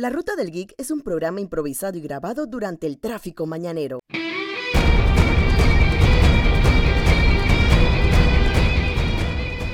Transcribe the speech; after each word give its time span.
La 0.00 0.08
Ruta 0.08 0.34
del 0.34 0.50
Geek 0.50 0.72
es 0.78 0.90
un 0.90 1.02
programa 1.02 1.42
improvisado 1.42 1.98
y 1.98 2.00
grabado 2.00 2.46
durante 2.46 2.86
el 2.86 2.98
tráfico 2.98 3.44
mañanero. 3.44 3.98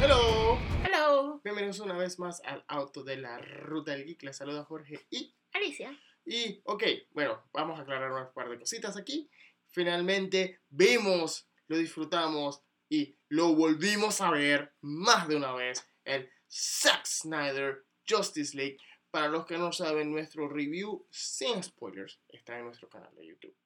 Hello, 0.02 0.58
Hello, 0.84 1.40
bienvenidos 1.44 1.78
una 1.78 1.96
vez 1.96 2.18
más 2.18 2.42
al 2.44 2.64
auto 2.66 3.04
de 3.04 3.18
la 3.18 3.38
Ruta 3.38 3.92
del 3.92 4.04
Geek. 4.04 4.24
Les 4.24 4.36
saluda 4.36 4.64
Jorge 4.64 5.06
y 5.10 5.32
Alicia. 5.52 5.96
Y, 6.24 6.60
ok, 6.64 6.82
bueno, 7.12 7.48
vamos 7.52 7.78
a 7.78 7.82
aclarar 7.82 8.10
un 8.10 8.34
par 8.34 8.48
de 8.48 8.58
cositas 8.58 8.96
aquí. 8.96 9.30
Finalmente 9.68 10.58
vimos, 10.70 11.48
lo 11.68 11.78
disfrutamos 11.78 12.64
y 12.88 13.16
lo 13.28 13.54
volvimos 13.54 14.20
a 14.20 14.32
ver 14.32 14.74
más 14.80 15.28
de 15.28 15.36
una 15.36 15.52
vez. 15.52 15.88
El 16.04 16.28
Zack 16.50 17.06
Snyder 17.06 17.86
Justice 18.08 18.56
League. 18.56 18.78
Para 19.16 19.28
los 19.28 19.46
que 19.46 19.56
no 19.56 19.72
saben, 19.72 20.12
nuestro 20.12 20.46
review 20.46 21.06
sin 21.08 21.62
spoilers 21.62 22.20
está 22.28 22.58
en 22.58 22.66
nuestro 22.66 22.86
canal 22.90 23.14
de 23.14 23.26
YouTube. 23.26 23.56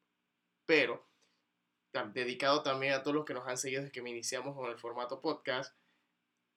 Pero, 0.64 1.10
dedicado 2.12 2.62
también 2.62 2.92
a 2.92 3.02
todos 3.02 3.16
los 3.16 3.24
que 3.24 3.34
nos 3.34 3.48
han 3.48 3.58
seguido 3.58 3.82
desde 3.82 3.91
que 3.91 4.00
me 4.00 4.10
iniciamos 4.10 4.55
con 4.55 4.70
el 4.70 4.78
formato 4.78 5.20
podcast. 5.20 5.77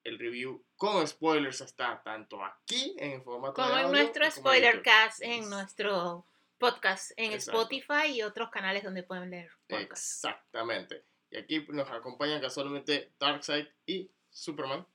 El 0.04 0.20
review 0.20 0.64
con 0.76 1.08
spoilers 1.08 1.62
está 1.62 2.04
tanto 2.04 2.46
aquí 2.46 2.96
en 3.00 3.24
formato 3.24 3.56
Como 3.56 3.70
de 3.70 3.74
en 3.80 3.86
audio 3.88 3.98
nuestro 3.98 4.26
como 4.26 4.26
en 4.26 4.32
spoiler 4.32 4.76
YouTube. 4.76 4.84
cast 4.84 5.24
en 5.24 5.50
nuestro 5.50 6.28
podcast 6.60 7.14
en 7.18 7.32
Exacto. 7.32 7.62
Spotify 7.64 8.12
y 8.14 8.22
otros 8.22 8.52
canales 8.52 8.84
donde 8.84 9.02
pueden 9.02 9.32
leer. 9.32 9.50
Exactamente. 9.70 11.04
Y 11.32 11.38
aquí 11.38 11.66
nos 11.70 11.90
acompañan 11.90 12.40
casualmente 12.40 13.12
Darkseid 13.18 13.66
y 13.88 14.12
Superman. 14.30 14.86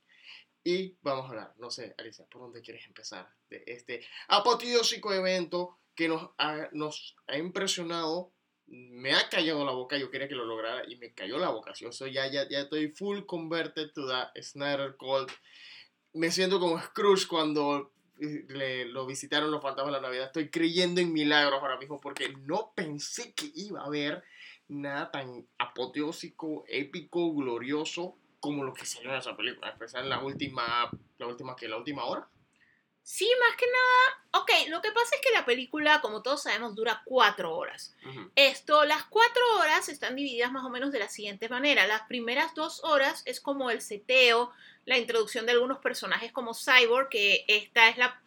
Y 0.71 0.99
vamos 1.01 1.25
a 1.25 1.29
hablar, 1.31 1.55
no 1.57 1.71
sé, 1.71 1.95
Alicia, 1.97 2.27
¿por 2.27 2.43
dónde 2.43 2.61
quieres 2.61 2.85
empezar? 2.87 3.27
De 3.49 3.65
este 3.67 4.05
apoteósico 4.29 5.15
evento 5.15 5.79
que 5.95 6.09
nos 6.09 6.29
ha, 6.37 6.69
nos 6.73 7.17
ha 7.27 7.39
impresionado. 7.39 8.35
Me 8.67 9.15
ha 9.15 9.31
callado 9.31 9.65
la 9.65 9.73
boca, 9.73 9.97
yo 9.97 10.11
quería 10.11 10.29
que 10.29 10.35
lo 10.35 10.45
lograra 10.45 10.83
y 10.87 10.97
me 10.97 11.15
cayó 11.15 11.39
la 11.39 11.49
boca. 11.49 11.73
Yo 11.73 11.91
soy 11.91 12.13
ya, 12.13 12.31
ya, 12.31 12.47
ya 12.51 12.61
estoy 12.61 12.89
full 12.89 13.21
converted 13.25 13.93
to 13.95 14.07
the 14.07 14.43
Snyder 14.43 14.95
Cult. 14.99 15.31
Me 16.13 16.31
siento 16.31 16.61
como 16.61 16.79
Scrooge 16.79 17.27
cuando 17.29 17.95
eh, 18.21 18.45
le, 18.49 18.85
lo 18.85 19.07
visitaron 19.07 19.51
los 19.51 19.63
fantasmas 19.63 19.95
de 19.95 20.03
la 20.03 20.07
Navidad. 20.07 20.27
Estoy 20.27 20.51
creyendo 20.51 21.01
en 21.01 21.15
milagros 21.15 21.63
ahora 21.63 21.79
mismo 21.79 21.99
porque 21.99 22.29
no 22.45 22.75
pensé 22.77 23.33
que 23.33 23.51
iba 23.55 23.81
a 23.81 23.87
haber 23.87 24.23
nada 24.69 25.11
tan 25.11 25.49
apoteósico, 25.57 26.67
épico, 26.69 27.33
glorioso 27.33 28.19
como 28.41 28.65
lo 28.65 28.73
que 28.73 28.87
salió 28.87 29.11
en 29.11 29.19
esa 29.19 29.37
película, 29.37 29.71
especial 29.71 30.05
en 30.05 30.11
la 30.11 30.21
última, 30.21 30.91
la 31.19 31.27
última 31.27 31.57
que 31.57 31.69
la 31.69 31.77
última 31.77 32.05
hora. 32.05 32.29
Sí, 33.11 33.27
más 33.41 33.57
que 33.57 33.65
nada, 33.65 34.43
ok, 34.43 34.69
lo 34.69 34.83
que 34.83 34.93
pasa 34.93 35.17
es 35.17 35.23
que 35.23 35.33
la 35.33 35.47
película, 35.47 36.03
como 36.03 36.21
todos 36.21 36.43
sabemos, 36.43 36.75
dura 36.75 37.01
cuatro 37.07 37.57
horas. 37.57 37.97
Esto, 38.35 38.85
las 38.85 39.05
cuatro 39.05 39.43
horas 39.59 39.89
están 39.89 40.15
divididas 40.15 40.53
más 40.53 40.63
o 40.63 40.69
menos 40.69 40.93
de 40.93 40.99
la 40.99 41.09
siguiente 41.09 41.49
manera. 41.49 41.87
Las 41.87 42.03
primeras 42.03 42.55
dos 42.55 42.85
horas 42.85 43.23
es 43.25 43.41
como 43.41 43.71
el 43.71 43.81
seteo, 43.81 44.53
la 44.85 44.99
introducción 44.99 45.47
de 45.47 45.53
algunos 45.53 45.79
personajes 45.79 46.33
como 46.33 46.53
Cyborg, 46.53 47.09
que 47.09 47.47
esta 47.49 47.89
es 47.89 47.97
la... 47.97 48.21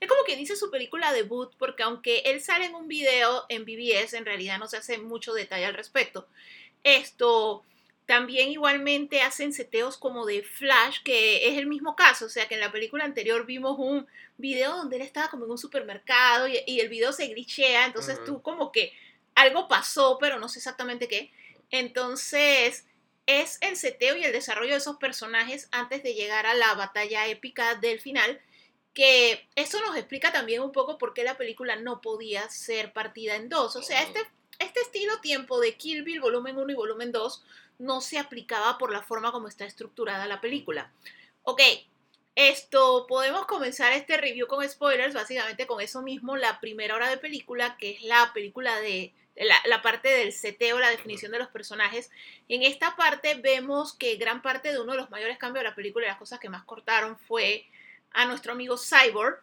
Es 0.00 0.08
como 0.08 0.24
que 0.24 0.34
dice 0.34 0.56
su 0.56 0.68
película 0.68 1.12
debut, 1.12 1.54
porque 1.56 1.84
aunque 1.84 2.22
él 2.24 2.40
sale 2.40 2.64
en 2.66 2.74
un 2.74 2.88
video 2.88 3.46
en 3.48 3.64
BBS, 3.64 4.14
en 4.14 4.24
realidad 4.24 4.58
no 4.58 4.66
se 4.66 4.78
hace 4.78 4.98
mucho 4.98 5.32
detalle 5.32 5.66
al 5.66 5.74
respecto. 5.74 6.26
Esto, 6.82 7.62
también 8.06 8.50
igualmente 8.50 9.22
hacen 9.22 9.52
seteos 9.52 9.96
como 9.96 10.26
de 10.26 10.42
Flash, 10.42 11.02
que 11.02 11.48
es 11.48 11.58
el 11.58 11.66
mismo 11.66 11.96
caso, 11.96 12.26
o 12.26 12.28
sea 12.28 12.46
que 12.48 12.54
en 12.54 12.60
la 12.60 12.72
película 12.72 13.04
anterior 13.04 13.46
vimos 13.46 13.76
un 13.78 14.06
video 14.36 14.76
donde 14.76 14.96
él 14.96 15.02
estaba 15.02 15.28
como 15.28 15.46
en 15.46 15.52
un 15.52 15.58
supermercado 15.58 16.48
y, 16.48 16.58
y 16.66 16.80
el 16.80 16.88
video 16.88 17.12
se 17.12 17.28
glitchea, 17.28 17.86
entonces 17.86 18.22
tú 18.24 18.42
como 18.42 18.72
que 18.72 18.92
algo 19.34 19.68
pasó, 19.68 20.18
pero 20.20 20.38
no 20.38 20.48
sé 20.48 20.58
exactamente 20.58 21.08
qué. 21.08 21.32
Entonces, 21.70 22.84
es 23.26 23.58
el 23.62 23.76
seteo 23.76 24.16
y 24.16 24.24
el 24.24 24.32
desarrollo 24.32 24.72
de 24.72 24.78
esos 24.78 24.96
personajes 24.96 25.68
antes 25.72 26.02
de 26.02 26.14
llegar 26.14 26.46
a 26.46 26.54
la 26.54 26.74
batalla 26.74 27.26
épica 27.26 27.74
del 27.76 28.00
final, 28.00 28.40
que 28.92 29.48
eso 29.56 29.80
nos 29.80 29.96
explica 29.96 30.32
también 30.32 30.62
un 30.62 30.72
poco 30.72 30.98
por 30.98 31.14
qué 31.14 31.24
la 31.24 31.36
película 31.36 31.76
no 31.76 32.00
podía 32.00 32.48
ser 32.48 32.92
partida 32.92 33.36
en 33.36 33.48
dos. 33.48 33.76
O 33.76 33.82
sea, 33.82 34.02
este, 34.02 34.20
este 34.58 34.80
estilo 34.80 35.20
tiempo 35.20 35.58
de 35.58 35.74
Kill 35.76 36.04
Bill 36.04 36.20
volumen 36.20 36.58
1 36.58 36.72
y 36.72 36.76
volumen 36.76 37.12
2 37.12 37.42
no 37.78 38.00
se 38.00 38.18
aplicaba 38.18 38.78
por 38.78 38.92
la 38.92 39.02
forma 39.02 39.32
como 39.32 39.48
está 39.48 39.64
estructurada 39.64 40.26
la 40.26 40.40
película. 40.40 40.90
Ok, 41.42 41.60
esto, 42.36 43.06
podemos 43.06 43.46
comenzar 43.46 43.92
este 43.92 44.16
review 44.16 44.46
con 44.46 44.68
spoilers, 44.68 45.14
básicamente 45.14 45.66
con 45.66 45.80
eso 45.80 46.02
mismo, 46.02 46.36
la 46.36 46.60
primera 46.60 46.94
hora 46.94 47.08
de 47.08 47.16
película, 47.16 47.76
que 47.76 47.92
es 47.92 48.02
la 48.02 48.32
película 48.32 48.80
de 48.80 49.12
la, 49.36 49.56
la 49.66 49.82
parte 49.82 50.08
del 50.08 50.32
seteo, 50.32 50.78
la 50.78 50.90
definición 50.90 51.32
de 51.32 51.38
los 51.38 51.48
personajes. 51.48 52.10
En 52.48 52.62
esta 52.62 52.96
parte 52.96 53.34
vemos 53.36 53.92
que 53.92 54.16
gran 54.16 54.42
parte 54.42 54.72
de 54.72 54.80
uno 54.80 54.92
de 54.92 54.98
los 54.98 55.10
mayores 55.10 55.38
cambios 55.38 55.62
de 55.62 55.70
la 55.70 55.74
película 55.76 56.06
y 56.06 56.08
las 56.08 56.18
cosas 56.18 56.40
que 56.40 56.48
más 56.48 56.64
cortaron 56.64 57.18
fue 57.18 57.66
a 58.12 58.26
nuestro 58.26 58.52
amigo 58.52 58.76
Cyborg. 58.78 59.40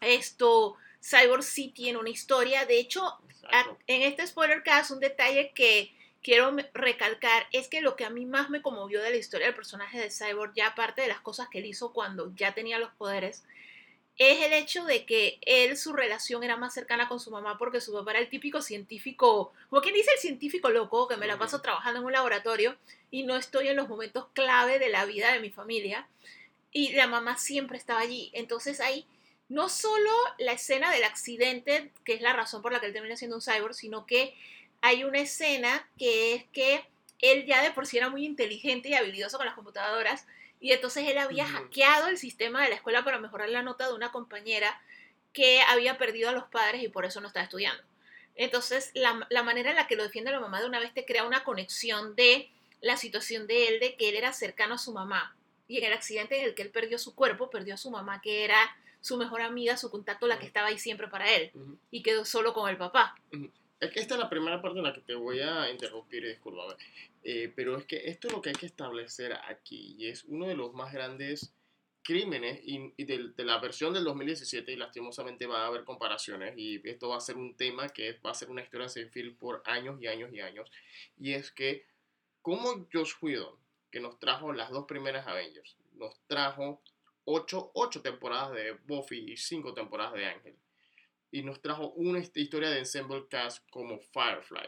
Esto, 0.00 0.76
Cyborg 1.02 1.42
sí 1.42 1.68
tiene 1.68 1.98
una 1.98 2.10
historia, 2.10 2.64
de 2.66 2.78
hecho, 2.78 3.04
a- 3.50 3.76
en 3.86 4.02
este 4.02 4.26
spoiler 4.26 4.62
cast, 4.62 4.90
un 4.92 5.00
detalle 5.00 5.52
que 5.54 5.92
quiero 6.28 6.54
recalcar 6.74 7.46
es 7.52 7.68
que 7.68 7.80
lo 7.80 7.96
que 7.96 8.04
a 8.04 8.10
mí 8.10 8.26
más 8.26 8.50
me 8.50 8.60
conmovió 8.60 9.02
de 9.02 9.08
la 9.08 9.16
historia 9.16 9.46
del 9.46 9.56
personaje 9.56 9.98
de 9.98 10.10
Cyborg, 10.10 10.52
ya 10.54 10.66
aparte 10.66 11.00
de 11.00 11.08
las 11.08 11.22
cosas 11.22 11.48
que 11.48 11.60
él 11.60 11.64
hizo 11.64 11.94
cuando 11.94 12.34
ya 12.34 12.52
tenía 12.52 12.78
los 12.78 12.92
poderes, 12.92 13.44
es 14.18 14.44
el 14.44 14.52
hecho 14.52 14.84
de 14.84 15.06
que 15.06 15.38
él, 15.40 15.78
su 15.78 15.94
relación 15.94 16.44
era 16.44 16.58
más 16.58 16.74
cercana 16.74 17.08
con 17.08 17.18
su 17.18 17.30
mamá 17.30 17.56
porque 17.56 17.80
su 17.80 17.94
papá 17.94 18.10
era 18.10 18.20
el 18.20 18.28
típico 18.28 18.60
científico, 18.60 19.54
como 19.70 19.80
quien 19.80 19.94
dice 19.94 20.10
el 20.16 20.20
científico 20.20 20.68
loco, 20.68 21.08
que 21.08 21.16
me 21.16 21.26
la 21.26 21.38
paso 21.38 21.62
trabajando 21.62 22.00
en 22.00 22.04
un 22.04 22.12
laboratorio 22.12 22.76
y 23.10 23.22
no 23.22 23.34
estoy 23.34 23.68
en 23.68 23.76
los 23.76 23.88
momentos 23.88 24.26
clave 24.34 24.78
de 24.78 24.90
la 24.90 25.06
vida 25.06 25.32
de 25.32 25.40
mi 25.40 25.48
familia. 25.48 26.08
Y 26.72 26.92
la 26.92 27.06
mamá 27.06 27.38
siempre 27.38 27.78
estaba 27.78 28.00
allí. 28.00 28.30
Entonces 28.34 28.80
ahí 28.80 29.06
no 29.48 29.70
solo 29.70 30.10
la 30.36 30.52
escena 30.52 30.92
del 30.92 31.04
accidente, 31.04 31.90
que 32.04 32.12
es 32.12 32.20
la 32.20 32.34
razón 32.34 32.60
por 32.60 32.70
la 32.70 32.80
que 32.80 32.86
él 32.86 32.92
termina 32.92 33.16
siendo 33.16 33.36
un 33.36 33.42
cyborg, 33.42 33.74
sino 33.74 34.04
que 34.04 34.34
hay 34.80 35.04
una 35.04 35.20
escena 35.20 35.88
que 35.98 36.34
es 36.34 36.44
que 36.52 36.84
él 37.20 37.46
ya 37.46 37.62
de 37.62 37.72
por 37.72 37.86
sí 37.86 37.96
era 37.96 38.08
muy 38.08 38.24
inteligente 38.24 38.88
y 38.88 38.94
habilidoso 38.94 39.36
con 39.36 39.46
las 39.46 39.54
computadoras, 39.54 40.26
y 40.60 40.72
entonces 40.72 41.04
él 41.06 41.18
había 41.18 41.46
hackeado 41.46 42.08
el 42.08 42.18
sistema 42.18 42.62
de 42.62 42.70
la 42.70 42.76
escuela 42.76 43.04
para 43.04 43.18
mejorar 43.18 43.48
la 43.48 43.62
nota 43.62 43.86
de 43.86 43.94
una 43.94 44.10
compañera 44.10 44.80
que 45.32 45.60
había 45.62 45.98
perdido 45.98 46.28
a 46.28 46.32
los 46.32 46.44
padres 46.44 46.82
y 46.82 46.88
por 46.88 47.04
eso 47.04 47.20
no 47.20 47.28
estaba 47.28 47.44
estudiando. 47.44 47.82
Entonces, 48.34 48.90
la, 48.94 49.26
la 49.30 49.42
manera 49.42 49.70
en 49.70 49.76
la 49.76 49.86
que 49.86 49.96
lo 49.96 50.02
defiende 50.02 50.30
la 50.30 50.40
mamá 50.40 50.60
de 50.60 50.66
una 50.66 50.80
vez 50.80 50.94
te 50.94 51.04
crea 51.04 51.24
una 51.24 51.44
conexión 51.44 52.14
de 52.16 52.50
la 52.80 52.96
situación 52.96 53.46
de 53.46 53.68
él, 53.68 53.80
de 53.80 53.96
que 53.96 54.08
él 54.08 54.16
era 54.16 54.32
cercano 54.32 54.74
a 54.74 54.78
su 54.78 54.92
mamá. 54.92 55.36
Y 55.66 55.78
en 55.78 55.84
el 55.84 55.92
accidente 55.92 56.38
en 56.38 56.44
el 56.44 56.54
que 56.54 56.62
él 56.62 56.70
perdió 56.70 56.98
su 56.98 57.14
cuerpo, 57.14 57.50
perdió 57.50 57.74
a 57.74 57.78
su 57.78 57.90
mamá, 57.90 58.20
que 58.20 58.44
era 58.44 58.56
su 59.00 59.16
mejor 59.16 59.42
amiga, 59.42 59.76
su 59.76 59.90
contacto, 59.90 60.26
la 60.26 60.38
que 60.38 60.46
estaba 60.46 60.68
ahí 60.68 60.78
siempre 60.78 61.08
para 61.08 61.30
él. 61.30 61.50
Y 61.90 62.02
quedó 62.02 62.24
solo 62.24 62.54
con 62.54 62.68
el 62.68 62.76
papá. 62.76 63.16
Es 63.80 63.90
que 63.92 64.00
esta 64.00 64.14
es 64.14 64.20
la 64.20 64.28
primera 64.28 64.60
parte 64.60 64.78
en 64.78 64.84
la 64.84 64.92
que 64.92 65.00
te 65.02 65.14
voy 65.14 65.40
a 65.40 65.70
interrumpir, 65.70 66.26
discúlpame. 66.26 66.74
Eh, 67.22 67.52
pero 67.54 67.76
es 67.76 67.84
que 67.84 68.08
esto 68.08 68.26
es 68.28 68.32
lo 68.34 68.42
que 68.42 68.48
hay 68.50 68.54
que 68.56 68.66
establecer 68.66 69.32
aquí 69.48 69.94
y 69.98 70.08
es 70.08 70.24
uno 70.24 70.46
de 70.46 70.54
los 70.56 70.72
más 70.74 70.92
grandes 70.92 71.52
crímenes 72.02 72.60
y, 72.64 72.92
y 72.96 73.04
del- 73.04 73.34
de, 73.36 73.44
la 73.44 73.58
versión 73.58 73.92
del 73.92 74.04
2017 74.04 74.72
y 74.72 74.76
lastimosamente 74.76 75.46
va 75.46 75.62
a 75.64 75.66
haber 75.66 75.84
comparaciones 75.84 76.54
y 76.56 76.80
esto 76.88 77.08
va 77.10 77.18
a 77.18 77.20
ser 77.20 77.36
un 77.36 77.54
tema 77.54 77.88
que 77.90 78.14
va 78.24 78.30
a 78.30 78.34
ser 78.34 78.50
una 78.50 78.62
historia 78.62 78.88
sin 78.88 79.10
fin 79.10 79.36
por 79.36 79.62
años 79.66 80.00
y 80.00 80.06
años 80.06 80.32
y 80.32 80.40
años 80.40 80.70
y 81.18 81.34
es 81.34 81.50
que 81.52 81.84
como 82.40 82.88
Josh 82.92 83.12
Whedon 83.20 83.54
que 83.90 84.00
nos 84.00 84.18
trajo 84.18 84.52
las 84.54 84.70
dos 84.70 84.86
primeras 84.86 85.26
Avengers 85.26 85.76
nos 85.96 86.18
trajo 86.28 86.80
ocho, 87.26 87.70
ocho 87.74 88.00
temporadas 88.00 88.52
de 88.52 88.72
Buffy 88.86 89.32
y 89.32 89.36
cinco 89.36 89.74
temporadas 89.74 90.14
de 90.14 90.24
Ángel 90.24 90.54
y 91.30 91.42
nos 91.42 91.60
trajo 91.60 91.90
una 91.90 92.18
hist- 92.18 92.36
historia 92.36 92.70
de 92.70 92.78
Ensemble 92.78 93.26
Cast 93.28 93.68
como 93.70 93.98
Firefly. 93.98 94.66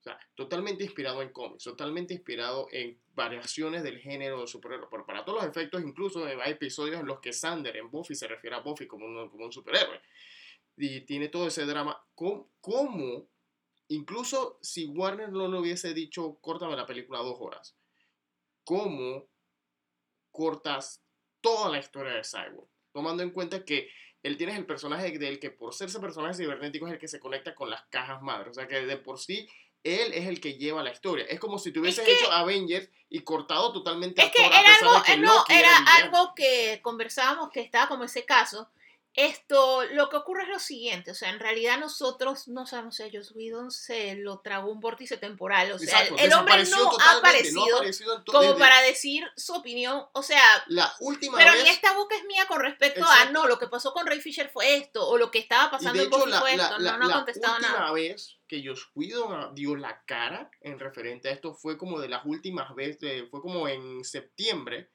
O 0.00 0.02
sea, 0.02 0.20
totalmente 0.36 0.84
inspirado 0.84 1.20
en 1.20 1.30
cómics, 1.32 1.64
totalmente 1.64 2.14
inspirado 2.14 2.68
en 2.70 3.00
variaciones 3.14 3.82
del 3.82 3.98
género 3.98 4.40
de 4.40 4.46
superhéroe. 4.46 4.86
Pero 4.88 5.04
para 5.04 5.24
todos 5.24 5.42
los 5.42 5.50
efectos, 5.50 5.82
incluso 5.82 6.24
hay 6.24 6.52
episodios 6.52 7.00
en 7.00 7.06
los 7.06 7.18
que 7.18 7.32
Sander 7.32 7.76
en 7.76 7.90
Buffy 7.90 8.14
se 8.14 8.28
refiere 8.28 8.54
a 8.54 8.60
Buffy 8.60 8.86
como 8.86 9.04
un, 9.04 9.28
como 9.28 9.46
un 9.46 9.52
superhéroe. 9.52 10.00
Y 10.76 11.00
tiene 11.00 11.28
todo 11.28 11.48
ese 11.48 11.66
drama. 11.66 12.00
¿Cómo, 12.14 12.52
cómo, 12.60 13.28
incluso 13.88 14.60
si 14.62 14.86
Warner 14.86 15.30
no 15.30 15.48
le 15.48 15.58
hubiese 15.58 15.92
dicho, 15.92 16.38
córtame 16.40 16.76
la 16.76 16.86
película 16.86 17.18
dos 17.18 17.38
horas, 17.40 17.76
cómo 18.62 19.26
cortas 20.30 21.02
toda 21.40 21.70
la 21.70 21.78
historia 21.78 22.12
de 22.12 22.22
Cyborg? 22.22 22.68
Tomando 22.92 23.22
en 23.22 23.30
cuenta 23.30 23.64
que 23.64 23.88
él 24.26 24.36
tiene 24.36 24.56
el 24.56 24.66
personaje 24.66 25.16
de 25.18 25.28
él 25.28 25.38
que 25.38 25.50
por 25.50 25.74
ser 25.74 25.88
ese 25.88 26.00
personaje 26.00 26.34
cibernético 26.34 26.86
es 26.86 26.92
el 26.94 26.98
que 26.98 27.08
se 27.08 27.20
conecta 27.20 27.54
con 27.54 27.70
las 27.70 27.82
cajas 27.90 28.20
madres. 28.22 28.50
O 28.50 28.54
sea 28.54 28.66
que 28.66 28.84
de 28.86 28.96
por 28.96 29.18
sí 29.18 29.48
él 29.84 30.12
es 30.14 30.26
el 30.26 30.40
que 30.40 30.54
lleva 30.54 30.82
la 30.82 30.90
historia. 30.90 31.24
Es 31.28 31.38
como 31.38 31.58
si 31.58 31.72
te 31.72 31.78
hubieses 31.78 32.04
que- 32.04 32.12
hecho 32.14 32.30
Avengers 32.32 32.88
y 33.08 33.20
cortado 33.20 33.72
totalmente 33.72 34.20
Es 34.20 34.28
a 34.28 34.30
que 34.32 34.42
Thor, 34.42 34.52
a 34.52 34.60
era 34.60 34.68
pesar 34.72 34.88
algo, 34.88 34.98
de 34.98 35.02
que 35.04 35.12
eh, 35.12 35.16
no, 35.18 35.34
Loki 35.34 35.52
era 35.54 35.76
algo 35.98 36.32
que 36.34 36.80
conversábamos 36.82 37.50
que 37.50 37.60
estaba 37.60 37.86
como 37.88 38.02
ese 38.04 38.24
caso. 38.24 38.68
Esto, 39.18 39.82
lo 39.92 40.10
que 40.10 40.16
ocurre 40.18 40.42
es 40.42 40.50
lo 40.50 40.58
siguiente, 40.58 41.10
o 41.10 41.14
sea, 41.14 41.30
en 41.30 41.40
realidad 41.40 41.78
nosotros 41.78 42.48
no 42.48 42.66
sabemos 42.66 42.96
si 42.96 43.02
a 43.02 43.08
Joss 43.10 43.32
Whedon 43.34 43.70
se 43.70 44.14
lo 44.16 44.40
tragó 44.40 44.70
un 44.70 44.78
vórtice 44.78 45.16
temporal, 45.16 45.72
o 45.72 45.78
sea, 45.78 46.02
Exacto, 46.02 46.22
el 46.22 46.32
hombre 46.34 46.64
no 46.64 46.90
ha 47.00 47.16
aparecido 47.16 47.56
no 47.70 47.76
ha 47.76 47.80
aparecido 47.80 48.24
como 48.26 48.40
desde 48.42 48.58
para 48.58 48.82
decir 48.82 49.26
su 49.34 49.54
opinión, 49.54 50.04
o 50.12 50.22
sea, 50.22 50.42
La 50.66 50.94
última 51.00 51.38
pero 51.38 51.52
vez... 51.52 51.64
ni 51.64 51.70
esta 51.70 51.94
boca 51.94 52.14
es 52.14 52.24
mía 52.26 52.44
con 52.46 52.60
respecto 52.60 53.02
a, 53.04 53.08
Exacto. 53.14 53.32
no, 53.32 53.46
lo 53.46 53.58
que 53.58 53.68
pasó 53.68 53.94
con 53.94 54.06
Ray 54.06 54.20
Fisher 54.20 54.50
fue 54.50 54.76
esto, 54.76 55.08
o 55.08 55.16
lo 55.16 55.30
que 55.30 55.38
estaba 55.38 55.70
pasando 55.70 56.02
en 56.02 56.10
Buffy 56.10 56.30
la, 56.30 56.40
fue 56.40 56.54
la- 56.56 56.64
esto, 56.64 56.78
la- 56.78 56.92
no, 56.92 56.98
no 56.98 57.04
ha 57.06 57.08
la 57.08 57.14
contestado 57.16 57.54
última 57.56 57.72
nada. 57.72 57.92
vez 57.92 58.36
que 58.46 58.62
Josh 58.62 58.82
Whedon 58.94 59.54
dio 59.54 59.76
la 59.76 60.04
cara 60.04 60.50
en 60.60 60.78
referente 60.78 61.30
a 61.30 61.32
esto 61.32 61.54
fue 61.54 61.78
como 61.78 62.00
de 62.00 62.10
las 62.10 62.26
últimas 62.26 62.74
veces, 62.74 63.24
fue 63.30 63.40
como 63.40 63.66
en 63.66 64.04
septiembre 64.04 64.90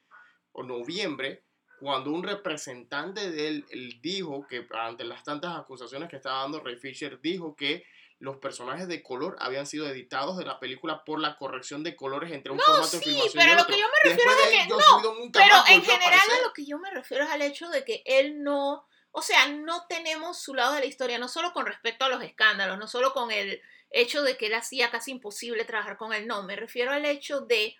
o 0.52 0.62
noviembre, 0.62 1.44
cuando 1.82 2.12
un 2.12 2.24
representante 2.24 3.32
de 3.32 3.48
él, 3.48 3.66
él 3.72 4.00
dijo 4.02 4.46
que 4.48 4.68
ante 4.72 5.04
las 5.04 5.24
tantas 5.24 5.58
acusaciones 5.58 6.10
que 6.10 6.18
estaba 6.18 6.42
dando 6.42 6.60
Ray 6.60 6.78
Fisher, 6.78 7.20
dijo 7.20 7.56
que 7.56 7.84
los 8.20 8.38
personajes 8.38 8.88
de 8.88 9.02
color 9.02 9.36
habían 9.40 9.66
sido 9.66 9.88
editados 9.88 10.38
de 10.38 10.46
la 10.46 10.60
película 10.60 11.04
por 11.04 11.20
la 11.20 11.38
corrección 11.38 11.84
de 11.84 11.96
colores 11.96 12.32
entre 12.32 12.52
un 12.52 12.60
No, 12.60 12.64
formato 12.64 12.98
de 12.98 13.04
sí, 13.04 13.10
filmación 13.10 13.32
y 13.32 13.36
pero 13.36 13.52
el 13.52 13.58
lo 13.58 13.66
que 13.66 13.80
yo 13.80 13.88
me 13.88 14.10
refiero 14.12 14.32
es 14.32 14.46
de 14.46 14.52
que 14.52 14.68
no, 14.68 15.32
Pero 15.34 15.56
en 15.70 15.82
a 15.82 15.84
general 15.84 16.20
a 16.40 16.48
lo 16.48 16.54
que 16.54 16.66
yo 16.66 16.78
me 16.78 16.92
refiero 16.92 17.24
es 17.24 17.32
al 17.32 17.42
hecho 17.42 17.68
de 17.70 17.84
que 17.84 18.04
él 18.06 18.44
no, 18.44 18.86
o 19.10 19.22
sea, 19.24 19.48
no 19.48 19.88
tenemos 19.88 20.40
su 20.40 20.54
lado 20.54 20.76
de 20.76 20.82
la 20.82 20.86
historia, 20.86 21.18
no 21.18 21.28
solo 21.28 21.52
con 21.52 21.66
respecto 21.66 22.06
a 22.06 22.10
los 22.10 22.24
escándalos, 22.24 22.78
no 22.78 22.88
solo 22.88 23.12
con 23.12 23.32
el 23.32 23.60
hecho 23.90 24.22
de 24.22 24.38
que 24.38 24.46
él 24.46 24.54
hacía 24.54 24.92
casi 24.92 25.10
imposible 25.10 25.66
trabajar 25.66 25.98
con 25.98 26.14
él, 26.14 26.28
no, 26.28 26.44
me 26.44 26.56
refiero 26.56 26.92
al 26.92 27.06
hecho 27.06 27.42
de 27.42 27.76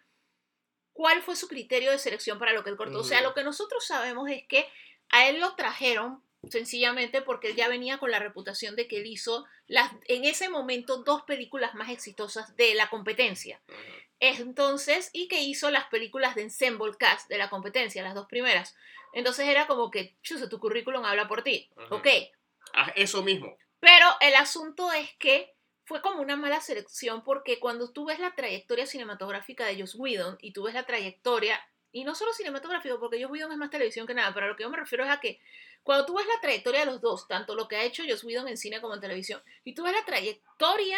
cuál 0.94 1.22
fue 1.22 1.36
su 1.36 1.48
criterio 1.48 1.92
de 1.92 1.98
selección 1.98 2.40
para 2.40 2.54
lo 2.54 2.64
que 2.64 2.70
él 2.70 2.78
cortó. 2.78 3.00
O 3.00 3.04
sea, 3.04 3.22
lo 3.22 3.34
que 3.34 3.44
nosotros 3.44 3.86
sabemos 3.86 4.30
es 4.30 4.46
que 4.48 4.68
a 5.10 5.28
él 5.28 5.40
lo 5.40 5.56
trajeron 5.56 6.24
sencillamente 6.50 7.22
porque 7.22 7.50
él 7.50 7.56
ya 7.56 7.68
venía 7.68 7.98
con 7.98 8.12
la 8.12 8.20
reputación 8.20 8.76
de 8.76 8.88
que 8.88 8.98
él 8.98 9.06
hizo 9.06 9.46
las, 9.68 9.92
en 10.06 10.26
ese 10.26 10.50
momento 10.50 11.04
dos 11.04 11.24
películas 11.24 11.76
más 11.76 11.90
exitosas 11.90 12.56
de 12.56 12.74
la 12.74 12.90
competencia. 12.90 13.62
Entonces, 14.20 15.10
y 15.14 15.28
que 15.28 15.42
hizo 15.42 15.72
las 15.72 15.86
películas 15.86 16.36
de 16.36 16.44
Ensemble 16.44 16.94
Cast 16.98 17.30
de 17.30 17.38
la 17.38 17.50
competencia, 17.50 18.04
las 18.04 18.16
dos 18.16 18.28
primeras. 18.28 18.76
Entonces 19.14 19.48
era 19.48 19.68
como 19.68 19.92
que, 19.92 20.16
chuse, 20.22 20.48
tu 20.48 20.60
currículum 20.60 21.04
habla 21.06 21.28
por 21.28 21.44
ti. 21.44 21.70
Ok. 21.90 22.08
Ah, 22.74 22.92
eso 22.96 23.24
mismo. 23.24 23.58
Pero 23.80 24.06
el 24.22 24.36
asunto 24.36 24.92
es 24.92 25.12
que 25.18 25.54
fue 25.92 26.02
como 26.02 26.22
una 26.22 26.38
mala 26.38 26.62
selección 26.62 27.22
porque 27.22 27.60
cuando 27.60 27.92
tú 27.92 28.06
ves 28.06 28.18
la 28.18 28.34
trayectoria 28.34 28.86
cinematográfica 28.86 29.66
de 29.66 29.78
Joss 29.78 29.96
Whedon 29.96 30.38
y 30.40 30.54
tú 30.54 30.64
ves 30.64 30.74
la 30.74 30.86
trayectoria, 30.86 31.60
y 31.92 32.06
no 32.06 32.16
solo 32.16 32.32
cinematográfico, 32.32 32.98
porque 32.98 33.22
Joss 33.22 33.30
Whedon 33.30 33.52
es 33.52 33.58
más 33.58 33.72
televisión 33.72 34.08
que 34.08 34.14
nada, 34.14 34.34
pero 34.34 34.46
a 34.46 34.50
lo 34.50 34.56
que 34.56 34.64
yo 34.64 34.70
me 34.70 34.78
refiero 34.78 35.04
es 35.04 35.10
a 35.10 35.20
que 35.20 35.42
cuando 35.84 36.06
tú 36.06 36.16
ves 36.16 36.26
la 36.28 36.40
trayectoria 36.40 36.80
de 36.80 36.86
los 36.86 37.02
dos, 37.02 37.28
tanto 37.28 37.56
lo 37.56 37.68
que 37.68 37.76
ha 37.76 37.84
hecho 37.84 38.04
Joss 38.08 38.24
Whedon 38.24 38.48
en 38.48 38.56
cine 38.56 38.80
como 38.80 38.94
en 38.94 39.02
televisión, 39.02 39.44
y 39.66 39.76
tú 39.76 39.84
ves 39.84 39.92
la 39.92 40.06
trayectoria 40.06 40.98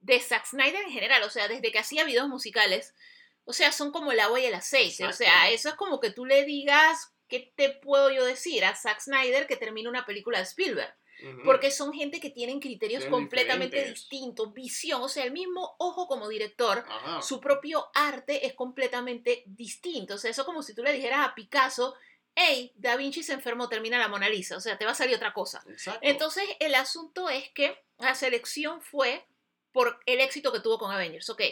de 0.00 0.18
Zack 0.18 0.46
Snyder 0.46 0.82
en 0.82 0.90
general, 0.90 1.22
o 1.22 1.30
sea, 1.30 1.46
desde 1.46 1.70
que 1.70 1.78
hacía 1.78 2.02
videos 2.02 2.26
musicales, 2.26 2.96
o 3.44 3.52
sea, 3.52 3.70
son 3.70 3.92
como 3.92 4.10
el 4.10 4.18
agua 4.18 4.40
y 4.40 4.46
el 4.46 4.54
aceite, 4.54 5.06
o 5.06 5.12
sea, 5.12 5.50
eso 5.50 5.68
es 5.68 5.76
como 5.76 6.00
que 6.00 6.10
tú 6.10 6.26
le 6.26 6.44
digas, 6.44 7.12
¿qué 7.28 7.52
te 7.54 7.70
puedo 7.70 8.10
yo 8.10 8.24
decir 8.24 8.64
a 8.64 8.74
Zack 8.74 8.98
Snyder 9.02 9.46
que 9.46 9.56
termina 9.56 9.88
una 9.88 10.04
película 10.04 10.38
de 10.38 10.46
Spielberg? 10.46 10.96
Porque 11.44 11.70
son 11.70 11.92
gente 11.92 12.20
que 12.20 12.30
tienen 12.30 12.60
criterios 12.60 13.04
completamente 13.06 13.76
diferentes. 13.76 14.08
distintos, 14.08 14.52
visión, 14.52 15.02
o 15.02 15.08
sea, 15.08 15.24
el 15.24 15.32
mismo 15.32 15.76
ojo 15.78 16.06
como 16.06 16.28
director, 16.28 16.84
Ajá. 16.88 17.22
su 17.22 17.40
propio 17.40 17.88
arte 17.94 18.46
es 18.46 18.54
completamente 18.54 19.42
distinto. 19.46 20.14
O 20.14 20.18
sea, 20.18 20.30
eso 20.30 20.44
como 20.44 20.62
si 20.62 20.74
tú 20.74 20.82
le 20.82 20.92
dijeras 20.92 21.26
a 21.26 21.34
Picasso, 21.34 21.94
hey, 22.34 22.72
Da 22.76 22.96
Vinci 22.96 23.22
se 23.22 23.32
enfermó, 23.32 23.68
termina 23.68 23.98
la 23.98 24.08
Mona 24.08 24.28
Lisa, 24.28 24.56
o 24.56 24.60
sea, 24.60 24.76
te 24.76 24.84
va 24.84 24.92
a 24.92 24.94
salir 24.94 25.16
otra 25.16 25.32
cosa. 25.32 25.64
Exacto. 25.68 26.00
Entonces, 26.02 26.44
el 26.60 26.74
asunto 26.74 27.30
es 27.30 27.48
que 27.50 27.82
la 27.98 28.14
selección 28.14 28.82
fue 28.82 29.24
por 29.72 29.98
el 30.06 30.20
éxito 30.20 30.52
que 30.52 30.60
tuvo 30.60 30.78
con 30.78 30.92
Avengers, 30.92 31.28
ok. 31.30 31.42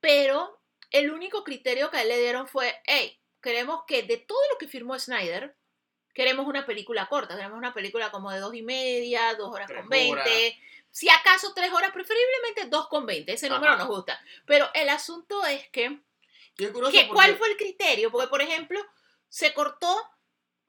Pero 0.00 0.60
el 0.90 1.10
único 1.10 1.44
criterio 1.44 1.90
que 1.90 1.96
a 1.96 2.02
él 2.02 2.08
le 2.08 2.20
dieron 2.20 2.46
fue, 2.46 2.74
hey, 2.84 3.18
queremos 3.40 3.84
que 3.86 4.02
de 4.02 4.18
todo 4.18 4.40
lo 4.52 4.58
que 4.58 4.68
firmó 4.68 4.98
Snyder, 4.98 5.56
queremos 6.16 6.46
una 6.46 6.64
película 6.64 7.06
corta, 7.08 7.36
queremos 7.36 7.58
una 7.58 7.74
película 7.74 8.10
como 8.10 8.30
de 8.32 8.40
dos 8.40 8.54
y 8.54 8.62
media, 8.62 9.34
dos 9.34 9.52
horas 9.54 9.66
Tres 9.68 9.80
con 9.82 9.90
veinte, 9.90 10.58
si 10.90 11.10
acaso 11.10 11.52
tres 11.54 11.70
horas, 11.72 11.92
preferiblemente 11.92 12.64
dos 12.70 12.88
con 12.88 13.04
veinte, 13.04 13.34
ese 13.34 13.50
número 13.50 13.74
Ajá. 13.74 13.80
nos 13.84 13.88
gusta. 13.88 14.18
Pero 14.46 14.66
el 14.72 14.88
asunto 14.88 15.44
es 15.44 15.68
que, 15.68 15.84
es 15.84 15.98
que 16.56 16.68
porque- 16.70 17.08
¿cuál 17.08 17.36
fue 17.36 17.50
el 17.50 17.56
criterio? 17.58 18.10
Porque, 18.10 18.28
por 18.28 18.40
ejemplo, 18.40 18.80
se 19.28 19.52
cortó 19.52 19.94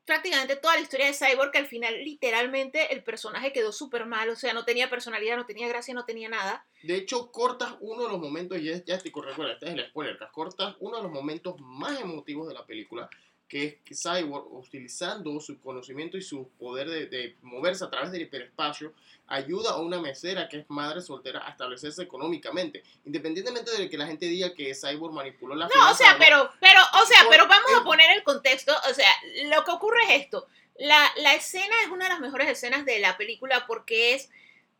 prácticamente 0.03 0.55
toda 0.57 0.75
la 0.75 0.81
historia 0.81 1.05
de 1.07 1.13
Cyborg, 1.13 1.51
que 1.51 1.57
al 1.57 1.67
final 1.67 1.94
literalmente 2.03 2.94
el 2.94 3.03
personaje 3.03 3.51
quedó 3.53 3.71
súper 3.71 4.05
mal, 4.05 4.29
o 4.29 4.35
sea, 4.35 4.53
no 4.53 4.63
tenía 4.65 4.89
personalidad, 4.89 5.35
no 5.38 5.45
tenía 5.45 5.67
gracia, 5.67 5.94
no 5.94 6.05
tenía 6.05 6.29
nada. 6.29 6.65
De 6.83 6.95
hecho, 6.95 7.31
cortas 7.31 7.75
uno 7.81 8.03
de 8.03 8.09
los 8.09 8.19
momentos, 8.19 8.57
y 8.59 8.69
es- 8.69 8.83
ya 8.85 8.95
estoy 8.95 9.11
recuerda, 9.11 9.53
este 9.53 9.67
es 9.67 9.73
el 9.73 9.85
spoiler, 9.89 10.17
cortas 10.33 10.75
uno 10.79 10.97
de 10.97 11.03
los 11.03 11.11
momentos 11.11 11.55
más 11.59 11.99
emotivos 12.01 12.47
de 12.47 12.53
la 12.53 12.65
película, 12.65 13.09
que 13.47 13.63
es 13.65 13.75
que 13.85 13.95
Cyborg, 13.95 14.53
utilizando 14.53 15.39
su 15.39 15.59
conocimiento 15.61 16.17
y 16.17 16.21
su 16.21 16.49
poder 16.59 16.89
de, 16.89 17.05
de 17.07 17.35
moverse 17.41 17.83
a 17.85 17.89
través 17.89 18.11
del 18.11 18.23
hiperespacio, 18.23 18.94
ayuda 19.27 19.71
a 19.71 19.77
una 19.77 19.99
mesera 20.01 20.47
que 20.49 20.59
es 20.59 20.65
madre 20.69 21.01
soltera 21.01 21.45
a 21.47 21.51
establecerse 21.51 22.01
económicamente, 22.03 22.83
independientemente 23.05 23.71
de 23.71 23.89
que 23.89 23.97
la 23.97 24.05
gente 24.07 24.25
diga 24.25 24.53
que 24.53 24.73
Cyborg 24.75 25.13
manipuló 25.13 25.55
la 25.55 25.67
No, 25.73 25.91
o 25.91 25.95
sea, 25.95 26.15
pero, 26.19 26.49
pero, 26.59 26.79
o 27.01 27.05
sea, 27.05 27.21
Por- 27.23 27.31
pero 27.31 27.47
vamos 27.47 27.71
a 27.79 27.83
poner 27.83 28.09
el 28.17 28.23
contexto, 28.23 28.73
o 28.89 28.94
sea, 28.94 29.09
lo 29.45 29.63
que 29.63 29.71
ocurre 29.71 29.99
es 30.09 30.21
esto. 30.23 30.47
La, 30.79 31.11
la 31.17 31.33
escena 31.33 31.73
es 31.83 31.89
una 31.89 32.05
de 32.05 32.11
las 32.11 32.19
mejores 32.19 32.47
escenas 32.49 32.85
de 32.85 32.99
la 32.99 33.17
película 33.17 33.65
porque 33.65 34.13
es 34.13 34.29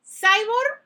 Cyborg, 0.06 0.82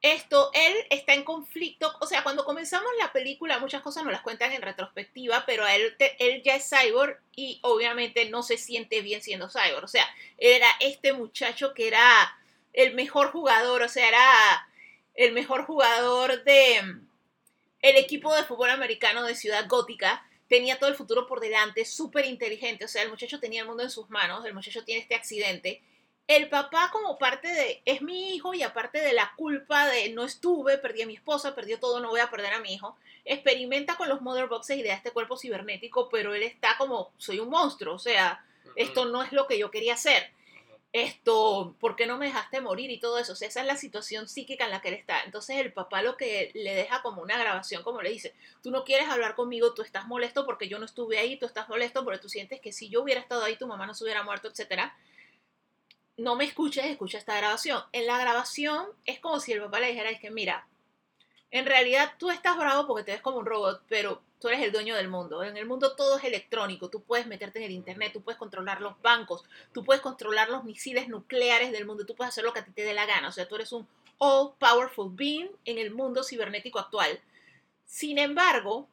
esto, 0.00 0.50
él 0.54 0.74
está 0.90 1.14
en 1.14 1.24
conflicto, 1.24 1.92
o 2.00 2.06
sea, 2.06 2.22
cuando 2.22 2.44
comenzamos 2.44 2.88
la 3.00 3.12
película 3.12 3.58
muchas 3.58 3.82
cosas 3.82 4.04
nos 4.04 4.12
las 4.12 4.22
cuentan 4.22 4.52
en 4.52 4.62
retrospectiva, 4.62 5.44
pero 5.44 5.66
él, 5.66 5.96
él 6.18 6.42
ya 6.44 6.54
es 6.54 6.70
Cyborg 6.70 7.20
y 7.34 7.58
obviamente 7.62 8.30
no 8.30 8.44
se 8.44 8.58
siente 8.58 9.00
bien 9.02 9.22
siendo 9.22 9.48
Cyborg, 9.48 9.84
o 9.84 9.88
sea, 9.88 10.06
era 10.36 10.68
este 10.80 11.12
muchacho 11.12 11.74
que 11.74 11.88
era 11.88 12.38
el 12.72 12.94
mejor 12.94 13.32
jugador, 13.32 13.82
o 13.82 13.88
sea, 13.88 14.06
era 14.06 14.68
el 15.14 15.32
mejor 15.32 15.64
jugador 15.64 16.44
de 16.44 16.76
el 17.80 17.96
equipo 17.96 18.34
de 18.34 18.44
fútbol 18.44 18.70
americano 18.70 19.24
de 19.24 19.34
Ciudad 19.34 19.66
Gótica 19.68 20.24
tenía 20.48 20.78
todo 20.78 20.90
el 20.90 20.96
futuro 20.96 21.26
por 21.26 21.40
delante, 21.40 21.84
súper 21.84 22.24
inteligente, 22.24 22.84
o 22.84 22.88
sea, 22.88 23.02
el 23.02 23.10
muchacho 23.10 23.38
tenía 23.38 23.62
el 23.62 23.68
mundo 23.68 23.82
en 23.82 23.90
sus 23.90 24.08
manos, 24.10 24.44
el 24.44 24.54
muchacho 24.54 24.84
tiene 24.84 25.02
este 25.02 25.14
accidente. 25.14 25.82
El 26.28 26.48
papá 26.48 26.90
como 26.92 27.18
parte 27.18 27.48
de, 27.48 27.82
es 27.84 28.02
mi 28.02 28.34
hijo 28.34 28.54
y 28.54 28.62
aparte 28.62 29.00
de 29.00 29.12
la 29.12 29.32
culpa 29.36 29.88
de 29.88 30.10
no 30.10 30.24
estuve, 30.24 30.78
perdí 30.78 31.02
a 31.02 31.06
mi 31.06 31.16
esposa, 31.16 31.56
perdió 31.56 31.80
todo, 31.80 31.98
no 31.98 32.10
voy 32.10 32.20
a 32.20 32.30
perder 32.30 32.52
a 32.52 32.60
mi 32.60 32.74
hijo, 32.74 32.96
experimenta 33.24 33.96
con 33.96 34.08
los 34.08 34.20
mother 34.20 34.46
boxes 34.46 34.78
y 34.78 34.82
da 34.84 34.94
este 34.94 35.10
cuerpo 35.10 35.36
cibernético, 35.36 36.08
pero 36.08 36.34
él 36.34 36.44
está 36.44 36.76
como, 36.78 37.10
soy 37.16 37.40
un 37.40 37.48
monstruo, 37.48 37.94
o 37.94 37.98
sea, 37.98 38.44
esto 38.76 39.06
no 39.06 39.24
es 39.24 39.32
lo 39.32 39.48
que 39.48 39.58
yo 39.58 39.70
quería 39.70 39.94
hacer 39.94 40.30
esto, 40.92 41.74
¿por 41.80 41.96
qué 41.96 42.06
no 42.06 42.16
me 42.16 42.26
dejaste 42.26 42.60
morir? 42.60 42.90
Y 42.90 42.98
todo 42.98 43.18
eso. 43.18 43.32
O 43.32 43.36
sea, 43.36 43.48
esa 43.48 43.60
es 43.60 43.66
la 43.66 43.76
situación 43.76 44.28
psíquica 44.28 44.64
en 44.64 44.70
la 44.70 44.80
que 44.80 44.88
él 44.88 44.94
está. 44.94 45.22
Entonces 45.22 45.58
el 45.58 45.72
papá 45.72 46.02
lo 46.02 46.16
que 46.16 46.50
le 46.54 46.74
deja 46.74 47.02
como 47.02 47.22
una 47.22 47.38
grabación, 47.38 47.82
como 47.82 48.02
le 48.02 48.10
dice, 48.10 48.34
tú 48.62 48.70
no 48.70 48.84
quieres 48.84 49.08
hablar 49.08 49.34
conmigo, 49.34 49.74
tú 49.74 49.82
estás 49.82 50.06
molesto 50.06 50.46
porque 50.46 50.68
yo 50.68 50.78
no 50.78 50.86
estuve 50.86 51.18
ahí, 51.18 51.38
tú 51.38 51.46
estás 51.46 51.68
molesto 51.68 52.04
porque 52.04 52.18
tú 52.18 52.28
sientes 52.28 52.60
que 52.60 52.72
si 52.72 52.88
yo 52.88 53.02
hubiera 53.02 53.20
estado 53.20 53.44
ahí, 53.44 53.56
tu 53.56 53.66
mamá 53.66 53.86
no 53.86 53.94
se 53.94 54.04
hubiera 54.04 54.22
muerto, 54.22 54.48
etcétera. 54.48 54.96
No 56.18 56.34
me 56.34 56.44
escuches, 56.44 56.84
escucha 56.84 57.16
esta 57.16 57.36
grabación. 57.36 57.80
En 57.92 58.08
la 58.08 58.18
grabación 58.18 58.86
es 59.06 59.20
como 59.20 59.38
si 59.38 59.52
el 59.52 59.62
papá 59.62 59.78
le 59.78 59.86
dijera, 59.86 60.10
es 60.10 60.18
que 60.18 60.32
mira, 60.32 60.66
en 61.52 61.64
realidad 61.64 62.14
tú 62.18 62.28
estás 62.28 62.56
bravo 62.58 62.88
porque 62.88 63.04
te 63.04 63.12
ves 63.12 63.20
como 63.20 63.38
un 63.38 63.46
robot, 63.46 63.84
pero 63.88 64.20
tú 64.40 64.48
eres 64.48 64.60
el 64.62 64.72
dueño 64.72 64.96
del 64.96 65.06
mundo. 65.06 65.44
En 65.44 65.56
el 65.56 65.64
mundo 65.64 65.94
todo 65.94 66.18
es 66.18 66.24
electrónico, 66.24 66.90
tú 66.90 67.04
puedes 67.04 67.28
meterte 67.28 67.60
en 67.60 67.66
el 67.66 67.70
internet, 67.70 68.12
tú 68.12 68.20
puedes 68.20 68.36
controlar 68.36 68.80
los 68.80 69.00
bancos, 69.00 69.44
tú 69.72 69.84
puedes 69.84 70.02
controlar 70.02 70.48
los 70.50 70.64
misiles 70.64 71.08
nucleares 71.08 71.70
del 71.70 71.86
mundo, 71.86 72.04
tú 72.04 72.16
puedes 72.16 72.30
hacer 72.30 72.42
lo 72.42 72.52
que 72.52 72.60
a 72.60 72.64
ti 72.64 72.72
te 72.72 72.82
dé 72.82 72.94
la 72.94 73.06
gana. 73.06 73.28
O 73.28 73.32
sea, 73.32 73.46
tú 73.46 73.54
eres 73.54 73.70
un 73.70 73.86
all 74.18 74.54
powerful 74.58 75.10
being 75.12 75.48
en 75.66 75.78
el 75.78 75.92
mundo 75.92 76.24
cibernético 76.24 76.80
actual. 76.80 77.20
Sin 77.86 78.18
embargo, 78.18 78.88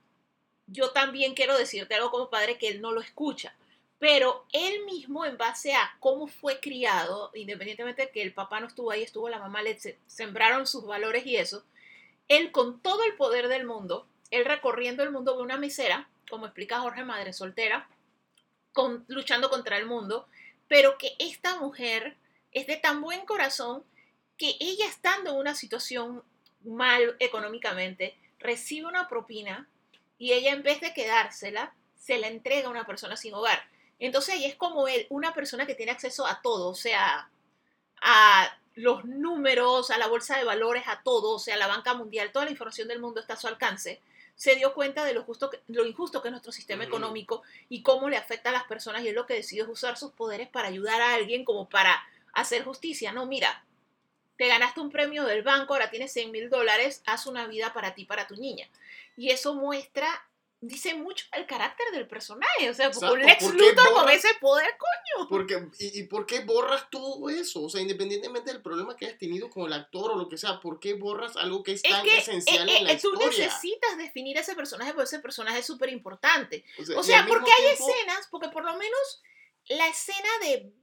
yo 0.68 0.92
también 0.92 1.34
quiero 1.34 1.58
decirte 1.58 1.96
algo 1.96 2.12
como 2.12 2.30
padre 2.30 2.60
que 2.60 2.68
él 2.68 2.82
no 2.82 2.92
lo 2.92 3.02
escucha. 3.02 3.56
Pero 4.00 4.46
él 4.52 4.84
mismo, 4.86 5.26
en 5.26 5.38
base 5.38 5.74
a 5.74 5.96
cómo 6.00 6.28
fue 6.28 6.60
criado, 6.60 7.32
independientemente 7.34 8.04
de 8.04 8.12
que 8.12 8.22
el 8.22 8.34
papá 8.34 8.60
no 8.60 8.68
estuvo 8.68 8.92
ahí, 8.92 9.04
estuvo 9.04 9.30
la 9.30 9.40
mamá, 9.40 9.62
le 9.64 9.80
se- 9.80 9.98
sembraron 10.06 10.68
sus 10.68 10.86
valores 10.86 11.26
y 11.26 11.38
eso, 11.38 11.64
él 12.28 12.52
con 12.52 12.82
todo 12.82 13.04
el 13.04 13.16
poder 13.16 13.48
del 13.48 13.66
mundo, 13.66 14.08
él 14.32 14.46
recorriendo 14.46 15.04
el 15.04 15.12
mundo 15.12 15.36
de 15.38 15.44
una 15.44 15.58
mesera, 15.58 16.10
como 16.30 16.46
explica 16.46 16.80
Jorge 16.80 17.04
Madre 17.06 17.34
Soltera, 17.34 17.88
con- 18.74 19.06
luchando 19.08 19.50
contra 19.50 19.78
el 19.78 19.86
mundo, 19.86 20.28
pero 20.68 20.98
que 20.98 21.16
esta 21.20 21.58
mujer 21.60 22.18
es 22.52 22.68
de 22.68 22.78
tan 22.78 23.02
buen 23.02 23.26
corazón 23.26 23.84
que 24.38 24.56
ella 24.60 24.86
estando 24.88 25.32
en 25.32 25.38
una 25.38 25.56
situación 25.56 26.24
mal 26.64 27.16
económicamente, 27.20 28.18
recibe 28.40 28.88
una 28.88 29.08
propina 29.08 29.70
y 30.18 30.34
ella 30.34 30.52
en 30.52 30.64
vez 30.64 30.82
de 30.82 30.94
quedársela, 30.94 31.74
se 31.96 32.18
la 32.18 32.28
entrega 32.28 32.68
a 32.68 32.72
una 32.72 32.86
persona 32.86 33.16
sin 33.18 33.34
hogar. 33.34 33.64
Entonces 34.00 34.36
ahí 34.36 34.46
es 34.46 34.56
como 34.56 34.88
él, 34.88 35.08
una 35.10 35.34
persona 35.34 35.66
que 35.66 35.76
tiene 35.76 35.92
acceso 35.92 36.26
a 36.26 36.42
todo, 36.42 36.70
o 36.70 36.76
sea, 36.76 37.30
a 38.02 38.58
los 38.76 39.06
números, 39.06 39.92
a 39.92 39.98
la 39.98 40.08
bolsa 40.08 40.38
de 40.38 40.44
valores, 40.44 40.84
a 40.88 41.02
todo, 41.04 41.32
o 41.36 41.40
sea, 41.40 41.56
a 41.56 41.58
la 41.58 41.68
banca 41.68 41.94
mundial, 41.94 42.32
toda 42.32 42.46
la 42.46 42.52
información 42.52 42.88
del 42.88 43.00
mundo 43.00 43.22
está 43.22 43.34
a 43.36 43.38
su 43.38 43.48
alcance, 43.48 44.02
se 44.36 44.56
dio 44.56 44.74
cuenta 44.74 45.06
de 45.06 45.14
lo, 45.14 45.24
justo 45.24 45.50
que- 45.50 45.62
lo 45.68 45.86
injusto 45.86 46.22
que 46.22 46.28
es 46.28 46.32
nuestro 46.34 46.52
sistema 46.52 46.84
económico 46.84 47.44
y 47.70 47.84
cómo 47.84 48.10
le 48.10 48.18
afecta 48.18 48.50
a 48.50 48.54
las 48.54 48.66
personas 48.66 49.04
y 49.04 49.08
es 49.10 49.16
lo 49.16 49.26
que 49.26 49.36
decidió 49.36 49.64
es 49.64 49.70
usar 49.70 49.98
sus 49.98 50.12
poderes 50.12 50.50
para 50.50 50.68
ayudar 50.68 51.02
a 51.02 51.14
alguien 51.14 51.46
como 51.46 51.70
para 51.70 52.04
hacer 52.34 52.66
justicia. 52.66 53.14
No, 53.14 53.26
mira, 53.26 53.66
te 54.38 54.48
ganaste 54.48 54.82
un 54.82 54.92
premio 54.92 55.24
del 55.26 55.44
banco, 55.44 55.74
ahora 55.74 55.90
tienes 55.90 56.12
100 56.12 56.32
mil 56.32 56.50
dólares, 56.50 57.02
haz 57.06 57.26
una 57.28 57.48
vida 57.48 57.74
para 57.74 57.96
ti, 57.96 58.06
para 58.06 58.28
tu 58.28 58.36
niña. 58.36 58.68
Y 59.18 59.30
eso 59.32 59.54
muestra, 59.56 60.08
dice 60.62 60.96
mucho 60.96 61.26
del 61.34 61.46
carácter 61.46 61.86
del 61.92 62.08
personaje, 62.08 62.70
o 62.70 62.74
sea, 62.74 62.88
Exacto, 62.88 63.14
un 63.14 63.22
Lex 63.22 63.44
¿por 63.44 63.58
qué 63.58 63.70
Luthor 63.70 63.94
con 63.94 64.10
ese 64.10 64.30
poder, 64.42 64.70
coño. 64.78 65.28
Porque, 65.30 65.70
y, 65.80 66.00
¿Y 66.00 66.04
por 66.04 66.26
qué 66.26 66.40
borras 66.40 66.90
todo 66.90 67.30
eso? 67.30 67.64
O 67.64 67.70
sea, 67.70 67.82
independientemente 67.82 68.52
del 68.52 68.62
problema 68.62 68.96
que 68.96 69.06
hayas 69.06 69.20
tenido 69.20 69.50
con 69.50 69.66
el 69.68 69.74
actor 69.74 70.12
o 70.12 70.16
lo 70.16 70.28
que 70.28 70.38
sea, 70.38 70.60
¿por 70.60 70.80
qué 70.80 70.94
borras 70.94 71.36
algo 71.38 71.64
que 71.64 71.74
es 71.74 71.84
Es 71.84 71.92
tan 71.92 72.04
que 72.04 72.18
esencial 72.18 72.68
eh, 72.70 72.78
en 72.78 72.84
la 72.86 72.92
eh, 72.94 73.00
tú 73.02 73.14
historia? 73.14 73.46
necesitas 73.48 73.98
definir 73.98 74.38
ese 74.38 74.56
personaje 74.56 74.94
porque 74.94 75.06
ese 75.06 75.20
personaje 75.20 75.60
es 75.60 75.66
súper 75.66 75.90
importante. 75.90 76.64
O 76.80 76.82
O 76.82 76.86
y 76.86 76.98
al 76.98 77.04
sea, 77.04 77.26
porque 77.28 77.52
hay 77.52 77.74
escenas, 77.74 78.28
porque 78.32 78.50
por 78.50 78.64
lo 78.64 78.76
menos 78.78 79.22
la 79.68 79.88
escena 79.88 80.30
de 80.42 80.74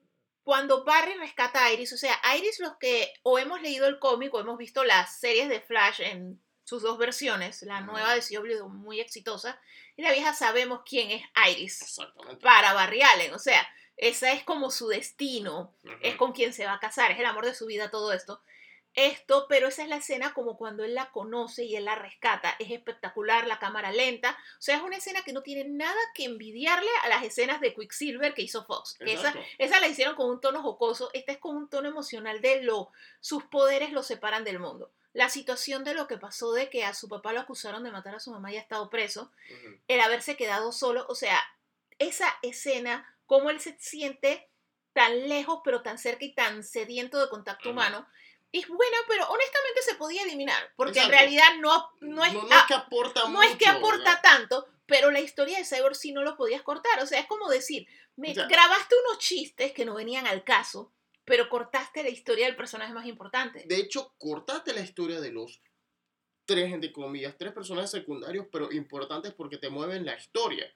cuando 0.43 0.85
Barry 0.85 1.15
rescata 1.15 1.65
a 1.65 1.73
Iris, 1.73 1.93
o 1.93 1.97
sea, 1.97 2.21
Iris 2.37 2.59
los 2.59 2.77
que 2.79 3.13
o 3.23 3.39
hemos 3.39 3.63
leído 3.63 3.87
el 3.87 3.99
cómic 3.99 4.35
o 4.35 4.41
hemos 4.41 4.59
visto 4.59 4.83
las 4.85 5.19
series 5.19 5.49
de 5.49 5.61
Flash 5.61 6.01
en 6.01 6.41
sus 6.73 6.83
dos 6.83 6.97
versiones, 6.97 7.61
la 7.65 7.83
nueva 7.83 8.15
de 8.15 8.23
CW 8.23 8.67
muy 8.67 8.99
exitosa, 8.99 9.61
y 9.95 10.01
la 10.01 10.11
vieja 10.11 10.33
sabemos 10.33 10.81
quién 10.89 11.11
es 11.11 11.23
Iris 11.51 12.01
para 12.41 12.73
Barry 12.73 13.03
Allen, 13.03 13.35
o 13.35 13.39
sea, 13.39 13.63
esa 13.99 14.33
es 14.33 14.43
como 14.43 14.71
su 14.71 14.89
destino, 14.89 15.75
es 16.01 16.17
con 16.17 16.33
quien 16.33 16.55
se 16.55 16.65
va 16.65 16.73
a 16.73 16.81
casar, 16.81 17.11
es 17.11 17.19
el 17.19 17.27
amor 17.27 17.45
de 17.45 17.55
su 17.55 17.67
vida, 17.67 17.91
todo 17.91 18.11
esto. 18.15 18.41
Esto, 18.95 19.47
pero 19.51 19.69
esa 19.69 19.83
es 19.83 19.89
la 19.91 19.97
escena 19.97 20.33
como 20.33 20.57
cuando 20.57 20.83
él 20.83 20.95
la 20.95 21.11
conoce 21.11 21.65
y 21.65 21.77
él 21.77 21.87
la 21.87 21.95
rescata. 21.95 22.55
Es 22.59 22.71
espectacular, 22.71 23.47
la 23.47 23.59
cámara 23.59 23.91
lenta. 23.91 24.37
O 24.59 24.63
sea, 24.63 24.77
es 24.77 24.83
una 24.83 24.97
escena 24.97 25.23
que 25.23 25.33
no 25.33 25.43
tiene 25.43 25.65
nada 25.65 25.99
que 26.15 26.25
envidiarle 26.25 26.91
a 27.03 27.09
las 27.09 27.25
escenas 27.25 27.63
de 27.63 27.75
Quicksilver 27.75 28.35
que 28.35 28.43
hizo 28.43 28.67
Fox. 28.67 28.99
Esa, 29.01 29.35
esa 29.57 29.81
la 29.81 29.89
hicieron 29.89 30.15
con 30.15 30.29
un 30.29 30.43
tono 30.43 30.61
jocoso. 30.61 31.09
Esta 31.15 31.33
es 31.33 31.39
con 31.39 31.57
un 31.57 31.71
tono 31.71 31.89
emocional 31.89 32.43
de 32.43 32.63
lo. 32.65 32.91
Sus 33.21 33.45
poderes 33.45 33.93
lo 33.93 34.03
separan 34.03 34.45
del 34.45 34.59
mundo. 34.59 34.91
La 35.13 35.29
situación 35.29 35.85
de 35.85 35.95
lo 35.95 36.07
que 36.07 36.17
pasó 36.19 36.53
de 36.53 36.71
que 36.71 36.85
a 36.85 36.95
su 36.95 37.09
papá 37.09 37.33
lo 37.33 37.41
acusaron 37.41 37.85
de 37.85 37.91
matar 37.91 38.15
a 38.15 38.21
su 38.21 38.31
mamá 38.31 38.51
y 38.53 38.57
ha 38.57 38.61
estado 38.61 38.89
preso 38.91 39.31
el 39.89 40.01
haberse 40.01 40.37
quedado 40.37 40.73
solo, 40.73 41.05
o 41.09 41.15
sea, 41.15 41.43
esa 41.99 42.35
escena, 42.43 43.15
cómo 43.27 43.51
él 43.51 43.61
se 43.61 43.77
siente 43.79 44.49
tan 44.95 45.29
lejos, 45.29 45.61
pero 45.65 45.83
tan 45.83 45.99
cerca 45.99 46.25
y 46.25 46.35
tan 46.35 46.65
sediento 46.65 47.21
de 47.21 47.29
contacto 47.29 47.71
humano, 47.71 48.07
es 48.53 48.69
buena, 48.69 48.97
pero 49.09 49.27
honestamente 49.29 49.83
se 49.83 49.95
podía 49.95 50.23
eliminar, 50.25 50.63
porque 50.77 50.99
Exacto. 50.99 51.15
en 51.15 51.19
realidad 51.21 51.49
no, 51.61 51.91
no, 52.01 52.25
es, 52.25 52.35
no, 52.35 52.43
no 52.43 52.57
es 52.57 52.63
que 52.67 52.75
aporta 52.75 53.29
no 53.29 53.43
es 53.43 53.57
que 53.57 53.67
aporta 53.67 54.21
tanto, 54.21 54.67
pero 54.87 55.11
la 55.11 55.21
historia 55.21 55.57
de 55.59 55.65
Cyborg 55.65 55.95
sí 55.97 56.13
no 56.13 56.23
lo 56.23 56.37
podías 56.37 56.61
cortar, 56.63 57.01
o 57.01 57.07
sea, 57.07 57.21
es 57.21 57.27
como 57.27 57.49
decir, 57.49 57.87
me 58.17 58.33
O 58.33 58.35
sea- 58.35 58.47
grabaste 58.49 58.95
unos 59.07 59.19
chistes 59.19 59.73
que 59.73 59.87
no 59.87 59.95
venían 59.95 60.27
al 60.27 60.45
caso, 60.45 60.93
pero 61.25 61.49
cortaste 61.49 62.03
la 62.03 62.09
historia 62.09 62.47
del 62.47 62.57
personaje 62.57 62.93
más 62.93 63.07
importante. 63.07 63.65
De 63.67 63.77
hecho, 63.77 64.15
cortaste 64.19 64.73
la 64.75 64.81
historia 64.81 65.21
de 65.21 65.31
los 65.33 65.61
tres, 66.45 66.73
entre 66.73 66.93
comillas, 66.93 67.37
tres 67.39 67.53
personajes 67.53 67.91
secundarios, 67.91 68.47
pero 68.51 68.73
importantes 68.73 69.33
porque 69.33 69.59
te 69.59 69.71
mueven 69.71 70.05
la 70.05 70.17
historia. 70.17 70.67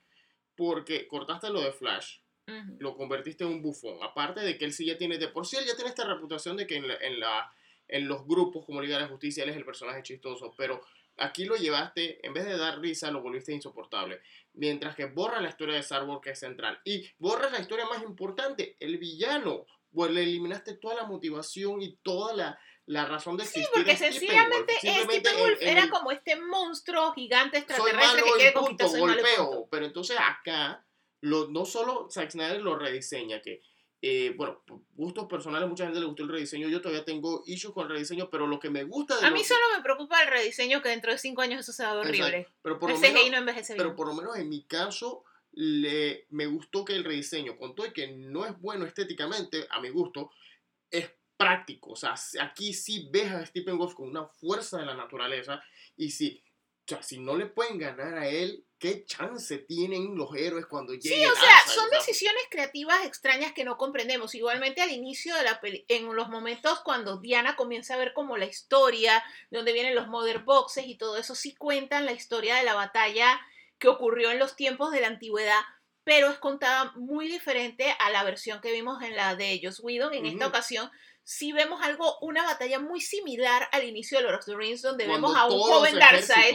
Porque 0.54 1.06
cortaste 1.08 1.50
lo 1.50 1.60
de 1.60 1.72
Flash, 1.72 2.20
Ujú. 2.48 2.76
lo 2.78 2.96
convertiste 2.96 3.44
en 3.44 3.50
un 3.50 3.62
bufón. 3.62 3.98
Aparte 4.02 4.40
de 4.40 4.56
que 4.56 4.64
él 4.64 4.72
sí 4.72 4.86
ya 4.86 4.96
tiene, 4.96 5.18
de 5.18 5.28
por 5.28 5.46
sí 5.46 5.56
él 5.56 5.66
ya 5.66 5.74
tiene 5.74 5.90
esta 5.90 6.04
reputación 6.04 6.56
de 6.56 6.66
que 6.66 6.76
en, 6.76 6.88
la- 6.88 6.96
en, 6.96 7.20
la, 7.20 7.52
en 7.88 8.08
los 8.08 8.24
grupos 8.26 8.64
como 8.64 8.80
Liga 8.80 8.96
de 8.96 9.02
la 9.02 9.08
Justicia 9.08 9.42
él 9.44 9.50
es 9.50 9.56
el 9.56 9.64
personaje 9.64 10.02
chistoso, 10.02 10.54
pero 10.56 10.80
aquí 11.18 11.44
lo 11.44 11.56
llevaste, 11.56 12.24
en 12.26 12.32
vez 12.32 12.46
de 12.46 12.56
dar 12.56 12.78
risa, 12.80 13.10
lo 13.10 13.20
volviste 13.20 13.52
insoportable. 13.52 14.20
Mientras 14.54 14.94
que 14.96 15.06
borra 15.06 15.40
la 15.40 15.48
historia 15.50 15.74
de 15.74 15.82
Cyborg 15.82 16.22
que 16.22 16.30
es 16.30 16.38
central. 16.38 16.80
Y 16.84 17.06
borras 17.18 17.52
la 17.52 17.60
historia 17.60 17.84
más 17.86 18.02
importante, 18.02 18.76
el 18.80 18.96
villano. 18.96 19.66
Pues 19.96 20.10
le 20.12 20.22
eliminaste 20.24 20.74
toda 20.76 20.94
la 20.94 21.04
motivación 21.04 21.80
y 21.80 21.96
toda 22.02 22.34
la, 22.34 22.58
la 22.84 23.06
razón 23.06 23.38
de 23.38 23.44
Sí, 23.46 23.60
existir. 23.60 23.70
porque 23.72 23.90
de 23.92 23.96
Steppenwolf. 23.96 24.20
sencillamente 24.20 25.20
Steppenwolf 25.20 25.62
era 25.62 25.82
el- 25.84 25.90
como 25.90 26.10
este 26.12 26.36
monstruo 26.36 27.12
gigante 27.14 27.56
soy 27.56 27.62
extraterrestre 27.62 28.06
malo 28.06 28.24
que 28.26 28.32
quiere 28.36 28.52
punto, 28.52 28.60
conquistar 28.68 28.88
soy 28.90 29.00
malo 29.00 29.22
golpeo. 29.22 29.46
punto. 29.50 29.68
Pero 29.70 29.86
entonces 29.86 30.16
acá, 30.20 30.86
lo, 31.22 31.48
no 31.48 31.64
solo 31.64 32.08
Zack 32.10 32.30
Snyder 32.30 32.60
lo 32.60 32.78
rediseña, 32.78 33.40
que, 33.40 33.62
eh, 34.02 34.34
bueno, 34.36 34.62
gustos 34.92 35.24
personales, 35.28 35.66
mucha 35.66 35.84
gente 35.84 35.98
le 35.98 36.04
gustó 36.06 36.24
el 36.24 36.28
rediseño, 36.28 36.68
yo 36.68 36.82
todavía 36.82 37.06
tengo 37.06 37.42
issues 37.46 37.72
con 37.72 37.84
el 37.86 37.92
rediseño, 37.92 38.28
pero 38.30 38.46
lo 38.46 38.60
que 38.60 38.68
me 38.68 38.84
gusta 38.84 39.16
de 39.18 39.26
A 39.26 39.30
mí 39.30 39.40
que- 39.40 39.48
solo 39.48 39.60
me 39.74 39.82
preocupa 39.82 40.22
el 40.22 40.28
rediseño 40.28 40.82
que 40.82 40.90
dentro 40.90 41.10
de 41.10 41.16
cinco 41.18 41.40
años 41.40 41.60
eso 41.60 41.72
se 41.72 41.84
va 41.84 41.92
Exacto. 42.02 42.08
horrible. 42.10 42.48
pero 42.62 42.78
por 42.78 42.90
lo 42.90 42.98
menos, 42.98 43.30
no 43.30 43.76
pero 43.78 43.96
por 43.96 44.06
lo 44.08 44.12
menos 44.14 44.36
en 44.36 44.50
mi 44.50 44.62
caso, 44.66 45.24
le, 45.56 46.26
me 46.30 46.46
gustó 46.46 46.84
que 46.84 46.94
el 46.94 47.04
rediseño, 47.04 47.56
con 47.56 47.74
todo 47.74 47.86
y 47.86 47.92
que 47.92 48.08
no 48.08 48.44
es 48.46 48.58
bueno 48.60 48.84
estéticamente, 48.84 49.66
a 49.70 49.80
mi 49.80 49.88
gusto, 49.88 50.30
es 50.90 51.10
práctico. 51.36 51.92
O 51.92 51.96
sea, 51.96 52.14
aquí 52.40 52.72
sí 52.72 53.08
ves 53.10 53.32
a 53.32 53.44
Stephen 53.46 53.78
Wolf 53.78 53.94
con 53.94 54.08
una 54.08 54.26
fuerza 54.26 54.78
de 54.78 54.86
la 54.86 54.94
naturaleza 54.94 55.62
y 55.96 56.10
si, 56.10 56.42
o 56.84 56.88
sea, 56.88 57.02
si 57.02 57.18
no 57.18 57.36
le 57.36 57.46
pueden 57.46 57.78
ganar 57.78 58.18
a 58.18 58.28
él, 58.28 58.66
¿qué 58.78 59.06
chance 59.06 59.56
tienen 59.56 60.14
los 60.14 60.34
héroes 60.36 60.66
cuando 60.66 60.92
Sí, 60.92 61.08
lleguen 61.08 61.30
o 61.30 61.34
sea, 61.34 61.48
Darkseid? 61.48 61.74
son 61.74 61.90
decisiones 61.90 62.42
creativas 62.50 63.06
extrañas 63.06 63.52
que 63.52 63.64
no 63.64 63.78
comprendemos. 63.78 64.34
Igualmente 64.34 64.82
al 64.82 64.90
inicio 64.90 65.34
de 65.36 65.42
la 65.42 65.60
peli, 65.62 65.86
en 65.88 66.14
los 66.14 66.28
momentos 66.28 66.80
cuando 66.80 67.18
Diana 67.18 67.56
comienza 67.56 67.94
a 67.94 67.98
ver 67.98 68.12
como 68.12 68.36
la 68.36 68.44
historia, 68.44 69.24
de 69.50 69.56
donde 69.56 69.72
vienen 69.72 69.94
los 69.94 70.08
mother 70.08 70.40
boxes 70.40 70.86
y 70.86 70.96
todo 70.96 71.16
eso, 71.16 71.34
sí 71.34 71.54
cuentan 71.54 72.04
la 72.04 72.12
historia 72.12 72.56
de 72.56 72.64
la 72.64 72.74
batalla 72.74 73.40
que 73.78 73.88
ocurrió 73.88 74.30
en 74.30 74.38
los 74.38 74.56
tiempos 74.56 74.90
de 74.90 75.00
la 75.00 75.08
antigüedad, 75.08 75.60
pero 76.04 76.30
es 76.30 76.38
contada 76.38 76.92
muy 76.94 77.28
diferente 77.28 77.94
a 77.98 78.10
la 78.10 78.22
versión 78.22 78.60
que 78.60 78.72
vimos 78.72 79.02
en 79.02 79.16
la 79.16 79.34
de 79.34 79.60
Joss 79.62 79.80
Whedon. 79.80 80.14
En 80.14 80.26
esta 80.26 80.46
ocasión 80.46 80.90
sí 81.24 81.50
vemos 81.52 81.82
algo, 81.82 82.18
una 82.20 82.44
batalla 82.44 82.78
muy 82.78 83.00
similar 83.00 83.68
al 83.72 83.82
inicio 83.82 84.18
de 84.18 84.24
Lord 84.24 84.36
of 84.36 84.44
the 84.44 84.54
Rings, 84.54 84.82
donde 84.82 85.06
cuando 85.06 85.28
vemos 85.28 85.36
a 85.36 85.46
un 85.46 85.60
joven 85.60 85.98
Darkseid 85.98 86.54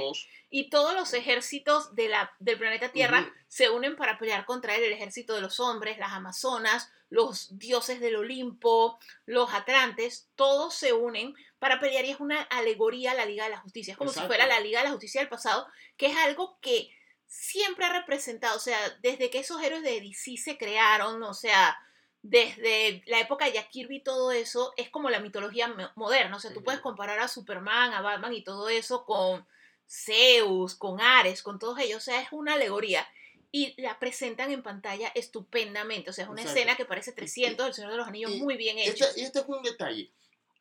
y 0.50 0.70
todos 0.70 0.94
los 0.94 1.13
ejércitos 1.13 1.94
de 1.96 2.08
la, 2.08 2.32
del 2.40 2.58
planeta 2.58 2.94
Tierra 2.94 3.30
se 3.50 3.70
unen 3.70 3.98
para 3.98 4.18
pelear 4.18 4.46
contra 4.46 4.75
él, 4.75 4.84
el 4.86 4.94
ejército 4.94 5.36
de 5.36 5.42
los 5.42 5.60
hombres, 5.60 5.98
las 5.98 6.13
amazonas, 6.13 6.90
los 7.10 7.60
dioses 7.60 8.00
del 8.00 8.16
Olimpo, 8.16 8.98
los 9.25 9.54
atlantes, 9.54 10.30
todos 10.36 10.74
se 10.74 10.94
unen 10.94 11.36
para 11.60 11.82
pelear 11.82 12.06
y 12.06 12.12
es 12.12 12.22
una 12.22 12.42
alegoría 12.44 13.12
a 13.12 13.16
la 13.16 13.25
Liga 13.25 13.44
de 13.44 13.51
la 13.51 13.60
Justicia. 13.60 13.92
Es 13.92 13.98
como 13.98 14.10
Exacto. 14.10 14.30
si 14.30 14.36
fuera 14.36 14.48
la 14.48 14.62
Liga 14.62 14.80
de 14.80 14.86
la 14.86 14.92
Justicia 14.92 15.20
del 15.20 15.30
pasado, 15.30 15.68
que 15.98 16.06
es 16.06 16.18
algo 16.18 16.58
que 16.62 16.90
siempre 17.34 17.86
ha 17.86 17.94
representado, 17.94 18.58
o 18.58 18.60
sea, 18.60 18.78
desde 19.02 19.30
que 19.30 19.40
esos 19.40 19.62
héroes 19.64 19.84
de 19.84 20.02
DC 20.02 20.36
se 20.38 20.58
crearon, 20.58 21.24
o 21.24 21.34
sea, 21.34 21.78
desde 22.22 23.02
la 23.08 23.22
época 23.22 23.46
de 23.46 23.54
Jack 23.54 23.70
Kirby 23.70 23.96
y 23.98 24.04
todo 24.04 24.32
eso, 24.34 24.74
es 24.76 24.90
como 24.90 25.10
la 25.10 25.22
mitología 25.22 25.70
mo- 25.70 25.90
moderna, 25.96 26.36
o 26.36 26.40
sea, 26.42 26.54
tú 26.54 26.62
puedes 26.62 26.82
comparar 26.82 27.20
a 27.20 27.30
Superman, 27.30 27.94
a 27.94 28.02
Batman 28.02 28.34
y 28.34 28.44
todo 28.44 28.68
eso 28.68 29.06
con 29.06 29.46
Zeus, 29.88 30.76
con 30.76 31.00
Ares, 31.00 31.42
con 31.42 31.58
todos 31.58 31.80
ellos, 31.80 31.98
o 31.98 32.02
sea, 32.02 32.22
es 32.22 32.28
una 32.32 32.54
alegoría. 32.56 33.08
Y 33.54 33.74
la 33.82 33.98
presentan 34.00 34.52
en 34.52 34.62
pantalla 34.64 35.12
estupendamente, 35.16 36.10
o 36.10 36.14
sea, 36.14 36.24
es 36.26 36.30
una 36.30 36.42
Exacto. 36.42 36.60
escena 36.60 36.76
que 36.78 36.86
parece 36.86 37.12
300, 37.12 37.68
El 37.68 37.74
Señor 37.74 37.92
de 37.92 37.98
los 37.98 38.08
Anillos, 38.08 38.32
y 38.32 38.42
muy 38.42 38.56
bien 38.58 38.78
hecho. 38.78 39.06
Este, 39.06 39.20
y 39.22 39.24
este 39.24 39.40
es 39.40 39.46
un 39.48 39.62
detalle. 39.64 40.12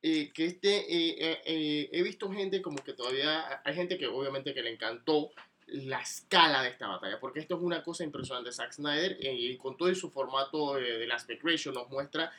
eh, 0.02 0.30
que 0.32 0.46
este, 0.46 0.76
eh, 0.78 1.16
eh, 1.20 1.40
eh, 1.44 1.88
he 1.92 2.02
visto 2.02 2.30
gente 2.32 2.62
como 2.62 2.82
que 2.82 2.94
todavía, 2.94 3.60
hay 3.64 3.74
gente 3.74 3.98
que 3.98 4.06
obviamente 4.06 4.54
que 4.54 4.62
le 4.62 4.70
encantó 4.72 5.30
la 5.72 6.00
escala 6.00 6.62
de 6.62 6.70
esta 6.70 6.88
batalla, 6.88 7.18
porque 7.20 7.40
esto 7.40 7.56
es 7.56 7.62
una 7.62 7.82
cosa 7.82 8.04
impresionante. 8.04 8.52
Zack 8.52 8.72
Snyder, 8.72 9.16
eh, 9.20 9.32
y 9.32 9.56
con 9.56 9.76
todo 9.76 9.94
su 9.94 10.10
formato 10.10 10.74
del 10.74 11.10
aspect 11.12 11.42
ratio, 11.44 11.72
nos 11.72 11.88
muestra 11.88 12.32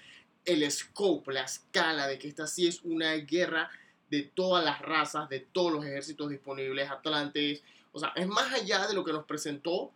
el 0.45 0.69
scope, 0.71 1.33
la 1.33 1.43
escala 1.43 2.07
de 2.07 2.17
que 2.17 2.27
esta 2.27 2.47
sí 2.47 2.67
es 2.67 2.81
una 2.83 3.13
guerra 3.15 3.69
de 4.09 4.23
todas 4.23 4.63
las 4.65 4.81
razas, 4.81 5.29
de 5.29 5.39
todos 5.39 5.71
los 5.71 5.85
ejércitos 5.85 6.29
disponibles, 6.29 6.89
atlantes, 6.89 7.63
o 7.93 7.99
sea, 7.99 8.11
es 8.15 8.27
más 8.27 8.53
allá 8.53 8.87
de 8.87 8.93
lo 8.93 9.03
que 9.03 9.13
nos 9.13 9.25
presentó 9.25 9.91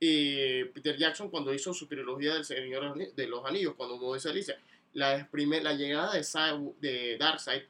eh, 0.00 0.70
Peter 0.74 0.96
Jackson 0.96 1.30
cuando 1.30 1.54
hizo 1.54 1.72
su 1.72 1.86
trilogía 1.86 2.34
del 2.34 2.44
Señor 2.44 2.96
de 3.14 3.26
los 3.26 3.44
Anillos, 3.44 3.74
cuando 3.76 4.14
dice 4.14 4.28
Alicia, 4.28 4.60
la, 4.92 5.28
primer, 5.30 5.62
la 5.62 5.74
llegada 5.74 6.12
de, 6.12 6.24
Sa 6.24 6.58
de 6.80 7.16
Darkseid 7.18 7.62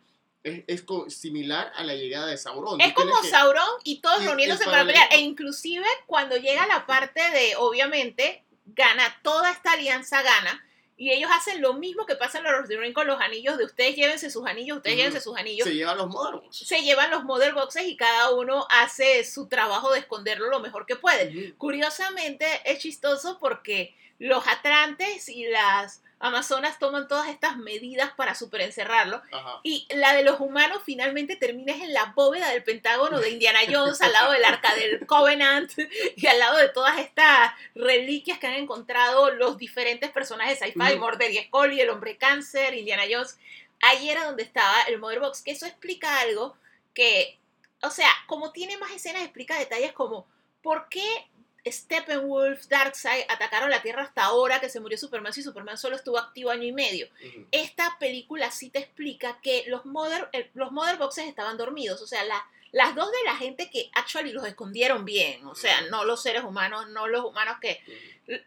es, 0.47 0.63
es 0.69 0.85
similar 1.15 1.73
a 1.75 1.83
la 1.83 1.95
llegada 1.95 2.27
de 2.27 2.37
Sauron. 2.37 2.81
Es 2.81 2.93
como 2.93 3.23
Sauron 3.25 3.69
y 3.83 4.01
todos 4.01 4.25
reuniéndose 4.25 4.63
y 4.63 4.67
para 4.67 4.85
pelear. 4.85 5.09
E 5.13 5.19
inclusive 5.19 5.87
cuando 6.07 6.37
llega 6.37 6.67
la 6.67 6.87
parte 6.87 7.21
de, 7.31 7.57
obviamente, 7.57 8.45
gana, 8.67 9.03
toda 9.23 9.51
esta 9.51 9.73
alianza 9.73 10.23
gana. 10.23 10.63
Y 10.99 11.11
ellos 11.11 11.31
hacen 11.35 11.61
lo 11.61 11.75
mismo 11.75 12.07
que 12.07 12.15
pasa 12.15 12.39
en 12.39 12.45
Lord 12.45 12.63
of 12.63 12.69
the 12.69 12.79
Rings 12.79 12.95
con 12.95 13.07
los 13.07 13.21
anillos 13.21 13.59
de 13.59 13.65
ustedes 13.65 13.97
llévense 13.97 14.31
sus 14.31 14.47
anillos, 14.47 14.79
ustedes 14.79 14.95
Ujú. 14.95 15.03
llévense 15.03 15.21
sus 15.21 15.37
anillos. 15.37 15.69
se 15.69 15.75
llevan 15.75 15.99
los 15.99 16.09
modernos. 16.09 16.57
Se 16.57 16.83
llevan 16.83 17.11
los 17.11 17.25
model 17.25 17.53
boxes 17.53 17.87
y 17.87 17.97
cada 17.97 18.31
uno 18.31 18.67
hace 18.71 19.25
su 19.25 19.49
trabajo 19.49 19.93
de 19.93 19.99
esconderlo 19.99 20.49
lo 20.49 20.61
mejor 20.61 20.87
que 20.87 20.97
puede. 20.97 21.55
Curiosamente 21.59 22.47
es 22.65 22.79
chistoso 22.79 23.39
porque 23.39 23.95
los 24.19 24.47
atlantes 24.47 25.29
y 25.29 25.47
las 25.49 26.03
amazonas 26.19 26.79
toman 26.79 27.09
todas 27.09 27.29
estas 27.29 27.57
medidas 27.59 28.11
para 28.13 28.35
superencerrarlo. 28.35 29.23
Ajá. 29.33 29.61
Y 29.63 29.87
la 29.95 30.15
de 30.15 30.23
los 30.23 30.41
humanos 30.41 30.81
finalmente 30.85 31.37
termina 31.37 31.73
en 31.75 31.93
la 31.93 32.13
bóveda 32.17 32.51
del 32.51 32.63
Pentágono 32.65 33.21
de 33.21 33.31
Indiana 33.31 33.61
Jones, 33.71 34.01
al 34.01 34.13
lado 34.13 34.33
del 34.33 34.45
arca 34.45 34.75
del 34.75 35.07
Covenant 35.07 35.71
y 36.17 36.27
al 36.27 36.39
lado 36.39 36.59
de 36.59 36.69
todas 36.71 36.99
estas 36.99 37.53
reliquias 37.75 38.39
que 38.39 38.47
han 38.47 38.55
encontrado 38.55 39.31
los 39.31 39.59
diferentes 39.59 40.11
personajes 40.11 40.59
de 40.59 40.67
sci-fi, 40.67 40.93
Ujú. 40.93 40.99
Mordor 41.01 41.31
y 41.31 41.39
Scully, 41.45 41.81
el 41.81 41.91
hombre 41.91 42.17
cáncer, 42.17 42.75
Indiana 42.75 43.03
Jones. 43.11 43.39
Ahí 43.83 44.09
era 44.09 44.25
donde 44.25 44.43
estaba 44.43 44.83
el 44.89 44.99
Mother 44.99 45.21
Box, 45.21 45.43
que 45.43 45.51
eso 45.51 45.67
explica 45.67 46.21
algo 46.21 46.57
que, 46.95 47.39
o 47.83 47.91
sea, 47.91 48.09
como 48.27 48.53
tiene 48.53 48.79
más 48.79 48.91
escenas, 48.91 49.23
explica 49.23 49.59
detalles 49.59 49.93
como 49.93 50.27
por 50.63 50.89
qué 50.89 51.07
Steppenwolf, 51.67 52.67
Darkseid 52.69 53.25
atacaron 53.29 53.71
la 53.71 53.83
Tierra 53.83 54.03
hasta 54.03 54.25
ahora 54.25 54.61
que 54.61 54.69
se 54.69 54.81
murió 54.81 54.97
Superman 54.99 55.33
si 55.33 55.43
Superman 55.43 55.77
solo 55.79 55.97
estuvo 55.97 56.19
activo 56.19 56.51
año 56.51 56.65
y 56.65 56.73
medio. 56.73 57.09
Esta 57.53 57.97
película 57.99 58.51
sí 58.51 58.71
te 58.71 58.79
explica 58.79 59.39
que 59.43 59.65
los 59.67 59.85
mother, 59.85 60.29
los 60.55 60.73
mother 60.73 60.97
boxes 60.97 61.27
estaban 61.27 61.57
dormidos, 61.57 62.01
o 62.03 62.07
sea, 62.07 62.23
la- 62.25 62.45
las 62.73 62.95
dos 62.95 63.11
de 63.11 63.25
la 63.25 63.37
gente 63.37 63.71
que 63.71 63.91
actually 63.95 64.33
los 64.33 64.45
escondieron 64.47 65.05
bien, 65.05 65.45
o 65.47 65.55
sea, 65.55 65.81
no 65.91 66.05
los 66.05 66.23
seres 66.23 66.45
humanos, 66.45 66.89
no 66.91 67.07
los 67.09 67.25
humanos 67.25 67.57
que 67.61 67.81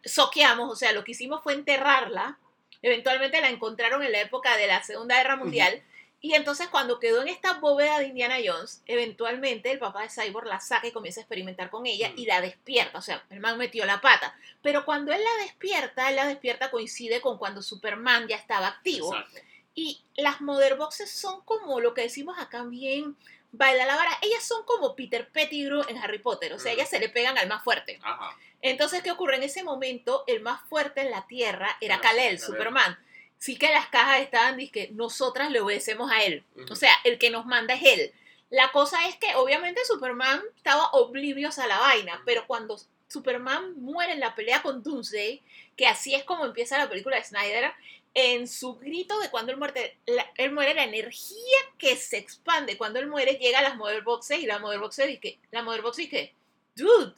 soqueamos, 0.06 0.72
o 0.72 0.76
sea, 0.76 0.92
lo 0.92 1.04
que 1.04 1.12
hicimos 1.14 1.42
fue 1.42 1.54
enterrarla, 1.54 2.38
eventualmente 2.82 3.42
la 3.42 3.50
encontraron 3.50 4.04
en 4.04 4.12
la 4.12 4.22
época 4.22 4.56
de 4.58 4.68
la 4.68 4.84
Segunda 4.84 5.16
Guerra 5.18 5.36
Mundial, 5.36 5.82
y 6.22 6.34
entonces 6.34 6.68
cuando 6.68 7.00
quedó 7.00 7.22
en 7.22 7.30
esta 7.30 7.54
bóveda 7.60 8.00
de 8.00 8.08
Indiana 8.08 8.36
Jones, 8.44 8.82
eventualmente 8.86 9.72
el 9.72 9.80
papá 9.80 10.02
de 10.04 10.10
Cyborg 10.10 10.48
la 10.48 10.60
saca 10.60 10.88
y 10.88 10.92
comienza 10.92 11.20
a 11.22 11.24
experimentar 11.24 11.70
con 11.70 11.86
ella 11.86 12.12
y 12.16 12.26
la 12.26 12.42
despierta, 12.42 12.98
o 12.98 13.02
sea, 13.02 13.24
el 13.30 13.40
man 13.40 13.58
metió 13.58 13.86
la 13.86 14.02
pata, 14.02 14.36
pero 14.62 14.86
cuando 14.86 15.12
él 15.14 15.22
la 15.24 15.44
despierta, 15.44 16.10
él 16.10 16.16
la 16.18 16.28
despierta 16.28 16.72
coincide 16.72 17.22
con 17.22 17.38
cuando 17.38 17.62
Superman 17.62 18.28
ya 18.28 18.36
estaba 18.36 18.68
activo, 18.68 19.14
Exacto. 19.16 19.40
y 19.76 20.02
las 20.18 20.42
mother 20.42 20.76
boxes 20.76 21.10
son 21.12 21.42
como 21.46 21.80
lo 21.80 21.94
que 21.94 22.02
decimos 22.02 22.38
acá 22.38 22.64
bien, 22.64 23.16
baila 23.52 23.86
la 23.88 23.96
vara. 23.96 24.12
Ellas 24.22 24.44
son 24.44 24.64
como 24.66 24.96
Peter 24.96 25.28
Pettigrew 25.30 25.84
en 25.88 25.98
Harry 25.98 26.20
Potter. 26.20 26.54
O 26.54 26.60
sea, 26.60 26.72
Mm. 26.72 26.76
ellas 26.76 26.90
se 26.90 27.00
le 27.00 27.10
pegan 27.10 27.36
al 27.40 27.48
más 27.48 27.64
fuerte. 27.64 27.98
Ajá. 28.04 28.38
Entonces, 28.62 29.02
¿qué 29.02 29.10
ocurre? 29.10 29.38
En 29.38 29.44
ese 29.44 29.64
momento, 29.64 30.24
el 30.28 30.42
más 30.42 30.62
fuerte 30.70 31.02
en 31.02 31.10
la 31.10 31.26
Tierra 31.26 31.76
era 31.82 32.00
Kal-El. 32.00 32.40
Superman. 32.40 33.00
Sí 33.40 33.58
que 33.58 33.72
las 33.72 33.88
cajas 33.88 34.22
estaban, 34.22 34.58
que 34.70 34.90
nosotras 34.92 35.50
le 35.50 35.62
obedecemos 35.62 36.12
a 36.12 36.24
él. 36.24 36.44
O 36.70 36.76
sea, 36.76 36.92
el 37.04 37.18
que 37.18 37.32
nos 37.32 37.46
manda 37.46 37.74
es 37.74 37.84
él. 37.84 38.14
La 38.50 38.72
cosa 38.72 39.08
es 39.08 39.16
que, 39.16 39.34
obviamente, 39.36 39.84
Superman 39.86 40.42
estaba 40.56 40.90
oblivios 40.92 41.58
a 41.58 41.68
la 41.68 41.80
vaina, 41.80 42.22
pero 42.26 42.46
cuando 42.46 42.78
Superman 43.08 43.80
muere 43.82 44.14
en 44.14 44.20
la 44.20 44.36
pelea 44.36 44.62
con 44.62 44.84
Doomsday, 44.84 45.42
que 45.76 45.88
así 45.88 46.14
es 46.14 46.24
como 46.24 46.46
empieza 46.46 46.78
la 46.78 46.90
película 46.90 47.16
de 47.16 47.24
Snyder, 47.24 47.72
en 48.14 48.48
su 48.48 48.76
grito 48.76 49.20
de 49.20 49.30
cuando 49.30 49.52
él 49.52 49.58
muere, 49.58 49.98
la, 50.06 50.30
él 50.36 50.52
muere, 50.52 50.74
la 50.74 50.84
energía 50.84 51.58
que 51.78 51.96
se 51.96 52.18
expande 52.18 52.78
cuando 52.78 53.00
él 53.00 53.08
muere 53.08 53.34
llega 53.34 53.60
a 53.60 53.64
las 53.64 53.78
Mother 53.78 54.04
Boxes 54.04 54.40
y 54.40 54.46
la 54.46 54.60
Mother 54.60 54.80
Boxes 54.80 55.08
dice, 55.08 55.40
la 55.52 55.64
Mother 55.64 55.82
Box 55.82 55.98
dice, 55.98 56.34
dude, 56.76 57.14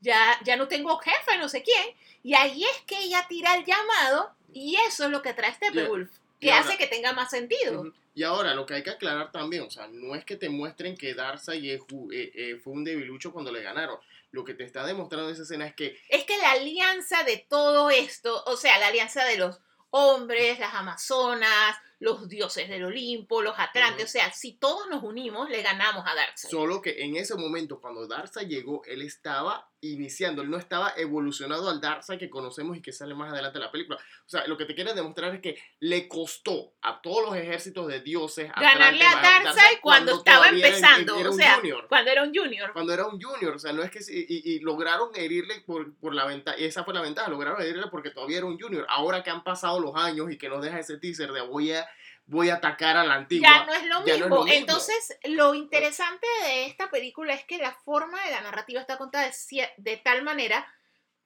ya, 0.00 0.38
ya 0.44 0.56
no 0.56 0.68
tengo 0.68 0.98
jefe, 0.98 1.38
no 1.38 1.48
sé 1.48 1.62
quién. 1.62 1.96
Y 2.22 2.34
ahí 2.34 2.64
es 2.64 2.82
que 2.86 2.98
ella 2.98 3.24
tira 3.28 3.54
el 3.54 3.64
llamado 3.64 4.34
y 4.54 4.76
eso 4.88 5.04
es 5.04 5.10
lo 5.10 5.22
que 5.22 5.34
trae 5.34 5.54
Steppenwolf, 5.54 6.10
que 6.40 6.52
ahora- 6.52 6.66
hace 6.66 6.78
que 6.78 6.86
tenga 6.86 7.12
más 7.12 7.30
sentido. 7.30 7.92
Y 8.14 8.24
ahora, 8.24 8.54
lo 8.54 8.66
que 8.66 8.74
hay 8.74 8.82
que 8.82 8.90
aclarar 8.90 9.32
también, 9.32 9.62
o 9.62 9.70
sea, 9.70 9.88
no 9.88 10.14
es 10.14 10.24
que 10.24 10.36
te 10.36 10.50
muestren 10.50 10.96
que 10.96 11.14
Darkseid 11.14 11.64
eh, 11.64 11.80
eh, 12.12 12.60
fue 12.62 12.74
un 12.74 12.84
debilucho 12.84 13.32
cuando 13.32 13.50
le 13.50 13.62
ganaron. 13.62 13.98
Lo 14.32 14.44
que 14.44 14.52
te 14.54 14.64
está 14.64 14.84
demostrando 14.84 15.30
esa 15.30 15.42
escena 15.42 15.66
es 15.66 15.74
que 15.74 15.98
Es 16.10 16.24
que 16.24 16.36
la 16.38 16.52
alianza 16.52 17.22
de 17.24 17.38
todo 17.48 17.88
esto, 17.90 18.42
o 18.46 18.56
sea, 18.56 18.78
la 18.78 18.88
alianza 18.88 19.24
de 19.24 19.38
los 19.38 19.60
hombres, 19.90 20.58
las 20.58 20.74
amazonas, 20.74 21.76
los 22.00 22.28
dioses 22.28 22.68
del 22.68 22.84
Olimpo, 22.84 23.40
los 23.42 23.58
atlantes, 23.58 24.04
o 24.06 24.08
sea, 24.08 24.32
si 24.32 24.52
todos 24.54 24.88
nos 24.90 25.02
unimos, 25.02 25.48
le 25.48 25.62
ganamos 25.62 26.04
a 26.06 26.14
Darkseid. 26.14 26.50
Solo 26.50 26.82
que 26.82 27.02
en 27.04 27.16
ese 27.16 27.34
momento, 27.36 27.80
cuando 27.80 28.06
Darkseid 28.06 28.48
llegó, 28.48 28.82
él 28.86 29.02
estaba 29.02 29.70
iniciando, 29.82 30.42
él 30.42 30.50
no 30.50 30.56
estaba 30.56 30.94
evolucionado 30.96 31.68
al 31.68 31.80
Darkseid 31.80 32.18
que 32.18 32.30
conocemos 32.30 32.76
y 32.76 32.80
que 32.80 32.92
sale 32.92 33.14
más 33.14 33.32
adelante 33.32 33.58
en 33.58 33.64
la 33.64 33.70
película. 33.72 33.98
O 34.24 34.28
sea, 34.30 34.46
lo 34.46 34.56
que 34.56 34.64
te 34.64 34.74
quiere 34.74 34.94
demostrar 34.94 35.34
es 35.34 35.40
que 35.40 35.58
le 35.80 36.08
costó 36.08 36.72
a 36.82 37.02
todos 37.02 37.24
los 37.26 37.36
ejércitos 37.36 37.88
de 37.88 38.00
dioses 38.00 38.50
Ganarle 38.54 39.04
a 39.04 39.20
Darkseid 39.20 39.80
cuando, 39.80 40.16
estaba 40.16 40.38
todavía 40.46 40.66
era- 40.68 40.76
empezando, 40.76 41.16
era 41.18 41.30
o 41.30 41.32
sea, 41.32 41.56
junior. 41.56 41.86
cuando 41.88 42.10
era 42.10 42.22
un 42.22 42.32
junior. 42.34 42.72
Cuando 42.72 42.92
era 42.94 43.06
un 43.06 43.20
junior, 43.20 43.54
o 43.56 43.58
sea, 43.58 43.72
no 43.72 43.82
es 43.82 43.90
que... 43.90 43.98
Y, 44.08 44.54
y 44.54 44.60
lograron 44.60 45.10
herirle 45.14 45.60
por, 45.66 45.94
por 45.96 46.14
la 46.14 46.24
ventaja, 46.26 46.56
y 46.58 46.64
esa 46.64 46.84
fue 46.84 46.94
la 46.94 47.00
ventaja, 47.02 47.28
lograron 47.28 47.60
herirle 47.60 47.88
porque 47.90 48.10
todavía 48.10 48.38
era 48.38 48.46
un 48.46 48.58
junior. 48.58 48.86
Ahora 48.88 49.22
que 49.22 49.30
han 49.30 49.42
pasado 49.42 49.80
los 49.80 49.96
años 49.96 50.30
y 50.30 50.38
que 50.38 50.48
nos 50.48 50.62
deja 50.62 50.78
ese 50.78 50.96
teaser 50.98 51.32
de 51.32 51.40
voy 51.40 51.72
a, 51.72 51.88
voy 52.26 52.50
a 52.50 52.54
atacar 52.54 52.96
a 52.96 53.04
la 53.04 53.14
antigua. 53.14 53.48
Ya 53.48 53.66
no 53.66 53.74
es 53.74 53.84
lo 53.84 54.06
ya 54.06 54.18
no 54.18 54.24
es 54.24 54.30
mismo. 54.30 54.46
Entonces, 54.48 55.18
lo 55.24 55.54
interesante 55.54 56.26
de 56.44 56.66
esta 56.66 56.90
película 56.90 57.34
es 57.34 57.44
que 57.44 57.58
la 57.58 57.72
forma 57.72 58.22
de 58.24 58.30
la 58.30 58.40
narrativa 58.40 58.80
está 58.80 58.98
contada 58.98 59.30
de, 59.76 59.96
tal 59.98 60.22
manera 60.22 60.66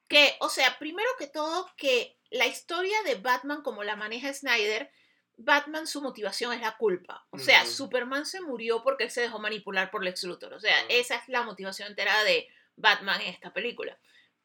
que, 0.08 0.36
o 0.40 0.48
sea, 0.48 0.78
primero 0.78 1.08
que 1.18 1.26
todo, 1.26 1.70
que 1.76 2.18
la 2.30 2.46
historia 2.46 2.96
de 3.04 3.16
Batman 3.16 3.62
como 3.62 3.84
la 3.84 3.96
maneja 3.96 4.32
Snyder, 4.32 4.90
Batman 5.36 5.86
su 5.86 6.00
motivación 6.00 6.52
es 6.52 6.60
la 6.60 6.76
culpa. 6.76 7.26
O 7.30 7.38
sea. 7.38 7.66
Superman 7.66 8.24
se 8.24 8.40
murió 8.40 8.82
porque 8.82 9.04
él 9.04 9.10
se 9.10 9.20
dejó 9.20 9.38
manipular 9.38 9.90
por 9.90 10.02
Lex 10.02 10.24
Luthor. 10.24 10.54
O 10.54 10.60
sea, 10.60 10.74
esa 10.88 11.16
es 11.16 11.28
la 11.28 11.42
motivación 11.42 11.88
entera 11.88 12.24
de 12.24 12.48
Batman 12.76 13.20
en 13.20 13.28
esta 13.28 13.52
película. 13.52 13.98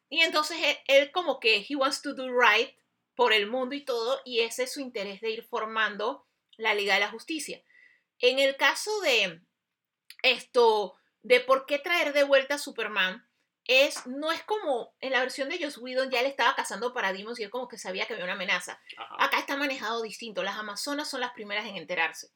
Y 0.09 0.19
entonces 0.21 0.57
él, 0.61 0.77
él 0.87 1.11
como 1.11 1.39
que 1.39 1.65
he 1.67 1.75
wants 1.75 2.01
to 2.01 2.13
do 2.13 2.27
right 2.27 2.75
por 3.15 3.33
el 3.33 3.47
mundo 3.47 3.75
y 3.75 3.81
todo, 3.85 4.19
y 4.25 4.39
ese 4.39 4.63
es 4.63 4.73
su 4.73 4.79
interés 4.79 5.21
de 5.21 5.31
ir 5.31 5.43
formando 5.43 6.25
la 6.61 6.73
Liga 6.73 6.93
de 6.95 6.99
la 7.01 7.09
Justicia. 7.09 7.63
En 8.19 8.39
el 8.39 8.55
caso 8.55 9.01
de 9.01 9.41
esto, 10.23 10.95
de 11.23 11.39
por 11.39 11.65
qué 11.65 11.79
traer 11.79 12.13
de 12.13 12.23
vuelta 12.23 12.55
a 12.55 12.59
Superman, 12.59 13.27
es, 13.65 14.05
no 14.07 14.31
es 14.31 14.43
como 14.43 14.93
en 14.99 15.11
la 15.11 15.19
versión 15.19 15.49
de 15.49 15.61
Joss 15.61 15.77
Whedon 15.77 16.09
ya 16.09 16.19
él 16.19 16.25
estaba 16.25 16.55
cazando 16.55 16.93
paradigmas 16.93 17.39
y 17.39 17.43
él 17.43 17.49
como 17.49 17.67
que 17.67 17.77
sabía 17.77 18.05
que 18.05 18.13
había 18.13 18.25
una 18.25 18.33
amenaza. 18.33 18.81
Ajá, 18.97 19.15
Acá 19.25 19.39
está 19.39 19.55
manejado 19.55 20.01
distinto. 20.01 20.43
Las 20.43 20.57
Amazonas 20.57 21.09
son 21.09 21.21
las 21.21 21.31
primeras 21.33 21.65
en 21.67 21.77
enterarse. 21.77 22.31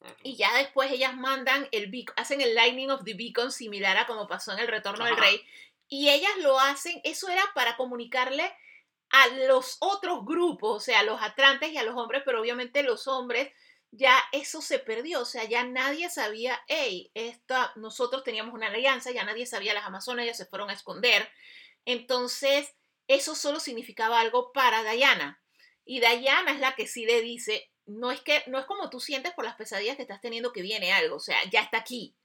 ajá. 0.00 0.16
Y 0.22 0.36
ya 0.36 0.56
después 0.56 0.90
ellas 0.90 1.14
mandan 1.16 1.68
el 1.72 1.90
beacon, 1.90 2.14
hacen 2.16 2.40
el 2.40 2.54
Lightning 2.54 2.90
of 2.90 3.04
the 3.04 3.14
Beacon 3.14 3.52
similar 3.52 3.96
a 3.96 4.06
como 4.06 4.26
pasó 4.26 4.52
en 4.52 4.60
el 4.60 4.68
Retorno 4.68 5.04
del. 5.04 5.16
Rey. 5.16 5.46
Y 5.88 6.08
ellas 6.08 6.32
lo 6.38 6.58
hacen, 6.58 7.00
eso 7.04 7.28
era 7.28 7.42
para 7.54 7.76
comunicarle 7.76 8.50
a 9.12 9.28
los 9.46 9.76
otros 9.80 10.24
grupos, 10.24 10.76
o 10.76 10.80
sea, 10.80 11.00
a 11.00 11.04
los 11.04 11.20
atlantes 11.22 11.70
y 11.70 11.76
a 11.76 11.82
los 11.82 11.96
hombres, 11.96 12.22
pero 12.24 12.40
obviamente 12.40 12.82
los 12.82 13.06
hombres 13.06 13.52
ya 13.90 14.18
eso 14.32 14.62
se 14.62 14.78
perdió, 14.78 15.20
o 15.20 15.24
sea, 15.26 15.44
ya 15.44 15.64
nadie 15.64 16.08
sabía, 16.08 16.58
hey, 16.66 17.10
esta, 17.12 17.72
nosotros 17.76 18.24
teníamos 18.24 18.54
una 18.54 18.68
alianza, 18.68 19.10
ya 19.10 19.22
nadie 19.24 19.44
sabía 19.44 19.74
las 19.74 19.84
Amazonas, 19.84 20.24
ya 20.24 20.34
se 20.34 20.46
fueron 20.46 20.70
a 20.70 20.72
esconder. 20.72 21.28
Entonces, 21.84 22.74
eso 23.06 23.34
solo 23.34 23.60
significaba 23.60 24.18
algo 24.18 24.50
para 24.52 24.82
Diana. 24.82 25.42
Y 25.84 26.00
Diana 26.00 26.52
es 26.52 26.60
la 26.60 26.74
que 26.74 26.86
sí 26.86 27.04
le 27.04 27.20
dice, 27.20 27.70
no 27.84 28.10
es 28.10 28.20
que 28.20 28.42
no 28.46 28.58
es 28.58 28.64
como 28.64 28.88
tú 28.88 28.98
sientes 28.98 29.32
por 29.34 29.44
las 29.44 29.56
pesadillas 29.56 29.96
que 29.96 30.02
estás 30.02 30.20
teniendo 30.20 30.52
que 30.52 30.62
viene 30.62 30.92
algo, 30.92 31.16
o 31.16 31.20
sea, 31.20 31.36
ya 31.50 31.60
está 31.60 31.78
aquí 31.78 32.16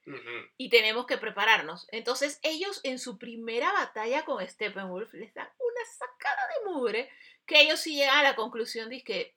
y 0.56 0.69
tenemos 0.69 1.06
que 1.06 1.17
prepararnos. 1.17 1.88
Entonces, 1.91 2.39
ellos 2.43 2.80
en 2.84 3.00
su 3.00 3.17
primera 3.17 3.73
batalla 3.73 4.23
con 4.23 4.47
Steppenwolf 4.47 5.13
les 5.13 5.34
dan 5.34 5.50
de 6.36 6.72
mugre 6.72 7.10
que 7.46 7.62
ellos 7.62 7.80
sí 7.80 7.96
llegan 7.96 8.18
a 8.20 8.24
la 8.24 8.36
conclusión 8.36 8.90
de 8.90 9.04
que 9.04 9.36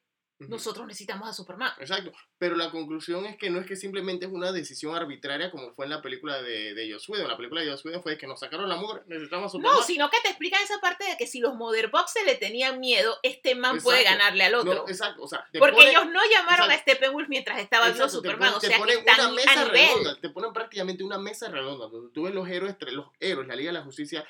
nosotros 0.48 0.87
necesitamos 0.87 1.29
a 1.29 1.35
Superman. 1.35 1.70
Exacto, 1.79 2.12
pero 2.38 2.57
la 2.57 2.70
conclusión 2.70 3.26
es 3.26 3.37
que 3.37 3.50
no 3.50 3.61
es 3.61 3.66
que 3.66 3.76
simplemente 3.76 4.24
es 4.24 4.33
una 4.33 4.53
decisión 4.53 4.94
arbitraria 4.96 5.50
como 5.50 5.70
fue 5.74 5.85
en 5.85 5.90
la 5.90 6.00
película 6.00 6.40
de, 6.40 6.72
de 6.72 6.90
Joss 6.90 7.11
Whedon. 7.11 7.29
La 7.29 7.37
película 7.37 7.61
de 7.61 7.68
Whedon 7.70 8.03
fue 8.03 8.16
que 8.16 8.26
nos 8.26 8.40
sacaron 8.40 8.66
la 8.66 8.76
mugre, 8.76 9.03
necesitamos 9.07 9.46
a 9.46 9.48
Superman. 9.50 9.76
No, 9.76 9.83
sino 9.85 10.09
que 10.09 10.16
te 10.22 10.29
explican 10.31 10.62
esa 10.62 10.81
parte 10.81 11.05
de 11.05 11.18
que 11.18 11.26
si 11.26 11.40
los 11.40 11.55
Mother 11.57 11.88
Boxes 11.90 12.24
le 12.24 12.37
tenían 12.37 12.81
miedo, 12.81 13.18
este 13.22 13.55
man 13.55 13.81
puede 13.83 14.03
ganarle 14.03 14.44
al 14.44 14.55
otro. 14.55 14.74
No, 14.76 14.88
exacto, 14.88 15.22
o 15.24 15.29
sea, 15.29 15.46
te 15.53 15.59
Porque 15.59 15.76
ponen- 15.76 15.88
ellos 15.90 16.07
no 16.07 16.20
llamaron 16.35 16.70
exacto. 16.70 16.90
a 16.90 16.94
Steppenwolf 16.94 17.29
mientras 17.29 17.59
estaba 17.61 17.92
te 17.92 18.09
Superman, 18.09 18.48
ponen- 18.55 18.57
o 18.57 18.61
te 18.61 18.66
sea 18.68 18.76
que 18.76 18.81
ponen 18.81 18.98
están 19.00 19.20
una 19.20 19.31
mesa 19.35 19.53
a 19.53 19.64
nivel. 19.66 19.88
redonda, 19.88 20.20
te 20.22 20.31
ponen 20.31 20.53
prácticamente 20.55 21.05
una 21.05 21.18
mesa 21.18 21.48
redonda 21.50 21.87
donde 21.88 22.14
tú 22.14 22.22
ves 22.22 22.35
los 22.35 22.48
héroes, 22.48 22.72
entre 22.72 22.92
los 22.92 23.09
héroes, 23.20 23.46
la 23.46 23.57
Liga 23.57 23.72
de 23.72 23.79
la 23.79 23.85
Justicia 23.85 24.26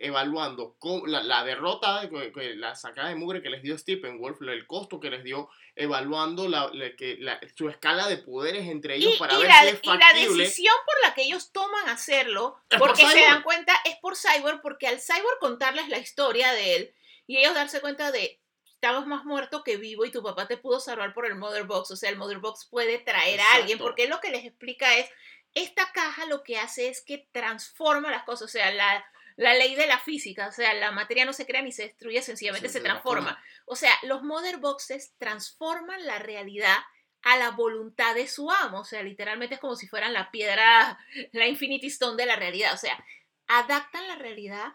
evaluando 0.00 0.74
cómo- 0.78 1.06
la, 1.06 1.22
la 1.22 1.44
derrota, 1.44 2.08
la 2.56 2.74
sacada 2.74 3.08
de 3.08 3.14
mugre 3.14 3.42
que 3.42 3.50
les 3.50 3.62
dio 3.62 3.76
Steppenwolf, 3.78 4.40
el 4.42 4.66
costo 4.66 5.00
que 5.00 5.10
les 5.10 5.22
dio, 5.24 5.48
evaluando 5.76 6.48
la, 6.48 6.68
la- 6.72 6.94
que, 6.96 7.18
su 7.54 7.68
escala 7.68 8.08
de 8.08 8.18
poderes 8.18 8.66
entre 8.68 8.96
ellos 8.96 9.14
Y, 9.14 9.18
para 9.18 9.34
y 9.34 9.38
ver 9.38 9.46
la, 9.48 9.60
si 9.62 9.66
es 9.68 9.80
y 9.82 9.86
la 9.86 9.98
factible. 9.98 10.44
decisión 10.44 10.74
por 10.84 10.94
la 11.08 11.14
que 11.14 11.22
ellos 11.22 11.52
toman 11.52 11.88
hacerlo, 11.88 12.60
por 12.68 12.78
porque 12.78 13.06
se 13.06 13.20
dan 13.20 13.42
cuenta, 13.42 13.74
es 13.84 13.96
por 13.96 14.16
Cyborg, 14.16 14.60
porque 14.62 14.86
al 14.86 15.00
Cyborg 15.00 15.38
contarles 15.38 15.88
la 15.88 15.98
historia 15.98 16.52
de 16.52 16.76
él 16.76 16.94
y 17.26 17.38
ellos 17.38 17.54
darse 17.54 17.80
cuenta 17.80 18.10
de, 18.10 18.40
estabas 18.66 19.06
más 19.06 19.24
muerto 19.24 19.62
que 19.62 19.76
vivo 19.76 20.04
y 20.04 20.10
tu 20.10 20.22
papá 20.22 20.48
te 20.48 20.56
pudo 20.56 20.80
salvar 20.80 21.14
por 21.14 21.26
el 21.26 21.36
Mother 21.36 21.64
Box, 21.64 21.90
o 21.92 21.96
sea, 21.96 22.10
el 22.10 22.16
Mother 22.16 22.38
Box 22.38 22.66
puede 22.70 22.98
traer 22.98 23.40
a 23.40 23.52
alguien, 23.54 23.78
porque 23.78 24.08
lo 24.08 24.20
que 24.20 24.30
les 24.30 24.44
explica 24.44 24.96
es, 24.96 25.08
esta 25.54 25.90
caja 25.92 26.26
lo 26.26 26.42
que 26.42 26.58
hace 26.58 26.88
es 26.88 27.02
que 27.02 27.28
transforma 27.32 28.10
las 28.10 28.22
cosas, 28.24 28.42
o 28.42 28.48
sea, 28.48 28.70
la, 28.72 29.04
la 29.40 29.54
ley 29.54 29.74
de 29.74 29.86
la 29.86 29.98
física, 29.98 30.48
o 30.48 30.52
sea, 30.52 30.74
la 30.74 30.90
materia 30.90 31.24
no 31.24 31.32
se 31.32 31.46
crea 31.46 31.62
ni 31.62 31.72
se 31.72 31.84
destruye, 31.84 32.20
sencillamente 32.20 32.68
Se 32.68 32.74
se, 32.74 32.80
transforma. 32.84 33.28
transforma. 33.28 33.64
O 33.64 33.74
sea, 33.74 33.94
los 34.02 34.22
mother 34.22 34.58
boxes 34.58 35.14
transforman 35.16 36.04
la 36.04 36.18
realidad 36.18 36.76
a 37.22 37.38
la 37.38 37.50
voluntad 37.52 38.14
de 38.14 38.28
su 38.28 38.50
amo, 38.50 38.80
o 38.80 38.84
sea, 38.84 39.02
literalmente 39.02 39.54
es 39.54 39.60
como 39.60 39.76
si 39.76 39.88
fueran 39.88 40.12
la 40.12 40.30
piedra, 40.30 40.98
la 41.32 41.46
Infinity 41.46 41.86
Stone 41.86 42.18
de 42.18 42.26
la 42.26 42.36
realidad, 42.36 42.74
o 42.74 42.76
sea, 42.76 43.02
adaptan 43.46 44.06
la 44.08 44.16
realidad 44.16 44.74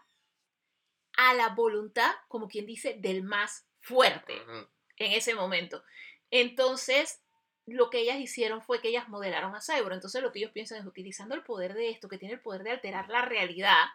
a 1.15 1.36
la 1.36 1.49
voluntad, 1.49 2.12
como 2.28 2.47
quien 2.47 2.65
dice, 2.65 2.95
del 2.97 3.21
más 3.21 3.67
fuerte 3.82 4.34
en 4.97 5.12
ese 5.12 5.36
momento. 5.36 5.84
Entonces, 6.32 7.21
lo 7.67 7.91
que 7.91 7.99
ellas 7.99 8.17
hicieron 8.17 8.63
fue 8.63 8.82
que 8.82 8.89
ellas 8.89 9.10
modelaron 9.10 9.56
a 9.56 9.62
Cyborg. 9.62 9.93
Entonces, 9.93 10.23
lo 10.23 10.32
que 10.32 10.39
ellos 10.39 10.51
piensan 10.51 10.80
es 10.80 10.86
utilizando 10.86 11.36
el 11.36 11.43
poder 11.43 11.75
de 11.75 11.91
esto, 11.91 12.10
que 12.10 12.17
tiene 12.17 12.34
el 12.34 12.41
poder 12.41 12.63
de 12.63 12.71
alterar 12.71 13.10
la 13.10 13.21
realidad, 13.21 13.86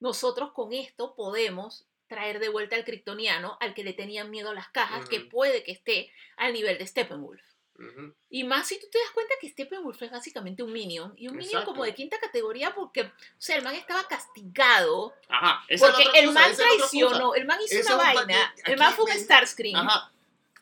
nosotros 0.00 0.52
con 0.52 0.72
esto 0.72 1.14
podemos 1.14 1.86
traer 2.08 2.40
de 2.40 2.48
vuelta 2.48 2.74
al 2.74 2.84
kryptoniano 2.84 3.56
al 3.60 3.72
que 3.72 3.84
le 3.84 3.92
tenían 3.92 4.30
miedo 4.30 4.52
las 4.52 4.68
cajas, 4.68 5.08
que 5.08 5.20
puede 5.20 5.62
que 5.62 5.72
esté 5.72 6.10
al 6.36 6.52
nivel 6.52 6.76
de 6.76 6.86
Steppenwolf. 6.86 7.40
Ujú. 7.78 8.14
Y 8.28 8.44
más 8.44 8.66
si 8.66 8.78
tú 8.78 8.88
te 8.90 8.98
das 8.98 9.10
cuenta 9.12 9.34
que 9.40 9.48
Steppenwolf 9.48 10.02
es 10.02 10.10
básicamente 10.10 10.62
un 10.62 10.72
minion, 10.72 11.14
y 11.16 11.28
un 11.28 11.36
minion 11.36 11.64
como 11.64 11.84
de 11.84 11.94
quinta 11.94 12.18
categoría 12.18 12.74
porque, 12.74 13.02
o 13.02 13.10
sea, 13.38 13.56
el 13.56 13.62
man 13.62 13.74
estaba 13.74 14.06
castigado, 14.08 15.14
Ajá. 15.28 15.64
esa 15.68 15.86
porque 15.86 16.18
el 16.18 16.32
man 16.32 16.54
traicionó, 16.54 17.34
el 17.34 17.46
man 17.46 17.58
hizo 17.64 17.94
una 17.94 17.96
vaina, 17.96 18.54
el 18.64 18.76
man 18.76 18.92
fue 18.92 19.04
un 19.04 19.18
Starscream. 19.18 19.76
Ajá. 19.76 20.12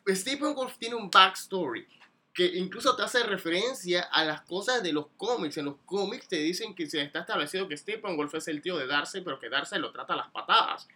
Stephen 0.07 0.55
Wolf 0.55 0.77
tiene 0.77 0.95
un 0.95 1.09
backstory 1.09 1.98
que 2.39 2.57
incluso 2.57 2.95
te 2.95 3.03
hace 3.03 3.21
referencia 3.23 4.03
a 4.03 4.23
las 4.23 4.39
cosas 4.43 4.81
de 4.81 4.93
los 4.93 5.07
cómics. 5.17 5.57
En 5.57 5.65
los 5.65 5.75
cómics 5.85 6.29
te 6.29 6.37
dicen 6.37 6.73
que 6.73 6.89
se 6.89 7.01
está 7.01 7.19
establecido 7.19 7.67
que 7.67 7.75
Stephen 7.75 8.15
Wolf 8.15 8.33
es 8.35 8.47
el 8.47 8.61
tío 8.61 8.77
de 8.77 8.87
Darcy, 8.87 9.19
pero 9.19 9.39
que 9.39 9.49
Darcy 9.49 9.77
lo 9.77 9.91
trata 9.91 10.13
a 10.13 10.15
las 10.15 10.29
patadas, 10.29 10.87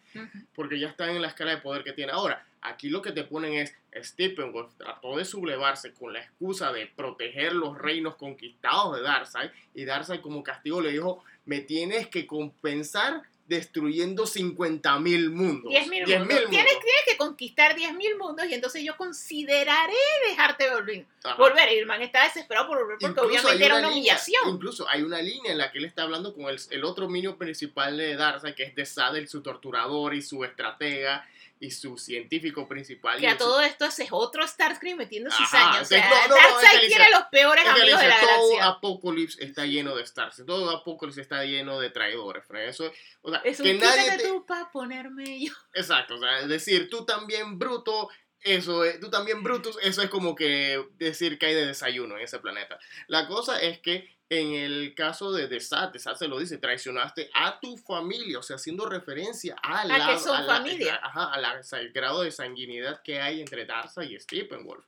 porque 0.56 0.80
ya 0.80 0.88
está 0.88 1.12
en 1.12 1.22
la 1.22 1.28
escala 1.28 1.52
de 1.52 1.58
poder 1.58 1.84
que 1.84 1.92
tiene 1.92 2.14
ahora. 2.14 2.48
Aquí 2.62 2.88
lo 2.88 3.02
que 3.02 3.12
te 3.12 3.26
ponen 3.26 3.56
es, 3.56 3.76
Steppenwolf 3.94 4.74
trató 4.78 5.18
de 5.18 5.26
sublevarse 5.26 5.94
con 5.94 6.14
la 6.14 6.20
excusa 6.20 6.72
de 6.72 6.88
proteger 6.88 7.52
los 7.52 7.78
reinos 7.78 8.16
conquistados 8.16 8.96
de 8.96 9.02
Darkseid, 9.02 9.50
y 9.74 9.84
Darkseid 9.84 10.22
como 10.22 10.44
castigo 10.44 10.80
le 10.80 10.94
dijo, 10.94 11.26
me 11.44 11.60
tienes 11.60 12.08
que 12.08 12.26
compensar 12.26 13.22
destruyendo 13.48 14.24
50.000 14.26 15.30
mundos. 15.30 15.72
10.000 15.72 16.06
10.000 16.06 16.20
mundos. 16.20 16.50
Tienes, 16.50 16.50
tienes 16.50 17.04
que 17.08 17.18
conquistar 17.18 17.76
10.000 17.76 18.18
mundos 18.18 18.46
y 18.50 18.54
entonces 18.54 18.84
yo 18.84 18.96
consideraré 18.98 19.94
dejarte 20.30 20.70
volver. 20.70 21.06
Ajá. 21.24 21.36
volver. 21.36 21.72
Y 21.74 21.78
el 21.80 21.86
man 21.86 22.02
está 22.02 22.24
desesperado 22.24 22.68
por 22.68 22.78
volver 22.80 22.98
porque 23.00 23.06
Incluso 23.22 23.48
obviamente 23.48 23.66
era 23.66 23.76
una 23.76 23.88
línea- 23.90 24.00
humillación. 24.00 24.50
incluso 24.50 24.88
hay 24.90 25.02
una 25.04 25.22
línea 25.22 25.52
en 25.52 25.58
la 25.58 25.72
que 25.72 25.80
él 25.80 25.86
está 25.86 26.04
hablando 26.04 26.34
con 26.34 26.46
el, 26.46 26.60
el 26.72 26.84
otro 26.84 27.08
minio 27.10 27.38
principal 27.38 27.98
de 27.98 28.16
Darkseid, 28.16 28.56
que 28.56 28.64
es 28.64 28.76
de 28.76 28.86
Sadel, 28.86 29.28
su 29.28 29.42
torturador 29.42 30.14
y 30.14 30.22
su 30.22 30.44
estratega 30.44 31.28
y 31.64 31.72
su 31.72 31.98
científico 31.98 32.68
principal. 32.68 33.20
Que 33.20 33.28
a 33.30 33.38
todo 33.38 33.62
esto 33.62 33.86
es 33.86 33.96
otro 34.12 34.46
Starscream 34.46 34.98
metiendo 34.98 35.32
cizaña. 35.32 35.82
O 35.82 35.86
sea, 35.86 36.10
no, 36.10 36.28
no, 36.28 36.36
Darkseid 36.36 36.82
dice- 36.90 37.10
los 37.12 37.24
peores 37.32 37.66
amigos 37.66 38.02
de 38.02 38.08
la 38.10 38.20
todo 38.20 38.30
galaxia. 38.50 38.66
Apocalypse 38.68 39.44
está 39.44 39.66
lleno 39.66 39.96
de 39.96 40.04
Stars, 40.04 40.44
todo 40.46 40.70
Apocalypse 40.72 41.22
está 41.22 41.46
lleno 41.46 41.80
de 41.80 41.90
traidores, 41.90 42.46
Fred. 42.46 42.68
Eso, 42.68 42.92
o 43.22 43.30
sea, 43.32 43.40
Es 43.46 43.60
un 43.60 43.66
que 43.66 43.74
nadie 43.76 44.18
te- 44.18 44.24
tú 44.28 44.46
para 44.46 44.70
ponerme 44.72 45.46
yo. 45.46 45.54
Exacto, 45.74 46.16
o 46.16 46.20
sea, 46.20 46.40
es 46.40 46.50
decir, 46.50 46.90
tú 46.90 47.06
también 47.06 47.58
bruto, 47.58 48.10
eso 48.44 48.84
es, 48.86 49.00
tú 49.00 49.10
también 49.10 49.42
Brutus, 49.44 49.78
eso 49.82 50.02
es 50.02 50.10
como 50.10 50.36
que 50.36 50.84
decir 50.98 51.38
que 51.40 51.48
hay 51.48 51.54
de 51.56 51.66
desayuno 51.68 52.18
en 52.18 52.24
ese 52.24 52.40
planeta. 52.40 52.80
La 53.08 53.28
cosa 53.28 53.60
es 53.62 53.80
que 53.80 54.10
en 54.30 54.54
el 54.54 54.96
caso 54.96 55.32
de 55.32 55.48
Desat, 55.48 55.94
Desat 55.94 56.18
se 56.18 56.28
lo 56.28 56.40
dice, 56.40 56.58
traicionaste 56.58 57.30
a 57.36 57.60
tu 57.60 57.78
familia, 57.78 58.40
o 58.40 58.44
sea, 58.44 58.56
haciendo 58.56 58.88
referencia 58.88 59.56
a 59.62 59.86
la, 59.86 60.08
que 60.08 60.20
son 60.20 60.36
a 60.36 60.42
la- 60.42 60.56
familia. 60.58 61.00
ajá, 61.04 61.32
a 61.34 61.40
la- 61.40 61.62
al 61.72 61.90
grado 61.92 62.24
de 62.24 62.32
sanguinidad 62.32 63.02
que 63.04 63.20
hay 63.22 63.42
entre 63.42 63.66
Darza 63.66 64.04
y 64.04 64.20
Steppenwolf. 64.20 64.86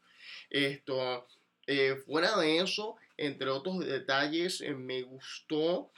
Esto, 0.49 1.27
eh, 1.67 1.95
fuera 2.05 2.35
de 2.37 2.57
eso, 2.59 2.95
entre 3.17 3.49
otros 3.49 3.79
detalles, 3.85 4.61
eh, 4.61 4.73
me 4.73 5.03
gustó 5.03 5.91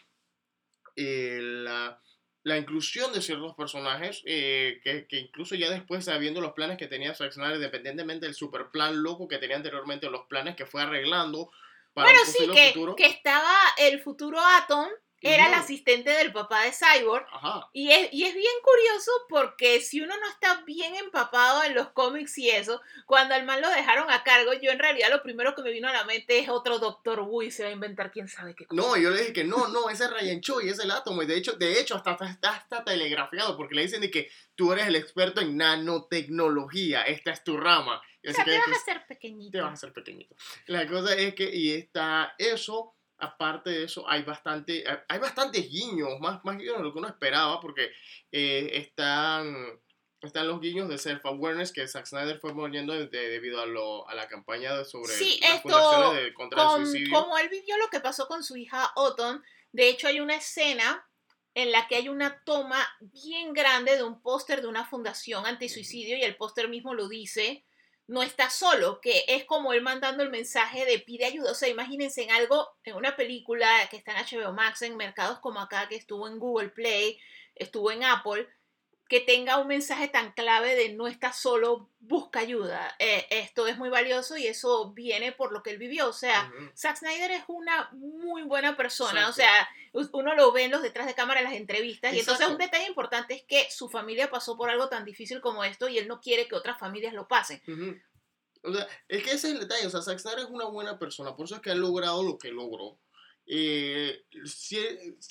eh, 0.95 1.39
la, 1.41 2.01
la 2.43 2.57
inclusión 2.57 3.11
de 3.13 3.21
ciertos 3.21 3.55
personajes, 3.55 4.21
eh, 4.25 4.79
que, 4.83 5.05
que 5.07 5.19
incluso 5.19 5.55
ya 5.55 5.69
después, 5.69 6.05
sabiendo 6.05 6.39
los 6.39 6.53
planes 6.53 6.77
que 6.77 6.87
tenía 6.87 7.13
Zack 7.13 7.33
Snyder, 7.33 7.55
independientemente 7.55 8.25
del 8.25 8.35
super 8.35 8.67
plan 8.71 9.03
loco 9.03 9.27
que 9.27 9.37
tenía 9.37 9.57
anteriormente, 9.57 10.09
los 10.09 10.25
planes 10.27 10.55
que 10.55 10.65
fue 10.65 10.81
arreglando 10.81 11.51
para 11.93 12.09
Bueno, 12.09 12.25
sí, 12.25 12.47
que, 12.53 12.67
futuro. 12.73 12.95
que 12.95 13.07
estaba 13.07 13.53
el 13.77 13.99
futuro 13.99 14.39
Atom, 14.39 14.87
era 15.33 15.45
el 15.47 15.51
Ujú. 15.53 15.61
asistente 15.61 16.09
del 16.11 16.31
papá 16.33 16.63
de 16.63 16.71
Cyborg. 16.71 17.25
Ajá. 17.31 17.69
Y 17.73 17.91
es, 17.91 18.13
y 18.13 18.23
es 18.23 18.33
bien 18.33 18.53
curioso 18.63 19.11
porque 19.29 19.81
si 19.81 20.01
uno 20.01 20.15
no 20.19 20.27
está 20.29 20.61
bien 20.65 20.95
empapado 20.95 21.63
en 21.63 21.75
los 21.75 21.89
cómics 21.89 22.37
y 22.37 22.49
eso, 22.49 22.81
cuando 23.05 23.35
al 23.35 23.45
man 23.45 23.61
lo 23.61 23.69
dejaron 23.69 24.09
a 24.09 24.23
cargo, 24.23 24.53
yo 24.53 24.71
en 24.71 24.79
realidad 24.79 25.09
lo 25.09 25.21
primero 25.23 25.55
que 25.55 25.61
me 25.61 25.71
vino 25.71 25.87
a 25.87 25.93
la 25.93 26.03
mente 26.05 26.39
es 26.39 26.49
otro 26.49 26.79
Doctor 26.79 27.21
Wu 27.21 27.43
y 27.43 27.51
se 27.51 27.63
va 27.63 27.69
a 27.69 27.73
inventar 27.73 28.11
quién 28.11 28.27
sabe 28.27 28.55
qué 28.55 28.65
cosa. 28.65 28.81
No, 28.81 28.97
yo 28.97 29.09
le 29.09 29.19
dije 29.19 29.33
que 29.33 29.43
no, 29.43 29.67
no, 29.67 29.89
ese 29.89 30.05
es 30.05 30.11
Ryan 30.11 30.41
Choi, 30.41 30.69
es 30.69 30.79
el 30.79 30.91
átomo. 30.91 31.21
Y 31.23 31.25
de 31.25 31.37
hecho, 31.37 31.53
de 31.53 31.79
hecho 31.79 31.95
hasta, 31.95 32.17
está 32.25 32.51
hasta 32.51 32.83
telegrafiado, 32.83 33.55
porque 33.57 33.75
le 33.75 33.83
dicen 33.83 34.01
de 34.01 34.11
que 34.11 34.29
tú 34.55 34.73
eres 34.73 34.87
el 34.87 34.95
experto 34.95 35.41
en 35.41 35.57
nanotecnología, 35.57 37.03
esta 37.03 37.31
es 37.31 37.43
tu 37.43 37.57
rama. 37.57 38.01
O 38.27 38.33
sea, 38.33 38.43
te 38.43 38.57
vas 38.57 38.67
a 38.67 38.71
hacer 38.71 39.05
pequeñito. 39.07 39.51
te 39.51 39.61
vas 39.61 39.69
a 39.69 39.73
hacer 39.73 39.93
pequeñito. 39.93 40.35
La 40.65 40.85
cosa 40.87 41.15
es 41.15 41.33
que, 41.33 41.49
y 41.53 41.71
está 41.71 42.33
eso, 42.37 42.95
aparte 43.19 43.69
de 43.71 43.83
eso, 43.85 44.07
hay 44.07 44.23
bastante, 44.23 44.83
hay 45.07 45.19
bastantes 45.19 45.69
guiños, 45.69 46.19
más, 46.19 46.43
más 46.43 46.57
guiños 46.57 46.77
de 46.77 46.83
lo 46.83 46.93
que 46.93 46.99
uno 46.99 47.07
esperaba, 47.07 47.59
porque 47.59 47.91
eh, 48.31 48.69
están, 48.73 49.55
están 50.21 50.47
los 50.47 50.59
guiños 50.61 50.87
de 50.89 50.97
self-awareness 50.97 51.71
que 51.71 51.87
Zack 51.87 52.05
Snyder 52.05 52.39
fue 52.39 52.53
poniendo 52.53 52.93
de- 52.93 53.07
debido 53.07 53.61
a, 53.61 53.65
lo, 53.65 54.07
a 54.09 54.15
la 54.15 54.27
campaña 54.27 54.75
de- 54.77 54.85
sobre 54.85 55.13
Sí, 55.13 55.39
las 55.41 55.55
esto, 55.55 55.69
fundaciones 55.69 56.23
de, 56.23 56.33
contra 56.33 56.63
Con- 56.65 56.81
el 56.81 56.87
suicidio. 56.87 57.19
como 57.19 57.37
él 57.37 57.49
vivió 57.49 57.77
lo 57.77 57.87
que 57.89 57.99
pasó 57.99 58.27
con 58.27 58.43
su 58.43 58.55
hija 58.55 58.83
Autumn, 58.95 59.43
de 59.71 59.89
hecho 59.89 60.07
hay 60.07 60.19
una 60.19 60.35
escena 60.35 61.03
en 61.55 61.71
la 61.71 61.87
que 61.87 61.95
hay 61.95 62.07
una 62.09 62.43
toma 62.43 62.87
bien 62.99 63.51
grande 63.53 63.95
de 63.95 64.03
un 64.03 64.21
póster 64.21 64.61
de 64.61 64.67
una 64.67 64.85
fundación 64.85 65.45
antisuicidio 65.47 66.15
y 66.15 66.21
el 66.21 66.35
póster 66.35 66.69
mismo 66.69 66.93
lo 66.93 67.07
dice, 67.09 67.65
no 68.07 68.23
está 68.23 68.49
solo, 68.49 69.01
que 69.01 69.25
es 69.27 69.43
como 69.43 69.73
él 69.73 69.81
mandando 69.81 70.23
el 70.23 70.29
mensaje 70.29 70.85
de 70.85 70.99
pide 70.99 71.25
ayuda, 71.25 71.51
o 71.51 71.55
sea, 71.55 71.67
imagínense 71.67 72.23
en 72.23 72.31
algo, 72.31 72.69
en 72.83 72.95
una 72.95 73.15
película 73.15 73.67
que 73.89 73.97
está 73.97 74.13
en 74.13 74.25
HBO 74.25 74.53
Max, 74.53 74.81
en 74.81 74.95
mercados 74.95 75.39
como 75.39 75.59
acá, 75.59 75.87
que 75.89 75.95
estuvo 75.97 76.27
en 76.27 76.39
Google 76.39 76.69
Play, 76.69 77.19
estuvo 77.55 77.91
en 77.91 78.03
Apple, 78.03 78.47
que 79.07 79.21
tenga 79.21 79.57
un 79.57 79.67
mensaje 79.67 80.07
tan 80.07 80.33
clave 80.33 80.75
de 80.75 80.93
no 80.93 81.07
estás 81.07 81.37
solo, 81.37 81.89
busca 81.99 82.39
ayuda. 82.39 82.95
Eh, 82.99 83.25
esto 83.29 83.67
es 83.67 83.77
muy 83.77 83.89
valioso 83.89 84.37
y 84.37 84.47
eso 84.47 84.91
viene 84.93 85.31
por 85.31 85.51
lo 85.51 85.63
que 85.63 85.71
él 85.71 85.77
vivió. 85.77 86.09
O 86.09 86.13
sea, 86.13 86.51
Ujú. 86.55 86.71
Zack 86.75 86.97
Snyder 86.97 87.31
es 87.31 87.43
una 87.47 87.89
muy 87.93 88.43
buena 88.43 88.75
persona. 88.75 89.27
Exacto. 89.27 89.31
O 89.31 89.33
sea, 89.33 89.69
uno 90.13 90.35
lo 90.35 90.51
ve 90.51 90.65
en 90.65 90.71
los 90.71 90.81
detrás 90.81 91.07
de 91.07 91.15
cámara 91.15 91.39
en 91.39 91.45
las 91.45 91.55
entrevistas. 91.55 92.13
Y 92.13 92.19
entonces 92.19 92.47
un 92.47 92.57
detalle 92.57 92.87
importante 92.87 93.33
es 93.35 93.43
que 93.43 93.67
su 93.71 93.89
familia 93.89 94.29
pasó 94.29 94.57
por 94.57 94.69
algo 94.69 94.89
tan 94.89 95.05
difícil 95.05 95.41
como 95.41 95.63
esto 95.63 95.87
y 95.87 95.97
él 95.97 96.07
no 96.07 96.19
quiere 96.19 96.47
que 96.47 96.55
otras 96.55 96.77
familias 96.77 97.13
lo 97.13 97.27
pasen. 97.27 97.61
O 98.63 98.73
sea, 98.73 98.87
es 99.07 99.23
que 99.23 99.31
ese 99.31 99.47
es 99.47 99.53
el 99.53 99.59
detalle. 99.61 99.87
O 99.87 99.89
sea, 99.89 100.01
Zack 100.01 100.19
Snyder 100.19 100.39
es 100.39 100.49
una 100.49 100.65
buena 100.65 100.99
persona. 100.99 101.35
Por 101.35 101.45
eso 101.45 101.55
es 101.55 101.61
que 101.61 101.71
ha 101.71 101.75
logrado 101.75 102.23
lo 102.23 102.37
que 102.37 102.51
logró. 102.51 102.99
Eh, 103.49 104.25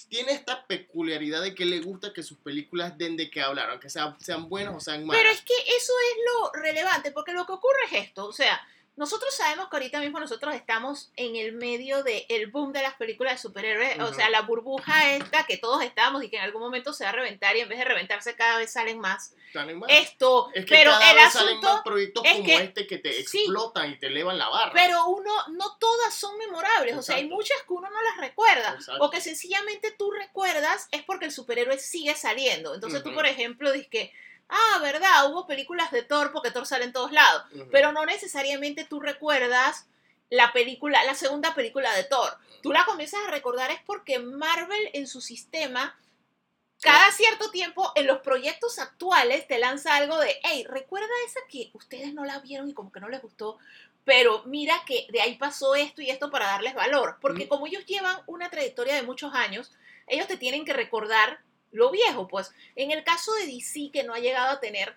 tiene 0.08 0.32
esta 0.32 0.66
peculiaridad 0.66 1.42
de 1.42 1.54
que 1.54 1.66
le 1.66 1.80
gusta 1.80 2.14
que 2.14 2.22
sus 2.22 2.38
películas 2.38 2.96
den 2.96 3.16
de 3.16 3.30
qué 3.30 3.42
hablar, 3.42 3.68
aunque 3.70 3.90
sean, 3.90 4.18
sean 4.20 4.48
buenas 4.48 4.74
o 4.74 4.80
sean 4.80 5.04
malas. 5.04 5.20
Pero 5.22 5.34
es 5.34 5.42
que 5.42 5.54
eso 5.76 5.92
es 5.92 6.16
lo 6.24 6.62
relevante, 6.62 7.10
porque 7.12 7.32
lo 7.32 7.44
que 7.44 7.52
ocurre 7.52 7.84
es 7.92 8.06
esto, 8.06 8.26
o 8.26 8.32
sea, 8.32 8.58
nosotros 8.96 9.34
sabemos 9.34 9.68
que 9.68 9.76
ahorita 9.76 10.00
mismo 10.00 10.18
nosotros 10.20 10.54
estamos 10.54 11.10
en 11.16 11.36
el 11.36 11.52
medio 11.52 12.02
del 12.02 12.46
boom 12.48 12.72
de 12.72 12.82
las 12.82 12.94
películas 12.94 13.34
de 13.34 13.38
superhéroes, 13.38 13.98
o 14.00 14.12
sea, 14.14 14.30
la 14.30 14.40
burbuja 14.42 15.12
esta 15.14 15.44
que 15.44 15.58
todos 15.58 15.82
estamos 15.82 16.24
y 16.24 16.30
que 16.30 16.36
en 16.36 16.42
algún 16.42 16.62
momento 16.62 16.92
se 16.94 17.04
va 17.04 17.10
a 17.10 17.12
reventar 17.12 17.54
y 17.56 17.60
en 17.60 17.68
vez 17.68 17.78
de 17.78 17.84
reventarse 17.84 18.34
cada 18.36 18.58
vez 18.58 18.72
salen 18.72 18.98
más. 18.98 19.34
Salen 19.52 19.78
más. 19.78 19.90
Esto, 19.92 20.50
Es 20.54 20.64
que 20.64 20.74
pero 20.74 20.92
cada 20.92 21.10
el 21.10 21.16
vez 21.16 21.32
salen 21.32 21.48
asunto, 21.58 21.72
más 21.74 21.82
proyectos 21.82 22.24
es 22.24 22.32
como 22.32 22.44
que- 22.46 22.54
este 22.56 22.86
que 22.86 22.98
te 22.98 23.12
sí. 23.24 23.38
explotan 23.40 23.90
y 23.92 23.98
te 23.98 24.06
elevan 24.06 24.38
la 24.38 24.48
barra. 24.48 24.72
pero 24.74 25.06
uno, 25.06 25.30
no 25.48 25.76
todas 25.78 26.14
son 26.14 26.36
memorables, 26.38 26.96
o 26.96 27.02
sea, 27.02 27.16
hay 27.16 27.28
muchas 27.28 27.58
que 27.66 27.72
uno 27.74 27.88
no 27.90 28.02
las 28.02 28.16
recuerda, 28.16 28.74
Exacto. 28.74 29.04
o 29.04 29.10
que 29.10 29.20
sencillamente 29.20 29.90
tú 29.92 30.10
recuerdas 30.10 30.88
es 30.90 31.02
porque 31.02 31.26
el 31.26 31.32
superhéroe 31.32 31.78
sigue 31.78 32.14
saliendo. 32.14 32.74
Entonces 32.74 33.02
tú, 33.02 33.10
Ujú. 33.10 33.16
por 33.16 33.26
ejemplo, 33.26 33.72
dices 33.72 33.88
que, 33.88 34.12
ah, 34.48 34.78
verdad, 34.80 35.30
hubo 35.30 35.46
películas 35.46 35.90
de 35.90 36.02
Thor 36.02 36.32
porque 36.32 36.50
Thor 36.50 36.66
sale 36.66 36.84
en 36.84 36.92
todos 36.92 37.12
lados. 37.12 37.42
Pero 37.70 37.92
no 37.92 38.04
necesariamente 38.06 38.84
tú 38.84 39.00
recuerdas 39.00 39.86
la 40.30 40.52
película, 40.52 41.04
la 41.04 41.14
segunda 41.14 41.54
película 41.54 41.94
de 41.94 42.04
Thor. 42.04 42.36
Tú 42.62 42.72
la 42.72 42.84
comienzas 42.84 43.20
a 43.26 43.30
recordar 43.30 43.70
es 43.70 43.80
porque 43.86 44.18
Marvel 44.18 44.90
en 44.92 45.06
su 45.06 45.20
sistema 45.20 45.96
cada 46.80 47.10
cierto 47.10 47.50
tiempo 47.50 47.90
en 47.94 48.06
los 48.06 48.18
proyectos 48.18 48.78
actuales 48.78 49.46
te 49.46 49.58
lanza 49.58 49.96
algo 49.96 50.18
de, 50.18 50.38
hey, 50.42 50.66
recuerda 50.68 51.08
esa 51.26 51.40
que 51.48 51.70
ustedes 51.72 52.12
no 52.12 52.24
la 52.24 52.38
vieron 52.40 52.68
y 52.68 52.74
como 52.74 52.92
que 52.92 53.00
no 53.00 53.08
les 53.08 53.22
gustó, 53.22 53.56
pero 54.04 54.42
mira 54.44 54.74
que 54.86 55.06
de 55.10 55.20
ahí 55.22 55.36
pasó 55.36 55.74
esto 55.74 56.02
y 56.02 56.10
esto 56.10 56.30
para 56.30 56.46
darles 56.46 56.74
valor, 56.74 57.16
porque 57.20 57.46
Mm. 57.46 57.48
como 57.48 57.66
ellos 57.66 57.86
llevan 57.86 58.18
una 58.26 58.50
trayectoria 58.50 58.94
de 58.94 59.02
muchos 59.02 59.32
años, 59.34 59.72
ellos 60.06 60.28
te 60.28 60.36
tienen 60.36 60.64
que 60.66 60.74
recordar 60.74 61.40
lo 61.76 61.90
viejo. 61.90 62.28
Pues 62.28 62.52
en 62.74 62.90
el 62.90 63.04
caso 63.04 63.32
de 63.34 63.46
DC, 63.46 63.90
que 63.92 64.04
no 64.04 64.14
ha 64.14 64.18
llegado 64.18 64.50
a 64.50 64.60
tener 64.60 64.96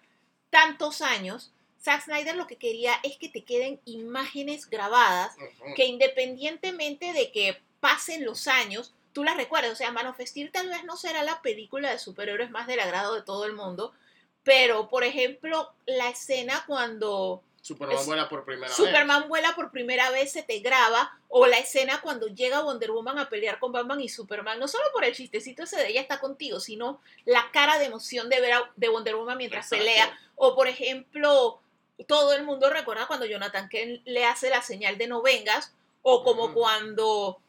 tantos 0.49 1.01
años, 1.01 1.51
Zack 1.81 2.05
Snyder 2.05 2.35
lo 2.35 2.47
que 2.47 2.57
quería 2.57 2.93
es 3.03 3.17
que 3.17 3.29
te 3.29 3.43
queden 3.43 3.79
imágenes 3.85 4.69
grabadas 4.69 5.35
que 5.75 5.85
independientemente 5.85 7.13
de 7.13 7.31
que 7.31 7.61
pasen 7.79 8.25
los 8.25 8.47
años, 8.47 8.93
tú 9.13 9.23
las 9.23 9.37
recuerdas. 9.37 9.71
O 9.71 9.75
sea, 9.75 9.91
Man 9.91 10.07
of 10.07 10.19
Steel 10.19 10.51
tal 10.51 10.67
vez 10.67 10.83
no 10.83 10.97
será 10.97 11.23
la 11.23 11.41
película 11.41 11.91
de 11.91 11.99
superhéroes 11.99 12.51
más 12.51 12.67
del 12.67 12.79
agrado 12.79 13.15
de 13.15 13.21
todo 13.21 13.45
el 13.45 13.53
mundo, 13.53 13.93
pero 14.43 14.89
por 14.89 15.03
ejemplo, 15.03 15.71
la 15.85 16.09
escena 16.09 16.63
cuando 16.67 17.43
Superman 17.69 17.97
Es- 17.99 18.05
vuela 18.05 18.29
por 18.29 18.45
primera 18.45 18.73
Superman 18.73 19.27
vuela 19.29 19.55
por 19.55 19.71
primera 19.71 20.09
vez, 20.09 20.31
se 20.31 20.43
te 20.43 20.59
graba, 20.59 21.17
o 21.27 21.45
la 21.45 21.57
escena 21.59 22.01
cuando 22.01 22.27
llega 22.27 22.61
Wonder 22.61 22.91
Woman 22.91 23.19
a 23.19 23.29
pelear 23.29 23.59
con 23.59 23.71
Batman 23.71 24.01
y 24.01 24.09
Superman, 24.09 24.59
no 24.59 24.67
solo 24.67 24.83
por 24.91 25.03
el 25.05 25.13
chistecito 25.15 25.63
ese 25.63 25.77
de 25.77 25.89
ella 25.89 26.01
está 26.01 26.19
contigo, 26.19 26.59
sino 26.59 26.99
la 27.25 27.51
cara 27.51 27.77
de 27.77 27.85
emoción 27.85 28.27
de 28.29 28.41
ver 28.41 28.53
a 28.53 28.71
de 28.75 28.89
Wonder 28.89 29.15
Woman 29.15 29.35
vez. 29.35 29.37
mientras 29.37 29.65
Exacto. 29.71 29.85
pelea, 29.85 30.19
o 30.35 30.55
por 30.55 30.67
ejemplo, 30.67 31.61
todo 32.07 32.33
el 32.33 32.43
mundo 32.43 32.69
recuerda 32.69 33.07
cuando 33.07 33.25
Jonathan 33.25 33.69
Kent 33.69 34.01
le 34.05 34.25
hace 34.25 34.49
la 34.49 34.61
señal 34.61 34.97
de 34.97 35.07
no 35.07 35.21
vengas, 35.21 35.73
o 36.01 36.23
como 36.23 36.53
cuando 36.53 37.39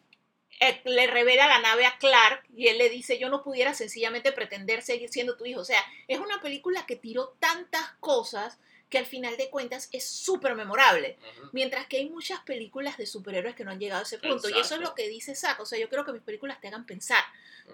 eh, 0.58 0.80
le 0.84 1.06
revela 1.06 1.46
la 1.48 1.60
nave 1.60 1.86
a 1.86 1.96
Clark 1.96 2.44
y 2.54 2.66
él 2.68 2.76
le 2.76 2.90
dice, 2.90 3.18
yo 3.18 3.30
no 3.30 3.42
pudiera 3.42 3.72
sencillamente 3.72 4.32
pretender 4.32 4.82
seguir 4.82 5.08
siendo 5.08 5.36
tu 5.36 5.46
hijo. 5.46 5.60
O 5.60 5.64
sea, 5.64 5.82
es 6.08 6.18
una 6.18 6.42
película 6.42 6.84
que 6.84 6.96
tiró 6.96 7.32
tantas 7.38 7.92
cosas 8.00 8.58
que 8.90 8.98
al 8.98 9.06
final 9.06 9.36
de 9.36 9.48
cuentas 9.48 9.88
es 9.92 10.04
súper 10.04 10.56
memorable. 10.56 11.16
Mientras 11.52 11.86
que 11.86 11.98
hay 11.98 12.10
muchas 12.10 12.40
películas 12.40 12.96
de 12.96 13.06
superhéroes 13.06 13.54
que 13.54 13.64
no 13.64 13.70
han 13.70 13.78
llegado 13.78 14.00
a 14.00 14.02
ese 14.02 14.18
punto. 14.18 14.50
Y 14.50 14.58
eso 14.58 14.74
es 14.74 14.80
lo 14.80 14.94
que 14.94 15.08
dice 15.08 15.34
Zack. 15.34 15.60
O 15.60 15.66
sea, 15.66 15.78
yo 15.78 15.88
quiero 15.88 16.04
que 16.04 16.12
mis 16.12 16.22
películas 16.22 16.60
te 16.60 16.68
hagan 16.68 16.84
pensar. 16.84 17.22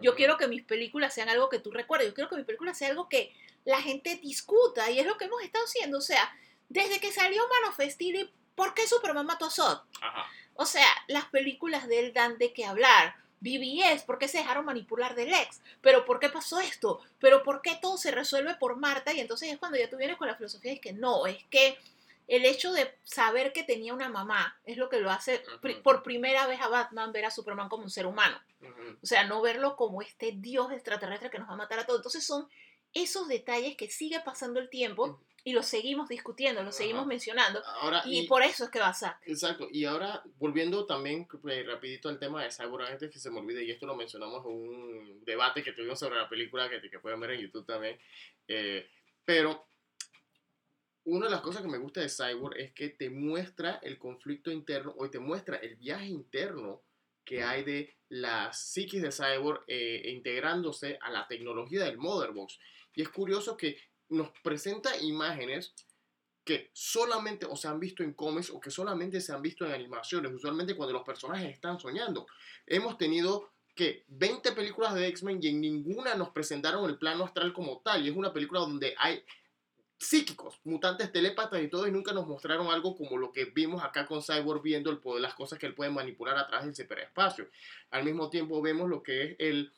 Yo 0.03 0.15
quiero 0.15 0.37
que 0.37 0.47
mis 0.47 0.63
películas 0.63 1.15
sean 1.15 1.31
algo 1.31 1.49
que 1.49 1.59
tú 1.59 1.71
recuerdes. 1.71 2.09
Yo 2.09 2.15
quiero 2.15 2.29
que 2.29 2.37
mis 2.37 2.45
películas 2.45 2.77
sean 2.77 2.91
algo 2.93 3.09
que 3.09 3.35
la 3.65 3.81
gente 3.81 4.17
discuta. 4.17 4.91
Y 4.91 5.01
es 5.01 5.07
lo 5.07 5.17
que 5.17 5.25
hemos 5.25 5.43
estado 5.43 5.65
haciendo. 5.65 5.99
O 5.99 6.03
sea, 6.03 6.37
desde 6.69 7.01
que 7.01 7.11
salió 7.11 7.43
Man 7.49 7.71
of 7.71 7.81
Steel, 7.81 8.17
y 8.17 8.31
¿por 8.55 8.75
qué 8.75 8.87
Superman 8.87 9.25
mató 9.25 9.47
a 9.47 9.51
Zod? 9.51 9.81
Ajá. 10.03 10.27
O 10.55 10.67
sea, 10.67 10.87
las 11.09 11.27
películas 11.27 11.89
de 11.89 12.01
él 12.01 12.13
dan 12.13 12.39
de 12.39 12.53
qué 12.53 12.65
hablar. 12.67 13.17
BBS, 13.41 14.05
¿por 14.05 14.19
qué 14.19 14.29
se 14.29 14.39
dejaron 14.39 14.65
manipular 14.65 15.15
del 15.15 15.33
ex? 15.33 15.61
¿Pero 15.81 16.05
por 16.05 16.19
qué 16.19 16.29
pasó 16.29 16.61
esto? 16.61 17.01
¿Pero 17.19 17.43
por 17.43 17.63
qué 17.63 17.79
todo 17.81 17.97
se 17.97 18.11
resuelve 18.11 18.55
por 18.55 18.77
Marta? 18.77 19.13
Y 19.13 19.21
entonces 19.21 19.51
es 19.53 19.59
cuando 19.59 19.79
ya 19.79 19.91
tú 19.91 19.97
vienes 19.97 20.17
con 20.17 20.29
la 20.29 20.37
filosofía 20.37 20.73
de 20.73 20.81
que 20.81 20.93
no, 20.93 21.27
es 21.27 21.43
que 21.51 21.79
el 22.29 22.45
hecho 22.45 22.73
de 22.73 22.93
saber 23.05 23.53
que 23.53 23.63
tenía 23.63 23.95
una 23.95 24.09
mamá 24.09 24.59
es 24.65 24.77
lo 24.77 24.89
que 24.89 24.99
lo 24.99 25.11
hace 25.11 25.43
por 25.85 26.03
primera 26.03 26.47
vez 26.47 26.61
a 26.61 26.69
Batman 26.69 27.13
ver 27.13 27.25
a 27.25 27.31
Superman 27.31 27.69
como 27.69 27.85
un 27.85 27.91
ser 27.91 28.07
humano. 28.07 28.41
O 29.01 29.07
sea, 29.07 29.25
no 29.25 29.41
verlo 29.43 29.77
como 29.77 30.03
este 30.03 30.33
dios 30.33 30.73
extraterrestre 30.73 31.31
que 31.31 31.39
nos 31.39 31.49
va 31.49 31.55
a 31.55 31.59
matar 31.59 31.79
a 31.79 31.87
todos. 31.87 32.01
Entonces 32.01 32.27
son 32.27 32.49
esos 32.95 33.29
detalles 33.29 33.77
que 33.77 33.91
sigue 33.91 34.21
pasando 34.21 34.59
el 34.59 34.71
tiempo 34.71 35.21
y 35.47 35.53
los 35.53 35.65
seguimos 35.67 36.09
discutiendo, 36.09 36.65
los 36.65 36.75
seguimos 36.75 37.03
Ajá. 37.03 37.09
mencionando. 37.09 37.65
Ahora, 37.65 38.03
Y, 38.05 38.23
y- 38.23 38.27
por 38.27 38.43
eso 38.43 38.65
es 38.65 38.71
que 38.71 38.81
va 38.81 38.89
a 38.89 38.95
Zack. 38.95 39.21
Exacto, 39.27 39.69
y 39.71 39.85
ahora 39.85 40.21
volviendo 40.39 40.85
también 40.87 41.29
eh, 41.49 41.63
rapidito 41.63 42.09
al 42.09 42.19
tema 42.19 42.43
de 42.43 42.51
Cyborg, 42.51 42.85
antes 42.85 43.13
que 43.13 43.21
se 43.21 43.31
me 43.31 43.39
olvide, 43.39 43.63
y 43.63 43.71
esto 43.71 43.87
lo 43.87 43.95
mencionamos 43.95 44.45
en 44.45 44.51
un 44.51 45.25
debate 45.25 45.63
que 45.63 45.71
tuvimos 45.73 46.01
sobre 46.01 46.17
la 46.17 46.29
película 46.29 46.69
que, 46.69 46.81
que 46.91 46.99
pueden 46.99 47.21
ver 47.21 47.31
en 47.31 47.43
YouTube 47.43 47.65
también, 47.65 47.97
eh, 48.49 48.91
pero 49.25 49.69
una 51.05 51.27
de 51.27 51.31
las 51.31 51.43
cosas 51.43 51.63
que 51.63 51.69
me 51.69 51.79
gusta 51.79 52.01
de 52.01 52.09
Cyborg 52.09 52.57
es 52.59 52.73
que 52.73 52.89
te 52.89 53.09
muestra 53.09 53.79
el 53.85 53.99
conflicto 53.99 54.51
interno 54.51 54.95
o 54.99 55.09
te 55.09 55.21
muestra 55.21 55.59
el 55.59 55.77
viaje 55.77 56.07
interno 56.07 56.83
que 57.25 57.45
hay 57.45 57.63
de 57.63 57.97
la 58.09 58.53
psiquis 58.53 59.01
de 59.01 59.13
Cyborg 59.13 59.63
eh, 59.69 60.11
integrándose 60.13 60.99
a 61.01 61.11
la 61.11 61.29
tecnología 61.29 61.85
del 61.85 61.99
Motherbox. 61.99 62.59
Y 62.95 63.03
es 63.03 63.09
curioso 63.11 63.57
que 63.57 63.79
nos 64.09 64.31
presenta 64.43 64.97
imágenes 64.99 65.75
que 66.45 66.71
solamente 66.73 67.45
o 67.45 67.57
se 67.57 67.67
han 67.67 67.81
visto 67.81 68.03
en 68.05 68.13
cómics 68.13 68.51
o 68.51 68.61
que 68.61 68.71
solamente 68.71 69.21
se 69.21 69.33
han 69.33 69.43
visto 69.43 69.67
en 69.67 69.73
animaciones, 69.73 70.33
usualmente 70.33 70.77
cuando 70.77 70.93
los 70.93 71.03
personajes 71.03 71.53
están 71.53 71.81
soñando. 71.81 72.27
Hemos 72.67 72.97
tenido 72.97 73.51
que 73.75 74.05
20 74.09 74.53
películas 74.53 74.95
de 74.95 75.07
X-Men 75.09 75.39
y 75.43 75.49
en 75.49 75.61
ninguna 75.61 76.15
nos 76.15 76.31
presentaron 76.31 76.89
el 76.89 76.97
plano 76.97 77.25
astral 77.25 77.53
como 77.53 77.81
tal. 77.81 78.05
Y 78.05 78.09
es 78.09 78.17
una 78.17 78.33
película 78.33 78.61
donde 78.61 78.95
hay 78.97 79.23
psíquicos, 79.99 80.59
mutantes 80.65 81.13
telépatas 81.13 81.63
y 81.63 81.69
todo, 81.69 81.87
y 81.87 81.91
nunca 81.91 82.13
nos 82.13 82.27
mostraron 82.27 82.69
algo 82.69 82.97
como 82.97 83.19
lo 83.19 83.33
que 83.33 83.47
vimos 83.47 83.83
acá 83.83 84.07
con 84.07 84.23
Cyborg 84.23 84.63
viendo 84.63 84.91
el 84.91 84.99
poder, 84.99 85.23
las 85.23 85.35
cosas 85.35 85.59
que 85.59 85.67
él 85.67 85.75
puede 85.75 85.91
manipular 85.91 86.37
a 86.39 86.47
través 86.47 86.67
del 86.67 86.75
ciberespacio. 86.75 87.49
Al 87.91 88.05
mismo 88.05 88.31
tiempo 88.31 88.63
vemos 88.63 88.89
lo 88.89 89.03
que 89.03 89.23
es 89.23 89.37
el 89.39 89.73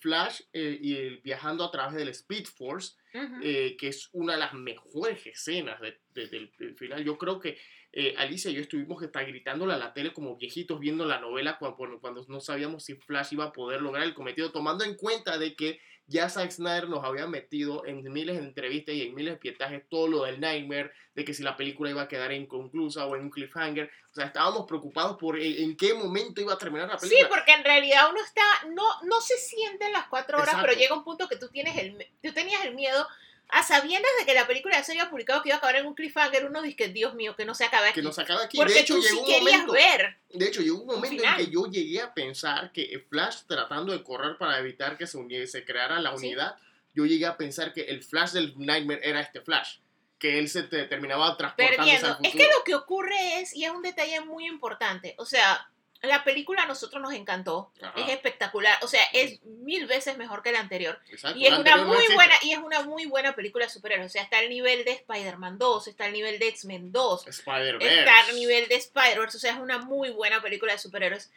Flash 0.00 0.40
eh, 0.52 0.78
y 0.80 0.96
el 0.96 1.18
viajando 1.20 1.64
a 1.64 1.70
través 1.70 1.94
del 1.94 2.08
Speed 2.08 2.46
Force, 2.46 2.94
eh, 3.42 3.76
que 3.78 3.88
es 3.88 4.08
una 4.12 4.32
de 4.34 4.38
las 4.40 4.54
mejores 4.54 5.24
escenas 5.26 5.80
de- 5.80 6.00
de- 6.14 6.26
del, 6.28 6.52
del 6.58 6.74
final. 6.76 7.04
Yo 7.04 7.16
creo 7.18 7.38
que 7.38 7.58
eh, 7.92 8.14
Alicia 8.18 8.50
y 8.50 8.54
yo 8.54 8.60
estuvimos 8.60 8.98
que 8.98 9.06
estar 9.06 9.24
gritándole 9.24 9.72
a 9.72 9.76
la 9.78 9.92
tele 9.92 10.12
como 10.12 10.36
viejitos 10.36 10.80
viendo 10.80 11.04
la 11.06 11.20
novela 11.20 11.58
cuando, 11.58 12.00
cuando 12.00 12.24
no 12.28 12.40
sabíamos 12.40 12.84
si 12.84 12.94
Flash 12.96 13.32
iba 13.34 13.44
a 13.44 13.52
poder 13.52 13.82
lograr 13.82 14.02
el 14.04 14.14
cometido, 14.14 14.50
tomando 14.50 14.82
en 14.84 14.96
cuenta 14.96 15.38
de 15.38 15.54
que 15.54 15.78
ya 16.06 16.28
Zack 16.28 16.50
Snyder 16.50 16.88
nos 16.88 17.02
había 17.04 17.26
metido 17.26 17.86
en 17.86 18.02
miles 18.12 18.36
de 18.36 18.42
entrevistas 18.44 18.94
y 18.94 19.02
en 19.02 19.14
miles 19.14 19.34
de 19.34 19.38
pietajes 19.38 19.82
todo 19.88 20.06
lo 20.08 20.24
del 20.24 20.38
Nightmare, 20.40 20.92
de 21.14 21.24
que 21.24 21.32
si 21.32 21.42
la 21.42 21.56
película 21.56 21.90
iba 21.90 22.02
a 22.02 22.08
quedar 22.08 22.32
inconclusa 22.32 23.06
o 23.06 23.16
en 23.16 23.22
un 23.22 23.30
cliffhanger. 23.30 23.90
O 24.10 24.14
sea, 24.14 24.26
estábamos 24.26 24.66
preocupados 24.66 25.16
por 25.16 25.38
en, 25.40 25.62
en 25.64 25.76
qué 25.76 25.94
momento 25.94 26.40
iba 26.40 26.52
a 26.54 26.58
terminar 26.58 26.88
la 26.88 26.98
Sí, 26.98 27.08
película. 27.08 27.28
porque 27.30 27.52
en 27.52 27.64
realidad 27.64 28.10
uno 28.10 28.20
está, 28.22 28.42
no, 28.74 28.84
no 29.04 29.20
se 29.20 29.36
siente 29.38 29.86
en 29.86 29.92
las 29.92 30.06
cuatro 30.08 30.36
horas, 30.36 30.48
Exacto. 30.50 30.66
pero 30.68 30.78
llega 30.78 30.94
un 30.96 31.04
punto 31.04 31.28
que 31.28 31.36
tú 31.36 31.48
tienes 31.48 31.76
el, 31.76 32.06
tú 32.22 32.32
tenías 32.32 32.64
el 32.64 32.74
miedo 32.74 33.06
a 33.48 33.62
sabiendas 33.62 34.10
de 34.18 34.26
que 34.26 34.34
la 34.34 34.46
película 34.46 34.76
ya 34.76 34.82
se 34.84 34.92
había 34.92 35.10
publicado 35.10 35.42
que 35.42 35.50
iba 35.50 35.56
a 35.56 35.58
acabar 35.58 35.76
en 35.76 35.86
un 35.86 35.94
cliffhanger, 35.94 36.46
uno 36.46 36.62
dice 36.62 36.76
que 36.76 36.88
Dios 36.88 37.14
mío, 37.14 37.36
que 37.36 37.44
no 37.44 37.54
se 37.54 37.64
acabe 37.64 37.88
aquí. 37.88 37.96
que 37.96 38.02
nos 38.02 38.18
acaba 38.18 38.44
aquí. 38.44 38.56
porque 38.56 38.72
de 38.74 38.80
hecho, 38.80 38.96
tú 38.96 39.02
sí 39.02 39.08
llegó 39.10 39.20
un 39.20 39.26
querías 39.26 39.66
momento. 39.66 39.72
ver. 39.72 40.16
De 40.32 40.46
hecho, 40.48 40.60
llegó 40.62 40.78
un 40.80 40.86
momento 40.86 41.22
en 41.22 41.36
que 41.36 41.50
yo 41.50 41.66
llegué 41.66 42.00
a 42.00 42.12
pensar 42.14 42.72
que 42.72 43.04
Flash 43.08 43.42
tratando 43.46 43.92
de 43.92 44.02
correr 44.02 44.36
para 44.38 44.58
evitar 44.58 44.96
que 44.98 45.06
se, 45.06 45.18
uni- 45.18 45.46
se 45.46 45.64
creara 45.64 46.00
la 46.00 46.10
Sí. 46.16 46.26
unidad, 46.26 46.56
yo 46.94 47.04
llegué 47.06 47.26
a 47.26 47.36
pensar 47.36 47.72
que 47.72 47.82
el 47.82 48.02
Flash 48.02 48.32
del 48.32 48.54
Nightmare 48.56 49.00
era 49.02 49.20
este 49.20 49.40
Flash, 49.40 49.78
que 50.18 50.38
él 50.38 50.48
se 50.48 50.62
te- 50.64 50.84
terminaba 50.84 51.36
transportando 51.36 51.76
perdiendo. 51.84 52.18
Es 52.22 52.32
que 52.32 52.44
lo 52.56 52.64
que 52.64 52.74
ocurre 52.74 53.40
es, 53.40 53.54
y 53.54 53.64
es 53.64 53.70
un 53.70 53.82
detalle 53.82 54.20
muy 54.22 54.46
importante, 54.46 55.14
o 55.18 55.26
sea, 55.26 55.68
la 56.04 56.24
película 56.24 56.62
a 56.62 56.66
nosotros 56.66 57.00
nos 57.02 57.12
encantó, 57.14 57.70
Ajá. 57.82 57.92
es 58.00 58.08
espectacular, 58.10 58.78
o 58.82 58.86
sea, 58.88 59.02
es 59.12 59.42
mil 59.44 59.86
veces 59.86 60.16
mejor 60.16 60.42
que 60.42 60.52
la 60.52 60.60
anterior. 60.60 61.00
Exacto, 61.08 61.38
Y 61.38 61.46
es 61.46 61.52
una 61.58 61.76
no 61.76 61.84
muy 61.86 61.96
existe. 61.96 62.14
buena, 62.14 62.34
y 62.42 62.52
es 62.52 62.58
una 62.58 62.82
muy 62.82 63.06
buena 63.06 63.34
película 63.34 63.64
de 63.66 63.70
superhéroes. 63.70 64.10
O 64.10 64.12
sea, 64.12 64.22
está 64.22 64.38
al 64.38 64.48
nivel 64.48 64.84
de 64.84 64.92
Spider-Man 64.92 65.58
2, 65.58 65.88
está 65.88 66.04
al 66.06 66.12
nivel 66.12 66.38
de 66.38 66.48
X-Men 66.48 66.92
2, 66.92 67.26
Spider-Verse. 67.28 67.98
está 68.00 68.20
al 68.20 68.34
nivel 68.34 68.68
de 68.68 68.74
Spider-Verse, 68.76 69.36
o 69.36 69.40
sea, 69.40 69.52
es 69.54 69.58
una 69.58 69.78
muy 69.78 70.10
buena 70.10 70.40
película 70.42 70.72
de 70.72 70.78
superhéroes. 70.78 71.30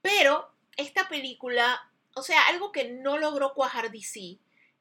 Pero 0.00 0.50
esta 0.76 1.08
película, 1.08 1.88
o 2.14 2.22
sea, 2.22 2.46
algo 2.48 2.72
que 2.72 2.84
no 2.84 3.18
logró 3.18 3.54
cuajar 3.54 3.90
DC 3.90 4.38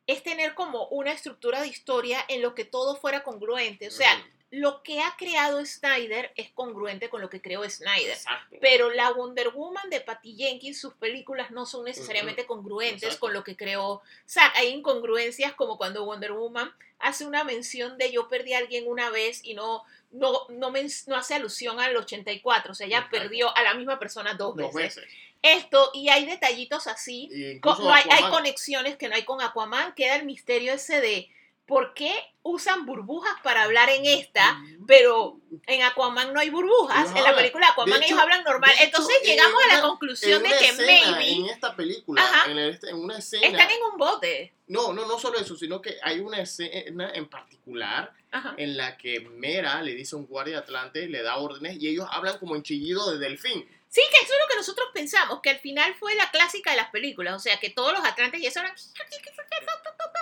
es 0.08 0.24
tener 0.24 0.56
como 0.56 0.88
una 0.88 1.12
estructura 1.12 1.62
de 1.62 1.67
historia 1.67 2.24
en 2.28 2.41
lo 2.41 2.56
que 2.56 2.65
todo 2.65 2.96
fuera 2.96 3.24
congruente. 3.24 3.88
O 3.88 3.91
sea, 3.91 4.13
Mm, 4.15 4.24
lo 4.52 4.84
que 4.84 5.02
ha 5.02 5.16
creado 5.18 5.66
Snyder 5.66 6.32
es 6.36 6.50
congruente 6.52 7.10
con 7.10 7.22
lo 7.22 7.30
que 7.30 7.42
creó 7.42 7.68
Snyder. 7.70 8.12
Exacto. 8.12 8.58
Pero 8.60 8.90
la 8.92 9.10
Wonder 9.12 9.50
Woman 9.50 9.90
de 9.90 10.02
Patty 10.02 10.36
Jenkins, 10.36 10.80
sus 10.80 10.94
películas 10.96 11.52
no 11.52 11.66
son 11.66 11.86
necesariamente 11.86 12.46
congruentes 12.46 13.04
Exacto. 13.04 13.20
con 13.22 13.34
lo 13.34 13.44
que 13.46 13.56
creó 13.56 14.02
Zack. 14.28 14.56
Hay 14.58 14.68
incongruencias 14.70 15.54
como 15.54 15.78
cuando 15.78 16.04
Wonder 16.06 16.34
Woman 16.34 16.72
hace 17.00 17.26
una 17.26 17.44
mención 17.46 17.98
de 17.98 18.12
yo 18.12 18.28
perdí 18.28 18.54
a 18.54 18.58
alguien 18.60 18.88
una 18.88 19.10
vez 19.10 19.40
y 19.44 19.54
no, 19.54 19.84
no, 20.12 20.46
no, 20.50 20.70
men- 20.70 20.92
no 21.08 21.16
hace 21.16 21.34
alusión 21.36 21.80
al 21.80 21.96
84. 21.96 22.74
O 22.74 22.76
sea, 22.76 22.88
ella 22.88 22.98
Exacto. 22.98 23.18
perdió 23.18 23.56
a 23.58 23.64
la 23.64 23.74
misma 23.74 24.00
persona 24.00 24.34
dos, 24.34 24.56
Dos 24.58 24.74
veces. 24.74 24.98
veces. 24.98 25.14
Esto, 25.44 25.90
y 25.94 26.10
hay 26.10 26.26
detallitos 26.26 26.86
así. 26.88 27.30
Y 27.32 27.60
no 27.64 27.94
hay, 27.94 28.04
conexiones 28.30 28.98
que 28.98 29.08
no 29.10 29.16
hay 29.16 29.24
con 29.24 29.42
Aquaman. 29.42 29.94
Queda 29.96 30.18
el 30.18 30.26
misterio 30.26 30.74
ese 30.74 31.02
de 31.02 31.32
por 31.65 31.93
qué 31.93 32.13
usan 32.43 32.86
burbujas 32.86 33.34
para 33.43 33.63
hablar 33.63 33.89
en 33.89 34.06
esta, 34.06 34.60
pero 34.88 35.38
en 35.67 35.84
Aquaman 35.84 36.34
no 36.34 36.39
hay 36.39 36.50
burbujas. 36.50 37.06
Ellos 37.06 37.15
en 37.17 37.24
la 37.24 37.36
película 37.36 37.67
Aquaman 37.69 37.97
hecho- 38.02 38.08
ellos 38.13 38.19
hablan 38.19 38.43
normal. 38.43 38.71
hecho, 38.74 38.84
Entonces 38.84 39.17
en 39.21 39.28
llegamos 39.30 39.63
a 39.63 39.67
la 39.67 39.74
una- 39.80 39.88
conclusión 39.89 40.43
de 40.43 40.50
que 40.50 40.69
escena, 40.69 41.12
maybe 41.17 41.32
en 41.34 41.45
esta 41.47 41.76
película, 41.76 42.21
Ajá. 42.21 42.52
en, 42.52 42.58
el- 42.58 42.80
en 42.82 42.95
una 42.95 43.17
escena, 43.19 43.45
están 43.47 43.69
en 43.69 43.84
un 43.91 43.97
bote. 43.97 44.54
No, 44.71 44.93
no, 44.93 45.05
no 45.05 45.19
solo 45.19 45.38
eso, 45.38 45.57
sino 45.57 45.81
que 45.81 45.97
hay 46.01 46.21
una 46.21 46.39
escena 46.39 47.12
en 47.13 47.27
particular 47.27 48.13
Ajá. 48.31 48.55
en 48.57 48.77
la 48.77 48.97
que 48.97 49.19
Mera 49.19 49.81
le 49.81 49.93
dice 49.93 50.15
a 50.15 50.19
un 50.19 50.25
guardia 50.25 50.60
atlante, 50.60 51.10
le 51.10 51.21
da 51.21 51.36
órdenes 51.36 51.75
y 51.77 51.89
ellos 51.89 52.07
hablan 52.10 52.38
como 52.38 52.55
en 52.55 52.63
chillido 52.63 53.12
de 53.12 53.19
delfín. 53.19 53.67
Sí, 53.89 54.01
que 54.10 54.23
eso 54.23 54.34
es 54.34 54.39
lo 54.39 54.47
que 54.47 54.55
nosotros 54.55 54.88
pensamos, 54.93 55.41
que 55.41 55.49
al 55.49 55.60
final 55.60 55.93
fue 55.95 56.15
la 56.15 56.31
clásica 56.31 56.71
de 56.71 56.77
las 56.77 56.89
películas. 56.89 57.36
O 57.36 57.39
sea, 57.39 57.60
que 57.60 57.69
todos 57.69 57.91
los 57.91 58.05
atlantes 58.05 58.39
y 58.39 58.45
eso 58.45 58.62
eran... 58.62 58.73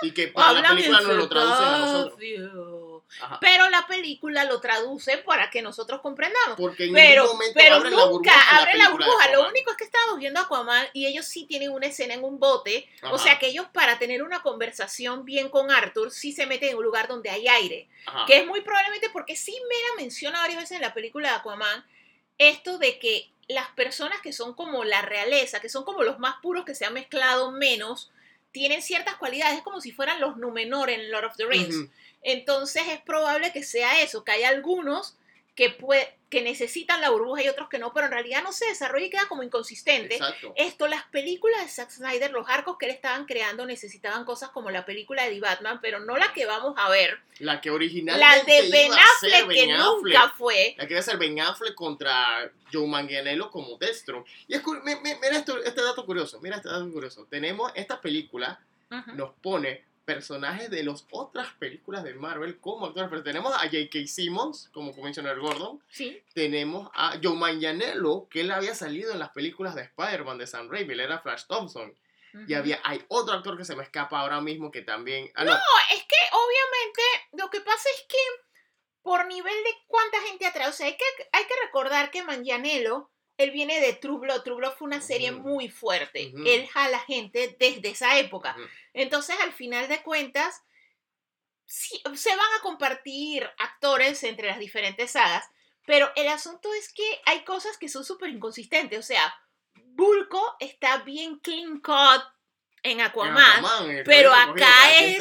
Y 0.02 0.10
que 0.10 0.26
para 0.26 0.60
la 0.60 0.70
película 0.70 1.00
nos 1.00 1.14
lo 1.16 1.28
traducen 1.28 1.66
a 1.66 1.78
nosotros. 1.78 2.18
Ajá. 3.20 3.38
Pero 3.40 3.68
la 3.70 3.86
película 3.86 4.44
lo 4.44 4.60
traduce 4.60 5.18
para 5.18 5.50
que 5.50 5.62
nosotros 5.62 6.00
comprendamos. 6.00 6.56
Porque 6.56 6.86
en 6.86 6.94
Pero, 6.94 7.22
ningún 7.22 7.36
momento 7.36 7.54
pero 7.58 7.74
abren 7.76 7.96
la 7.96 8.04
nunca 8.06 8.32
burbuja 8.32 8.76
la 8.76 8.84
de 8.84 8.90
burbuja. 8.92 9.32
Lo 9.32 9.48
único 9.48 9.70
es 9.70 9.76
que 9.76 9.84
estábamos 9.84 10.18
viendo 10.18 10.40
Aquaman 10.40 10.86
y 10.92 11.06
ellos 11.06 11.26
sí 11.26 11.44
tienen 11.46 11.70
una 11.70 11.86
escena 11.86 12.14
en 12.14 12.24
un 12.24 12.38
bote. 12.38 12.88
Ajá. 13.02 13.12
O 13.12 13.18
sea 13.18 13.38
que 13.38 13.48
ellos 13.48 13.66
para 13.72 13.98
tener 13.98 14.22
una 14.22 14.42
conversación 14.42 15.24
bien 15.24 15.48
con 15.48 15.70
Arthur 15.70 16.10
sí 16.10 16.32
se 16.32 16.46
meten 16.46 16.70
en 16.70 16.76
un 16.76 16.84
lugar 16.84 17.08
donde 17.08 17.30
hay 17.30 17.48
aire. 17.48 17.88
Ajá. 18.06 18.26
Que 18.26 18.38
es 18.38 18.46
muy 18.46 18.60
probablemente 18.60 19.10
porque 19.10 19.36
sí 19.36 19.52
Mera 19.52 20.02
menciona 20.02 20.40
varias 20.40 20.60
veces 20.60 20.76
en 20.76 20.82
la 20.82 20.94
película 20.94 21.30
de 21.30 21.36
Aquaman 21.36 21.84
esto 22.38 22.78
de 22.78 22.98
que 22.98 23.30
las 23.48 23.68
personas 23.70 24.20
que 24.22 24.32
son 24.32 24.54
como 24.54 24.84
la 24.84 25.02
realeza, 25.02 25.60
que 25.60 25.68
son 25.68 25.84
como 25.84 26.02
los 26.02 26.18
más 26.18 26.36
puros 26.40 26.64
que 26.64 26.74
se 26.74 26.84
han 26.84 26.94
mezclado 26.94 27.50
menos, 27.50 28.10
tienen 28.52 28.82
ciertas 28.82 29.16
cualidades, 29.16 29.58
es 29.58 29.62
como 29.62 29.80
si 29.80 29.92
fueran 29.92 30.20
los 30.20 30.36
Numenor 30.36 30.90
en 30.90 31.10
Lord 31.10 31.26
of 31.26 31.36
the 31.36 31.46
Rings. 31.46 31.76
Entonces 32.22 32.82
es 32.88 33.00
probable 33.00 33.52
que 33.52 33.62
sea 33.62 34.02
eso, 34.02 34.24
que 34.24 34.32
hay 34.32 34.44
algunos 34.44 35.16
que, 35.56 35.76
que 36.30 36.42
necesitan 36.42 37.00
la 37.02 37.10
burbuja 37.10 37.42
y 37.42 37.48
otros 37.48 37.68
que 37.68 37.78
no, 37.78 37.92
pero 37.92 38.06
en 38.06 38.12
realidad 38.12 38.42
no 38.42 38.52
se 38.52 38.66
desarrolla 38.66 39.04
y 39.06 39.10
queda 39.10 39.26
como 39.28 39.42
inconsistente. 39.42 40.14
Exacto. 40.14 40.54
Esto, 40.56 40.86
las 40.86 41.04
películas 41.04 41.60
de 41.62 41.68
Zack 41.68 41.90
Snyder, 41.90 42.30
los 42.30 42.48
arcos 42.48 42.78
que 42.78 42.86
él 42.86 42.92
estaban 42.92 43.26
creando 43.26 43.66
necesitaban 43.66 44.24
cosas 44.24 44.48
como 44.50 44.70
la 44.70 44.86
película 44.86 45.24
de 45.24 45.32
The 45.32 45.40
Batman, 45.40 45.80
pero 45.82 46.00
no 46.00 46.16
la 46.16 46.32
que 46.32 46.46
vamos 46.46 46.74
a 46.78 46.88
ver. 46.88 47.18
La 47.40 47.60
que 47.60 47.68
La 47.68 47.74
originalmente 47.74 48.52
de 48.62 48.70
Ben 48.70 48.92
Affleck, 48.92 49.48
que 49.48 49.66
Ben 49.66 49.76
nunca 49.76 50.22
Affleck. 50.22 50.36
fue. 50.36 50.74
La 50.78 50.86
que 50.86 50.94
iba 50.94 51.00
a 51.00 51.04
ser 51.04 51.18
Ben 51.18 51.38
Affleck 51.40 51.74
contra 51.74 52.50
Joe 52.72 52.86
Manganiello 52.86 53.50
como 53.50 53.76
Destro. 53.76 54.24
Y 54.48 54.54
es, 54.54 54.62
mira 54.66 55.36
esto, 55.36 55.62
este 55.62 55.82
dato 55.82 56.06
curioso, 56.06 56.40
mira 56.40 56.56
este 56.56 56.68
dato 56.70 56.90
curioso. 56.90 57.26
Tenemos 57.28 57.70
esta 57.74 58.00
película, 58.00 58.58
nos 59.14 59.32
pone 59.42 59.89
personajes 60.14 60.70
de 60.70 60.82
las 60.82 61.06
otras 61.10 61.52
películas 61.54 62.02
de 62.02 62.14
Marvel 62.14 62.58
como 62.58 62.86
actores. 62.86 63.08
Pero 63.10 63.22
tenemos 63.22 63.52
a 63.54 63.60
J.K. 63.60 64.06
Simmons 64.06 64.68
como 64.72 64.94
Commissioner 64.94 65.38
Gordon. 65.38 65.80
Sí. 65.88 66.20
Tenemos 66.34 66.90
a 66.94 67.18
Joe 67.22 67.36
Manganiello, 67.36 68.28
que 68.28 68.40
él 68.40 68.50
había 68.50 68.74
salido 68.74 69.12
en 69.12 69.20
las 69.20 69.30
películas 69.30 69.74
de 69.74 69.82
Spider-Man 69.82 70.38
de 70.38 70.46
Sam 70.46 70.68
Raimi, 70.68 70.94
él 70.94 71.00
era 71.00 71.20
Flash 71.20 71.44
Thompson. 71.46 71.94
Y 72.46 72.54
había, 72.54 72.80
hay 72.84 73.04
otro 73.08 73.34
actor 73.34 73.56
que 73.56 73.64
se 73.64 73.74
me 73.74 73.82
escapa 73.82 74.20
ahora 74.20 74.40
mismo 74.40 74.70
que 74.70 74.82
también... 74.82 75.30
Ah, 75.34 75.44
no, 75.44 75.50
No, 75.50 75.58
es 75.92 76.02
que 76.02 76.16
obviamente 76.32 77.02
lo 77.32 77.50
que 77.50 77.60
pasa 77.60 77.88
es 77.96 78.04
que 78.08 78.18
por 79.02 79.26
nivel 79.26 79.64
de 79.64 79.74
cuánta 79.88 80.20
gente 80.22 80.46
atrae, 80.46 80.68
o 80.68 80.72
sea, 80.72 80.86
hay 80.86 80.96
que, 80.96 81.04
hay 81.32 81.44
que 81.44 81.54
recordar 81.66 82.12
que 82.12 82.22
Manganiello, 82.22 83.10
él 83.42 83.50
viene 83.52 83.80
de 83.80 83.92
True 83.94 84.18
Blood. 84.18 84.42
True 84.42 84.56
Blood 84.56 84.72
fue 84.74 84.86
una 84.86 85.00
serie 85.00 85.32
muy 85.32 85.68
fuerte. 85.68 86.32
Ujú. 86.34 86.44
Él 86.46 86.68
jala 86.68 86.98
gente 87.00 87.56
desde 87.58 87.88
esa 87.90 88.18
época. 88.18 88.56
Entonces, 88.92 89.36
al 89.42 89.52
final 89.52 89.88
de 89.88 90.02
cuentas, 90.02 90.62
sí, 91.66 92.02
se 92.14 92.30
van 92.30 92.52
a 92.58 92.62
compartir 92.62 93.48
actores 93.58 94.22
entre 94.24 94.48
las 94.48 94.58
diferentes 94.58 95.12
sagas, 95.12 95.44
pero 95.86 96.10
el 96.16 96.28
asunto 96.28 96.72
es 96.74 96.92
que 96.92 97.20
hay 97.26 97.44
cosas 97.44 97.78
que 97.78 97.88
son 97.88 98.04
súper 98.04 98.30
inconsistentes. 98.30 98.98
O 98.98 99.02
sea, 99.02 99.34
Bulko 99.94 100.56
está 100.60 100.98
bien 100.98 101.38
clean 101.38 101.80
cut 101.80 102.22
en 102.82 103.00
Aquaman. 103.00 103.62
Pero 104.04 104.32
acá 104.32 104.98
es- 105.00 105.18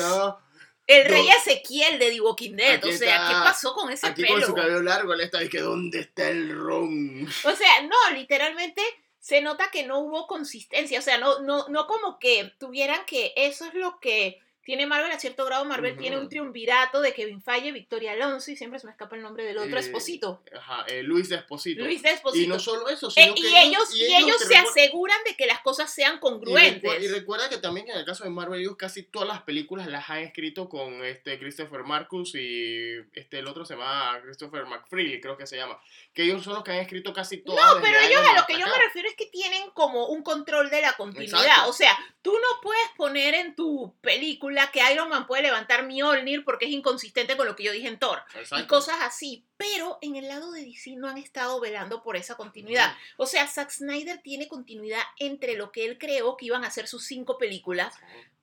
El 0.89 1.04
No. 1.04 1.10
rey 1.13 1.30
Ezequiel 1.30 1.99
de 1.99 2.10
The 2.10 2.21
Walking 2.21 2.56
Dead. 2.56 2.75
Aquí 2.78 2.89
O 2.89 2.97
sea, 2.97 3.15
está- 3.15 3.28
¿qué 3.28 3.34
pasó 3.43 3.73
con 3.75 3.91
ese 3.91 4.08
Aquí 4.08 4.23
pelo? 4.23 4.34
con 4.36 4.43
su 4.45 4.54
cabello 4.56 4.82
largo, 4.82 5.13
él 5.13 5.21
está 5.21 5.43
y 5.43 5.49
que 5.49 5.60
¿dónde 5.60 5.99
está 5.99 6.28
el 6.30 6.49
ron? 6.58 7.28
O 7.43 7.56
sea, 7.56 7.82
no, 7.84 7.95
literalmente 8.15 8.82
se 9.19 9.41
nota 9.41 9.69
que 9.71 9.84
no 9.86 9.99
hubo 9.99 10.25
consistencia. 10.25 10.97
O 10.97 11.02
sea, 11.04 11.17
no, 11.19 11.41
no, 11.41 11.67
no 11.67 11.86
como 11.86 12.17
que 12.17 12.52
tuvieran 12.58 13.06
que 13.06 13.34
eso 13.36 13.65
es 13.65 13.73
lo 13.75 13.99
que 13.99 14.39
tiene 14.69 14.86
Marvel 14.86 15.10
a 15.12 15.17
cierto 15.19 15.45
grado. 15.45 15.65
Marvel 15.65 15.97
tiene 15.97 16.19
un 16.19 16.29
triunvirato 16.29 17.01
de 17.01 17.12
Kevin 17.12 17.41
Feige, 17.41 17.71
Victoria 17.71 18.12
Alonso 18.12 18.51
y 18.51 18.55
siempre 18.55 18.79
se 18.79 18.86
me 18.86 18.91
escapa 18.91 19.15
el 19.15 19.23
nombre 19.23 19.43
del 19.43 19.58
otro 19.58 19.75
Eh, 19.75 19.79
Esposito. 19.79 20.43
Ajá, 20.55 20.86
eh, 20.88 21.01
Luis 21.01 21.32
Esposito. 21.32 21.84
Luis 21.84 22.03
de 22.03 22.12
Esposito. 22.12 22.43
Y 22.43 22.47
no 22.47 22.60
solo 22.60 22.88
eso, 22.88 23.08
Eh, 23.08 23.12
sino 23.15 23.34
y, 23.36 23.41
que 23.41 23.63
ellos, 23.63 23.95
y 23.95 24.15
ellos 24.15 24.38
se 24.38 24.55
aseguran 24.55 25.17
de 25.25 25.36
que 25.36 25.47
las 25.47 25.62
cosas 25.62 25.91
sean 25.91 26.13
Y, 26.13 26.15
recu- 26.17 26.19
congruentes. 26.19 27.01
y 27.03 27.08
recuerda 27.08 27.49
que 27.49 27.58
también 27.58 27.89
en 27.89 27.97
el 27.97 28.05
caso 28.05 28.25
de 28.25 28.29
Marvel, 28.29 28.62
ellos 28.62 28.75
casi 28.77 29.01
todas 29.01 29.27
las 29.27 29.41
películas 29.41 29.88
las 29.88 30.08
han 30.08 30.19
escrito 30.19 30.69
con 30.69 31.03
este 31.03 31.39
Christopher 31.39 31.84
Marcus 31.84 32.36
y 32.36 32.91
este 33.13 33.39
el 33.39 33.47
otro 33.47 33.65
se 33.65 33.73
llama 33.73 34.19
Christopher 34.21 34.65
McFreely, 34.67 35.19
creo 35.19 35.36
que 35.36 35.47
se 35.47 35.58
llama. 35.58 35.79
Que 36.13 36.25
ellos 36.25 36.43
son 36.43 36.53
los 36.53 36.63
que 36.63 36.71
han 36.73 36.77
escrito 36.77 37.12
casi 37.12 37.38
todas. 37.38 37.73
No, 37.75 37.82
pero 37.82 37.97
ellos 37.99 38.21
a 38.21 38.39
lo 38.39 38.45
que 38.45 38.53
yo 38.53 38.67
me 38.67 38.77
refiero 38.86 39.10
es 39.10 39.15
que 39.15 39.25
tienen 39.25 39.71
como 39.71 40.10
un 40.10 40.21
control 40.21 40.69
de 40.69 40.82
la 40.82 40.93
continuidad. 40.93 41.41
Exacto. 41.41 41.69
O 41.69 41.73
sea, 41.73 41.97
tú 42.21 42.34
no 42.34 42.62
puedes 42.62 42.88
poner 42.97 43.34
en 43.34 43.55
tu 43.55 43.95
película 44.01 44.59
que 44.67 44.82
Iron 44.91 45.10
Man 45.10 45.28
puede 45.28 45.43
levantar 45.43 45.88
Mjolnir 45.88 46.45
porque 46.45 46.65
es 46.65 46.72
inconsistente 46.72 47.36
con 47.36 47.48
lo 47.48 47.56
que 47.56 47.63
yo 47.63 47.72
dije 47.72 47.88
en 47.88 48.00
Thor. 48.00 48.22
Y 48.36 48.39
Exacto. 48.39 48.67
cosas 48.67 48.98
así. 49.02 49.45
Pero 49.58 49.98
en 50.02 50.15
el 50.15 50.28
lado 50.28 50.52
de 50.52 50.63
DC 50.63 50.95
no 50.95 51.08
han 51.08 51.17
estado 51.17 51.60
velando 51.60 52.04
por 52.04 52.15
esa 52.15 52.36
continuidad. 52.36 52.95
O 53.17 53.26
sea, 53.26 53.48
Zack 53.48 53.72
Snyder 53.72 54.22
tiene 54.22 54.48
continuidad 54.48 55.02
entre 55.17 55.56
lo 55.56 55.72
que 55.72 55.86
él 55.86 55.98
creó 55.98 56.38
que 56.38 56.45
iban 56.45 56.63
a 56.63 56.72
ser 56.72 56.88
sus 56.88 57.06
cinco 57.06 57.38
películas. 57.38 57.95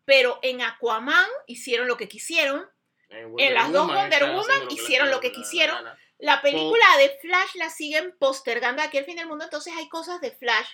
Pero 0.05 0.39
en 0.43 0.63
Aquaman 0.63 1.29
hicieron 1.47 1.89
lo 1.89 1.97
que 1.97 2.09
quisieron. 2.09 2.67
En, 3.09 3.55
las 3.55 3.73
dos 3.73 3.87
Wonder 3.87 4.33
Woman 4.33 4.71
hicieron 4.71 5.11
lo 5.11 5.21
que 5.21 5.33
quisieron. 5.33 5.85
La 6.19 6.41
película 6.41 6.85
de 6.99 7.11
Flash 7.21 7.55
la 7.55 7.71
siguen 7.71 8.15
postergando 8.19 8.83
aquí 8.83 8.99
al 8.99 9.05
fin 9.05 9.17
del 9.17 9.27
mundo, 9.27 9.45
entonces 9.45 9.75
hay 9.77 9.89
cosas 9.89 10.21
de 10.21 10.31
Flash 10.31 10.69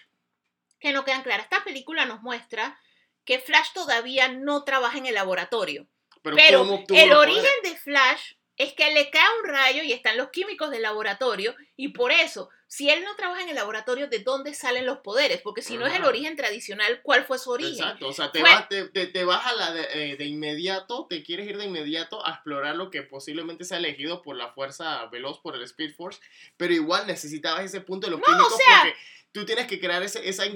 que 0.78 0.92
no 0.92 1.04
quedan 1.04 1.22
claras. 1.22 1.44
Esta 1.44 1.64
película 1.64 2.06
nos 2.06 2.22
muestra 2.22 2.78
que 3.24 3.38
Flash 3.38 3.68
todavía 3.74 4.28
no 4.28 4.64
trabaja 4.64 4.98
en 4.98 5.06
el 5.06 5.14
laboratorio, 5.14 5.86
Pero, 6.22 6.36
pero 6.36 6.58
¿cómo 6.60 6.74
obtuvo 6.76 6.98
el 6.98 7.12
origen 7.12 7.50
de 7.62 7.76
Flash 7.76 8.32
es 8.56 8.74
que 8.74 8.92
le 8.92 9.10
cae 9.10 9.26
un 9.42 9.48
rayo 9.48 9.82
y 9.82 9.92
están 9.92 10.16
los 10.16 10.28
químicos 10.30 10.70
del 10.70 10.82
laboratorio 10.82 11.54
y 11.74 11.88
por 11.88 12.12
eso, 12.12 12.50
si 12.66 12.90
él 12.90 13.02
no 13.02 13.16
trabaja 13.16 13.42
en 13.42 13.48
el 13.48 13.54
laboratorio, 13.56 14.08
¿de 14.08 14.18
dónde 14.20 14.54
salen 14.54 14.86
los 14.86 14.98
poderes? 14.98 15.40
Porque 15.40 15.62
si 15.62 15.76
no 15.76 15.86
es 15.86 15.94
el 15.94 16.04
origen 16.04 16.36
tradicional, 16.36 17.00
¿cuál 17.02 17.24
fue 17.24 17.38
su 17.38 17.50
origen? 17.50 17.72
Exacto, 17.72 18.08
o 18.08 18.12
sea, 18.12 18.30
te, 18.30 18.42
vas, 18.42 18.68
te, 18.68 18.88
te- 18.88 19.06
te 19.06 19.24
vas 19.24 19.44
a 19.46 19.54
la 19.54 19.72
de, 19.72 20.12
eh, 20.12 20.16
de 20.16 20.24
inmediato, 20.26 21.06
te 21.08 21.22
quieres 21.22 21.48
ir 21.48 21.56
de 21.58 21.64
inmediato 21.64 22.24
a 22.26 22.30
explorar 22.32 22.76
lo 22.76 22.90
que 22.90 23.02
posiblemente 23.02 23.64
sea 23.64 23.78
elegido 23.78 24.20
por 24.22 24.36
la 24.36 24.52
fuerza 24.52 25.06
veloz, 25.06 25.40
por 25.40 25.56
el 25.56 25.62
Speed 25.62 25.94
Force, 25.94 26.20
pero 26.56 26.72
igual 26.74 27.06
necesitabas 27.06 27.64
ese 27.64 27.80
punto 27.80 28.06
de 28.06 28.12
los 28.12 28.20
No, 28.20 28.26
químicos 28.26 28.52
o 28.52 28.56
sea- 28.56 28.82
porque 28.82 28.98
tú 29.32 29.44
tienes 29.46 29.66
que 29.66 29.80
crear 29.80 30.02
ese, 30.02 30.28
esa... 30.28 30.44
e- 30.44 30.50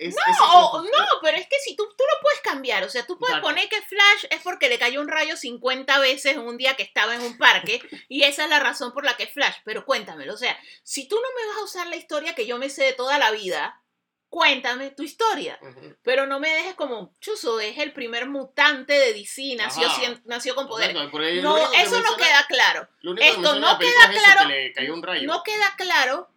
ese 0.00 0.16
No, 0.38 0.70
o- 0.70 0.82
no, 0.82 0.88
pero 1.20 1.36
es 1.36 1.46
que 1.48 1.56
si 1.64 1.74
tú, 1.76 1.84
tú 1.96 2.04
lo 2.04 2.20
puedes 2.22 2.40
cambiar, 2.40 2.84
o 2.84 2.88
sea, 2.88 3.04
tú 3.06 3.18
puedes 3.18 3.38
poner 3.40 3.68
que 3.68 3.82
Flash 3.82 4.26
es 4.30 4.40
porque 4.42 4.68
le 4.68 4.78
cayó 4.78 5.00
un 5.00 5.08
rayo 5.08 5.36
50 5.36 5.98
veces 5.98 6.36
un 6.36 6.56
día 6.56 6.74
que 6.76 6.82
estaba 6.84 7.14
en 7.14 7.22
un 7.22 7.36
parque 7.38 7.80
y 8.08 8.22
esa 8.22 8.44
es 8.44 8.50
la 8.50 8.60
razón 8.60 8.92
por 8.92 9.04
la 9.04 9.16
que 9.16 9.26
Flash, 9.26 9.56
pero 9.64 9.84
cuéntamelo, 9.84 10.32
o 10.34 10.38
sea, 10.38 10.56
si 10.84 11.08
tú 11.08 11.16
no 11.16 11.28
me 11.40 11.46
vas 11.48 11.58
a 11.58 11.64
usar 11.64 11.86
la 11.88 11.96
historia 11.96 12.34
que 12.34 12.46
yo 12.46 12.56
me 12.58 12.70
sé 12.70 12.84
de 12.84 12.92
toda 12.92 13.18
la 13.18 13.30
vida, 13.32 13.82
cuéntame 14.28 14.90
tu 14.92 15.02
historia, 15.02 15.58
Ujú. 15.60 15.96
pero 16.04 16.24
no 16.26 16.38
me 16.38 16.50
dejes 16.50 16.74
como, 16.74 17.16
chuzo, 17.20 17.58
es 17.58 17.78
el 17.78 17.92
primer 17.92 18.28
mutante 18.28 18.92
de 18.92 19.12
DC, 19.12 19.56
nació, 19.56 19.88
cien- 19.88 20.22
nació 20.24 20.54
con 20.54 20.68
poder. 20.68 20.90
Exacto, 20.90 21.18
No, 21.42 21.72
eso 21.72 22.00
no 22.00 22.16
queda 22.16 22.46
claro. 22.48 22.88
esto 23.18 23.54
no 23.58 23.76
queda 23.78 23.90
es 24.12 24.20
claro. 24.22 24.40
que 24.48 24.54
le 24.54 24.72
cayó 24.72 24.94
un 24.94 25.02
rayo. 25.02 25.26
No 25.26 25.42
queda 25.42 25.74
claro 25.76 26.28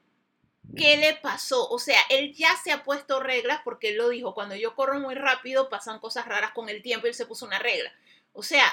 qué 0.75 0.97
le 0.97 1.13
pasó. 1.15 1.69
O 1.69 1.79
sea, 1.79 1.99
él 2.09 2.33
ya 2.33 2.55
se 2.57 2.71
ha 2.71 2.83
puesto 2.83 3.19
reglas 3.19 3.61
porque 3.63 3.89
él 3.89 3.97
lo 3.97 4.09
dijo, 4.09 4.33
cuando 4.33 4.55
yo 4.55 4.75
corro 4.75 4.99
muy 4.99 5.15
rápido 5.15 5.69
pasan 5.69 5.99
cosas 5.99 6.27
raras 6.27 6.51
con 6.51 6.69
el 6.69 6.81
tiempo 6.81 7.07
y 7.07 7.09
él 7.09 7.15
se 7.15 7.25
puso 7.25 7.45
una 7.45 7.59
regla. 7.59 7.93
O 8.33 8.43
sea, 8.43 8.71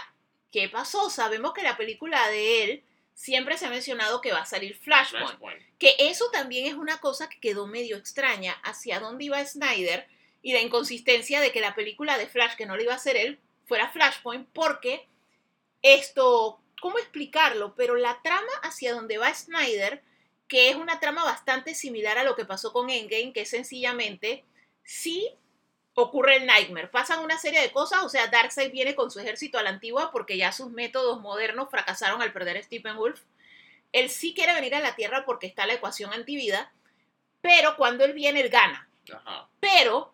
¿qué 0.51 0.69
pasó? 0.69 1.11
Sabemos 1.11 1.53
que 1.53 1.63
la 1.63 1.77
película 1.77 2.29
de 2.29 2.65
él 2.65 2.85
siempre 3.15 3.59
se 3.59 3.67
ha 3.67 3.71
mencionado 3.71 4.21
que 4.21 4.33
va 4.33 4.41
a 4.41 4.47
salir 4.47 4.77
Flashpoint. 4.77 5.27
Flashpoint. 5.27 5.63
Que 5.79 5.95
eso 5.99 6.31
también 6.33 6.67
es 6.67 6.75
una 6.75 6.99
cosa 7.01 7.29
que 7.29 7.39
quedó 7.39 7.67
medio 7.67 7.97
extraña 7.97 8.53
hacia 8.63 8.99
dónde 8.99 9.25
iba 9.25 9.45
Snyder 9.45 10.09
y 10.43 10.55
la 10.55 10.61
inconsistencia 10.61 11.41
de 11.41 11.53
que 11.53 11.61
la 11.61 11.75
película 11.75 12.17
de 12.17 12.27
Flash, 12.27 12.57
que 12.57 12.67
no 12.67 12.77
le 12.77 12.85
iba 12.85 12.95
a 12.95 12.97
hacer 12.97 13.17
él, 13.17 13.39
fuera 13.67 13.91
Flashpoint, 13.91 14.49
porque 14.53 15.07
esto, 15.83 16.61
¿cómo 16.81 16.99
explicarlo? 16.99 17.75
Pero 17.75 17.97
la 17.97 18.21
trama 18.23 18.53
hacia 18.63 18.95
donde 18.95 19.19
va 19.19 19.35
Snyder, 19.35 20.03
que 20.51 20.69
es 20.69 20.75
una 20.75 20.99
trama 20.99 21.23
bastante 21.23 21.77
similar 21.77 22.19
a 22.19 22.25
lo 22.25 22.35
que 22.35 22.45
pasó 22.45 22.73
con 22.73 22.91
Endgame, 22.91 23.33
que 23.33 23.43
es 23.43 23.51
sencillamente, 23.51 24.45
sí 24.83 25.31
ocurre 25.95 26.39
el 26.39 26.47
Nightmare, 26.47 26.89
pasan 26.89 27.21
una 27.21 27.39
serie 27.39 27.61
de 27.61 27.71
cosas, 27.71 28.03
o 28.03 28.09
sea, 28.09 28.27
Darkseid 28.27 28.73
viene 28.73 28.97
con 28.97 29.13
su 29.13 29.21
ejército 29.21 29.59
a 29.59 29.63
la 29.63 29.71
antigua 29.71 30.11
porque 30.11 30.37
ya 30.37 30.51
sus 30.51 30.73
métodos 30.73 31.21
modernos 31.21 31.71
fracasaron 31.71 32.21
al 32.21 32.33
perder 32.33 32.57
a 32.57 32.63
Stephen 32.65 32.97
Wolf. 32.97 33.23
Él 33.93 34.11
sí 34.11 34.35
quiere 34.35 34.53
venir 34.53 34.75
a 34.75 34.81
la 34.81 34.97
Tierra 34.97 35.25
porque 35.25 35.47
está 35.47 35.67
la 35.67 35.75
ecuación 35.75 36.13
antivida, 36.13 36.73
pero 37.41 37.77
cuando 37.77 38.05
él 38.05 38.13
viene, 38.13 38.41
él 38.41 38.49
gana. 38.49 38.89
Ajá. 39.13 39.49
Pero, 39.61 40.13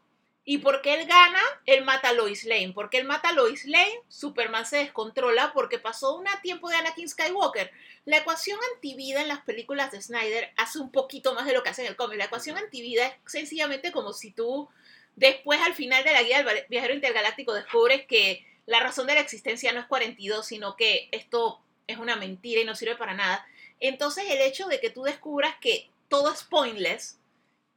¿y 0.48 0.58
por 0.58 0.80
qué 0.80 0.94
él 0.94 1.06
gana? 1.06 1.40
Él 1.66 1.84
mata 1.84 2.10
a 2.10 2.12
Lois 2.12 2.44
Lane. 2.44 2.72
Porque 2.72 2.98
él 2.98 3.04
mata 3.04 3.30
a 3.30 3.32
Lois 3.32 3.64
Lane, 3.66 4.00
Superman 4.08 4.64
se 4.64 4.78
descontrola 4.78 5.52
porque 5.52 5.80
pasó 5.80 6.14
un 6.14 6.24
tiempo 6.40 6.70
de 6.70 6.76
Anakin 6.76 7.08
Skywalker. 7.08 7.70
La 8.04 8.18
ecuación 8.18 8.58
antivida 8.74 9.20
en 9.20 9.28
las 9.28 9.40
películas 9.40 9.90
de 9.90 10.00
Snyder 10.00 10.52
hace 10.56 10.78
un 10.78 10.92
poquito 10.92 11.34
más 11.34 11.46
de 11.46 11.52
lo 11.52 11.64
que 11.64 11.70
hace 11.70 11.82
en 11.82 11.88
el 11.88 11.96
cómic. 11.96 12.18
La 12.18 12.26
ecuación 12.26 12.56
antivida 12.56 13.06
es 13.06 13.14
sencillamente 13.26 13.90
como 13.90 14.12
si 14.12 14.30
tú, 14.30 14.68
después 15.16 15.60
al 15.60 15.74
final 15.74 16.04
de 16.04 16.12
la 16.12 16.22
guía 16.22 16.44
del 16.44 16.64
viajero 16.68 16.94
intergaláctico, 16.94 17.52
descubres 17.52 18.06
que 18.06 18.46
la 18.66 18.78
razón 18.78 19.08
de 19.08 19.14
la 19.14 19.20
existencia 19.20 19.72
no 19.72 19.80
es 19.80 19.86
42, 19.86 20.46
sino 20.46 20.76
que 20.76 21.08
esto 21.10 21.60
es 21.88 21.98
una 21.98 22.14
mentira 22.14 22.60
y 22.60 22.64
no 22.64 22.76
sirve 22.76 22.94
para 22.94 23.14
nada. 23.14 23.44
Entonces 23.80 24.24
el 24.28 24.40
hecho 24.40 24.68
de 24.68 24.78
que 24.78 24.90
tú 24.90 25.02
descubras 25.02 25.56
que 25.60 25.90
todo 26.08 26.32
es 26.32 26.44
pointless 26.44 27.18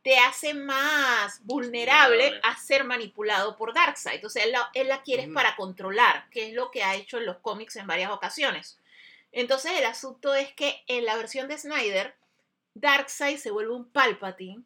te 0.02 0.18
hace 0.18 0.54
más 0.54 1.43
vulnerable, 1.43 2.18
Vulnerable. 2.18 2.41
a 2.43 2.58
ser 2.58 2.84
manipulado 2.84 3.56
por 3.58 3.74
Darkseid. 3.74 4.16
Entonces 4.16 4.45
él 4.45 4.52
la, 4.52 4.70
él 4.74 4.88
la 4.88 5.04
quiere 5.04 5.28
para 5.28 5.56
controlar, 5.56 6.30
que 6.30 6.47
es 6.47 6.54
lo 6.54 6.72
que 6.72 6.84
ha 6.84 6.95
hecho 6.95 7.18
en 7.18 7.26
los 7.26 7.38
cómics 7.38 7.76
en 7.76 7.88
varias 7.88 8.12
ocasiones. 8.12 8.80
Entonces 9.32 9.74
el 9.78 9.86
asunto 9.86 10.34
es 10.36 10.54
que 10.54 10.84
en 10.88 11.06
la 11.06 11.16
versión 11.18 11.47
de 11.47 11.58
Snyder, 11.58 12.16
Darkseid 12.74 13.38
se 13.38 13.52
vuelve 13.52 13.74
un 13.74 13.91
Palpatine 13.91 14.64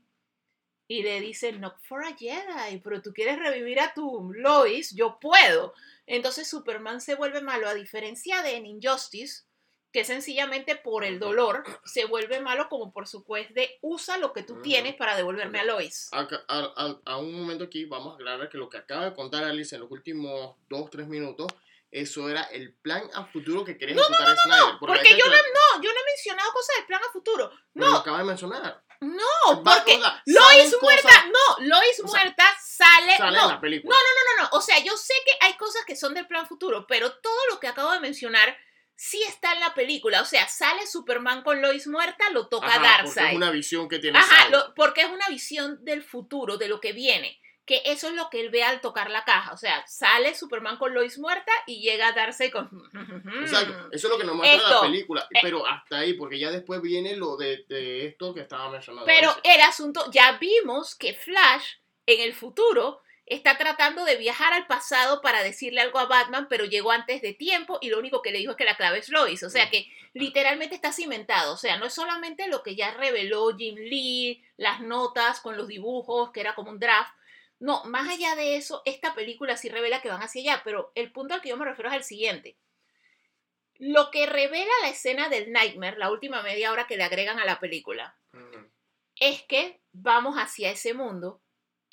y 0.88 1.02
le 1.02 1.20
dice, 1.22 1.52
no 1.54 1.74
for 1.82 2.04
a 2.04 2.16
Jedi, 2.16 2.78
pero 2.84 3.02
tú 3.02 3.14
quieres 3.14 3.40
revivir 3.40 3.80
a 3.80 3.94
tu 3.94 4.32
Lois, 4.34 4.94
yo 4.94 5.20
puedo. 5.20 5.74
Entonces 6.06 6.48
Superman 6.48 7.02
se 7.02 7.16
vuelve 7.16 7.42
malo, 7.42 7.68
a 7.68 7.74
diferencia 7.74 8.42
de 8.42 8.58
en 8.58 8.66
Injustice, 8.66 9.44
que 9.94 10.04
sencillamente 10.04 10.76
por 10.76 11.06
el 11.06 11.20
dolor 11.20 11.64
se 11.86 12.06
vuelve 12.06 12.40
malo 12.42 12.68
como 12.68 12.92
por 12.92 13.08
su 13.08 13.24
quest 13.24 13.52
de 13.52 13.78
usa 13.82 14.18
lo 14.18 14.34
que 14.34 14.42
tú 14.42 14.60
tienes 14.62 14.96
para 14.96 15.16
devolverme 15.16 15.60
a 15.60 15.64
Lois. 15.66 16.10
A, 16.12 16.28
a- 16.48 16.98
a 17.06 17.18
un 17.18 17.32
momento 17.40 17.66
aquí 17.66 17.86
vamos 17.86 18.14
a 18.14 18.16
aclarar 18.16 18.50
que 18.50 18.58
lo 18.58 18.68
que 18.70 18.78
acaba 18.78 19.06
de 19.06 19.14
contar 19.14 19.44
Alice 19.44 19.76
en 19.76 19.82
los 19.82 19.92
últimos 19.92 20.56
2-3 20.70 21.06
minutos, 21.06 21.48
eso 21.92 22.28
era 22.28 22.42
el 22.46 22.74
plan 22.74 23.04
a 23.14 23.24
futuro 23.26 23.64
que 23.64 23.78
quería 23.78 23.96
ejecutar 23.96 24.36
Snyder. 24.36 24.76
Porque 24.80 25.00
hay 25.00 25.06
que 25.06 25.18
yo 25.18 25.26
no, 25.28 25.32
no, 25.32 25.84
yo 25.84 25.94
no 25.94 26.00
he 26.00 26.06
mencionado 26.12 26.52
cosas 26.52 26.76
del 26.78 26.86
plan 26.88 27.02
a 27.08 27.12
futuro. 27.14 27.52
pero 27.72 27.86
lo 27.86 27.92
No, 27.92 27.98
acaba 28.00 28.18
de 28.18 28.24
mencionar. 28.24 28.84
no, 29.02 29.64
Va- 29.64 29.76
porque 29.76 29.98
o 29.98 30.02
sea, 30.02 30.24
Lois 30.26 30.76
muerta, 30.82 31.04
cosas- 31.08 31.26
no, 31.28 31.66
Lois 31.68 32.00
o 32.04 32.08
sea, 32.08 32.20
muerta 32.24 32.44
sale, 32.66 33.16
sale 33.16 33.38
no, 33.38 33.44
en 33.44 33.50
la 33.50 33.62
película. 33.62 33.96
No, 33.96 34.02
no, 34.02 34.42
no, 34.44 34.50
no. 34.50 34.58
O 34.58 34.62
sea, 34.62 34.80
yo 34.80 34.98
sé 34.98 35.14
que 35.24 35.34
hay 35.46 35.54
cosas 35.54 35.86
que 35.86 35.96
son 35.96 36.16
del 36.16 36.26
plan 36.26 36.48
futuro, 36.48 36.88
pero 36.88 37.12
todo 37.14 37.38
lo 37.52 37.60
que 37.60 37.68
acabo 37.68 37.92
de 37.92 38.00
mencionar 38.00 38.58
sí 38.96 39.22
está 39.28 39.54
en 39.54 39.60
la 39.60 39.74
película. 39.74 40.22
O 40.22 40.26
sea, 40.26 40.48
sale 40.48 40.86
Superman 40.88 41.44
con 41.44 41.62
Lois 41.62 41.88
muerta, 41.88 42.30
lo 42.32 42.48
toca 42.48 42.68
Ajá, 42.68 43.02
porque 43.04 43.30
es 43.30 43.36
una 43.36 43.52
visión 43.52 43.88
que 43.90 44.00
tiene 44.00 44.18
Ajá, 44.20 44.50
lo- 44.50 44.74
porque 44.76 45.02
es 45.02 45.10
una 45.10 45.28
visión 45.30 45.84
del 45.84 46.04
futuro, 46.04 46.58
de 46.58 46.68
lo 46.68 46.80
que 46.80 46.94
viene. 46.94 47.40
Que 47.66 47.82
eso 47.86 48.10
es 48.10 48.14
lo 48.14 48.30
que 48.30 48.42
él 48.42 48.50
ve 48.50 48.62
al 48.64 48.82
tocar 48.82 49.10
la 49.10 49.24
caja. 49.24 49.54
O 49.54 49.58
sea, 49.58 49.86
sale 49.88 50.36
Superman 50.36 50.76
con 50.78 50.94
Lois 50.94 51.18
muerta 51.18 51.52
y 51.66 51.82
llega 51.82 52.12
Darkseid 52.12 52.52
con. 52.52 52.70
Exacto, 53.42 53.88
eso 53.92 54.08
es 54.08 54.12
lo 54.14 54.18
que 54.18 54.26
nos 54.26 54.36
muestra 54.36 54.70
la 54.70 54.82
película, 54.82 55.28
eh, 55.32 55.40
pero 55.42 55.66
hasta 55.66 56.00
ahí, 56.00 56.14
porque 56.16 56.38
ya 56.40 56.52
después 56.52 56.82
viene 56.82 57.16
lo 57.16 57.38
de, 57.38 57.64
de 57.70 58.06
esto 58.08 58.34
que 58.34 58.42
estaba 58.42 58.70
mencionando. 58.70 59.06
Pero 59.06 59.34
el 59.44 59.62
asunto, 59.62 60.12
ya 60.12 60.38
vimos 60.40 60.96
que 60.96 61.14
Flash 61.14 61.66
en 62.06 62.20
el 62.22 62.34
futuro 62.34 63.02
está 63.26 63.58
tratando 63.58 64.04
de 64.06 64.18
viajar 64.18 64.54
al 64.54 64.68
pasado 64.68 65.22
para 65.22 65.44
decirle 65.44 65.82
algo 65.82 66.00
a 66.00 66.06
Batman, 66.06 66.48
pero 66.50 66.66
llegó 66.66 66.92
antes 66.92 67.22
de 67.22 67.34
tiempo 67.34 67.78
y 67.82 67.90
lo 67.90 68.00
único 68.00 68.22
que 68.22 68.32
le 68.32 68.40
dijo 68.40 68.52
es 68.52 68.58
que 68.58 68.66
la 68.66 68.78
clave 68.78 69.00
es 69.00 69.10
Lois. 69.10 69.44
O 69.44 69.50
sea 69.50 69.70
que 69.70 69.88
literalmente 70.14 70.76
está 70.76 70.92
cimentado. 70.92 71.54
O 71.54 71.58
sea, 71.58 71.78
no 71.78 71.86
es 71.86 71.94
solamente 71.94 72.48
lo 72.48 72.64
que 72.64 72.76
ya 72.76 72.92
reveló 72.92 73.56
Jim 73.56 73.76
Lee, 73.76 74.44
las 74.58 74.82
notas 74.82 75.40
con 75.40 75.58
los 75.58 75.68
dibujos, 75.68 76.32
que 76.32 76.42
era 76.42 76.56
como 76.56 76.72
un 76.72 76.80
draft. 76.80 77.14
No, 77.60 77.84
más 77.86 78.10
allá 78.10 78.36
de 78.36 78.58
eso, 78.58 78.82
esta 78.86 79.16
película 79.16 79.56
sí 79.56 79.70
revela 79.70 80.02
que 80.02 80.10
van 80.10 80.22
hacia 80.22 80.42
allá, 80.42 80.62
pero 80.66 80.92
el 80.96 81.12
punto 81.14 81.34
al 81.34 81.42
que 81.42 81.50
yo 81.50 81.58
me 81.58 81.66
refiero 81.66 81.90
es 81.90 81.96
el 81.96 82.04
siguiente. 82.04 82.58
Lo 83.76 84.12
que 84.12 84.26
revela 84.26 84.72
la 84.82 84.90
escena 84.90 85.30
del 85.30 85.52
Nightmare, 85.52 85.98
la 85.98 86.12
última 86.12 86.42
media 86.42 86.72
hora 86.72 86.88
que 86.88 86.98
le 86.98 87.04
agregan 87.04 87.40
a 87.40 87.46
la 87.46 87.60
película, 87.60 88.18
es 89.16 89.44
que 89.44 89.82
vamos 89.94 90.36
hacia 90.36 90.72
ese 90.72 90.94
mundo 90.94 91.43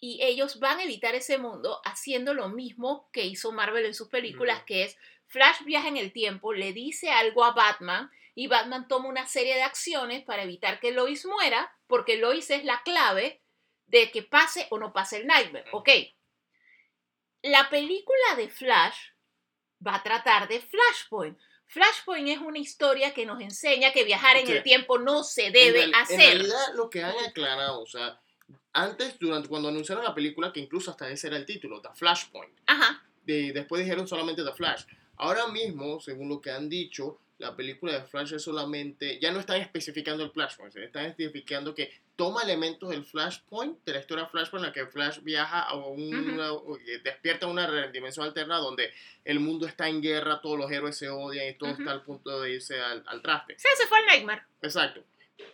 y 0.01 0.23
ellos 0.23 0.59
van 0.61 0.79
a 0.79 0.85
evitar 0.85 1.15
ese 1.15 1.37
mundo 1.37 1.81
haciendo 1.85 2.33
lo 2.33 2.49
mismo 2.49 3.09
que 3.13 3.27
hizo 3.27 3.53
Marvel 3.53 3.85
en 3.85 3.95
sus 3.95 4.09
películas, 4.09 4.63
que 4.65 4.85
es 4.85 4.97
Flash 5.27 5.63
viaja 5.65 5.89
en 5.89 5.99
el 5.99 6.13
tiempo, 6.13 6.53
le 6.53 6.73
dice 6.73 7.11
algo 7.11 7.45
a 7.45 7.53
Batman 7.53 8.11
y 8.35 8.47
Batman 8.47 8.89
toma 8.89 9.09
una 9.09 9.27
serie 9.27 9.55
de 9.55 9.63
acciones 9.63 10.25
para 10.25 10.43
evitar 10.43 10.81
que 10.81 10.93
Lois 10.93 11.27
muera, 11.27 11.77
porque 11.87 12.17
Lois 12.17 12.51
es 12.51 12.65
la 12.65 12.83
clave 12.83 13.43
de 13.87 14.11
que 14.11 14.23
pase 14.23 14.67
o 14.71 14.79
no 14.79 14.93
pase 14.93 15.19
el 15.19 15.27
Nightmare. 15.27 15.67
Ok. 15.73 15.89
La 17.43 17.69
película 17.69 18.37
de 18.37 18.49
Flash 18.49 18.97
va 19.87 19.97
a 19.97 20.03
tratar 20.03 20.49
de 20.49 20.61
Flashpoint. 20.61 21.39
Flashpoint 21.67 22.29
es 22.29 22.39
una 22.39 22.59
historia 22.59 23.15
que 23.15 23.27
nos 23.27 23.41
enseña 23.41 23.93
que 23.93 24.05
viajar 24.05 24.37
en 24.37 24.49
el 24.49 24.63
tiempo 24.63 24.99
no 24.99 25.23
se 25.23 25.51
debe 25.51 25.85
en, 25.85 25.95
hacer. 25.95 26.21
En 26.21 26.29
realidad, 26.39 26.75
lo 26.75 26.91
que 26.91 27.05
han 27.05 27.19
aclarado, 27.19 27.81
o 27.81 27.87
sea, 27.87 28.20
antes, 28.73 29.19
durante 29.19 29.49
cuando 29.49 29.69
anunciaron 29.69 30.05
la 30.05 30.15
película, 30.15 30.53
que 30.53 30.61
incluso 30.61 30.91
hasta 30.91 31.11
ese 31.11 31.27
era 31.29 31.37
el 31.37 31.47
título, 31.47 31.81
The 31.81 31.89
Flashpoint, 31.95 32.53
Ajá. 32.67 33.03
de, 33.25 33.53
después 33.53 33.83
dijeron 33.83 34.07
solamente 34.07 34.45
The 34.45 34.53
Flash. 34.53 34.85
Ahora 35.17 35.49
mismo, 35.49 36.01
según 36.01 36.29
lo 36.29 36.41
que 36.41 36.51
han 36.51 36.69
dicho, 36.69 37.19
la 37.39 37.57
película 37.57 37.93
de 37.95 38.03
Flash 38.05 38.35
es 38.35 38.43
solamente, 38.43 39.19
ya 39.19 39.33
no 39.33 39.41
están 39.41 39.61
especificando 39.61 40.23
el 40.23 40.31
Flashpoint, 40.31 40.77
están 40.77 41.07
especificando 41.07 41.75
que 41.75 41.91
toma 42.17 42.43
elementos 42.43 42.91
del 42.91 43.05
Flashpoint, 43.05 43.83
de 43.85 43.93
la 43.95 44.01
historia 44.01 44.27
Flashpoint, 44.27 44.63
en 44.65 44.69
la 44.69 44.73
que 44.75 44.87
Flash 44.87 45.21
viaja 45.23 45.63
a 45.63 45.75
una, 45.75 46.53
o 46.53 46.77
que 46.77 46.99
despierta 46.99 47.47
una 47.47 47.87
dimensión 47.89 48.27
alterna 48.27 48.59
donde 48.59 48.93
el 49.25 49.41
mundo 49.41 49.67
está 49.67 49.89
en 49.89 50.03
guerra, 50.03 50.41
todos 50.43 50.59
los 50.59 50.71
héroes 50.71 50.97
se 50.99 51.09
odian 51.09 51.49
y 51.49 51.55
todo 51.55 51.71
Ujú. 51.73 51.81
está 51.81 51.93
al 51.93 52.03
punto 52.03 52.41
de 52.43 52.53
irse 52.53 52.79
al, 52.81 53.03
al 53.07 53.23
traste. 53.23 53.55
Sí, 53.59 53.69
se 53.77 53.87
fue 53.87 53.99
al 53.99 54.07
Nightmare, 54.07 54.43
Exacto. 54.63 55.03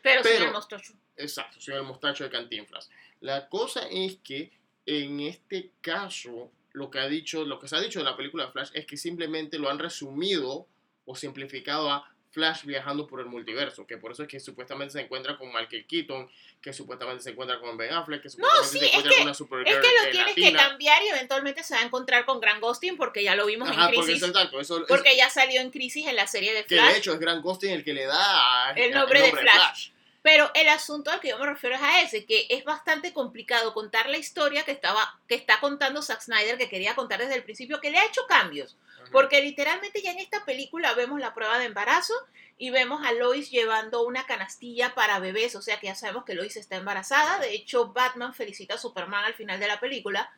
pero, 0.03 0.23
sin 0.25 0.33
Pero- 0.33 0.45
el 0.47 0.53
mostacho. 0.53 0.93
Exacto, 1.17 1.61
soy 1.61 1.75
el 1.75 1.83
mostacho 1.83 2.25
de 2.25 2.31
Cantinflas. 2.31 2.91
La 3.21 3.49
cosa 3.49 3.87
es 3.91 4.17
que 4.23 4.51
en 4.85 5.21
este 5.21 5.71
caso, 5.81 6.51
lo 6.73 6.91
que 6.91 6.99
ha 6.99 7.09
dicho, 7.09 7.45
lo 7.45 7.59
que 7.59 7.69
se 7.69 7.77
ha 7.77 7.81
dicho 7.81 7.99
de 7.99 8.05
la 8.05 8.17
película 8.17 8.47
de 8.47 8.53
Flash 8.53 8.71
es 8.75 8.87
que 8.87 8.97
simplemente 8.97 9.59
lo 9.59 9.69
han 9.71 9.79
resumido 9.79 10.67
o 11.07 11.17
simplificado 11.17 11.91
a 11.91 12.09
Flash 12.33 12.65
viajando 12.65 13.07
por 13.07 13.21
el 13.21 13.27
multiverso, 13.27 13.87
que 13.87 13.97
por 13.97 14.13
eso 14.13 14.23
es 14.25 14.29
que 14.29 14.39
supuestamente 14.39 14.93
se 14.93 15.01
encuentra 15.01 15.39
con 15.39 15.49
Michael 15.49 15.87
Keaton, 15.87 16.29
que 16.61 16.71
supuestamente 16.75 17.23
se 17.23 17.31
encuentra 17.31 17.59
con 17.61 17.79
Ben 17.79 17.91
Affleck, 17.95 18.21
que 18.23 18.29
supuestamente 18.29 18.69
sí, 18.73 18.79
se 18.79 18.85
es 18.85 18.91
encuentra 18.91 19.11
que- 19.11 19.17
con 19.17 19.27
una 19.27 19.35
Supergirl 19.35 19.69
Es 19.71 19.77
que 19.81 20.05
lo 20.05 20.11
tienes 20.11 20.35
que 20.35 20.41
latina. 20.43 20.69
cambiar 20.69 21.03
y 21.03 21.09
eventualmente 21.09 21.63
se 21.65 21.75
va 21.75 21.81
a 21.81 21.85
encontrar 21.85 22.27
con 22.27 22.39
Grant 22.41 22.61
Gustin 22.61 22.99
porque 22.99 23.23
ya 23.25 23.35
lo 23.35 23.47
vimos 23.47 23.71
Ajá, 23.71 23.89
en 23.89 23.95
porque 23.95 24.09
Crisis. 24.13 24.23
es 24.23 24.29
exacto, 24.29 24.61
eso 24.61 24.81
es- 24.83 24.87
Porque 24.87 25.17
ya 25.17 25.31
salió 25.31 25.63
en 25.63 25.71
Crisis 25.71 26.07
en 26.07 26.17
la 26.17 26.27
serie 26.27 26.53
de 26.53 26.65
que 26.67 26.75
Flash. 26.77 26.93
de 26.93 26.99
hecho 26.99 27.13
es 27.15 27.21
Grant 27.21 27.43
Gustin 27.43 27.71
el 27.71 27.83
que 27.85 27.95
le 27.95 28.05
da 28.05 28.73
El 28.73 28.93
nombre 28.93 29.23
de 29.23 29.31
Flash. 29.33 29.89
Pero 30.27 30.51
el 30.55 30.69
asunto 30.71 31.13
al 31.13 31.21
que 31.21 31.29
yo 31.29 31.39
me 31.39 31.47
refiero 31.47 31.77
es 31.77 31.83
a 31.83 32.01
ese, 32.03 32.27
que 32.27 32.49
es 32.51 32.65
bastante 32.65 33.13
complicado 33.13 33.73
contar 33.73 34.09
la 34.09 34.19
historia 34.19 34.65
que, 34.65 34.73
estaba, 34.73 35.21
que 35.29 35.37
está 35.37 35.61
contando 35.61 36.03
Zack 36.03 36.21
Snyder, 36.21 36.59
que 36.59 36.69
quería 36.69 36.97
contar 36.97 37.21
desde 37.21 37.37
el 37.37 37.45
principio, 37.45 37.81
que 37.81 37.93
le 37.93 37.99
ha 37.99 38.07
hecho 38.07 38.27
cambios. 38.27 38.77
Porque 39.13 39.41
literalmente 39.41 40.03
ya 40.03 40.11
en 40.11 40.19
esta 40.19 40.45
película 40.45 40.95
vemos 40.95 41.21
la 41.21 41.33
prueba 41.33 41.61
de 41.61 41.67
embarazo 41.67 42.13
y 42.59 42.71
vemos 42.71 43.07
a 43.07 43.13
Lois 43.13 43.53
llevando 43.53 44.03
una 44.03 44.27
canastilla 44.27 44.97
para 44.97 45.21
bebés, 45.21 45.55
o 45.55 45.63
sea 45.63 45.79
que 45.79 45.87
ya 45.87 45.95
sabemos 45.95 46.25
que 46.25 46.35
Lois 46.35 46.57
está 46.57 46.75
embarazada. 46.75 47.39
De 47.39 47.55
hecho, 47.55 47.93
Batman 47.93 48.35
felicita 48.35 48.75
a 48.75 48.79
Superman 48.79 49.27
al 49.27 49.35
final 49.35 49.61
de 49.61 49.69
la 49.69 49.79
película. 49.79 50.29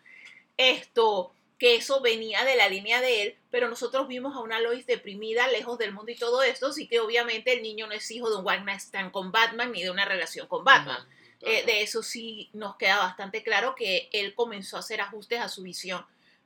Esto, 0.59 1.33
que 1.59 1.75
eso 1.75 2.01
venía 2.01 2.45
de 2.45 2.57
la 2.57 2.69
línea 2.69 3.01
de 3.01 3.23
él, 3.23 3.37
pero 3.51 3.69
nosotros 3.69 4.07
vimos 4.07 4.37
a 4.37 4.41
una 4.41 4.61
Lois 4.61 4.87
deprimida, 4.87 5.49
lejos 5.49 5.77
del 5.79 5.93
mundo 5.93 6.13
y 6.13 6.17
todo 6.17 6.43
esto, 6.43 6.69
así 6.69 6.87
que 6.87 7.01
obviamente 7.01 7.53
el 7.53 7.63
niño 7.63 7.87
no 7.89 7.95
es 7.95 8.11
hijo 8.11 8.31
de 8.31 8.37
un 8.37 8.47
one 8.47 8.65
night 8.65 8.81
stand 8.81 9.11
con 9.11 9.33
Batman 9.33 9.73
ni 9.73 9.83
de 9.83 9.91
una 9.91 10.05
relación 10.05 10.47
con 10.47 10.65
Batman. 10.65 11.07
Eh, 11.41 11.65
de 11.67 11.83
eso 11.83 12.03
sí 12.03 12.51
nos 12.53 12.77
queda 12.77 12.99
bastante 12.99 13.45
claro 13.45 13.75
que 13.77 14.09
él 14.13 14.35
comenzó 14.35 14.77
a 14.77 14.81
hacer 14.81 15.01
ajustes 15.01 15.41
a 15.41 15.49
su 15.49 15.63
visión. 15.63 16.05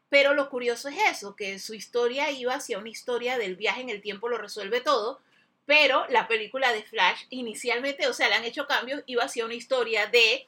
Pero 0.09 0.35
lo 0.35 0.51
curioso 0.51 0.89
es 0.89 0.97
eso, 1.11 1.37
que 1.37 1.59
su 1.59 1.73
historia 1.73 2.31
iba 2.31 2.55
hacia 2.55 2.79
una 2.79 2.91
historia 2.91 3.39
del 3.39 3.57
viaje 3.57 3.81
en 3.81 3.89
el 3.89 4.03
tiempo, 4.03 4.29
lo 4.29 4.37
resuelve 4.37 4.83
todo, 4.83 5.21
pero 5.65 6.07
la 6.09 6.29
película 6.29 6.73
de 6.73 6.83
Flash 6.83 7.25
inicialmente, 7.31 8.07
o 8.09 8.13
sea, 8.13 8.29
le 8.29 8.35
han 8.35 8.45
hecho 8.45 8.67
cambios, 8.67 9.03
iba 9.07 9.25
hacia 9.25 9.47
una 9.47 9.55
historia 9.55 10.07
de 10.07 10.47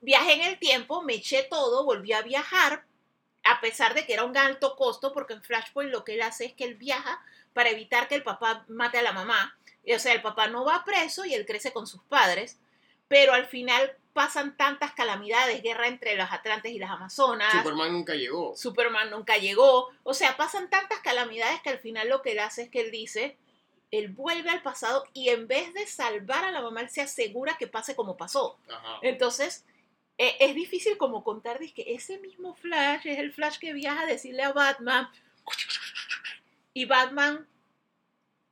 viaje 0.00 0.32
en 0.32 0.42
el 0.42 0.58
tiempo, 0.58 1.02
me 1.02 1.14
eché 1.14 1.42
todo, 1.42 1.84
volví 1.84 2.12
a 2.12 2.22
viajar, 2.22 2.84
a 3.46 3.60
pesar 3.60 3.94
de 3.94 4.04
que 4.06 4.14
era 4.14 4.24
un 4.24 4.36
alto 4.36 4.76
costo, 4.76 5.12
porque 5.12 5.34
en 5.34 5.42
Flashpoint 5.42 5.90
lo 5.90 6.04
que 6.04 6.14
él 6.14 6.22
hace 6.22 6.46
es 6.46 6.52
que 6.52 6.64
él 6.64 6.74
viaja 6.74 7.20
para 7.52 7.70
evitar 7.70 8.08
que 8.08 8.14
el 8.14 8.22
papá 8.22 8.64
mate 8.68 8.98
a 8.98 9.02
la 9.02 9.12
mamá. 9.12 9.56
O 9.94 9.98
sea, 9.98 10.12
el 10.12 10.22
papá 10.22 10.48
no 10.48 10.64
va 10.64 10.84
preso 10.84 11.24
y 11.24 11.34
él 11.34 11.46
crece 11.46 11.72
con 11.72 11.86
sus 11.86 12.02
padres, 12.02 12.58
pero 13.08 13.32
al 13.32 13.46
final 13.46 13.96
pasan 14.12 14.56
tantas 14.56 14.92
calamidades, 14.92 15.62
guerra 15.62 15.86
entre 15.86 16.16
los 16.16 16.30
Atlantes 16.32 16.72
y 16.72 16.78
las 16.78 16.90
Amazonas. 16.90 17.52
Superman 17.52 17.92
nunca 17.92 18.14
llegó. 18.14 18.56
Superman 18.56 19.10
nunca 19.10 19.36
llegó. 19.36 19.90
O 20.02 20.14
sea, 20.14 20.36
pasan 20.36 20.70
tantas 20.70 21.00
calamidades 21.00 21.60
que 21.62 21.70
al 21.70 21.78
final 21.78 22.08
lo 22.08 22.22
que 22.22 22.32
él 22.32 22.40
hace 22.40 22.62
es 22.62 22.70
que 22.70 22.80
él 22.80 22.90
dice, 22.90 23.36
él 23.90 24.08
vuelve 24.08 24.50
al 24.50 24.62
pasado 24.62 25.04
y 25.12 25.28
en 25.28 25.46
vez 25.46 25.72
de 25.74 25.86
salvar 25.86 26.44
a 26.44 26.50
la 26.50 26.62
mamá, 26.62 26.80
él 26.80 26.90
se 26.90 27.02
asegura 27.02 27.56
que 27.58 27.66
pase 27.66 27.94
como 27.94 28.16
pasó. 28.16 28.58
Ajá. 28.68 28.98
Entonces, 29.02 29.64
eh, 30.18 30.36
es 30.40 30.54
difícil 30.54 30.96
como 30.96 31.22
contar 31.22 31.58
que 31.58 31.84
ese 31.94 32.18
mismo 32.18 32.54
Flash 32.54 33.06
es 33.06 33.18
el 33.18 33.32
Flash 33.32 33.58
que 33.58 33.72
viaja 33.72 34.02
a 34.02 34.06
decirle 34.06 34.42
a 34.42 34.52
Batman 34.52 35.08
y 36.72 36.84
Batman 36.84 37.46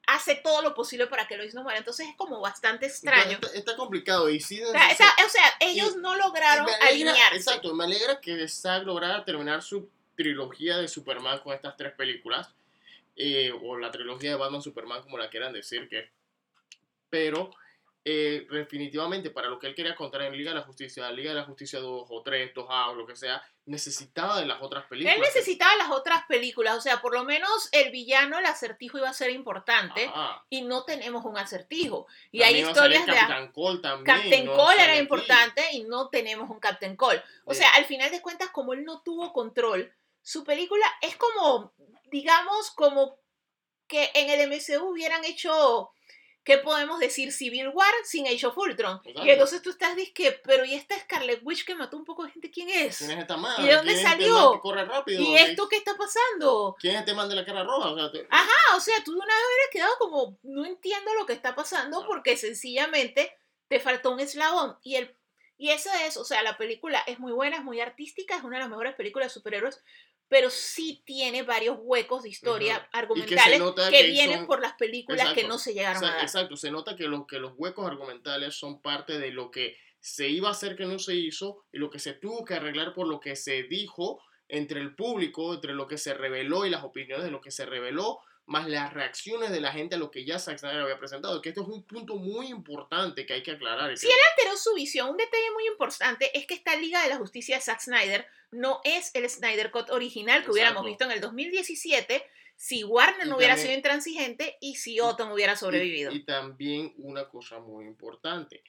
hace 0.06 0.34
todo 0.36 0.60
lo 0.62 0.74
posible 0.74 1.06
para 1.06 1.26
que 1.26 1.36
Lois 1.36 1.54
no 1.54 1.62
muera. 1.62 1.78
Entonces 1.78 2.06
es 2.08 2.16
como 2.16 2.40
bastante 2.40 2.86
extraño. 2.86 3.32
Está, 3.32 3.48
está 3.54 3.76
complicado 3.76 4.28
y 4.28 4.38
sí 4.40 4.62
O 4.62 4.70
sea, 4.70 4.90
esa- 4.90 5.14
o 5.24 5.28
sea, 5.30 5.42
ellos 5.60 5.94
y- 5.96 6.00
no 6.00 6.14
lograron 6.14 6.66
alegra- 6.66 6.86
alinearse. 6.88 7.36
Exacto, 7.36 7.74
me 7.74 7.84
alegra 7.84 8.20
que 8.20 8.46
Zack 8.48 8.84
lograra 8.84 9.24
terminar 9.24 9.62
su 9.62 9.88
trilogía 10.16 10.76
de 10.78 10.88
Superman 10.88 11.38
con 11.40 11.54
estas 11.54 11.76
tres 11.76 11.92
películas. 11.94 12.54
eh, 13.16 13.52
o 13.62 13.78
la 13.78 13.92
trilogía 13.92 14.30
de 14.30 14.36
Batman 14.36 14.60
Superman, 14.60 15.00
como 15.02 15.16
la 15.18 15.30
quieran 15.30 15.52
decir, 15.52 15.88
que, 15.88 16.10
pero 17.08 17.54
eh, 18.06 18.46
definitivamente 18.50 19.30
para 19.30 19.48
lo 19.48 19.58
que 19.58 19.66
él 19.66 19.74
quería 19.74 19.94
contar 19.94 20.22
en 20.22 20.36
Liga 20.36 20.50
de 20.50 20.58
la 20.58 20.66
Justicia, 20.66 21.10
Liga 21.10 21.30
de 21.30 21.36
la 21.36 21.44
Justicia 21.44 21.80
2 21.80 22.06
o 22.10 22.22
3, 22.22 22.52
2A 22.54 22.90
o 22.90 22.94
lo 22.94 23.06
que 23.06 23.16
sea, 23.16 23.42
necesitaba 23.64 24.38
de 24.38 24.46
las 24.46 24.60
otras 24.60 24.84
películas. 24.84 25.16
Él 25.16 25.22
necesitaba 25.22 25.74
las 25.76 25.90
otras 25.90 26.24
películas, 26.26 26.76
o 26.76 26.80
sea, 26.82 27.00
por 27.00 27.14
lo 27.14 27.24
menos 27.24 27.70
el 27.72 27.90
villano, 27.90 28.38
el 28.38 28.44
acertijo 28.44 28.98
iba 28.98 29.08
a 29.08 29.14
ser 29.14 29.30
importante 29.30 30.04
Ajá. 30.04 30.44
y 30.50 30.60
no 30.62 30.84
tenemos 30.84 31.24
un 31.24 31.38
acertijo. 31.38 32.06
Y 32.30 32.40
También 32.40 32.64
hay 32.66 32.70
historias 32.70 33.06
de... 33.06 33.12
Captain 33.12 33.52
Cole 33.52 33.80
también. 33.80 34.04
Captain 34.04 34.46
no 34.46 34.54
Cole 34.54 34.82
era 34.82 34.92
aquí. 34.92 35.00
importante 35.00 35.62
y 35.72 35.82
no 35.84 36.08
tenemos 36.10 36.50
un 36.50 36.60
Captain 36.60 36.96
Cole. 36.96 37.22
O 37.46 37.54
sea, 37.54 37.70
al 37.70 37.86
final 37.86 38.10
de 38.10 38.20
cuentas, 38.20 38.50
como 38.50 38.74
él 38.74 38.84
no 38.84 39.00
tuvo 39.00 39.32
control, 39.32 39.90
su 40.20 40.44
película 40.44 40.86
es 41.00 41.16
como, 41.16 41.72
digamos, 42.10 42.70
como 42.72 43.18
que 43.86 44.10
en 44.14 44.30
el 44.30 44.48
MCU 44.50 44.90
hubieran 44.90 45.24
hecho, 45.24 45.90
¿qué 46.44 46.58
podemos 46.58 47.00
decir? 47.00 47.32
Civil 47.32 47.68
War 47.68 47.92
sin 48.04 48.26
Age 48.26 48.46
of 48.46 48.56
Ultron. 48.58 49.00
Y 49.04 49.30
entonces 49.30 49.62
tú 49.62 49.70
estás 49.70 49.96
disque, 49.96 50.40
pero 50.44 50.64
¿y 50.64 50.74
esta 50.74 50.98
Scarlet 51.00 51.40
Witch 51.42 51.64
que 51.64 51.74
mató 51.74 51.96
un 51.96 52.04
poco 52.04 52.24
de 52.24 52.30
gente? 52.30 52.50
¿Quién 52.50 52.68
es? 52.68 52.98
¿Quién 52.98 53.12
es 53.12 53.18
esta 53.18 53.36
madre? 53.36 53.64
¿Y 53.64 53.66
de 53.68 53.74
dónde 53.74 53.92
¿Quién 53.94 54.06
es 54.06 54.12
este 54.12 54.24
salió? 54.24 54.34
man 54.44 54.52
que 54.54 54.60
corre 54.60 54.84
rápido? 54.84 55.22
¿Y 55.22 55.34
esto 55.36 55.68
qué 55.68 55.76
está 55.76 55.96
pasando? 55.96 56.76
¿Quién 56.78 56.94
es 56.94 57.00
este 57.00 57.14
man 57.14 57.28
de 57.28 57.34
la 57.36 57.44
cara 57.44 57.64
roja? 57.64 57.90
O 57.90 57.96
sea, 57.98 58.12
te- 58.12 58.26
Ah, 58.30 58.76
o 58.76 58.80
sea, 58.80 59.02
tú 59.04 59.12
de 59.12 59.16
una 59.16 59.26
vez 59.26 59.44
hubieras 59.48 59.70
quedado 59.72 59.98
como, 59.98 60.38
no 60.42 60.64
entiendo 60.66 61.12
lo 61.14 61.26
que 61.26 61.32
está 61.32 61.54
pasando 61.54 62.06
porque 62.06 62.36
sencillamente 62.36 63.36
te 63.68 63.80
faltó 63.80 64.10
un 64.10 64.20
eslabón. 64.20 64.76
Y, 64.82 64.96
el, 64.96 65.16
y 65.56 65.70
eso 65.70 65.88
es, 66.06 66.16
o 66.16 66.24
sea, 66.24 66.42
la 66.42 66.56
película 66.58 67.02
es 67.06 67.18
muy 67.18 67.32
buena, 67.32 67.56
es 67.56 67.64
muy 67.64 67.80
artística, 67.80 68.36
es 68.36 68.42
una 68.44 68.56
de 68.56 68.60
las 68.64 68.68
mejores 68.70 68.94
películas 68.94 69.28
de 69.28 69.34
superhéroes, 69.34 69.82
pero 70.28 70.50
sí 70.50 71.02
tiene 71.04 71.42
varios 71.42 71.76
huecos 71.80 72.22
de 72.22 72.28
historia 72.30 72.88
argumentales 72.92 73.60
que, 73.60 73.90
que 73.90 74.06
vienen 74.10 74.38
son- 74.38 74.46
por 74.46 74.60
las 74.60 74.72
películas 74.74 75.32
que 75.34 75.44
no 75.46 75.58
se 75.58 75.70
O 75.70 75.74
llegaron 75.74 76.00
sea, 76.00 76.08
a 76.10 76.14
dar. 76.14 76.22
exacto, 76.22 76.56
se 76.56 76.70
nota 76.70 76.96
que, 76.96 77.04
lo, 77.04 77.26
que 77.26 77.38
los 77.38 77.52
huecos 77.56 77.86
argumentales 77.86 78.54
son 78.54 78.80
parte 78.80 79.18
de 79.18 79.30
lo 79.30 79.50
que 79.50 79.76
se 80.00 80.28
iba 80.28 80.48
a 80.48 80.52
hacer 80.52 80.76
que 80.76 80.86
no 80.86 80.98
se 80.98 81.14
hizo 81.14 81.64
y 81.72 81.78
lo 81.78 81.90
que 81.90 81.98
se 81.98 82.12
tuvo 82.12 82.44
que 82.44 82.54
arreglar 82.54 82.94
por 82.94 83.06
lo 83.08 83.20
que 83.20 83.36
se 83.36 83.62
dijo 83.64 84.20
entre 84.48 84.80
el 84.80 84.94
público, 84.94 85.54
entre 85.54 85.72
lo 85.72 85.86
que 85.86 85.96
se 85.98 86.12
reveló 86.14 86.66
y 86.66 86.70
las 86.70 86.84
opiniones 86.84 87.24
de 87.24 87.30
lo 87.30 87.40
que 87.40 87.50
se 87.50 87.64
reveló, 87.64 88.20
más 88.46 88.68
las 88.68 88.92
reacciones 88.92 89.50
de 89.50 89.60
la 89.60 89.72
gente 89.72 89.94
a 89.94 89.98
lo 89.98 90.10
que 90.10 90.24
ya 90.24 90.38
Zack 90.38 90.58
Snyder 90.58 90.80
había 90.82 90.98
presentado, 90.98 91.40
que 91.40 91.48
esto 91.48 91.62
es 91.62 91.68
un 91.68 91.82
punto 91.86 92.16
muy 92.16 92.48
importante 92.48 93.24
que 93.24 93.32
hay 93.34 93.42
que 93.42 93.52
aclarar. 93.52 93.96
Sí, 93.96 94.06
que- 94.06 94.12
alteró 94.42 94.56
su 94.56 94.74
visión. 94.74 95.08
Un 95.10 95.16
detalle 95.16 95.50
muy 95.54 95.66
importante 95.66 96.30
es 96.36 96.46
que 96.46 96.54
esta 96.54 96.76
Liga 96.76 97.02
de 97.02 97.08
la 97.08 97.16
Justicia 97.16 97.56
de 97.56 97.62
Zack 97.62 97.80
Snyder 97.80 98.26
no 98.50 98.80
es 98.84 99.14
el 99.14 99.28
Snyder 99.30 99.70
Cut 99.70 99.90
original 99.90 100.44
que 100.44 100.50
hubiéramos 100.50 100.84
visto 100.84 101.04
en 101.04 101.12
el 101.12 101.20
2017 101.20 102.22
si 102.56 102.84
Warner 102.84 103.26
no 103.26 103.36
hubiera 103.36 103.54
también- 103.54 103.66
sido 103.68 103.76
intransigente 103.76 104.56
y 104.60 104.76
si 104.76 105.00
Otton 105.00 105.32
hubiera 105.32 105.56
sobrevivido. 105.56 106.12
Y, 106.12 106.16
y 106.16 106.24
también 106.24 106.92
una 106.98 107.28
cosa 107.28 107.58
muy 107.58 107.84
importante, 107.86 108.62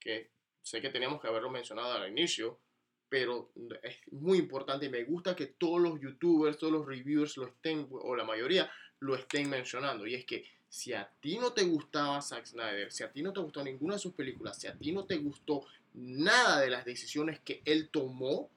que 0.00 0.30
sé 0.62 0.80
que 0.80 0.90
teníamos 0.90 1.20
que 1.20 1.28
haberlo 1.28 1.50
mencionado 1.50 1.92
al 1.92 2.08
inicio, 2.08 2.60
pero 3.08 3.52
es 3.82 3.96
muy 4.12 4.38
importante 4.38 4.86
y 4.86 4.88
me 4.88 5.04
gusta 5.04 5.36
que 5.36 5.46
todos 5.46 5.78
los 5.82 6.00
youtubers, 6.00 6.56
todos 6.56 6.72
los 6.72 6.86
reviewers 6.86 7.36
lo 7.36 7.46
estén, 7.48 7.86
o 7.90 8.16
la 8.16 8.24
mayoría, 8.24 8.72
lo 9.02 9.14
estén 9.14 9.50
mencionando. 9.50 10.06
Y 10.06 10.14
es 10.14 10.24
que 10.24 10.44
si 10.68 10.94
a 10.94 11.08
ti 11.20 11.38
no 11.38 11.52
te 11.52 11.64
gustaba 11.64 12.22
Zack 12.22 12.46
Snyder, 12.46 12.90
si 12.90 13.02
a 13.02 13.12
ti 13.12 13.22
no 13.22 13.32
te 13.32 13.40
gustó 13.40 13.62
ninguna 13.62 13.94
de 13.94 14.00
sus 14.00 14.14
películas, 14.14 14.58
si 14.58 14.68
a 14.68 14.74
ti 14.74 14.92
no 14.92 15.04
te 15.04 15.16
gustó 15.18 15.64
nada 15.94 16.60
de 16.60 16.70
las 16.70 16.84
decisiones 16.84 17.40
que 17.40 17.60
él 17.64 17.90
tomó 17.90 18.48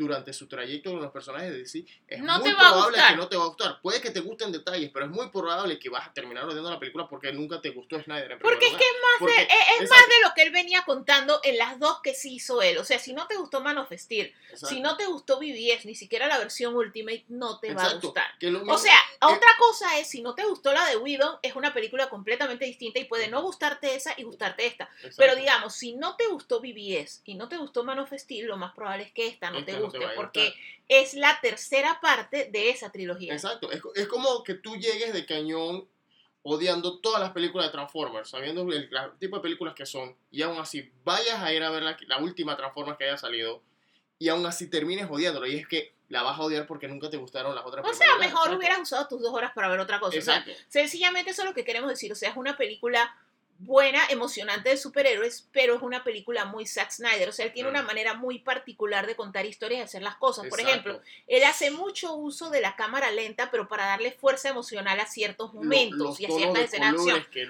durante 0.00 0.32
su 0.32 0.48
trayecto 0.48 0.90
con 0.90 1.00
los 1.02 1.12
personajes 1.12 1.50
de 1.50 1.58
DC, 1.58 1.84
es 2.08 2.22
No 2.22 2.38
muy 2.40 2.52
probable 2.54 2.98
que 3.08 3.16
no 3.16 3.28
te 3.28 3.36
va 3.36 3.44
a 3.44 3.46
gustar. 3.48 3.80
Puede 3.82 4.00
que 4.00 4.10
te 4.10 4.20
gusten 4.20 4.50
detalles, 4.50 4.90
pero 4.92 5.04
es 5.04 5.10
muy 5.10 5.28
probable 5.28 5.78
que 5.78 5.90
vas 5.90 6.08
a 6.08 6.12
terminar 6.12 6.44
odiando 6.44 6.70
la 6.70 6.78
película 6.78 7.06
porque 7.08 7.32
nunca 7.32 7.60
te 7.60 7.70
gustó 7.70 8.02
Snyder 8.02 8.32
en 8.32 8.38
Porque 8.38 8.66
es 8.66 8.72
que 8.72 8.84
es 8.84 8.96
más, 9.02 9.18
Porque- 9.20 9.34
de, 9.34 9.48
es, 9.84 9.90
más 9.90 10.08
de 10.08 10.14
lo 10.26 10.34
que 10.34 10.42
él 10.42 10.50
venía 10.50 10.82
contando 10.84 11.40
en 11.44 11.58
las 11.58 11.78
dos 11.78 12.00
que 12.02 12.14
sí 12.14 12.36
hizo 12.36 12.62
él. 12.62 12.78
O 12.78 12.84
sea, 12.84 12.98
si 12.98 13.12
no 13.12 13.26
te 13.26 13.36
gustó 13.36 13.60
Man 13.60 13.78
of 13.78 13.92
Steel, 13.92 14.32
Exacto. 14.44 14.66
si 14.66 14.80
no 14.80 14.96
te 14.96 15.06
gustó 15.06 15.38
BBS, 15.38 15.84
ni 15.86 15.94
siquiera 15.94 16.26
la 16.26 16.38
versión 16.38 16.74
Ultimate, 16.74 17.24
no 17.28 17.58
te 17.60 17.74
va 17.74 17.84
a 17.84 17.94
gustar. 17.94 18.26
O 18.68 18.78
sea, 18.78 18.96
otra 19.20 19.50
cosa 19.58 19.98
es, 19.98 20.08
si 20.08 20.22
no 20.22 20.34
te 20.34 20.44
gustó 20.44 20.72
la 20.72 20.86
de 20.86 20.96
Widow, 20.96 21.38
es 21.42 21.54
una 21.56 21.74
película 21.74 22.08
completamente 22.08 22.64
distinta 22.64 22.98
y 22.98 23.04
puede 23.04 23.28
no 23.28 23.42
gustarte 23.42 23.94
esa 23.94 24.14
y 24.16 24.22
gustarte 24.22 24.66
esta. 24.66 24.84
exacto. 24.94 25.16
Pero 25.18 25.36
digamos, 25.36 25.74
si 25.74 25.94
no 25.94 26.16
te 26.16 26.26
gustó 26.28 26.60
BBS 26.60 27.20
y 27.24 27.34
no 27.34 27.48
te 27.48 27.56
gustó 27.58 27.84
Man 27.84 27.98
of 27.98 28.12
Steel, 28.12 28.46
lo 28.46 28.56
más 28.56 28.72
probable 28.74 29.04
es 29.04 29.12
que 29.12 29.26
esta 29.26 29.50
no 29.50 29.58
Esta 29.58 29.72
te 29.72 29.78
no 29.78 29.89
te 29.89 29.89
guste, 29.98 30.14
porque 30.16 30.54
es 30.88 31.14
la 31.14 31.38
tercera 31.40 31.98
parte 32.00 32.48
de 32.50 32.70
esa 32.70 32.90
trilogía. 32.90 33.32
Exacto, 33.32 33.70
es, 33.70 33.80
es 33.94 34.08
como 34.08 34.42
que 34.44 34.54
tú 34.54 34.76
llegues 34.76 35.12
de 35.12 35.26
cañón 35.26 35.88
odiando 36.42 37.00
todas 37.00 37.20
las 37.20 37.32
películas 37.32 37.66
de 37.66 37.72
Transformers, 37.72 38.30
sabiendo 38.30 38.62
el, 38.62 38.90
tipo 39.18 39.36
de 39.36 39.42
películas 39.42 39.74
que 39.74 39.86
son, 39.86 40.16
y 40.30 40.42
aún 40.42 40.58
así 40.58 40.90
vayas 41.04 41.42
a 41.42 41.52
ir 41.52 41.62
a 41.62 41.70
ver 41.70 41.82
la, 41.82 41.96
la 42.06 42.18
última 42.18 42.56
Transformers 42.56 42.96
que 42.98 43.04
haya 43.04 43.18
salido, 43.18 43.62
y 44.18 44.28
aún 44.28 44.46
así 44.46 44.68
termines 44.68 45.06
odiándola, 45.10 45.48
y 45.48 45.56
es 45.56 45.68
que 45.68 45.92
la 46.10 46.22
vas 46.22 46.38
a 46.38 46.42
odiar 46.42 46.66
porque 46.66 46.88
nunca 46.88 47.08
te 47.08 47.16
gustaron 47.16 47.54
las 47.54 47.64
otras 47.64 47.86
O 47.86 47.94
sea, 47.94 47.98
películas. 47.98 48.26
mejor 48.26 48.40
Exacto. 48.40 48.58
hubieras 48.58 48.80
usado 48.80 49.08
tus 49.08 49.22
dos 49.22 49.32
horas 49.32 49.52
para 49.54 49.68
ver 49.68 49.78
otra 49.78 50.00
cosa. 50.00 50.18
O 50.18 50.22
sea, 50.22 50.38
Exacto. 50.38 50.60
sencillamente 50.68 51.30
eso 51.30 51.42
es 51.42 51.48
lo 51.48 51.54
que 51.54 51.64
queremos 51.64 51.88
decir. 51.88 52.10
O 52.10 52.16
sea, 52.16 52.30
es 52.30 52.36
una 52.36 52.56
película 52.56 53.14
buena, 53.62 54.00
emocionante 54.08 54.70
de 54.70 54.76
superhéroes, 54.78 55.46
pero 55.52 55.76
es 55.76 55.82
una 55.82 56.02
película 56.02 56.46
muy 56.46 56.66
Zack 56.66 56.90
Snyder. 56.92 57.28
O 57.28 57.32
sea, 57.32 57.44
él 57.44 57.52
tiene 57.52 57.68
Mm. 57.68 57.72
una 57.74 57.82
manera 57.82 58.14
muy 58.14 58.38
particular 58.38 59.06
de 59.06 59.14
contar 59.16 59.44
historias 59.44 59.80
y 59.80 59.82
hacer 59.82 60.02
las 60.02 60.16
cosas. 60.16 60.46
Por 60.48 60.58
ejemplo, 60.60 61.00
él 61.26 61.44
hace 61.44 61.70
mucho 61.70 62.14
uso 62.14 62.48
de 62.48 62.62
la 62.62 62.74
cámara 62.74 63.10
lenta, 63.10 63.50
pero 63.50 63.68
para 63.68 63.84
darle 63.84 64.12
fuerza 64.12 64.48
emocional 64.48 64.98
a 64.98 65.06
ciertos 65.06 65.52
momentos 65.52 65.98
los 65.98 66.20
y 66.20 66.24
a 66.24 66.30
ciertas 66.30 66.62
escenas. 66.64 66.94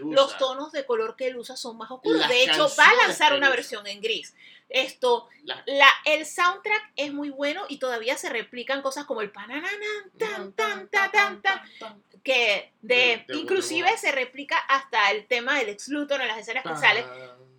Los 0.00 0.36
tonos 0.36 0.72
de 0.72 0.84
color 0.84 1.14
que 1.16 1.28
él 1.28 1.36
usa 1.36 1.56
son 1.56 1.78
más 1.78 1.90
oscuros. 1.90 2.18
Las 2.20 2.28
de 2.28 2.42
hecho, 2.42 2.68
va 2.78 2.88
a 2.88 3.06
lanzar 3.06 3.32
una 3.34 3.46
usa. 3.46 3.56
versión 3.56 3.86
en 3.86 4.00
gris. 4.00 4.34
Esto, 4.70 5.28
La- 5.44 5.62
la, 5.66 5.88
el 6.04 6.24
soundtrack 6.24 6.92
es 6.96 7.12
muy 7.12 7.30
bueno 7.30 7.64
y 7.68 7.78
todavía 7.78 8.16
se 8.16 8.28
replican 8.30 8.82
cosas 8.82 9.04
como 9.04 9.20
el 9.20 9.30
panananan, 9.30 9.72
tan, 10.18 10.52
tan, 10.52 10.88
tan, 10.88 11.10
tan, 11.12 11.42
tan, 11.42 11.62
que 12.22 12.72
de, 12.82 12.94
De- 12.94 12.94
de 12.94 13.16
Wonder 13.18 13.36
inclusive 13.36 13.96
se 13.98 14.12
replica 14.12 14.56
hasta 14.58 15.10
el 15.10 15.26
tema 15.26 15.58
del 15.58 15.70
ex 15.70 15.88
Luthor 15.88 16.20
en 16.20 16.28
las 16.28 16.38
escenas 16.38 16.62
que 16.64 16.76
sale. 16.76 17.04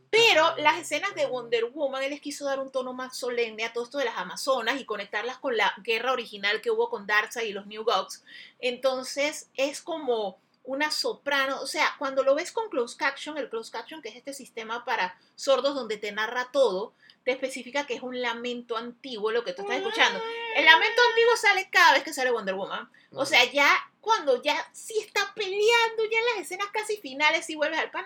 Pero 0.10 0.56
las 0.58 0.78
escenas 0.78 1.16
de 1.16 1.26
Wonder 1.26 1.66
Woman, 1.72 2.04
él 2.04 2.10
les 2.10 2.20
quiso 2.20 2.44
dar 2.44 2.60
un 2.60 2.70
tono 2.70 2.92
más 2.92 3.16
solemne 3.18 3.64
a 3.64 3.72
todo 3.72 3.86
esto 3.86 3.98
de 3.98 4.04
las 4.06 4.18
Amazonas 4.18 4.78
y 4.80 4.84
conectarlas 4.84 5.38
con 5.38 5.56
la 5.56 5.74
guerra 5.84 6.12
original 6.12 6.60
que 6.60 6.70
hubo 6.70 6.90
con 6.90 7.08
Darkseid 7.08 7.48
y 7.48 7.54
los 7.54 7.66
New 7.66 7.86
Gods. 7.86 8.22
Entonces 8.60 9.50
es 9.56 9.82
como 9.82 10.38
una 10.64 10.92
soprano, 10.92 11.60
o 11.62 11.68
sea, 11.68 11.96
cuando 11.98 12.24
lo 12.24 12.36
ves 12.36 12.52
con 12.52 12.70
closed 12.70 12.98
caption, 12.98 13.38
el 13.38 13.50
closed 13.50 13.72
caption 13.72 14.02
que 14.02 14.10
es 14.10 14.16
este 14.16 14.34
sistema 14.34 14.86
para 14.86 15.18
sordos 15.36 15.74
donde 15.74 15.98
te 15.98 16.12
narra 16.12 16.50
todo, 16.52 16.94
te 17.24 17.32
especifica 17.32 17.86
que 17.86 17.96
es 17.96 18.02
un 18.02 18.22
lamento 18.22 18.78
antiguo 18.78 19.32
lo 19.32 19.44
que 19.44 19.54
tú 19.54 19.62
estás 19.64 19.78
escuchando. 19.78 20.22
El 20.56 20.66
lamento 20.66 21.02
antiguo 21.10 21.36
sale 21.36 21.70
cada 21.72 21.94
vez 21.94 22.04
que 22.04 22.14
sale 22.14 22.32
Wonder 22.32 22.56
Woman. 22.56 22.90
O 23.12 23.26
sea, 23.26 23.44
ya 23.52 23.70
cuando 24.00 24.42
ya 24.42 24.56
sí 24.74 25.00
está 25.00 25.32
peleando, 25.36 26.04
ya 26.12 26.20
en 26.20 26.26
las 26.26 26.46
escenas 26.46 26.68
casi 26.74 26.98
finales, 26.98 27.50
y 27.50 27.56
vuelves 27.56 27.80
al 27.80 27.92
tan. 27.92 28.06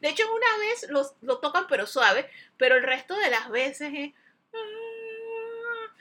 De 0.00 0.08
hecho, 0.08 0.24
una 0.32 0.58
vez 0.58 0.86
los, 0.90 1.12
lo 1.20 1.38
tocan 1.38 1.66
pero 1.68 1.86
suave, 1.86 2.28
pero 2.56 2.76
el 2.76 2.82
resto 2.82 3.14
de 3.16 3.30
las 3.30 3.48
veces 3.50 3.92
es. 3.94 4.12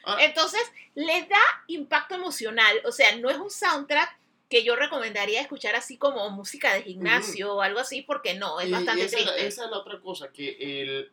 Ah. 0.03 0.17
Entonces, 0.21 0.61
le 0.95 1.23
da 1.23 1.41
impacto 1.67 2.15
emocional. 2.15 2.81
O 2.85 2.91
sea, 2.91 3.15
no 3.17 3.29
es 3.29 3.37
un 3.37 3.51
soundtrack 3.51 4.17
que 4.51 4.63
yo 4.63 4.75
recomendaría 4.75 5.41
escuchar 5.41 5.75
así 5.75 5.97
como 5.97 6.29
música 6.29 6.73
de 6.75 6.83
gimnasio 6.83 7.55
o 7.55 7.61
algo 7.61 7.79
así, 7.79 8.01
porque 8.03 8.35
no, 8.35 8.59
es 8.59 8.65
Y- 8.67 8.69
y 8.69 8.73
bastante 8.73 9.05
esa, 9.05 9.17
es 9.17 9.25
la- 9.25 9.31
triste. 9.31 9.47
esa 9.47 9.65
es 9.65 9.71
la 9.71 9.77
otra 9.77 9.99
cosa, 10.01 10.31
que 10.31 10.57
el 10.83 11.11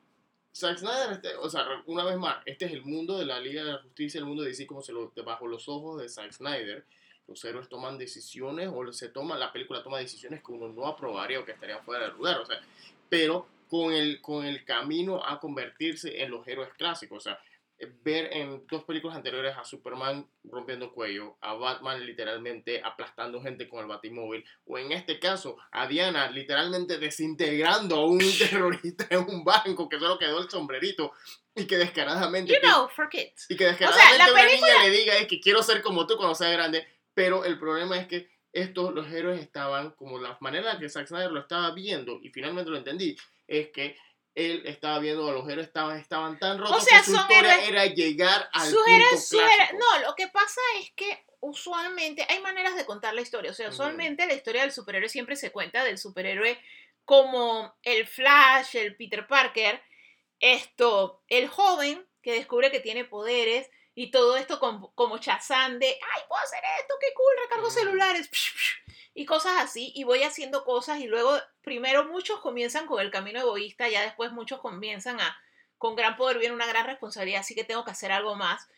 Zack 0.54 0.78
Snyder, 0.78 1.12
este- 1.12 1.36
o 1.36 1.48
sea, 1.48 1.64
una 1.86 2.04
vez 2.04 2.16
más, 2.16 2.38
este 2.44 2.64
es 2.66 2.72
el 2.72 2.82
mundo 2.82 3.16
de 3.16 3.24
la 3.24 3.38
Liga 3.40 3.62
de 3.64 3.72
la 3.72 3.78
Justicia, 3.78 4.18
el 4.18 4.24
mundo 4.26 4.42
de 4.42 4.48
DC 4.50 4.66
como 4.66 4.82
se 4.82 4.92
lo, 4.92 5.12
bajo 5.24 5.46
los 5.46 5.68
ojos 5.68 6.02
de 6.02 6.08
Zack 6.08 6.32
Snyder. 6.32 6.84
Los 7.28 7.44
héroes 7.44 7.68
toman 7.68 7.96
decisiones 7.96 8.70
o 8.74 8.92
se 8.92 9.08
toma, 9.10 9.36
la 9.38 9.52
película 9.52 9.82
toma 9.82 9.98
decisiones 9.98 10.42
que 10.42 10.50
uno 10.50 10.68
no 10.68 10.86
aprobaría 10.86 11.38
o 11.38 11.44
que 11.44 11.52
estarían 11.52 11.84
fuera 11.84 12.06
del 12.08 12.16
lugar, 12.16 12.40
o 12.40 12.46
sea, 12.46 12.60
pero 13.08 13.46
con 13.68 13.92
el, 13.92 14.20
con 14.20 14.44
el 14.46 14.64
camino 14.64 15.22
a 15.24 15.38
convertirse 15.38 16.22
en 16.22 16.30
los 16.30 16.48
héroes 16.48 16.70
clásicos, 16.76 17.18
o 17.18 17.20
sea, 17.20 17.38
ver 18.02 18.30
en 18.32 18.66
dos 18.66 18.84
películas 18.84 19.16
anteriores 19.16 19.56
a 19.56 19.64
Superman 19.64 20.28
rompiendo 20.44 20.92
cuello, 20.92 21.36
a 21.40 21.54
Batman 21.54 22.04
literalmente 22.04 22.82
aplastando 22.82 23.40
gente 23.40 23.68
con 23.68 23.80
el 23.80 23.86
batimóvil, 23.86 24.44
o 24.64 24.78
en 24.78 24.92
este 24.92 25.18
caso 25.20 25.56
a 25.70 25.86
Diana 25.86 26.30
literalmente 26.30 26.98
desintegrando 26.98 27.96
a 27.96 28.06
un 28.06 28.18
terrorista 28.38 29.06
en 29.10 29.20
un 29.20 29.44
banco 29.44 29.88
que 29.88 29.98
solo 29.98 30.18
quedó 30.18 30.40
el 30.42 30.50
sombrerito 30.50 31.12
y 31.54 31.66
que 31.66 31.76
descaradamente 31.76 32.52
You 32.54 32.60
know, 32.60 32.88
for 32.88 33.08
kids. 33.08 33.46
y 33.48 33.56
que 33.56 33.64
descaradamente 33.66 34.18
la 34.18 34.24
una 34.32 34.42
película- 34.42 34.72
niña 34.72 34.84
le 34.84 34.90
diga 34.90 35.16
es 35.16 35.26
que 35.26 35.40
quiero 35.40 35.62
ser 35.62 35.82
como 35.82 36.06
tú 36.06 36.16
cuando 36.16 36.34
sea 36.34 36.50
grande, 36.50 36.86
pero 37.14 37.44
el 37.44 37.58
problema 37.58 37.98
es 37.98 38.06
que 38.06 38.28
estos, 38.52 38.94
los 38.94 39.06
héroes 39.12 39.40
estaban, 39.40 39.90
como 39.92 40.18
la 40.18 40.36
manera 40.40 40.72
en 40.72 40.78
que 40.80 40.88
Zack 40.88 41.06
Snyder 41.06 41.30
lo 41.30 41.40
estaba 41.40 41.70
viendo, 41.72 42.18
y 42.22 42.30
finalmente 42.30 42.70
lo 42.70 42.76
entendí, 42.78 43.16
es 43.46 43.68
que 43.68 43.96
él 44.38 44.62
estaba 44.66 44.98
viendo 45.00 45.28
a 45.28 45.32
los 45.32 45.48
héroes 45.48 45.66
estaban, 45.66 45.98
estaban 45.98 46.38
tan 46.38 46.58
rotos 46.58 46.84
sea, 46.84 46.98
que 47.00 47.04
su 47.04 47.12
son 47.12 47.20
historia 47.22 47.54
héroes- 47.56 47.68
era 47.68 47.86
llegar 47.86 48.48
al 48.52 48.70
punto 48.70 48.90
héroes- 48.90 49.28
clásico. 49.30 49.78
no, 49.78 49.98
lo 50.06 50.14
que 50.14 50.28
pasa 50.28 50.60
es 50.80 50.90
que 50.96 51.24
usualmente 51.40 52.26
hay 52.28 52.40
maneras 52.40 52.74
de 52.76 52.84
contar 52.86 53.14
la 53.14 53.20
historia. 53.20 53.50
O 53.50 53.54
sea, 53.54 53.68
usualmente 53.68 54.26
la 54.26 54.34
historia 54.34 54.62
del 54.62 54.72
superhéroe 54.72 55.08
siempre 55.08 55.36
se 55.36 55.50
cuenta 55.52 55.84
del 55.84 55.98
superhéroe 55.98 56.58
como 57.04 57.76
el 57.82 58.06
Flash, 58.06 58.76
el 58.76 58.96
Peter 58.96 59.26
Parker, 59.26 59.82
esto, 60.40 61.22
el 61.28 61.48
joven 61.48 62.06
que 62.22 62.32
descubre 62.32 62.70
que 62.70 62.80
tiene 62.80 63.04
poderes 63.04 63.70
y 63.94 64.10
todo 64.10 64.36
esto 64.36 64.60
com- 64.60 64.92
como 64.94 65.18
Shazam 65.18 65.78
de, 65.78 65.86
ay, 65.88 66.22
puedo 66.28 66.42
hacer 66.42 66.62
esto, 66.80 66.94
qué 67.00 67.06
cool, 67.14 67.34
recargo 67.44 67.70
celulares, 67.70 68.28
y 69.18 69.26
cosas 69.26 69.54
así, 69.58 69.90
y 69.96 70.04
voy 70.04 70.22
haciendo 70.22 70.62
cosas 70.62 71.00
y 71.00 71.08
luego, 71.08 71.36
primero 71.62 72.04
muchos 72.04 72.38
comienzan 72.38 72.86
con 72.86 73.00
el 73.00 73.10
camino 73.10 73.40
egoísta, 73.40 73.88
ya 73.88 74.00
después 74.00 74.30
muchos 74.30 74.60
comienzan 74.60 75.18
a, 75.18 75.36
con 75.76 75.96
gran 75.96 76.16
poder 76.16 76.38
viene 76.38 76.54
una 76.54 76.68
gran 76.68 76.86
responsabilidad, 76.86 77.40
así 77.40 77.56
que 77.56 77.64
tengo 77.64 77.84
que 77.84 77.90
hacer 77.90 78.12
algo 78.12 78.36
más 78.36 78.68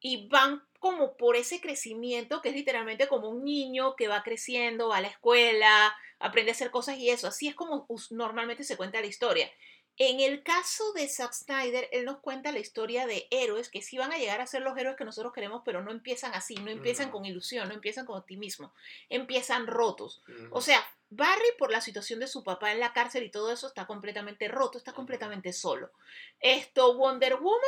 y 0.00 0.26
van 0.26 0.64
como 0.80 1.16
por 1.16 1.36
ese 1.36 1.60
crecimiento 1.60 2.42
que 2.42 2.48
es 2.48 2.56
literalmente 2.56 3.06
como 3.06 3.28
un 3.28 3.44
niño 3.44 3.94
que 3.94 4.08
va 4.08 4.24
creciendo, 4.24 4.88
va 4.88 4.96
a 4.96 5.00
la 5.00 5.06
escuela, 5.06 5.94
aprende 6.18 6.50
a 6.50 6.54
hacer 6.54 6.72
cosas 6.72 6.98
y 6.98 7.10
eso. 7.10 7.28
Así 7.28 7.46
es 7.46 7.54
como 7.54 7.86
normalmente 8.10 8.64
se 8.64 8.76
cuenta 8.76 9.00
la 9.00 9.06
historia. 9.06 9.48
En 9.96 10.18
el 10.20 10.42
caso 10.42 10.92
de 10.92 11.08
Zack 11.08 11.32
Snyder, 11.32 11.88
él 11.92 12.04
nos 12.04 12.18
cuenta 12.18 12.50
la 12.50 12.58
historia 12.58 13.06
de 13.06 13.28
héroes 13.30 13.68
que 13.68 13.80
sí 13.80 13.96
van 13.96 14.12
a 14.12 14.18
llegar 14.18 14.40
a 14.40 14.46
ser 14.46 14.62
los 14.62 14.76
héroes 14.76 14.96
que 14.96 15.04
nosotros 15.04 15.32
queremos, 15.32 15.62
pero 15.64 15.82
no 15.82 15.92
empiezan 15.92 16.34
así, 16.34 16.56
no 16.56 16.70
empiezan 16.70 17.10
con 17.10 17.24
ilusión, 17.24 17.68
no 17.68 17.74
empiezan 17.74 18.04
con 18.04 18.18
optimismo, 18.18 18.74
empiezan 19.08 19.68
rotos. 19.68 20.22
O 20.50 20.60
sea, 20.60 20.84
Barry 21.10 21.46
por 21.58 21.70
la 21.70 21.80
situación 21.80 22.18
de 22.18 22.26
su 22.26 22.42
papá 22.42 22.72
en 22.72 22.80
la 22.80 22.92
cárcel 22.92 23.22
y 23.22 23.30
todo 23.30 23.52
eso 23.52 23.68
está 23.68 23.86
completamente 23.86 24.48
roto, 24.48 24.78
está 24.78 24.92
completamente 24.92 25.52
solo. 25.52 25.92
Esto, 26.40 26.96
Wonder 26.96 27.36
Woman, 27.36 27.60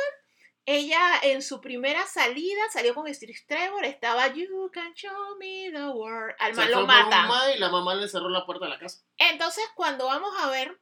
ella 0.65 0.99
en 1.23 1.41
su 1.41 1.61
primera 1.61 2.05
salida 2.07 2.61
salió 2.73 2.93
con 2.93 3.13
Steve 3.13 3.35
Trevor, 3.47 3.85
estaba 3.85 4.27
You 4.33 4.69
can 4.73 4.93
show 4.93 5.37
me 5.39 5.71
the 5.71 5.87
world. 5.87 6.35
Al 6.39 6.55
man 6.55 6.67
lo 6.69 6.73
por 6.73 6.81
un 6.81 6.87
matan. 6.87 7.27
ma 7.29 7.51
y 7.55 7.57
la 7.57 7.69
mamá 7.69 7.95
le 7.95 8.09
cerró 8.09 8.27
la 8.27 8.45
puerta 8.45 8.65
de 8.65 8.71
la 8.71 8.79
casa. 8.79 9.01
Entonces, 9.17 9.63
cuando 9.75 10.07
vamos 10.07 10.33
a 10.41 10.49
ver, 10.49 10.77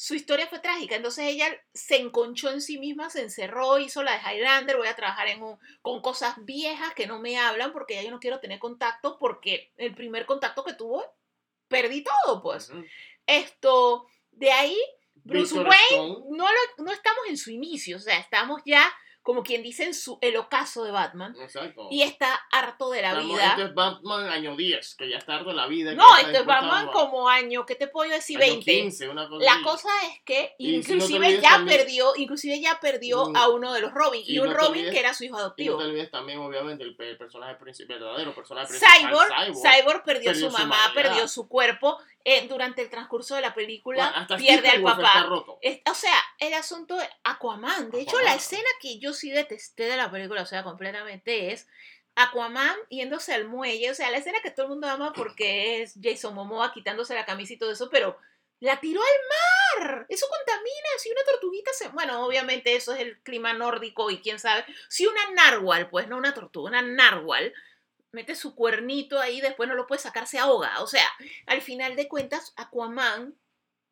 su 0.00 0.14
historia 0.14 0.46
fue 0.46 0.60
trágica. 0.60 0.94
Entonces, 0.94 1.24
ella 1.24 1.48
se 1.74 1.96
enconchó 1.96 2.50
en 2.50 2.60
sí 2.62 2.78
misma, 2.78 3.10
se 3.10 3.20
encerró, 3.20 3.80
hizo 3.80 4.04
la 4.04 4.12
de 4.12 4.20
Highlander. 4.36 4.76
Voy 4.76 4.86
a 4.86 4.94
trabajar 4.94 5.26
en 5.26 5.42
un, 5.42 5.58
con 5.82 6.00
cosas 6.02 6.36
viejas 6.44 6.94
que 6.94 7.08
no 7.08 7.18
me 7.18 7.36
hablan 7.36 7.72
porque 7.72 7.94
ya 7.96 8.02
yo 8.02 8.12
no 8.12 8.20
quiero 8.20 8.38
tener 8.38 8.60
contacto 8.60 9.18
porque 9.18 9.72
el 9.76 9.96
primer 9.96 10.24
contacto 10.24 10.62
que 10.62 10.74
tuvo, 10.74 11.04
perdí 11.66 12.04
todo, 12.04 12.40
pues. 12.40 12.70
Esto, 13.26 14.06
de 14.30 14.52
ahí, 14.52 14.78
Bruce 15.16 15.52
Victor 15.54 15.68
Wayne, 15.68 16.12
Stone. 16.12 16.26
no, 16.36 16.46
lo- 16.46 16.84
no 16.84 16.92
estamos 16.92 17.26
en 17.28 17.36
su 17.36 17.50
inicio, 17.50 17.96
o 17.96 18.00
sea, 18.00 18.18
estamos 18.20 18.62
ya, 18.64 18.88
como 19.28 19.42
quien 19.42 19.62
dice, 19.62 19.84
en 19.84 19.92
su, 19.92 20.16
el 20.22 20.38
ocaso 20.38 20.84
de 20.84 20.90
Batman. 20.90 21.36
Exacto. 21.38 21.86
Y 21.90 22.00
está 22.00 22.32
harto 22.50 22.88
de 22.88 23.02
la 23.02 23.08
Estamos- 23.10 23.28
vida. 23.36 23.46
Esto 23.50 23.62
es 23.66 23.74
Batman 23.74 24.26
año 24.30 24.56
10, 24.56 24.94
que 24.94 25.10
ya 25.10 25.18
está 25.18 25.34
harto 25.34 25.50
de 25.50 25.56
la 25.56 25.66
vida. 25.66 25.92
No, 25.92 26.16
esto 26.16 26.30
es 26.30 26.38
a- 26.38 26.42
Batman 26.44 26.86
como 26.86 27.28
año, 27.28 27.66
¿qué 27.66 27.74
te 27.74 27.88
puedo 27.88 28.10
decir? 28.10 28.42
año 28.42 28.52
20. 28.54 28.64
15, 28.72 29.06
una 29.10 29.28
cosa 29.28 29.44
La 29.44 29.52
así. 29.52 29.62
cosa 29.64 29.88
es 30.10 30.20
que 30.24 30.54
si 30.58 30.64
no 30.72 30.76
inclusive 30.78 31.40
ya 31.42 31.50
también- 31.50 31.76
perdió, 31.78 32.16
inclusive 32.16 32.58
ya 32.58 32.80
perdió 32.80 33.28
Mm. 33.28 33.36
a 33.36 33.48
uno 33.50 33.74
de 33.74 33.82
los 33.82 33.92
Robin 33.92 34.22
y, 34.24 34.36
Y 34.36 34.38
un 34.38 34.48
no 34.48 34.54
Robin 34.54 34.80
olvides- 34.86 34.92
que 34.94 34.98
era 35.00 35.12
su 35.12 35.24
hijo 35.24 35.34
Y 35.34 35.36
no 35.36 35.42
adoptivo. 35.44 35.76
te 35.76 35.84
olvides 35.84 36.10
también, 36.10 36.38
obviamente, 36.38 36.84
el, 36.84 36.96
el 36.98 37.18
personaje 37.18 37.54
principal, 37.56 37.98
verdadero 37.98 38.34
personaje 38.34 38.68
principal, 38.68 38.96
Cyborg, 38.98 39.28
Cyborg. 39.28 39.56
Cyborg 39.82 40.04
perdió, 40.04 40.30
perdió 40.32 40.50
su 40.50 40.56
mamá, 40.56 40.90
perdió 40.94 41.28
su 41.28 41.46
cuerpo 41.48 41.98
eh, 42.24 42.46
durante 42.46 42.82
el 42.82 42.90
transcurso 42.90 43.36
de 43.36 43.40
la 43.40 43.54
película, 43.54 44.08
Hasta 44.08 44.36
pierde 44.36 44.68
al 44.68 44.82
papá. 44.82 45.06
está 45.06 45.22
roto. 45.22 45.58
Es- 45.62 45.80
o 45.90 45.94
sea, 45.94 46.12
el 46.38 46.52
asunto 46.52 46.96
de 46.96 47.08
Aquaman. 47.24 47.90
De 47.90 48.02
hecho, 48.02 48.20
la 48.20 48.34
escena 48.34 48.68
que 48.82 48.98
yo 48.98 49.14
sí 49.18 49.30
detesté 49.30 49.84
de 49.84 49.96
la 49.96 50.10
película, 50.10 50.42
o 50.42 50.46
sea, 50.46 50.62
completamente 50.62 51.52
es 51.52 51.68
Aquaman 52.18 52.76
yéndose 52.90 53.32
al 53.32 53.46
muelle. 53.46 53.90
O 53.90 53.94
sea, 53.94 54.10
la 54.10 54.18
escena 54.18 54.40
que 54.42 54.50
todo 54.50 54.66
el 54.66 54.70
mundo 54.70 54.88
ama 54.88 55.12
porque 55.12 55.82
es 55.82 55.94
Jason 56.02 56.34
Momoa 56.34 56.72
quitándose 56.72 57.14
la 57.14 57.24
camisa 57.24 57.52
y 57.52 57.58
todo 57.58 57.70
eso, 57.70 57.88
pero 57.90 58.18
la 58.60 58.80
tiró 58.80 59.00
al 59.00 59.86
mar. 59.86 60.06
Eso 60.08 60.26
contamina. 60.28 60.88
Si 60.98 61.10
una 61.10 61.22
tortuguita 61.24 61.72
se. 61.72 61.88
Bueno, 61.88 62.26
obviamente 62.26 62.74
eso 62.74 62.92
es 62.92 63.00
el 63.00 63.20
clima 63.20 63.52
nórdico 63.52 64.10
y 64.10 64.20
quién 64.20 64.40
sabe. 64.40 64.64
Si 64.88 65.06
una 65.06 65.30
narwhal, 65.30 65.88
pues 65.90 66.08
no 66.08 66.16
una 66.16 66.34
tortuga, 66.34 66.70
una 66.70 66.82
narwhal. 66.82 67.54
Mete 68.10 68.34
su 68.34 68.54
cuernito 68.54 69.20
ahí, 69.20 69.40
después 69.40 69.68
no 69.68 69.74
lo 69.74 69.86
puede 69.86 70.00
sacar, 70.00 70.26
se 70.26 70.38
ahoga. 70.38 70.80
O 70.80 70.86
sea, 70.86 71.06
al 71.46 71.62
final 71.62 71.94
de 71.94 72.08
cuentas, 72.08 72.52
Aquaman 72.56 73.38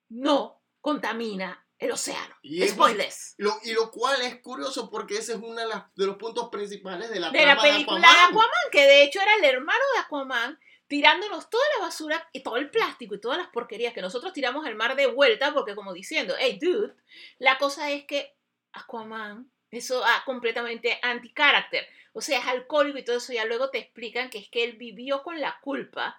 no 0.08 0.60
contamina 0.80 1.65
el 1.78 1.90
océano. 1.90 2.34
Y 2.42 2.62
es- 2.62 2.72
Spoilers. 2.72 3.34
Lo, 3.38 3.58
y 3.64 3.72
lo 3.72 3.90
cual 3.90 4.22
es 4.22 4.40
curioso 4.40 4.90
porque 4.90 5.18
ese 5.18 5.32
es 5.32 5.38
uno 5.38 5.54
de, 5.54 6.06
los 6.06 6.16
puntos 6.16 6.48
principales 6.50 7.10
de 7.10 7.20
la 7.20 7.30
De 7.30 7.44
la 7.44 7.60
película 7.60 8.00
de 8.00 8.06
Aquaman. 8.06 8.30
Aquaman, 8.30 8.70
que 8.72 8.82
de 8.82 9.02
hecho 9.02 9.20
era 9.20 9.34
el 9.34 9.44
hermano 9.44 9.84
de 9.94 10.00
Aquaman, 10.00 10.60
tirándonos 10.86 11.50
toda 11.50 11.64
la 11.76 11.84
basura 11.84 12.28
y 12.32 12.42
todo 12.42 12.56
el 12.56 12.70
plástico 12.70 13.14
y 13.14 13.20
todas 13.20 13.38
las 13.38 13.48
porquerías 13.48 13.92
que 13.92 14.00
nosotros 14.00 14.32
tiramos 14.32 14.64
al 14.66 14.76
mar 14.76 14.96
de 14.96 15.06
vuelta, 15.06 15.52
porque 15.52 15.74
como 15.74 15.92
diciendo, 15.92 16.34
hey 16.38 16.58
dude, 16.60 16.94
la 17.38 17.58
cosa 17.58 17.90
es 17.90 18.04
que 18.04 18.36
Aquaman, 18.72 19.50
eso 19.70 20.02
ah, 20.04 20.22
completamente 20.24 20.98
anti-carácter. 21.02 21.86
O 22.12 22.20
sea, 22.22 22.38
es 22.38 22.46
alcohólico 22.46 22.98
y 22.98 23.04
todo 23.04 23.16
eso. 23.16 23.32
Ya 23.32 23.44
luego 23.44 23.70
te 23.70 23.78
explican 23.78 24.30
que 24.30 24.38
es 24.38 24.48
que 24.48 24.64
él 24.64 24.76
vivió 24.76 25.22
con 25.22 25.40
la 25.40 25.58
culpa 25.60 26.16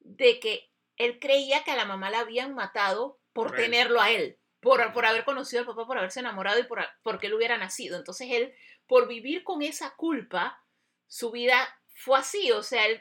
de 0.00 0.40
que 0.40 0.70
él 0.96 1.18
creía 1.20 1.62
que 1.62 1.70
a 1.70 1.76
la 1.76 1.84
mamá 1.84 2.10
la 2.10 2.20
habían 2.20 2.54
matado 2.54 3.20
por 3.32 3.54
tenerlo 3.54 4.00
a 4.00 4.10
él, 4.10 4.38
por, 4.66 4.92
por 4.92 5.06
haber 5.06 5.24
conocido 5.24 5.60
al 5.60 5.66
papá, 5.66 5.86
por 5.86 5.96
haberse 5.96 6.18
enamorado 6.18 6.58
y 6.58 6.64
por 6.64 6.84
porque 7.04 7.28
él 7.28 7.34
hubiera 7.34 7.56
nacido. 7.56 7.96
Entonces 7.96 8.26
él, 8.32 8.52
por 8.88 9.06
vivir 9.06 9.44
con 9.44 9.62
esa 9.62 9.94
culpa, 9.94 10.60
su 11.06 11.30
vida 11.30 11.56
fue 11.94 12.18
así. 12.18 12.50
O 12.50 12.64
sea, 12.64 12.84
él 12.86 13.00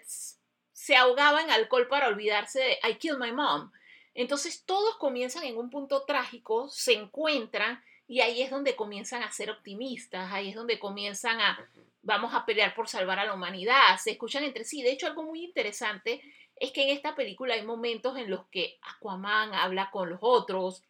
se 0.73 0.95
ahogaba 0.95 1.41
en 1.41 1.49
alcohol 1.49 1.87
para 1.87 2.07
olvidarse 2.07 2.59
de 2.59 2.77
I 2.87 2.99
killed 2.99 3.17
my 3.17 3.31
mom. 3.31 3.71
Entonces 4.13 4.63
todos 4.63 4.97
comienzan 4.97 5.43
en 5.43 5.57
un 5.57 5.71
punto 5.71 6.03
trágico, 6.05 6.69
se 6.69 6.93
encuentran 6.93 7.83
y 8.07 8.21
ahí 8.21 8.43
es 8.43 8.51
donde 8.51 8.75
comienzan 8.75 9.23
a 9.23 9.31
ser 9.31 9.49
optimistas, 9.49 10.31
ahí 10.31 10.49
es 10.49 10.55
donde 10.55 10.77
comienzan 10.77 11.41
a, 11.41 11.67
vamos 12.03 12.35
a 12.35 12.45
pelear 12.45 12.75
por 12.75 12.87
salvar 12.87 13.17
a 13.17 13.25
la 13.25 13.33
humanidad, 13.33 13.97
se 13.97 14.11
escuchan 14.11 14.43
entre 14.43 14.65
sí. 14.65 14.83
De 14.83 14.91
hecho, 14.91 15.07
algo 15.07 15.23
muy 15.23 15.43
interesante 15.43 16.21
es 16.57 16.71
que 16.71 16.83
en 16.83 16.89
esta 16.89 17.15
película 17.15 17.55
hay 17.55 17.63
momentos 17.63 18.15
en 18.19 18.29
los 18.29 18.45
que 18.49 18.77
Aquaman 18.83 19.55
habla 19.55 19.89
con 19.89 20.11
los 20.11 20.19
otros, 20.21 20.83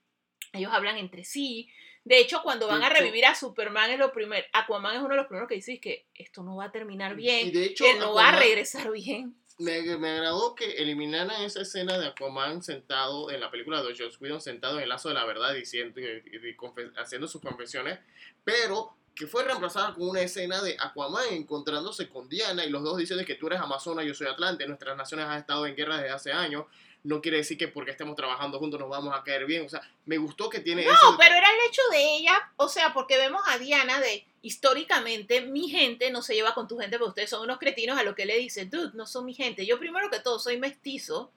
ellos 0.53 0.71
hablan 0.73 0.97
entre 0.97 1.23
sí. 1.23 1.69
De 2.03 2.19
hecho, 2.19 2.41
cuando 2.43 2.67
van 2.67 2.83
a 2.83 2.89
revivir 2.89 3.25
a 3.25 3.33
Superman 3.33 3.89
es 3.91 3.97
lo 3.99 4.11
primero, 4.13 4.45
Aquaman 4.53 4.95
es 4.95 4.99
uno 5.01 5.09
de 5.09 5.15
los 5.17 5.25
primeros 5.25 5.49
que 5.49 5.55
dice 5.55 5.79
que 5.79 6.05
esto 6.13 6.43
no 6.43 6.55
va 6.57 6.65
a 6.65 6.71
terminar 6.71 7.15
bien, 7.15 7.47
Y 7.47 7.51
de 7.51 7.65
hecho, 7.65 7.83
él 7.85 7.97
no 7.99 8.13
va 8.13 8.29
a 8.29 8.33
Aquaman- 8.33 8.39
regresar 8.39 8.91
bien. 8.91 9.35
Me, 9.57 9.81
me 9.97 10.09
agradó 10.09 10.53
que 10.53 10.73
eliminaran 10.73 11.41
esa 11.43 11.61
escena 11.61 11.97
de 11.97 12.07
Aquaman 12.07 12.61
sentado 12.61 13.31
en 13.31 13.39
la 13.39 13.49
película 13.49 13.81
de 13.81 13.95
Joss 13.97 14.19
Whedon, 14.21 14.41
sentado 14.41 14.77
en 14.77 14.83
el 14.83 14.89
lazo 14.89 15.07
de 15.09 15.15
la 15.15 15.25
verdad, 15.25 15.53
diciendo 15.53 15.99
y, 15.99 16.03
y- 16.05 16.55
haciendo 16.97 17.27
sus 17.27 17.41
confesiones, 17.41 17.97
pero 18.43 18.95
que 19.15 19.27
fue 19.27 19.45
reemplazada 19.45 19.93
con 19.93 20.09
una 20.09 20.19
escena 20.21 20.61
de 20.61 20.75
Aquaman 20.77 21.23
encontrándose 21.31 22.09
con 22.09 22.27
Diana 22.27 22.65
y 22.65 22.69
los 22.69 22.83
dos 22.83 22.97
dicen 22.97 23.23
que 23.25 23.35
tú 23.35 23.47
eres 23.47 23.61
Amazona, 23.61 24.03
yo 24.03 24.13
soy 24.13 24.27
Atlante, 24.27 24.67
nuestras 24.67 24.97
naciones 24.97 25.25
han 25.25 25.39
estado 25.39 25.65
en 25.65 25.75
guerra 25.75 25.97
desde 25.97 26.09
hace 26.11 26.31
años, 26.33 26.65
no 27.05 27.21
quiere 27.21 27.37
decir 27.37 27.57
que 27.57 27.67
porque 27.67 27.91
estemos 27.91 28.15
trabajando 28.15 28.59
juntos 28.59 28.79
nos 28.79 28.89
vamos 28.89 29.13
a 29.15 29.23
caer 29.23 29.45
bien, 29.45 29.65
o 29.65 29.69
sea, 29.69 29.81
me 30.05 30.17
gustó 30.17 30.49
que 30.49 30.59
tiene 30.59 30.83
No, 30.83 30.91
eso. 30.91 31.15
pero 31.19 31.35
era 31.35 31.47
el 31.49 31.69
hecho 31.69 31.81
de 31.91 32.15
ella, 32.17 32.51
o 32.57 32.67
sea, 32.67 32.93
porque 32.93 33.17
vemos 33.17 33.41
a 33.47 33.57
Diana 33.59 33.99
de 33.99 34.25
históricamente 34.41 35.41
mi 35.41 35.69
gente 35.69 36.09
no 36.11 36.21
se 36.21 36.33
lleva 36.33 36.53
con 36.53 36.67
tu 36.67 36.77
gente 36.79 36.97
porque 36.97 37.09
ustedes 37.09 37.29
son 37.29 37.43
unos 37.43 37.59
cretinos 37.59 37.97
a 37.97 38.03
lo 38.03 38.15
que 38.15 38.25
le 38.25 38.37
dice, 38.37 38.65
dude, 38.65 38.91
no 38.95 39.05
son 39.05 39.25
mi 39.25 39.33
gente. 39.33 39.65
Yo 39.65 39.77
primero 39.79 40.09
que 40.09 40.19
todo 40.19 40.39
soy 40.39 40.57
mestizo 40.57 41.31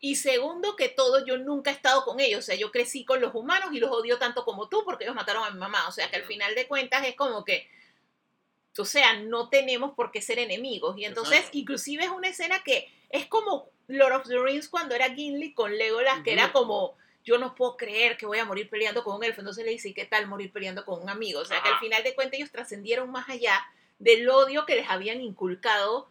y 0.00 0.16
segundo 0.16 0.76
que 0.76 0.88
todo 0.90 1.24
yo 1.24 1.38
nunca 1.38 1.70
he 1.70 1.74
estado 1.74 2.04
con 2.04 2.20
ellos, 2.20 2.40
o 2.40 2.42
sea, 2.42 2.54
yo 2.56 2.70
crecí 2.70 3.04
con 3.06 3.20
los 3.22 3.34
humanos 3.34 3.70
y 3.72 3.80
los 3.80 3.90
odio 3.90 4.18
tanto 4.18 4.44
como 4.44 4.68
tú 4.68 4.82
porque 4.84 5.04
ellos 5.04 5.16
mataron 5.16 5.44
a 5.44 5.50
mi 5.50 5.58
mamá, 5.58 5.88
o 5.88 5.92
sea, 5.92 6.10
que 6.10 6.16
al 6.16 6.24
final 6.24 6.54
de 6.54 6.66
cuentas 6.66 7.06
es 7.06 7.16
como 7.16 7.44
que 7.44 7.66
o 8.82 8.84
sea, 8.84 9.14
no 9.20 9.48
tenemos 9.48 9.94
por 9.94 10.10
qué 10.10 10.20
ser 10.20 10.38
enemigos. 10.38 10.98
Y 10.98 11.04
entonces, 11.04 11.36
Exacto. 11.38 11.58
inclusive 11.58 12.04
es 12.04 12.10
una 12.10 12.28
escena 12.28 12.62
que 12.64 12.88
es 13.08 13.26
como 13.26 13.68
Lord 13.86 14.12
of 14.14 14.28
the 14.28 14.38
Rings 14.38 14.68
cuando 14.68 14.94
era 14.94 15.14
Gimli 15.14 15.54
con 15.54 15.76
Legolas, 15.76 16.22
que 16.22 16.32
era 16.32 16.52
como, 16.52 16.96
yo 17.24 17.38
no 17.38 17.54
puedo 17.54 17.76
creer 17.76 18.16
que 18.16 18.26
voy 18.26 18.38
a 18.38 18.44
morir 18.44 18.68
peleando 18.68 19.04
con 19.04 19.16
un 19.16 19.24
elfo. 19.24 19.40
Entonces 19.40 19.64
le 19.64 19.70
dice, 19.70 19.90
"¿Y 19.90 19.94
¿qué 19.94 20.06
tal 20.06 20.26
morir 20.26 20.52
peleando 20.52 20.84
con 20.84 21.00
un 21.02 21.08
amigo? 21.08 21.40
O 21.40 21.44
sea, 21.44 21.62
que 21.62 21.68
al 21.68 21.78
final 21.78 22.02
de 22.02 22.14
cuentas 22.14 22.38
ellos 22.38 22.50
trascendieron 22.50 23.10
más 23.10 23.28
allá 23.28 23.64
del 23.98 24.28
odio 24.28 24.66
que 24.66 24.74
les 24.74 24.90
habían 24.90 25.20
inculcado, 25.20 26.08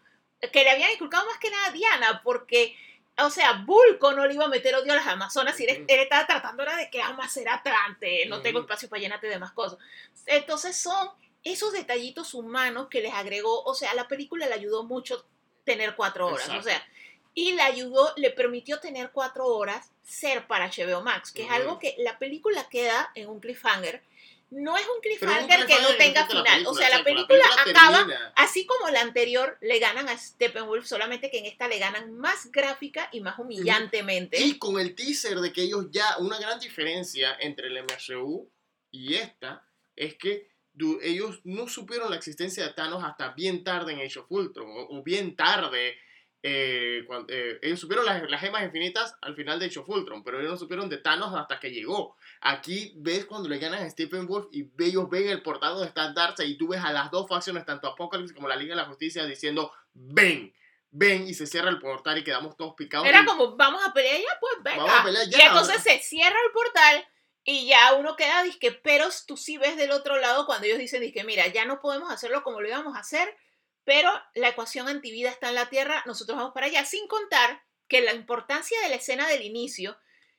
que 0.51 0.63
le 0.63 0.69
habían 0.69 0.91
inculcado 0.91 1.25
más 1.25 1.37
que 1.39 1.49
nada 1.49 1.67
a 1.67 1.71
Diana, 1.71 2.21
porque... 2.23 2.75
O 3.19 3.29
sea, 3.29 3.63
Vulco 3.63 4.11
no 4.13 4.25
le 4.25 4.33
iba 4.33 4.45
a 4.45 4.47
meter 4.47 4.73
odio 4.73 4.91
a 4.91 4.95
las 4.95 5.05
Amazonas 5.05 5.59
y 5.59 5.65
él, 5.65 5.85
estaba 5.87 6.25
tratando 6.25 6.65
de 6.65 6.89
que 6.89 6.99
ama 6.99 7.29
ser 7.29 7.47
Atlante, 7.47 8.25
no 8.25 8.41
tengo 8.41 8.61
espacio 8.61 8.89
para 8.89 9.03
llenarte 9.03 9.27
de 9.27 9.37
más 9.37 9.51
cosas. 9.51 9.77
Entonces 10.25 10.75
son 10.75 11.09
esos 11.43 11.73
detallitos 11.73 12.33
humanos 12.33 12.87
que 12.89 13.01
les 13.01 13.13
agregó, 13.13 13.63
o 13.63 13.75
sea, 13.75 13.93
la 13.93 14.07
película 14.07 14.47
le 14.47 14.53
ayudó 14.53 14.83
mucho 14.83 15.25
tener 15.63 15.95
cuatro 15.95 16.27
horas, 16.27 16.47
Exacto. 16.47 16.59
o 16.59 16.63
sea, 16.63 16.87
y 17.35 17.53
le 17.53 17.61
ayudó, 17.61 18.13
le 18.15 18.29
permitió 18.29 18.79
tener 18.79 19.11
cuatro 19.11 19.47
horas 19.47 19.91
ser 20.03 20.47
para 20.47 20.69
HBO 20.69 21.01
Max, 21.01 21.31
que 21.31 21.41
es 21.41 21.47
Ujú. 21.47 21.55
algo 21.55 21.79
que 21.79 21.95
la 21.99 22.19
película 22.19 22.67
queda 22.69 23.11
en 23.15 23.29
un 23.29 23.39
cliffhanger. 23.39 24.03
No 24.51 24.77
es 24.77 24.83
un 24.83 25.01
Pero 25.01 25.15
un 25.15 25.17
cliffhanger 25.19 25.65
que 25.65 25.73
no 25.81 25.87
cliffhanger 25.87 25.97
tenga 25.97 26.21
la 26.21 26.27
final. 26.27 26.67
O 26.67 26.75
sea, 26.75 26.89
la 26.89 26.97
exacto, 26.97 27.05
película 27.05 27.43
acaba 27.65 27.97
termina. 27.97 28.33
Así 28.35 28.67
como 28.67 28.87
la 28.89 29.01
anterior 29.01 29.57
le 29.61 29.79
ganan 29.79 30.09
a 30.09 30.17
Steppenwolf, 30.17 30.85
solamente 30.85 31.31
que 31.31 31.39
en 31.39 31.45
esta 31.45 31.67
le 31.67 31.79
ganan 31.79 32.13
más 32.13 32.51
gráfica 32.51 33.09
y 33.11 33.21
más 33.21 33.39
humillantemente. 33.39 34.39
Y 34.39 34.59
con 34.59 34.79
el 34.79 34.93
teaser 34.93 35.39
de 35.39 35.51
que 35.51 35.63
ellos 35.63 35.87
ya, 35.89 36.17
una 36.19 36.37
gran 36.37 36.59
diferencia 36.59 37.35
entre 37.39 37.67
el 37.67 37.83
MCU 37.83 38.47
y 38.91 39.15
esta 39.15 39.65
es 39.95 40.15
que 40.15 40.52
ellos 41.01 41.39
no 41.43 41.67
supieron 41.67 42.09
la 42.09 42.15
existencia 42.17 42.63
de 42.65 42.73
Thanos 42.73 43.03
hasta 43.03 43.29
bien 43.33 43.63
tarde 43.63 43.93
en 43.93 43.99
Age 43.99 44.19
of 44.19 44.25
Ultron, 44.29 44.67
o, 44.69 44.87
o 44.99 45.03
bien 45.03 45.35
tarde. 45.35 45.97
eh, 46.45 47.05
cuan- 47.07 47.25
eh, 47.29 47.57
ellos 47.61 47.79
supieron 47.79 48.05
las, 48.05 48.29
las 48.29 48.41
gemas 48.41 48.63
infinitas 48.63 49.15
al 49.21 49.33
final 49.33 49.59
de 49.59 49.67
Age 49.67 49.79
of 49.79 49.87
Ultron, 49.87 50.25
pero 50.25 50.39
ellos 50.39 50.51
no 50.51 50.57
supieron 50.57 50.89
de 50.89 50.97
Thanos 50.97 51.33
hasta 51.33 51.57
que 51.57 51.71
llegó. 51.71 52.17
Aquí 52.41 52.91
ves 52.97 53.23
cuando 53.25 53.47
le 53.47 53.59
ganan 53.59 53.81
a 53.81 53.89
Stephen 53.89 54.27
Wolf 54.27 54.47
y 54.51 54.69
ellos 54.79 55.09
ven 55.09 55.29
el 55.29 55.41
portal 55.41 55.73
donde 55.75 55.87
está 55.87 56.11
Darkseid 56.11 56.49
y 56.49 56.57
tú 56.57 56.67
ves 56.67 56.81
a 56.83 56.91
las 56.91 57.09
dos 57.11 57.29
facciones, 57.29 57.65
tanto 57.65 57.87
Apocalypse 57.87 58.33
como 58.35 58.49
la 58.49 58.57
Liga 58.57 58.75
de 58.75 58.81
la 58.81 58.87
Justicia, 58.89 59.25
diciendo, 59.25 59.71
ven, 59.93 60.53
ven, 60.91 61.25
y 61.29 61.33
se 61.33 61.47
cierra 61.47 61.69
el 61.69 61.79
portal 61.79 62.17
y 62.17 62.25
quedamos 62.25 62.57
todos 62.57 62.73
picados. 62.75 63.07
Era 63.07 63.21
y- 63.21 63.25
como, 63.25 63.55
vamos 63.55 63.81
a 63.87 63.93
pelear 63.93 64.19
ya, 64.19 64.37
pues 64.41 64.53
venga. 64.61 64.83
Vamos 64.83 64.99
a 64.99 65.03
pelear 65.05 65.25
ya. 65.29 65.37
Y 65.37 65.41
entonces 65.43 65.81
se 65.81 65.99
cierra 65.99 66.35
el 66.45 66.51
portal 66.51 67.07
y 67.45 67.67
ya 67.67 67.93
uno 67.95 68.15
queda, 68.15 68.43
disque, 68.43 68.71
pero 68.71 69.09
tú 69.27 69.35
sí 69.37 69.57
ves 69.57 69.75
del 69.77 69.91
otro 69.91 70.17
lado 70.17 70.45
cuando 70.45 70.65
ellos 70.65 70.79
dicen, 70.79 71.01
disque, 71.01 71.23
mira, 71.23 71.47
ya 71.47 71.65
no 71.65 71.81
podemos 71.81 72.11
hacerlo 72.11 72.43
como 72.43 72.61
lo 72.61 72.67
íbamos 72.67 72.95
a 72.95 73.01
hacer, 73.01 73.35
pero 73.83 74.09
la 74.33 74.49
ecuación 74.49 74.87
antivida 74.87 75.29
está 75.29 75.49
en 75.49 75.55
la 75.55 75.69
Tierra, 75.69 76.03
nosotros 76.05 76.37
vamos 76.37 76.53
para 76.53 76.67
allá, 76.67 76.85
sin 76.85 77.07
contar 77.07 77.61
que 77.89 78.01
la 78.01 78.13
importancia 78.13 78.79
de 78.81 78.89
la 78.89 78.95
escena 78.95 79.27
del 79.27 79.41
inicio 79.41 79.97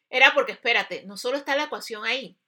era 0.08 0.32
porque, 0.32 0.52
espérate, 0.52 1.04
no 1.04 1.16
solo 1.16 1.36
está 1.36 1.56
la 1.56 1.64
ecuación 1.64 2.04
ahí, 2.06 2.38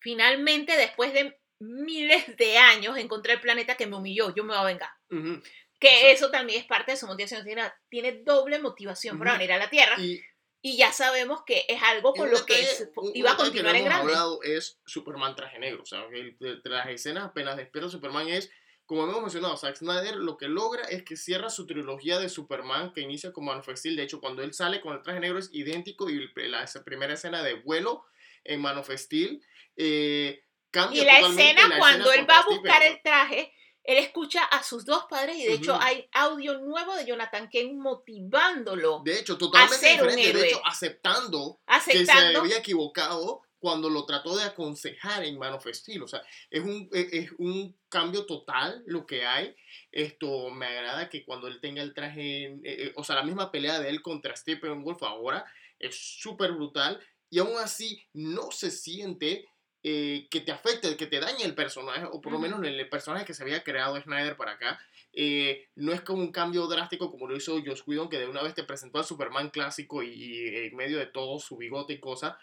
finalmente 0.00 0.76
después 0.76 1.12
de 1.12 1.40
miles 1.58 2.36
de 2.36 2.58
años 2.58 2.96
encontré 2.96 3.34
el 3.34 3.40
planeta 3.40 3.76
que 3.76 3.86
me 3.86 3.96
humilló, 3.96 4.34
yo 4.34 4.44
me 4.44 4.54
voy 4.54 4.62
a 4.62 4.64
vengar. 4.64 4.90
Que 5.78 5.88
Exacto. 5.88 6.08
eso 6.08 6.30
también 6.30 6.60
es 6.60 6.66
parte 6.66 6.92
de 6.92 6.96
su 6.96 7.06
motivación. 7.06 7.44
Tiene, 7.44 7.70
tiene 7.88 8.12
doble 8.22 8.58
motivación 8.58 9.18
para 9.18 9.32
Ujú. 9.32 9.38
venir 9.38 9.52
a 9.52 9.58
la 9.58 9.68
Tierra. 9.70 9.94
Y 9.98 10.20
Y 10.62 10.76
ya 10.76 10.92
sabemos 10.92 11.42
que 11.46 11.64
es 11.68 11.80
algo 11.82 12.12
con 12.14 12.30
lo 12.30 12.44
que 12.44 12.54
detalle- 12.54 12.90
un- 12.96 13.12
iba 13.14 13.30
a 13.30 13.34
detalle 13.34 13.52
que 13.52 13.62
no 13.62 13.68
continuar 13.70 13.76
en 13.76 13.80
hemos 13.82 13.88
grande. 13.94 14.12
hablado 14.12 14.42
es 14.42 14.80
Superman 14.86 15.36
traje 15.36 15.58
negro. 15.58 15.82
O 15.82 15.86
sea, 15.86 16.08
que 16.10 16.18
el- 16.20 16.38
de, 16.38 16.56
de 16.56 16.70
las 16.70 16.88
escenas 16.88 17.24
apenas 17.24 17.56
despierta 17.56 17.88
Superman 17.90 18.28
es, 18.28 18.50
como 18.84 19.04
hemos 19.04 19.20
mencionado, 19.20 19.56
Zack 19.56 19.76
Snyder 19.76 20.16
lo 20.16 20.36
que 20.36 20.48
logra 20.48 20.82
es 20.84 21.02
que 21.04 21.16
cierra 21.16 21.50
su 21.50 21.66
trilogía 21.66 22.18
de 22.18 22.28
Superman 22.28 22.92
que 22.92 23.00
inicia 23.00 23.32
con 23.32 23.44
Man 23.44 23.58
of 23.58 23.68
Steel. 23.74 23.96
De 23.96 24.02
hecho, 24.04 24.20
cuando 24.20 24.42
él 24.42 24.54
sale 24.54 24.80
con 24.80 24.94
el 24.94 25.02
traje 25.02 25.20
negro 25.20 25.38
es 25.38 25.50
idéntico 25.52 26.08
y 26.08 26.30
la 26.36 26.62
esa 26.62 26.84
primera 26.84 27.14
escena 27.14 27.42
de 27.42 27.54
vuelo 27.54 28.04
en 28.44 28.60
Man 28.60 28.78
of 28.78 28.90
Steel 28.90 29.42
eh, 29.76 30.42
cambia 30.70 31.02
Y 31.02 31.04
la 31.04 31.18
escena 31.20 31.68
la 31.68 31.78
cuando 31.78 32.10
escena 32.10 32.22
él 32.22 32.30
va 32.30 32.38
a 32.38 32.44
buscar 32.46 32.82
el 32.82 33.02
traje, 33.02 33.52
él 33.86 33.98
escucha 33.98 34.42
a 34.44 34.62
sus 34.62 34.84
dos 34.84 35.04
padres 35.08 35.36
y 35.36 35.44
de 35.44 35.54
hecho 35.54 35.78
hay 35.80 36.08
audio 36.12 36.58
nuevo 36.58 36.94
de 36.96 37.06
Jonathan 37.06 37.48
Kane 37.52 37.74
motivándolo, 37.74 39.02
De 39.04 39.18
hecho, 39.18 39.36
totalmente 39.38 39.76
ser 39.78 40.02
un 40.02 40.08
diferente. 40.08 40.22
De 40.22 40.30
héroe. 40.30 40.48
hecho, 40.48 40.60
aceptando 40.66 41.60
que 41.86 42.04
se 42.06 42.12
había 42.36 42.58
equivocado 42.58 43.42
cuando 43.58 43.88
lo 43.88 44.04
trató 44.04 44.36
de 44.36 44.44
aconsejar 44.44 45.24
en 45.24 45.38
Man 45.38 45.54
of 45.54 45.66
Steel. 45.72 46.02
O 46.02 46.08
sea, 46.08 46.22
es 46.50 46.62
un, 46.62 46.88
e- 46.92 47.08
es 47.12 47.30
un 47.38 47.76
cambio 47.88 48.26
total 48.26 48.82
lo 48.86 49.06
que 49.06 49.24
hay. 49.26 49.56
Esto 49.90 50.50
me 50.50 50.66
agrada 50.66 51.08
que 51.08 51.24
cuando 51.24 51.48
él 51.48 51.60
tenga 51.60 51.82
el 51.82 51.94
traje, 51.94 52.44
eh, 52.44 52.60
eh, 52.64 52.92
o 52.96 53.02
sea, 53.02 53.16
la 53.16 53.22
misma 53.22 53.50
pelea 53.50 53.80
de 53.80 53.88
él 53.88 54.02
contra 54.02 54.36
Stephen 54.36 54.84
Wolf 54.84 55.02
ahora 55.02 55.44
es 55.78 55.96
súper 56.20 56.52
brutal 56.52 57.00
y 57.30 57.38
aún 57.38 57.56
así 57.58 58.00
no 58.12 58.50
se 58.52 58.70
siente 58.70 59.48
eh, 59.88 60.26
que 60.32 60.40
te 60.40 60.50
afecte, 60.50 60.96
que 60.96 61.06
te 61.06 61.20
dañe 61.20 61.44
el 61.44 61.54
personaje, 61.54 62.06
o 62.10 62.20
por 62.20 62.32
lo 62.32 62.40
menos 62.40 62.58
el, 62.58 62.80
el 62.80 62.88
personaje 62.88 63.24
que 63.24 63.34
se 63.34 63.44
había 63.44 63.62
creado 63.62 64.00
Snyder 64.00 64.36
para 64.36 64.50
acá. 64.50 64.80
Eh, 65.12 65.68
no 65.76 65.92
es 65.92 66.00
como 66.00 66.22
un 66.22 66.32
cambio 66.32 66.66
drástico 66.66 67.08
como 67.08 67.28
lo 67.28 67.36
hizo 67.36 67.62
Joss 67.64 67.84
Whedon, 67.86 68.08
que 68.08 68.18
de 68.18 68.26
una 68.26 68.42
vez 68.42 68.52
te 68.52 68.64
presentó 68.64 68.98
al 68.98 69.04
Superman 69.04 69.50
clásico 69.50 70.02
y, 70.02 70.08
y 70.08 70.66
en 70.66 70.74
medio 70.74 70.98
de 70.98 71.06
todo 71.06 71.38
su 71.38 71.56
bigote 71.56 71.92
y 71.92 72.00
cosas, 72.00 72.34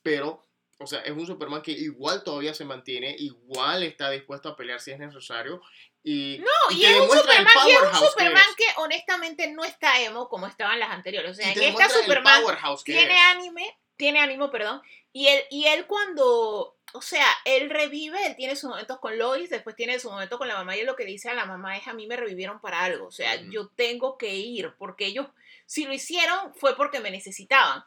pero, 0.00 0.46
o 0.78 0.86
sea, 0.86 1.00
es 1.00 1.10
un 1.10 1.26
Superman 1.26 1.62
que 1.62 1.72
igual 1.72 2.22
todavía 2.22 2.54
se 2.54 2.64
mantiene, 2.64 3.16
igual 3.18 3.82
está 3.82 4.08
dispuesto 4.08 4.50
a 4.50 4.56
pelear 4.56 4.78
si 4.78 4.92
es 4.92 5.00
necesario. 5.00 5.60
Y, 6.04 6.38
No, 6.38 6.76
y 6.76 6.84
es 6.84 7.00
un 7.00 7.10
Superman, 7.10 7.52
y 7.66 7.70
es 7.72 7.82
un 7.82 7.90
que 7.90 7.96
Superman 7.96 8.54
que, 8.56 8.64
honestamente 8.76 9.50
no 9.50 9.64
está 9.64 10.00
emo 10.00 10.28
como 10.28 10.46
estaban 10.46 10.78
las 10.78 10.90
anteriores. 10.90 11.32
O 11.32 11.34
sea, 11.34 11.52
en 11.52 11.62
esta 11.64 11.88
Superman 11.88 12.44
tiene 12.84 13.18
anime, 13.18 13.76
tiene 13.96 14.20
ánimo, 14.20 14.52
perdón, 14.52 14.80
y 15.12 15.28
él, 15.28 15.44
y 15.50 15.66
él 15.66 15.86
cuando, 15.86 16.71
o 16.94 17.02
sea, 17.02 17.26
él 17.44 17.70
revive, 17.70 18.26
él 18.26 18.36
tiene 18.36 18.56
sus 18.56 18.70
momentos 18.70 18.98
con 18.98 19.18
Lois, 19.18 19.50
después 19.50 19.76
tiene 19.76 19.98
su 19.98 20.10
momento 20.10 20.38
con 20.38 20.48
la 20.48 20.54
mamá, 20.54 20.76
y 20.76 20.80
él 20.80 20.86
lo 20.86 20.96
que 20.96 21.04
dice 21.04 21.28
a 21.28 21.34
la 21.34 21.46
mamá 21.46 21.76
es, 21.76 21.88
a 21.88 21.92
mí 21.92 22.06
me 22.06 22.16
revivieron 22.16 22.60
para 22.60 22.82
algo, 22.82 23.06
o 23.06 23.12
sea, 23.12 23.36
yo 23.50 23.68
tengo 23.68 24.18
que 24.18 24.34
ir, 24.34 24.74
porque 24.78 25.06
ellos, 25.06 25.26
si 25.66 25.84
lo 25.84 25.92
hicieron, 25.92 26.54
fue 26.54 26.76
porque 26.76 27.00
me 27.00 27.10
necesitaban. 27.10 27.84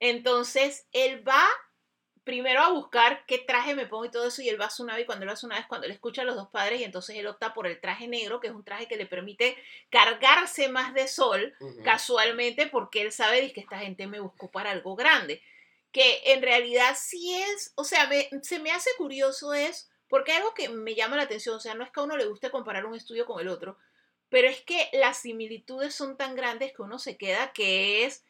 Entonces, 0.00 0.86
él 0.92 1.26
va 1.26 1.46
primero 2.24 2.60
a 2.60 2.70
buscar 2.70 3.24
qué 3.26 3.38
traje 3.38 3.76
me 3.76 3.86
pongo 3.86 4.04
y 4.04 4.10
todo 4.10 4.26
eso, 4.26 4.42
y 4.42 4.48
él 4.48 4.60
va 4.60 4.66
a 4.66 4.70
su 4.70 4.84
nave, 4.84 5.02
y 5.02 5.06
cuando 5.06 5.22
él 5.22 5.28
va 5.28 5.34
a 5.34 5.36
su 5.36 5.46
nave 5.46 5.60
es 5.60 5.68
cuando 5.68 5.86
él 5.86 5.92
escucha 5.92 6.22
a 6.22 6.24
los 6.24 6.34
dos 6.34 6.48
padres, 6.48 6.80
y 6.80 6.84
entonces 6.84 7.16
él 7.16 7.26
opta 7.28 7.54
por 7.54 7.68
el 7.68 7.80
traje 7.80 8.08
negro, 8.08 8.40
que 8.40 8.48
es 8.48 8.52
un 8.52 8.64
traje 8.64 8.88
que 8.88 8.96
le 8.96 9.06
permite 9.06 9.56
cargarse 9.90 10.68
más 10.68 10.92
de 10.92 11.06
sol, 11.06 11.54
casualmente 11.84 12.66
porque 12.66 13.02
él 13.02 13.12
sabe 13.12 13.52
que 13.52 13.60
esta 13.60 13.78
gente 13.78 14.08
me 14.08 14.18
buscó 14.18 14.50
para 14.50 14.72
algo 14.72 14.96
grande. 14.96 15.40
Que 15.96 16.20
en 16.34 16.42
realidad 16.42 16.94
sí 17.00 17.34
es, 17.34 17.72
o 17.74 17.82
sea, 17.84 18.06
me- 18.06 18.28
se 18.42 18.58
me 18.58 18.70
hace 18.70 18.90
curioso 18.98 19.54
es, 19.54 19.88
porque 20.08 20.32
algo 20.32 20.52
que 20.52 20.68
me 20.68 20.94
llama 20.94 21.16
la 21.16 21.22
atención, 21.22 21.56
o 21.56 21.60
sea, 21.60 21.72
no 21.74 21.84
es 21.84 21.90
que 21.90 22.00
a 22.00 22.02
uno 22.02 22.18
le 22.18 22.26
guste 22.26 22.50
comparar 22.50 22.84
un 22.84 22.94
estudio 22.94 23.24
con 23.24 23.40
el 23.40 23.48
otro, 23.48 23.78
pero 24.28 24.46
es 24.46 24.60
que 24.60 24.90
las 24.92 25.16
similitudes 25.22 25.94
son 25.94 26.18
tan 26.18 26.36
grandes 26.36 26.74
que 26.74 26.82
uno 26.82 26.98
se 26.98 27.16
queda 27.16 27.52
que 27.54 28.04
es, 28.04 28.26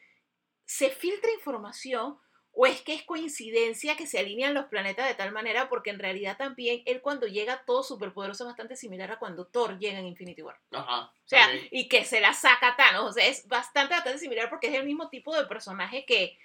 se 0.64 0.90
filtra 0.90 1.32
información 1.32 2.18
o 2.52 2.66
es 2.66 2.80
que 2.82 2.94
es 2.94 3.02
coincidencia 3.02 3.96
que 3.96 4.06
se 4.06 4.18
alinean 4.18 4.54
los 4.54 4.66
planetas 4.66 5.08
de 5.08 5.14
tal 5.14 5.32
manera 5.32 5.68
porque 5.68 5.90
en 5.90 5.98
realidad 5.98 6.36
también 6.38 6.82
él 6.86 7.02
cuando 7.02 7.26
llega 7.26 7.64
todo 7.66 7.82
superpoderoso 7.82 8.44
es 8.44 8.48
bastante 8.48 8.76
similar 8.76 9.10
a 9.10 9.18
cuando 9.18 9.46
Thor 9.46 9.78
llega 9.78 9.98
en 9.98 10.06
Infinity 10.06 10.40
War. 10.42 10.58
Ajá. 10.70 11.00
O 11.02 11.12
sea, 11.28 11.46
también. 11.48 11.68
y 11.70 11.88
que 11.88 12.04
se 12.04 12.20
la 12.20 12.32
saca 12.32 12.76
Thanos. 12.76 13.10
O 13.10 13.12
sea, 13.12 13.26
es 13.26 13.46
bastante, 13.48 13.92
bastante 13.94 14.18
similar 14.20 14.48
porque 14.48 14.68
es 14.68 14.74
el 14.74 14.84
mismo 14.86 15.08
tipo 15.10 15.36
de 15.36 15.46
personaje 15.46 16.06
que 16.06 16.38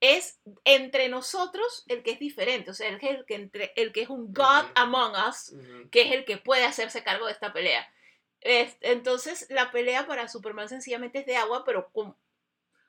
es 0.00 0.40
entre 0.64 1.08
nosotros 1.08 1.84
el 1.88 2.02
que 2.02 2.12
es 2.12 2.18
diferente. 2.18 2.70
O 2.70 2.74
sea, 2.74 2.88
el 2.88 2.98
que, 2.98 3.08
el 3.10 3.24
que, 3.26 3.34
entre, 3.34 3.72
el 3.76 3.92
que 3.92 4.02
es 4.02 4.08
un 4.10 4.32
God 4.32 4.64
Ujú. 4.64 4.72
among 4.74 5.12
us, 5.28 5.54
que 5.90 6.02
es 6.02 6.12
el 6.12 6.24
que 6.24 6.36
puede 6.36 6.64
hacerse 6.64 7.02
cargo 7.02 7.26
de 7.26 7.32
esta 7.32 7.52
pelea. 7.52 7.88
Es- 8.40 8.76
entonces, 8.80 9.46
la 9.50 9.70
pelea 9.70 10.06
para 10.06 10.28
Superman 10.28 10.68
sencillamente 10.68 11.20
es 11.20 11.26
de 11.26 11.36
agua, 11.36 11.64
pero 11.64 11.90
com- 11.92 12.14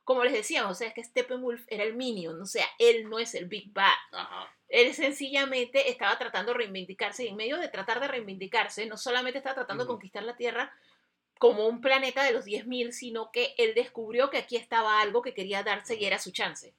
como 0.04 0.24
les 0.24 0.34
decíamos, 0.34 0.72
o 0.72 0.76
sea, 0.76 0.88
es 0.88 0.94
que 0.94 1.04
Steppenwolf 1.04 1.66
era 1.68 1.84
el 1.84 1.94
Minion, 1.96 2.42
o 2.42 2.46
sea, 2.46 2.66
él 2.80 3.10
no 3.10 3.20
es 3.20 3.36
el 3.36 3.46
Big 3.46 3.72
Bad. 3.74 3.92
Ajá. 4.14 4.54
Él 4.70 4.94
sencillamente 4.94 5.90
estaba 5.90 6.18
tratando 6.18 6.52
de 6.52 6.60
reivindicarse 6.60 7.26
y 7.26 7.28
en 7.30 7.36
medio 7.36 7.58
de 7.58 7.68
tratar 7.70 8.00
de 8.00 8.08
reivindicarse, 8.08 8.86
no 8.86 8.96
solamente 8.98 9.38
estaba 9.40 9.56
tratando 9.56 9.84
de 9.84 9.88
conquistar 9.88 10.24
la 10.24 10.36
Tierra 10.38 10.74
como 11.40 11.68
un 11.68 11.82
planeta 11.82 12.24
de 12.24 12.34
los 12.34 12.46
10.000, 12.46 12.92
sino 12.92 13.32
que 13.32 13.54
él 13.58 13.74
descubrió 13.76 14.30
que 14.30 14.38
aquí 14.38 14.56
estaba 14.56 15.02
algo 15.02 15.22
que 15.22 15.34
quería 15.34 15.64
darse 15.64 15.96
y 15.96 16.06
era 16.06 16.20
su 16.20 16.32
chance. 16.32 16.74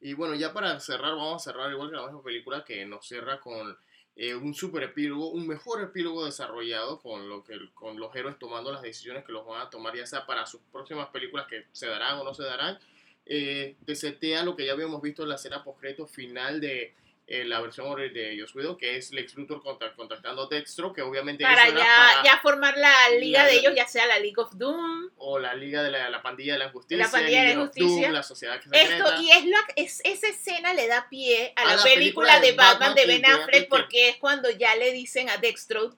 Y 0.00 0.14
bueno, 0.14 0.34
ya 0.34 0.52
para 0.52 0.80
cerrar, 0.80 1.12
vamos 1.12 1.46
a 1.46 1.52
cerrar 1.52 1.70
igual 1.70 1.90
que 1.90 1.96
la 1.96 2.06
misma 2.06 2.22
película 2.22 2.64
que 2.64 2.84
nos 2.84 3.06
cierra 3.06 3.38
con 3.40 3.76
eh, 4.16 4.34
un 4.34 4.52
super 4.52 4.82
epílogo, 4.82 5.30
un 5.30 5.46
mejor 5.46 5.80
epílogo 5.80 6.24
desarrollado 6.24 7.00
con, 7.00 7.28
lo 7.28 7.44
que, 7.44 7.56
con 7.72 7.98
los 7.98 8.14
héroes 8.14 8.38
tomando 8.38 8.72
las 8.72 8.82
decisiones 8.82 9.24
que 9.24 9.32
los 9.32 9.46
van 9.46 9.62
a 9.62 9.70
tomar, 9.70 9.96
ya 9.96 10.06
sea 10.06 10.26
para 10.26 10.44
sus 10.44 10.60
próximas 10.72 11.08
películas 11.08 11.46
que 11.46 11.66
se 11.72 11.86
darán 11.86 12.18
o 12.18 12.24
no 12.24 12.34
se 12.34 12.42
darán. 12.42 12.78
Eh, 13.24 13.76
te 13.86 13.94
setea 13.94 14.42
lo 14.42 14.56
que 14.56 14.66
ya 14.66 14.72
habíamos 14.72 15.00
visto 15.00 15.22
en 15.22 15.28
la 15.28 15.36
escena 15.36 15.62
postcrédito 15.62 16.06
final 16.06 16.60
de 16.60 16.94
eh, 17.26 17.44
la 17.44 17.60
versión 17.60 17.86
de 17.96 18.36
Joss 18.38 18.54
Whedon, 18.54 18.76
que 18.76 18.96
es 18.96 19.12
Lex 19.12 19.34
Luthor 19.36 19.62
contra- 19.62 19.94
contactando 19.94 20.42
a 20.42 20.48
Dextro, 20.48 20.92
que 20.92 21.02
obviamente 21.02 21.44
Para 21.44 21.64
eso 21.68 21.76
ya, 21.76 21.84
era 21.84 21.96
para- 21.96 22.22
ya 22.24 22.38
formar 22.40 22.76
la 22.76 23.10
liga 23.18 23.44
la- 23.44 23.48
de 23.48 23.56
ellos, 23.58 23.72
ya 23.74 23.86
sea 23.86 24.06
la 24.06 24.18
League 24.18 24.34
of 24.36 24.52
Doom. 24.54 25.10
o 25.16 25.38
la 25.38 25.54
Liga 25.54 25.82
de 25.82 25.90
la, 25.92 26.10
la 26.10 26.20
Pandilla 26.20 26.54
de 26.54 26.58
la 26.58 26.70
Justicia, 26.70 27.04
La 27.06 27.10
Pandilla 27.10 27.42
de 27.44 27.54
la 27.54 27.60
Justicia. 27.62 28.02
Doom, 28.02 28.12
la 28.12 28.22
Sociedad 28.22 28.56
Esto, 28.56 28.70
Secreta. 28.72 29.22
y 29.22 29.30
es, 29.30 29.44
la, 29.46 29.58
es 29.76 30.00
esa 30.04 30.28
escena 30.28 30.74
le 30.74 30.88
da 30.88 31.08
pie 31.08 31.52
a, 31.56 31.62
A 31.62 31.64
la, 31.64 31.76
la 31.76 31.82
película, 31.84 32.32
película 32.32 32.40
de 32.40 32.52
Batman, 32.52 32.78
Batman 32.78 32.94
de 32.96 33.02
que 33.02 33.06
Ben 33.08 33.24
Affleck, 33.26 33.68
porque 33.68 34.08
es 34.10 34.16
cuando 34.16 34.50
ya 34.50 34.74
le 34.76 34.92
dicen 34.92 35.30
a 35.30 35.36
Dextro 35.38 35.96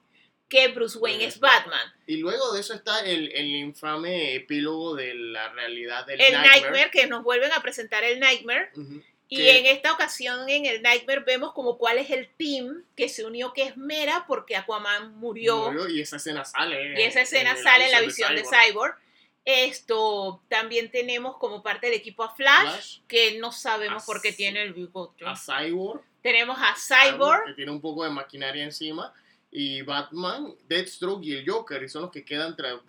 que 0.49 0.68
Bruce 0.68 0.99
Wayne 0.99 1.25
es 1.25 1.41
Batman. 1.41 1.93
Y 2.07 2.18
luego 2.18 2.53
de 2.53 2.61
eso 2.61 2.75
está 2.75 3.01
el, 3.01 3.33
el 3.33 3.47
infame 3.47 4.35
epílogo 4.35 4.95
de 4.95 5.14
la 5.14 5.49
realidad 5.49 6.07
del 6.07 6.20
El 6.20 6.33
Nightmare. 6.33 6.61
Nightmare, 6.61 6.91
que 6.91 7.07
nos 7.07 7.25
vuelven 7.25 7.51
a 7.53 7.61
presentar 7.62 8.05
el 8.05 8.20
Nightmare. 8.20 8.68
Ujú. 8.77 9.03
Y 9.29 9.49
en 9.49 9.66
esta 9.66 9.93
ocasión, 9.93 10.49
en 10.49 10.66
el 10.66 10.83
Nightmare, 10.83 11.20
vemos 11.20 11.53
como 11.53 11.79
cuál 11.79 11.99
es 11.99 12.11
el 12.11 12.29
team 12.37 12.85
que 12.95 13.09
se 13.09 13.25
unió, 13.25 13.53
que 13.53 13.62
es 13.62 13.77
Mera, 13.77 14.25
porque 14.29 14.57
Aquaman 14.57 15.16
murió. 15.16 15.72
Murió 15.72 15.89
y 15.89 16.01
esa 16.01 16.16
escena 16.16 16.45
sale. 16.45 17.01
Y 17.01 17.03
esa 17.03 17.22
escena 17.22 17.57
sale 17.57 17.87
en 17.87 17.93
la 17.93 18.01
visión 18.01 18.35
de 18.35 18.45
Cyborg. 18.45 18.97
Esto 19.45 20.43
también 20.49 20.91
tenemos 20.91 21.37
como 21.37 21.62
parte 21.62 21.89
del 21.89 21.97
equipo 21.97 22.22
a 22.22 22.35
Flash, 22.35 22.62
Flash. 22.62 22.99
que 23.07 23.39
no 23.39 23.53
sabemos 23.53 24.05
por 24.05 24.22
qué 24.22 24.33
tiene 24.33 24.62
el 24.62 24.72
bigote. 24.72 25.25
A 25.27 25.35
Cyborg. 25.37 26.03
Tenemos 26.22 26.59
a 26.59 26.75
Cyborg, 26.75 27.45
que 27.45 27.53
tiene 27.53 27.70
un 27.70 27.81
poco 27.81 28.05
de 28.05 28.11
maquinaria 28.11 28.64
encima. 28.64 29.12
Y 29.57 29.82
Batman, 29.82 30.52
Deathstroke 30.66 31.22
y 31.24 31.36
el 31.36 31.48
Joker, 31.48 31.80
y 31.80 31.88
son 31.88 32.02
los 32.02 32.11
que 32.11 32.24
quedan 32.24 32.57
tra- 32.57 32.82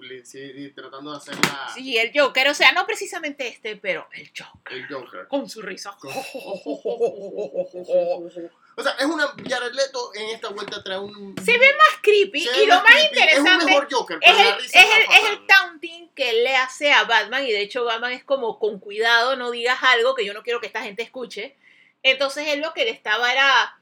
tratando 0.74 1.11
de 1.11 1.18
hacer 1.18 1.36
la, 1.36 1.70
sí, 1.76 1.95
el 1.95 2.11
Joker, 2.11 2.47
o 2.49 2.55
sea, 2.55 2.72
no 2.72 2.88
precisamente 2.88 3.47
este, 3.47 3.76
pero 3.76 4.07
el 4.13 4.32
Joker, 4.36 4.74
el 4.76 4.88
Joker. 4.88 5.28
con 5.28 5.47
su 5.47 5.61
risa. 5.61 5.95
Con- 5.99 6.11
O 8.78 8.84
sea, 8.84 8.91
es 8.99 9.05
una 9.05 9.28
Jared 9.47 9.72
Leto 9.74 10.11
en 10.16 10.30
esta 10.32 10.49
vuelta 10.49 10.84
trae 10.84 10.99
un. 10.99 11.34
Se 11.41 11.57
ve 11.57 11.68
más 11.78 11.99
creepy 12.01 12.45
ve 12.45 12.63
y 12.63 12.66
lo 12.66 12.76
más 12.76 12.84
creepy. 12.84 13.20
Es 13.20 13.39
un 13.39 13.47
interesante 13.47 13.66
mejor 13.68 13.88
Joker, 13.89 14.18
es 14.22 14.38
el, 14.38 14.66
es, 14.66 14.76
el, 14.76 15.24
es 15.24 15.30
el 15.30 15.47
taunting 15.47 16.09
que 16.09 16.34
le 16.43 16.57
hace 16.57 16.91
a 16.91 17.05
Batman 17.05 17.45
y 17.45 17.53
de 17.53 17.61
hecho 17.61 17.86
Batman 17.86 18.11
es 18.11 18.26
como 18.26 18.59
con 18.59 18.80
cuidado, 18.80 19.38
no 19.38 19.51
digas 19.51 19.80
algo 19.82 20.13
que 20.13 20.26
yo 20.26 20.34
no 20.34 20.43
quiero 20.43 20.59
que 20.59 20.68
esta 20.68 20.82
gente 20.82 21.03
escuche. 21.03 21.55
Entonces 22.03 22.47
él 22.49 22.59
lo 22.59 22.74
que 22.74 22.84
le 22.86 22.91
estaba 22.91 23.32
era... 23.32 23.80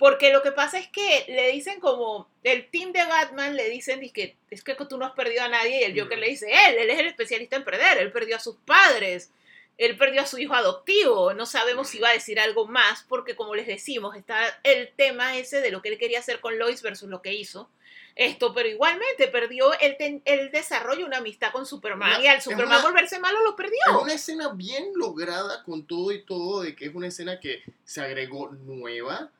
Porque 0.00 0.32
lo 0.32 0.42
que 0.42 0.50
pasa 0.50 0.78
es 0.78 0.88
que 0.88 1.26
le 1.28 1.52
dicen 1.52 1.78
como, 1.78 2.26
el 2.42 2.68
team 2.70 2.90
de 2.90 3.04
Batman 3.04 3.54
le 3.54 3.68
dicen 3.68 4.00
que 4.12 4.34
es 4.50 4.64
que 4.64 4.74
tú 4.74 4.96
no 4.98 5.04
has 5.04 5.12
perdido 5.12 5.44
a 5.44 5.48
nadie 5.48 5.80
y 5.80 5.84
el 5.84 6.00
Joker 6.00 6.18
le 6.18 6.28
dice, 6.30 6.46
él, 6.50 6.76
él 6.78 6.88
es 6.90 6.98
el 6.98 7.06
especialista 7.06 7.54
en 7.56 7.64
perder, 7.64 7.98
él 7.98 8.10
perdió 8.10 8.36
a 8.36 8.40
sus 8.40 8.56
padres, 8.56 9.30
él 9.76 9.96
perdió 9.98 10.22
a 10.22 10.26
su 10.26 10.38
hijo 10.38 10.54
adoptivo, 10.54 11.34
no 11.34 11.44
sabemos 11.44 11.88
si 11.90 11.98
va 11.98 12.08
a 12.08 12.12
decir 12.14 12.40
algo 12.40 12.66
más 12.66 13.04
porque 13.10 13.36
como 13.36 13.54
les 13.54 13.66
decimos, 13.66 14.16
está 14.16 14.58
el 14.64 14.90
tema 14.96 15.36
ese 15.36 15.60
de 15.60 15.70
lo 15.70 15.82
que 15.82 15.90
él 15.90 15.98
quería 15.98 16.18
hacer 16.20 16.40
con 16.40 16.58
Lois 16.58 16.80
versus 16.82 17.08
lo 17.10 17.20
que 17.22 17.34
hizo. 17.34 17.68
Esto, 18.16 18.52
pero 18.52 18.68
igualmente 18.68 19.28
perdió 19.28 19.72
el, 19.80 19.96
ten- 19.96 20.22
el 20.24 20.50
desarrollo, 20.50 21.06
una 21.06 21.18
amistad 21.18 21.52
con 21.52 21.64
Superman 21.64 22.16
Una- 22.16 22.24
y 22.24 22.26
al 22.26 22.42
Superman 22.42 22.78
una- 22.78 22.82
volverse 22.82 23.18
malo 23.18 23.42
lo 23.42 23.54
perdió. 23.54 23.78
Es 23.86 24.02
una 24.02 24.14
escena 24.14 24.48
bien 24.54 24.92
lograda 24.94 25.62
con 25.62 25.86
todo 25.86 26.10
y 26.10 26.22
todo, 26.24 26.62
de 26.62 26.74
que 26.74 26.86
es 26.86 26.94
una 26.94 27.06
escena 27.08 27.38
que 27.38 27.62
se 27.84 28.00
agregó 28.00 28.48
nueva, 28.50 29.30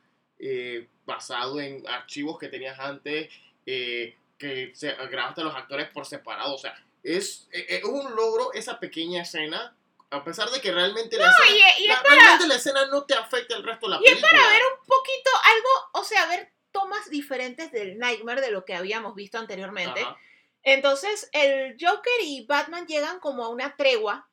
eh, 0.41 0.87
basado 1.05 1.61
en 1.61 1.87
archivos 1.87 2.37
que 2.39 2.47
tenías 2.47 2.79
antes, 2.79 3.29
eh, 3.65 4.15
que 4.37 4.71
se 4.73 4.91
grabaste 4.93 5.41
a 5.41 5.43
los 5.43 5.55
actores 5.55 5.87
por 5.89 6.05
separado. 6.05 6.55
O 6.55 6.57
sea, 6.57 6.73
es, 7.03 7.47
eh, 7.51 7.65
es 7.69 7.83
un 7.83 8.15
logro 8.15 8.51
esa 8.53 8.79
pequeña 8.79 9.21
escena, 9.21 9.75
a 10.09 10.23
pesar 10.23 10.49
de 10.49 10.59
que 10.59 10.71
realmente 10.71 11.17
la, 11.17 11.29
escena, 11.29 11.75
y, 11.77 11.83
y 11.83 11.87
la- 11.87 11.93
es 11.93 11.99
para, 12.01 12.15
realmente 12.15 12.47
la 12.47 12.55
escena 12.55 12.85
no 12.87 13.05
te 13.05 13.13
afecta 13.13 13.55
el 13.55 13.63
resto 13.63 13.85
de 13.87 13.91
la 13.95 14.01
y 14.01 14.05
es 14.05 14.09
película. 14.11 14.31
para 14.31 14.49
ver 14.49 14.61
un 14.79 14.85
poquito 14.85 15.29
algo, 15.43 15.69
o 15.93 16.03
sea, 16.03 16.25
ver 16.25 16.51
tomas 16.71 17.09
diferentes 17.09 17.71
del 17.71 17.97
Nightmare 17.97 18.41
de 18.41 18.51
lo 18.51 18.65
que 18.65 18.73
habíamos 18.75 19.13
visto 19.15 19.37
anteriormente. 19.37 20.01
Ajá. 20.01 20.17
Entonces, 20.63 21.29
el 21.33 21.75
Joker 21.79 22.13
y 22.23 22.45
Batman 22.45 22.85
llegan 22.87 23.19
como 23.19 23.43
a 23.45 23.49
una 23.49 23.75
tregua 23.75 24.29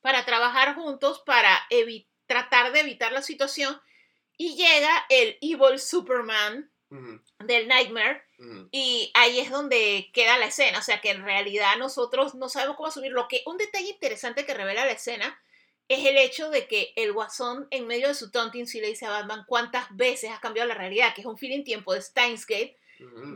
para 0.00 0.24
trabajar 0.24 0.74
juntos 0.74 1.22
para 1.24 1.66
tratar 2.26 2.72
de 2.72 2.80
evitar 2.80 3.12
la 3.12 3.22
situación 3.22 3.80
y 4.36 4.56
llega 4.56 5.06
el 5.08 5.38
Evil 5.40 5.78
Superman 5.78 6.70
del 7.44 7.68
Nightmare. 7.68 8.22
Y 8.70 9.10
ahí 9.14 9.40
es 9.40 9.50
donde 9.50 10.10
queda 10.12 10.38
la 10.38 10.46
escena, 10.46 10.78
o 10.78 10.82
sea 10.82 11.00
que 11.00 11.10
en 11.10 11.24
realidad 11.24 11.76
nosotros 11.78 12.34
no 12.34 12.48
sabemos 12.48 12.76
cómo 12.76 12.88
asumir. 12.88 13.12
Lo 13.12 13.26
que 13.26 13.42
un 13.46 13.56
detalle 13.56 13.88
interesante 13.88 14.44
que 14.44 14.54
revela 14.54 14.84
la 14.84 14.92
escena 14.92 15.40
es 15.88 16.04
el 16.04 16.16
hecho 16.16 16.50
de 16.50 16.66
que 16.66 16.92
el 16.96 17.12
guasón 17.12 17.66
en 17.70 17.86
medio 17.86 18.08
de 18.08 18.14
su 18.14 18.30
taunting 18.30 18.66
sí 18.66 18.80
le 18.80 18.88
dice 18.88 19.06
a 19.06 19.10
Batman 19.10 19.44
cuántas 19.46 19.94
veces 19.96 20.30
has 20.30 20.40
cambiado 20.40 20.68
la 20.68 20.74
realidad, 20.74 21.14
que 21.14 21.22
es 21.22 21.26
un 21.26 21.38
feeling 21.38 21.64
tiempo 21.64 21.94
de 21.94 22.02
Steins 22.02 22.46
Gate, 22.46 22.76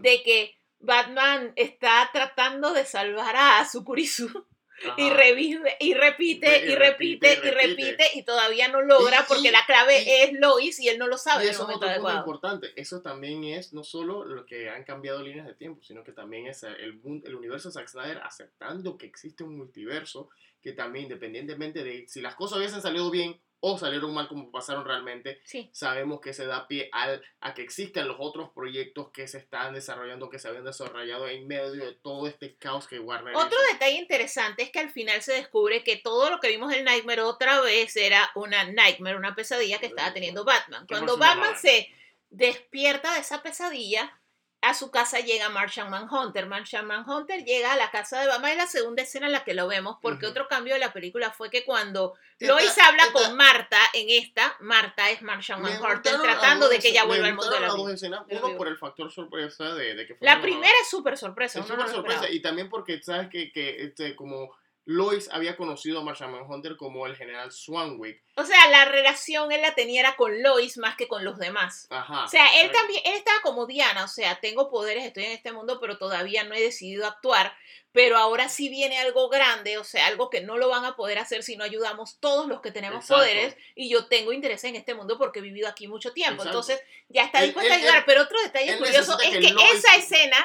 de 0.03 0.23
que 0.23 0.57
Batman 0.79 1.53
está 1.57 2.09
tratando 2.13 2.73
de 2.73 2.85
salvar 2.85 3.35
a 3.37 3.69
Sukurisu 3.69 4.47
y 4.97 5.11
revive 5.11 5.77
y 5.81 5.95
repite 5.95 6.49
Re- 6.49 6.67
y 6.71 6.75
repite 6.75 7.39
y 7.45 7.51
repite. 7.51 8.05
y 8.15 8.23
todavía 8.23 8.69
no 8.69 8.81
logra 8.83 9.21
Y- 9.21 9.25
porque 9.29 9.49
y- 9.49 9.51
la 9.51 9.65
clave 9.67 10.03
y- 10.03 10.09
es 10.23 10.33
Lois 10.39 10.79
y 10.81 10.89
él 10.89 10.99
no 10.99 11.07
lo 11.07 11.19
sabe 11.19 11.45
Y 11.45 11.49
eso 11.49 11.69
es 11.69 11.77
otro 11.77 11.89
punto 11.95 12.15
importante. 12.17 12.73
Eso 12.77 13.03
también 13.03 13.45
es 13.45 13.73
no 13.73 13.83
solo 13.85 14.25
lo 14.25 14.47
que 14.47 14.69
han 14.71 14.85
cambiado 14.85 15.23
líneas 15.23 15.47
de 15.47 15.55
tiempo, 15.55 15.83
sino 15.83 16.05
que 16.05 16.13
también 16.13 16.47
es 16.47 16.63
el, 16.63 17.01
el 17.25 17.35
universo 17.35 17.69
de 17.69 17.73
Zack 17.75 17.89
Snyder 17.89 18.19
aceptando 18.19 18.97
que 18.97 19.07
existe 19.07 19.45
un 19.45 19.57
multiverso 19.57 20.29
que 20.63 20.73
también, 20.73 21.05
independientemente 21.05 21.85
de 21.85 22.07
si 22.09 22.21
las 22.21 22.35
cosas 22.35 22.59
hubiesen 22.59 22.83
salido 22.83 23.11
bien 23.11 23.41
o 23.61 23.77
salieron 23.77 24.15
mal 24.15 24.29
como 24.29 24.53
pasaron 24.53 24.85
realmente, 24.85 25.41
Sí. 25.45 25.69
sabemos 25.73 26.21
que 26.21 26.33
se 26.33 26.47
da 26.47 26.69
pie 26.69 26.89
al, 26.93 27.21
a 27.41 27.55
que 27.55 27.63
existen 27.63 28.07
los 28.07 28.17
otros 28.21 28.51
proyectos 28.55 29.11
que 29.11 29.27
se 29.27 29.39
están 29.39 29.75
desarrollando, 29.75 30.29
que 30.31 30.39
se 30.39 30.47
habían 30.49 30.65
desarrollado 30.65 31.27
en 31.27 31.47
medio 31.49 31.73
de 31.73 31.93
todo 31.95 32.29
este 32.29 32.55
caos 32.57 32.87
que 32.87 33.01
Warner 33.01 33.35
Otro 33.35 33.49
hizo. 33.63 33.73
detalle 33.73 33.97
interesante 33.99 34.63
es 34.63 34.71
que 34.71 34.79
al 34.79 34.91
final 34.91 35.21
se 35.23 35.33
descubre 35.33 35.83
que 35.83 35.97
todo 35.97 36.31
lo 36.31 36.39
que 36.39 36.49
vimos 36.49 36.71
del 36.71 36.85
Nightmare 36.85 37.23
otra 37.23 37.61
vez 37.61 37.97
era 37.97 38.31
una 38.37 38.65
Nightmare, 38.65 39.17
una 39.17 39.35
pesadilla 39.35 39.79
que 39.79 39.87
estaba 39.87 40.13
teniendo 40.13 40.45
Batman. 40.45 40.87
Cuando 40.87 41.17
Batman 41.17 41.59
se 41.59 41.89
despierta 42.31 43.15
de 43.15 43.21
esa 43.21 43.43
pesadilla, 43.43 44.18
a 44.61 44.75
su 44.75 44.91
casa 44.91 45.21
llega 45.21 45.49
Martian 45.51 45.89
Manhunter. 45.89 46.47
Martian 46.47 46.85
Manhunter 46.87 47.45
llega 47.45 47.73
a 47.73 47.77
la 47.77 47.91
casa 47.93 48.21
de 48.21 48.27
Batman, 48.27 48.51
es 48.51 48.57
la 48.57 48.67
segunda 48.67 49.03
escena 49.03 49.27
en 49.27 49.33
la 49.33 49.45
que 49.45 49.55
lo 49.55 49.69
vemos, 49.69 49.99
porque 50.03 50.27
otro 50.27 50.49
cambio 50.49 50.75
de 50.75 50.81
la 50.81 50.93
película 50.93 51.31
fue 51.31 51.49
que 51.49 51.65
cuando 51.65 52.15
Lois 52.41 52.77
habla 52.79 53.05
esta- 53.05 53.13
con 53.13 53.37
Marta 53.37 53.79
en 53.95 54.07
esta, 54.11 54.57
Marta 54.61 55.11
es 55.11 55.23
Martian 55.23 55.63
Me 55.63 55.71
Manhunter 55.79 56.21
tratando 56.21 56.69
de 56.69 56.79
que 56.81 56.89
ella 56.89 57.05
vuelva 57.05 57.29
al 57.29 57.35
mundo 57.35 57.51
de 57.53 57.61
la 57.61 57.73
vida. 57.75 57.95
escenas, 57.95 58.23
uno 58.29 58.57
por 58.57 58.67
el 58.69 58.77
factor 58.77 59.13
sorpresa 59.13 59.75
de, 59.75 59.95
de 59.95 60.07
que 60.07 60.15
fue 60.17 60.27
La 60.27 60.41
primera 60.43 60.73
es 60.83 60.89
súper 60.89 61.17
sorpresa. 61.17 61.61
Es 61.61 61.67
súper 61.67 61.89
sorpresa. 61.89 62.29
Y 62.29 62.41
también 62.41 62.69
porque, 62.69 63.01
¿sabes? 63.03 63.29
Que, 63.29 63.53
que 63.53 63.85
este, 63.85 64.17
como 64.17 64.51
Lois 64.91 65.29
había 65.33 65.55
conocido 65.55 66.01
a 66.01 66.03
Martian 66.03 66.33
Manhunter 66.33 66.75
como 66.79 67.07
el 67.07 67.15
general 67.15 67.53
Swanwick. 67.53 68.23
O 68.37 68.45
sea, 68.45 68.69
la 68.71 68.87
relación 68.87 69.53
él 69.53 69.61
la 69.61 69.75
tenía 69.75 70.01
era 70.01 70.17
con 70.17 70.43
Lois 70.43 70.79
más 70.79 70.97
que 70.97 71.07
con 71.09 71.25
los 71.27 71.39
demás. 71.39 71.87
Ajá. 71.91 72.25
O 72.25 72.29
sea, 72.29 72.63
él 72.63 72.71
también, 72.73 73.03
él 73.05 73.13
estaba 73.15 73.39
como 73.43 73.67
Diana, 73.67 74.05
o 74.05 74.09
sea, 74.09 74.41
tengo 74.41 74.71
poderes, 74.71 75.05
estoy 75.05 75.25
en 75.25 75.33
este 75.33 75.53
mundo, 75.53 75.79
pero 75.79 75.99
todavía 75.99 76.43
no 76.45 76.55
he 76.55 76.61
decidido 76.63 77.07
actuar. 77.07 77.55
Pero 77.93 78.17
ahora 78.17 78.49
sí 78.49 78.69
viene 78.71 78.99
algo 78.99 79.29
grande, 79.29 79.77
o 79.77 79.85
sea, 79.85 80.07
algo 80.07 80.31
que 80.31 80.41
no 80.41 80.57
lo 80.57 80.69
van 80.71 80.85
a 80.87 80.97
poder 80.97 81.19
hacer 81.19 81.43
si 81.43 81.57
no 81.57 81.65
ayudamos 81.65 82.19
todos 82.21 82.47
los 82.47 82.61
que 82.63 82.71
tenemos 82.71 83.05
Exacto. 83.05 83.23
poderes. 83.23 83.57
Y 83.75 83.91
yo 83.91 84.07
tengo 84.07 84.33
interés 84.33 84.65
en 84.65 84.75
este 84.77 84.95
mundo 84.95 85.19
porque 85.19 85.41
he 85.41 85.43
vivido 85.43 85.69
aquí 85.69 85.87
mucho 85.87 86.13
tiempo. 86.15 86.43
Exacto. 86.45 86.49
Entonces, 86.61 86.81
ya 87.09 87.25
está 87.25 87.43
dispuesta 87.43 87.75
a 87.75 87.77
ayudar. 87.77 87.97
él- 87.99 88.03
pero 88.07 88.23
otro 88.23 88.41
detalle 88.43 88.79
curioso 88.79 89.19
es 89.21 89.31
que 89.31 89.41
que 89.41 89.53
Lois- 89.53 89.75
esa 89.75 89.97
escena, 89.97 90.37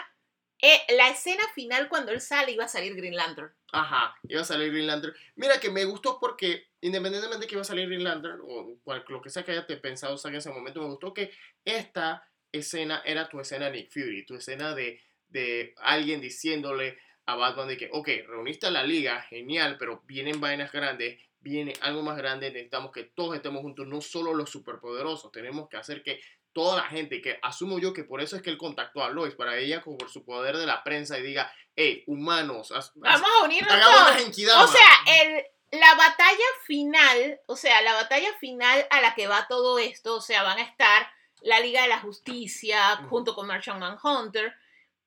eh, 0.65 0.79
la 0.95 1.09
escena 1.09 1.43
final 1.53 1.89
cuando 1.89 2.13
él 2.13 2.21
sale 2.21 2.53
iba 2.53 2.63
a 2.63 2.69
salir 2.69 2.95
Green 2.95 3.17
Lantern. 3.17 3.51
Ajá, 3.73 4.15
iba 4.29 4.39
a 4.41 4.45
salir 4.45 4.71
Green 4.71 4.87
Lantern. 4.87 5.13
Mira 5.35 5.59
que 5.59 5.69
me 5.69 5.83
gustó 5.83 6.19
porque, 6.21 6.67
independientemente 6.79 7.41
de 7.41 7.47
que 7.47 7.55
iba 7.55 7.63
a 7.63 7.65
salir 7.65 7.87
Green 7.87 8.03
Lantern, 8.05 8.39
o 8.41 8.77
cual- 8.83 9.03
lo 9.09 9.21
que 9.21 9.29
sea 9.29 9.43
que 9.43 9.51
hayas 9.51 9.65
pensado 9.65 10.17
en 10.23 10.35
ese 10.35 10.49
momento, 10.51 10.79
me 10.81 10.87
gustó 10.87 11.13
que 11.13 11.31
esta 11.65 12.25
escena 12.51 13.01
era 13.03 13.27
tu 13.27 13.39
escena 13.41 13.69
Nick 13.69 13.91
Fury, 13.91 14.25
tu 14.25 14.35
escena 14.35 14.73
de, 14.73 15.01
de 15.27 15.73
alguien 15.77 16.21
diciéndole 16.21 16.97
a 17.25 17.35
Batman 17.35 17.67
de 17.67 17.77
que, 17.77 17.89
ok, 17.91 18.07
reuniste 18.27 18.67
a 18.67 18.71
la 18.71 18.83
liga, 18.83 19.21
genial, 19.23 19.75
pero 19.77 20.01
vienen 20.05 20.39
vainas 20.39 20.71
grandes, 20.71 21.19
viene 21.41 21.73
algo 21.81 22.03
más 22.03 22.15
grande, 22.15 22.51
necesitamos 22.51 22.91
que 22.91 23.03
todos 23.03 23.35
estemos 23.35 23.61
juntos, 23.63 23.85
no 23.87 23.99
solo 23.99 24.33
los 24.33 24.49
superpoderosos, 24.49 25.31
tenemos 25.31 25.67
que 25.67 25.77
hacer 25.77 26.03
que 26.03 26.21
toda 26.53 26.77
la 26.77 26.83
gente, 26.83 27.21
que 27.21 27.39
asumo 27.41 27.79
yo 27.79 27.93
que 27.93 28.03
por 28.03 28.21
eso 28.21 28.35
es 28.35 28.41
que 28.41 28.49
él 28.49 28.57
contactó 28.57 29.03
a 29.03 29.09
Lois, 29.09 29.35
para 29.35 29.57
ella 29.57 29.81
como 29.81 29.97
por 29.97 30.09
su 30.09 30.23
poder 30.23 30.57
de 30.57 30.65
la 30.65 30.83
prensa 30.83 31.17
y 31.17 31.23
diga, 31.23 31.51
hey, 31.75 32.03
humanos, 32.07 32.71
Vamos 32.95 33.29
a 33.41 33.43
unirnos 33.43 33.73
todos. 33.79 34.69
O 34.69 34.71
sea, 34.71 35.23
el, 35.23 35.43
la 35.71 35.95
batalla 35.95 36.45
final, 36.65 37.39
o 37.47 37.55
sea, 37.55 37.81
la 37.81 37.93
batalla 37.93 38.31
final 38.39 38.85
a 38.91 39.01
la 39.01 39.15
que 39.15 39.27
va 39.27 39.47
todo 39.47 39.79
esto, 39.79 40.15
o 40.17 40.21
sea, 40.21 40.43
van 40.43 40.59
a 40.59 40.63
estar 40.63 41.11
la 41.41 41.59
Liga 41.59 41.81
de 41.81 41.89
la 41.89 41.99
Justicia 41.99 42.97
junto 43.09 43.35
con 43.35 43.47
Martian 43.47 43.79
Manhunter, 43.79 44.53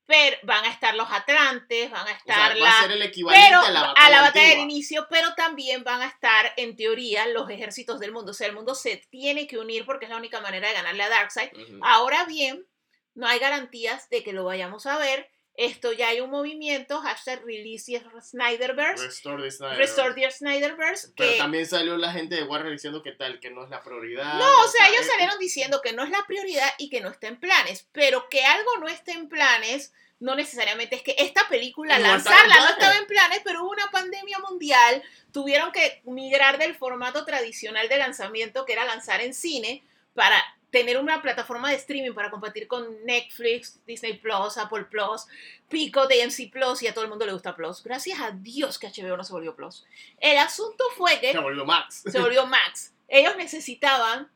pero 0.06 0.36
van 0.44 0.64
a 0.64 0.70
estar 0.70 0.94
los 0.94 1.10
Atlantes, 1.10 1.90
van 1.90 2.02
a 2.02 2.04
O 2.04 2.06
sea, 2.06 2.16
estar 2.16 2.50
va 2.50 2.54
a 2.54 2.54
la... 2.54 2.80
ser 2.82 2.92
el 2.92 3.02
equivalente 3.02 3.46
Pero 3.48 3.60
a 3.60 3.70
la 3.70 3.82
batalla, 3.88 4.20
batalla 4.22 4.48
del 4.50 4.60
inicio, 4.60 5.06
pero 5.10 5.34
también 5.34 5.82
van 5.82 6.00
a 6.00 6.06
estar, 6.06 6.52
en 6.56 6.76
teoría, 6.76 7.26
los 7.26 7.50
ejércitos 7.50 7.98
del 7.98 8.12
mundo. 8.12 8.30
O 8.30 8.34
sea, 8.34 8.46
el 8.46 8.54
mundo 8.54 8.74
se 8.76 8.96
tiene 9.10 9.46
que 9.46 9.58
unir 9.58 9.84
porque 9.84 10.06
es 10.06 10.10
la 10.10 10.16
única 10.16 10.40
manera 10.40 10.68
de 10.68 10.74
ganarle 10.74 11.02
a 11.02 11.08
Darkseid. 11.08 11.50
Ahora 11.82 12.24
bien, 12.24 12.66
no 13.14 13.26
hay 13.26 13.40
garantías 13.40 14.08
de 14.08 14.22
que 14.22 14.32
lo 14.32 14.44
vayamos 14.44 14.86
a 14.86 14.98
ver. 14.98 15.30
Esto 15.56 15.92
ya 15.92 16.08
hay 16.08 16.20
un 16.20 16.30
movimiento, 16.30 17.00
hashtag 17.00 17.42
release 17.44 17.86
the 17.86 18.20
Snyderverse, 18.20 19.04
Restore 19.04 19.42
the 19.42 19.50
Snyder. 19.50 19.78
Restore 19.78 20.14
the 20.14 20.30
Snyderverse, 20.30 21.12
Pero 21.16 21.32
que 21.32 21.38
también 21.38 21.66
salió 21.66 21.96
la 21.96 22.12
gente 22.12 22.34
de 22.34 22.44
Warner 22.44 22.72
diciendo 22.72 23.02
que 23.02 23.12
tal, 23.12 23.40
que 23.40 23.50
no 23.50 23.64
es 23.64 23.70
la 23.70 23.82
prioridad. 23.82 24.38
no, 24.38 24.64
o 24.64 24.68
sea, 24.68 24.88
ellos 24.88 25.06
salieron 25.06 25.38
diciendo 25.38 25.80
que 25.82 25.92
no 25.92 26.04
es 26.04 26.10
la 26.10 26.24
prioridad 26.26 26.68
y 26.78 26.90
que 26.90 27.00
no 27.00 27.10
está 27.10 27.28
en 27.28 27.40
planes, 27.40 27.88
pero 27.92 28.28
que 28.28 28.44
algo 28.44 28.70
no 28.80 28.88
esté 28.88 29.12
en 29.12 29.28
planes 29.28 29.92
no 30.18 30.34
necesariamente 30.34 30.96
es 30.96 31.02
que 31.02 31.14
esta 31.18 31.46
película 31.48 31.98
No 31.98 32.06
lanzarla 32.06 32.56
no 32.56 32.68
estaba 32.70 32.96
en 32.96 33.06
planes, 33.06 33.40
pero 33.44 33.62
hubo 33.62 33.70
una 33.70 33.90
pandemia 33.90 34.38
mundial, 34.38 35.02
tuvieron 35.32 35.72
que 35.72 36.02
migrar 36.04 36.58
del 36.58 36.74
formato 36.74 37.24
tradicional 37.24 37.88
de 37.88 37.98
lanzamiento 37.98 38.64
que 38.64 38.72
era 38.72 38.86
lanzar 38.86 39.20
en 39.20 39.34
cine 39.34 39.84
para 40.14 40.42
tener 40.76 40.98
una 40.98 41.22
plataforma 41.22 41.70
de 41.70 41.76
streaming 41.76 42.12
para 42.12 42.30
competir 42.30 42.68
con 42.68 43.02
Netflix, 43.06 43.80
Disney 43.86 44.18
Plus, 44.18 44.58
Apple 44.58 44.84
Plus, 44.84 45.26
Pico, 45.70 46.06
DMC 46.06 46.50
Plus 46.52 46.82
y 46.82 46.86
a 46.86 46.92
todo 46.92 47.04
el 47.04 47.08
mundo 47.08 47.24
le 47.24 47.32
gusta 47.32 47.56
Plus. 47.56 47.82
Gracias 47.82 48.20
a 48.20 48.30
Dios 48.30 48.78
que 48.78 48.86
HBO 48.88 49.16
no 49.16 49.24
se 49.24 49.32
volvió 49.32 49.56
Plus. 49.56 49.86
El 50.20 50.36
asunto 50.36 50.84
fue 50.94 51.18
que 51.18 51.32
Se 51.32 51.38
volvió 51.38 51.64
Max. 51.64 52.02
se 52.12 52.20
volvió 52.20 52.44
Max. 52.44 52.92
Ellos 53.08 53.38
necesitaban 53.38 54.30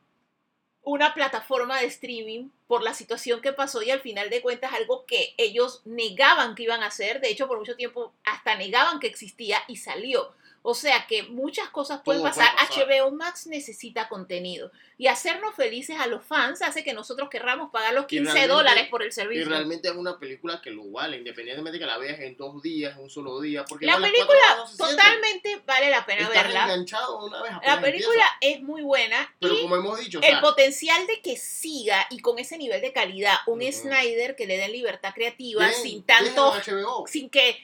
una 0.81 1.13
plataforma 1.13 1.79
de 1.79 1.85
streaming 1.85 2.49
por 2.65 2.81
la 2.81 2.95
situación 2.95 3.39
que 3.39 3.53
pasó 3.53 3.83
y 3.83 3.91
al 3.91 3.99
final 3.99 4.31
de 4.31 4.41
cuentas 4.41 4.73
algo 4.73 5.05
que 5.05 5.35
ellos 5.37 5.83
negaban 5.85 6.55
que 6.55 6.63
iban 6.63 6.81
a 6.81 6.87
hacer, 6.87 7.21
de 7.21 7.29
hecho 7.29 7.47
por 7.47 7.59
mucho 7.59 7.75
tiempo 7.75 8.15
hasta 8.23 8.55
negaban 8.55 8.99
que 8.99 9.05
existía 9.05 9.59
y 9.67 9.75
salió. 9.75 10.33
O 10.63 10.75
sea 10.75 11.07
que 11.07 11.23
muchas 11.23 11.69
cosas 11.69 12.01
pueden 12.03 12.21
pasar. 12.21 12.53
puede 12.55 12.67
pasar. 12.67 12.85
HBO 12.85 13.11
Max 13.11 13.47
necesita 13.47 14.07
contenido 14.07 14.71
y 14.95 15.07
hacernos 15.07 15.55
felices 15.55 15.97
a 15.99 16.05
los 16.05 16.23
fans 16.23 16.61
hace 16.61 16.83
que 16.83 16.93
nosotros 16.93 17.29
querramos 17.29 17.71
pagar 17.71 17.93
los 17.95 18.03
Y 18.05 18.17
15 18.17 18.31
realmente- 18.31 18.47
dólares 18.53 18.87
por 18.89 19.01
el 19.01 19.09
Y 19.09 19.11
servicio. 19.11 19.49
realmente 19.49 19.87
es 19.87 19.95
una 19.95 20.19
película 20.19 20.61
que 20.61 20.69
lo 20.69 20.83
vale, 20.91 21.17
independientemente 21.17 21.79
que 21.79 21.85
la 21.87 21.97
veas 21.97 22.19
en 22.19 22.37
dos 22.37 22.61
días, 22.61 22.95
en 22.95 23.03
un 23.03 23.09
solo 23.09 23.41
día. 23.41 23.65
Porque 23.65 23.87
La 23.87 23.97
película 23.99 24.37
horas 24.59 24.77
totalmente 24.77 25.61
vale 25.65 25.89
la 25.89 26.05
pena 26.05 26.21
Estás 26.21 26.43
verla. 26.43 26.63
enganchado 26.65 27.25
una 27.25 27.41
vez 27.41 27.51
La 27.65 27.81
película 27.81 28.23
empieza. 28.39 28.57
es 28.59 28.61
muy 28.61 28.83
buena 28.83 29.33
Pero 29.39 29.55
y 29.55 29.61
como 29.63 29.77
hemos 29.77 29.99
dicho, 29.99 30.19
o 30.19 30.21
el 30.21 30.27
sea, 30.29 30.41
potencial 30.41 31.07
de 31.07 31.21
que 31.21 31.37
siga 31.37 32.05
y 32.11 32.19
con 32.19 32.37
ese 32.37 32.59
nivel 32.59 32.81
de 32.81 32.93
calidad 32.93 33.37
un. 33.47 33.61
Snyder 33.71 34.35
que 34.35 34.45
le 34.47 34.57
den 34.57 34.71
libertad 34.71 35.13
creativa 35.13 35.71
sin 35.71 36.03
tanto, 36.03 36.53
sin 37.07 37.29
que, 37.29 37.57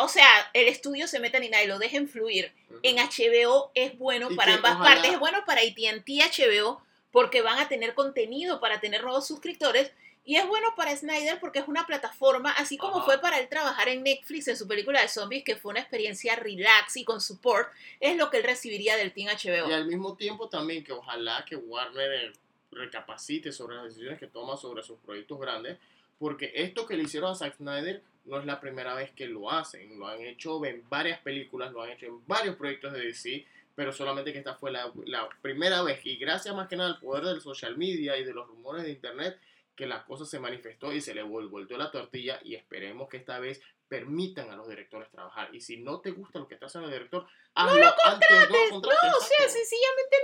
o 0.00 0.08
sea, 0.08 0.26
el 0.54 0.68
estudio 0.68 1.08
se 1.08 1.18
meta 1.18 1.40
ni 1.40 1.48
nada 1.48 1.64
y 1.64 1.66
lo 1.66 1.78
dejen 1.78 2.08
fluir. 2.08 2.52
En 2.82 2.96
HBO 2.96 3.70
es 3.74 3.98
bueno 3.98 4.28
para 4.36 4.54
ambas 4.54 4.74
ojalá- 4.76 4.94
partes, 4.94 5.12
es 5.12 5.18
bueno 5.18 5.44
para 5.44 5.60
AT&T 5.60 6.20
HBO 6.22 6.80
porque 7.10 7.42
van 7.42 7.58
a 7.58 7.68
tener 7.68 7.94
contenido 7.94 8.60
para 8.60 8.80
tener 8.80 9.02
nuevos 9.02 9.26
suscriptores 9.26 9.90
y 10.24 10.36
es 10.36 10.46
bueno 10.46 10.68
para 10.76 10.94
Snyder 10.94 11.40
porque 11.40 11.58
es 11.58 11.66
una 11.68 11.86
plataforma, 11.86 12.52
así 12.52 12.76
como 12.76 12.98
Ajá. 12.98 13.06
fue 13.06 13.18
para 13.18 13.38
él 13.40 13.48
trabajar 13.48 13.88
en 13.88 14.02
Netflix 14.02 14.46
en 14.48 14.56
su 14.58 14.68
película 14.68 15.00
de 15.00 15.08
zombies, 15.08 15.42
que 15.42 15.56
fue 15.56 15.70
una 15.70 15.80
experiencia 15.80 16.36
relax 16.36 16.96
y 16.98 17.04
con 17.04 17.20
support, 17.20 17.68
es 17.98 18.14
lo 18.16 18.28
que 18.30 18.36
él 18.36 18.44
recibiría 18.44 18.96
del 18.96 19.12
Team 19.12 19.28
HBO. 19.28 19.68
Y 19.68 19.72
al 19.72 19.86
mismo 19.86 20.16
tiempo 20.16 20.48
también 20.48 20.84
que 20.84 20.92
ojalá 20.92 21.44
que 21.48 21.56
Warner 21.56 22.34
recapacite 22.70 23.52
sobre 23.52 23.76
las 23.76 23.86
decisiones 23.86 24.18
que 24.18 24.26
toma 24.26 24.56
sobre 24.56 24.82
sus 24.82 24.98
proyectos 24.98 25.40
grandes, 25.40 25.78
porque 26.18 26.52
esto 26.54 26.86
que 26.86 26.96
le 26.96 27.04
hicieron 27.04 27.30
a 27.32 27.34
Zack 27.34 27.56
Snyder 27.56 28.02
no 28.24 28.38
es 28.38 28.44
la 28.46 28.60
primera 28.60 28.94
vez 28.94 29.10
que 29.12 29.26
lo 29.26 29.50
hacen, 29.50 29.98
lo 29.98 30.06
han 30.06 30.20
hecho 30.20 30.64
en 30.64 30.86
varias 30.88 31.20
películas, 31.20 31.72
lo 31.72 31.82
han 31.82 31.90
hecho 31.90 32.06
en 32.06 32.26
varios 32.26 32.56
proyectos 32.56 32.92
de 32.92 33.00
DC, 33.00 33.46
pero 33.74 33.92
solamente 33.92 34.32
que 34.32 34.38
esta 34.38 34.54
fue 34.54 34.70
la, 34.70 34.92
la 35.06 35.28
primera 35.40 35.82
vez. 35.82 36.00
Y 36.04 36.16
gracias 36.16 36.54
más 36.54 36.68
que 36.68 36.76
nada 36.76 36.90
al 36.90 36.98
poder 37.00 37.24
del 37.24 37.40
social 37.40 37.76
media 37.78 38.16
y 38.18 38.24
de 38.24 38.34
los 38.34 38.46
rumores 38.48 38.82
de 38.82 38.90
internet 38.90 39.38
que 39.76 39.86
la 39.86 40.04
cosa 40.04 40.26
se 40.26 40.40
manifestó 40.40 40.92
y 40.92 41.00
se 41.00 41.14
le 41.14 41.22
vol- 41.24 41.48
volteó 41.48 41.78
la 41.78 41.90
tortilla 41.92 42.40
y 42.42 42.56
esperemos 42.56 43.08
que 43.08 43.16
esta 43.18 43.38
vez 43.38 43.62
permitan 43.88 44.50
a 44.50 44.56
los 44.56 44.68
directores 44.68 45.08
trabajar. 45.10 45.54
Y 45.54 45.60
si 45.60 45.78
no 45.78 46.00
te 46.00 46.10
gusta 46.10 46.40
lo 46.40 46.48
que 46.48 46.54
está 46.54 46.66
haciendo 46.66 46.88
el 46.88 46.94
director 46.94 47.26
hazlo 47.54 47.78
lo 47.78 47.86
antes, 48.04 48.28
no 48.30 48.64
lo 48.64 48.70
contrates, 48.70 49.10
No, 49.10 49.16
o 49.16 49.20
sea, 49.20 49.48
sencillamente 49.48 50.16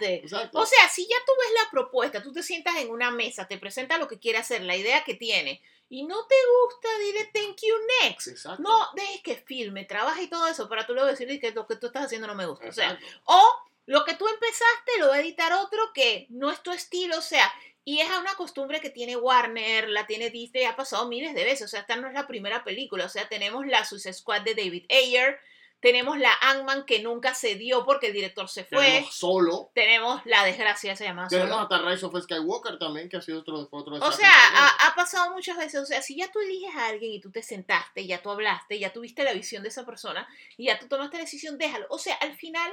Exacto. 0.00 0.58
O 0.58 0.66
sea, 0.66 0.88
si 0.88 1.02
ya 1.06 1.16
tú 1.26 1.32
ves 1.38 1.62
la 1.64 1.70
propuesta, 1.70 2.22
tú 2.22 2.32
te 2.32 2.42
sientas 2.42 2.76
en 2.76 2.90
una 2.90 3.10
mesa, 3.10 3.48
te 3.48 3.58
presenta 3.58 3.98
lo 3.98 4.08
que 4.08 4.18
quiere 4.18 4.38
hacer, 4.38 4.62
la 4.62 4.76
idea 4.76 5.04
que 5.04 5.14
tiene, 5.14 5.62
y 5.88 6.04
no 6.04 6.26
te 6.26 6.34
gusta, 6.64 6.88
dile 6.98 7.30
thank 7.32 7.58
you 7.62 7.74
next. 8.02 8.28
Exacto. 8.28 8.62
No 8.62 8.88
dejes 8.94 9.22
que 9.22 9.36
filme, 9.36 9.84
trabaje 9.84 10.24
y 10.24 10.28
todo 10.28 10.46
eso 10.48 10.68
para 10.68 10.86
tú 10.86 10.94
luego 10.94 11.08
decirle 11.08 11.38
que 11.38 11.52
lo 11.52 11.66
que 11.66 11.76
tú 11.76 11.86
estás 11.86 12.06
haciendo 12.06 12.26
no 12.26 12.34
me 12.34 12.46
gusta. 12.46 12.68
O 12.68 12.72
sea, 12.72 12.92
Exacto. 12.92 13.06
o 13.24 13.42
lo 13.86 14.04
que 14.04 14.14
tú 14.14 14.26
empezaste 14.26 14.98
lo 14.98 15.08
va 15.08 15.16
a 15.16 15.20
editar 15.20 15.52
otro 15.52 15.92
que 15.94 16.26
no 16.28 16.50
es 16.50 16.62
tu 16.62 16.72
estilo, 16.72 17.18
o 17.18 17.22
sea, 17.22 17.52
y 17.84 18.00
es 18.00 18.08
una 18.10 18.34
costumbre 18.34 18.80
que 18.80 18.90
tiene 18.90 19.16
Warner, 19.16 19.88
la 19.88 20.08
tiene 20.08 20.30
Disney, 20.30 20.64
ha 20.64 20.74
pasado 20.74 21.06
miles 21.06 21.34
de 21.34 21.44
veces, 21.44 21.66
o 21.66 21.68
sea, 21.68 21.80
esta 21.80 21.94
no 21.94 22.08
es 22.08 22.14
la 22.14 22.26
primera 22.26 22.64
película, 22.64 23.04
o 23.04 23.08
sea, 23.08 23.28
tenemos 23.28 23.64
la 23.64 23.84
Suicide 23.84 24.12
Squad 24.12 24.42
de 24.42 24.56
David 24.56 24.86
Ayer, 24.90 25.38
tenemos 25.86 26.18
la 26.18 26.32
Ant-Man 26.40 26.84
que 26.84 27.00
nunca 27.00 27.32
se 27.32 27.54
dio 27.54 27.84
porque 27.84 28.08
el 28.08 28.12
director 28.12 28.48
se 28.48 28.64
fue, 28.64 28.84
tenemos 28.84 29.14
solo 29.14 29.70
tenemos 29.72 30.20
la 30.24 30.44
desgracia, 30.44 30.96
se 30.96 31.04
llama 31.04 31.28
tenemos 31.28 31.50
Solo. 31.50 31.62
hasta 31.62 31.78
Rise 31.88 32.06
of 32.06 32.20
Skywalker 32.24 32.76
también 32.78 33.08
que 33.08 33.16
ha 33.18 33.22
sido 33.22 33.38
otro, 33.38 33.68
otro 33.70 33.94
O 34.04 34.10
sea, 34.12 34.28
ha, 34.32 34.88
ha 34.88 34.94
pasado 34.96 35.32
muchas 35.32 35.56
veces. 35.56 35.80
O 35.80 35.86
sea, 35.86 36.02
si 36.02 36.16
ya 36.16 36.28
tú 36.32 36.40
eliges 36.40 36.74
a 36.74 36.86
alguien 36.88 37.12
y 37.12 37.20
tú 37.20 37.30
te 37.30 37.40
sentaste, 37.42 38.04
ya 38.04 38.20
tú 38.20 38.30
hablaste, 38.30 38.80
ya 38.80 38.92
tuviste 38.92 39.22
la 39.22 39.32
visión 39.32 39.62
de 39.62 39.68
esa 39.68 39.86
persona 39.86 40.26
y 40.56 40.66
ya 40.66 40.78
tú 40.80 40.88
tomaste 40.88 41.18
la 41.18 41.22
decisión, 41.22 41.56
déjalo. 41.56 41.86
O 41.90 41.98
sea, 41.98 42.16
al 42.16 42.34
final, 42.36 42.72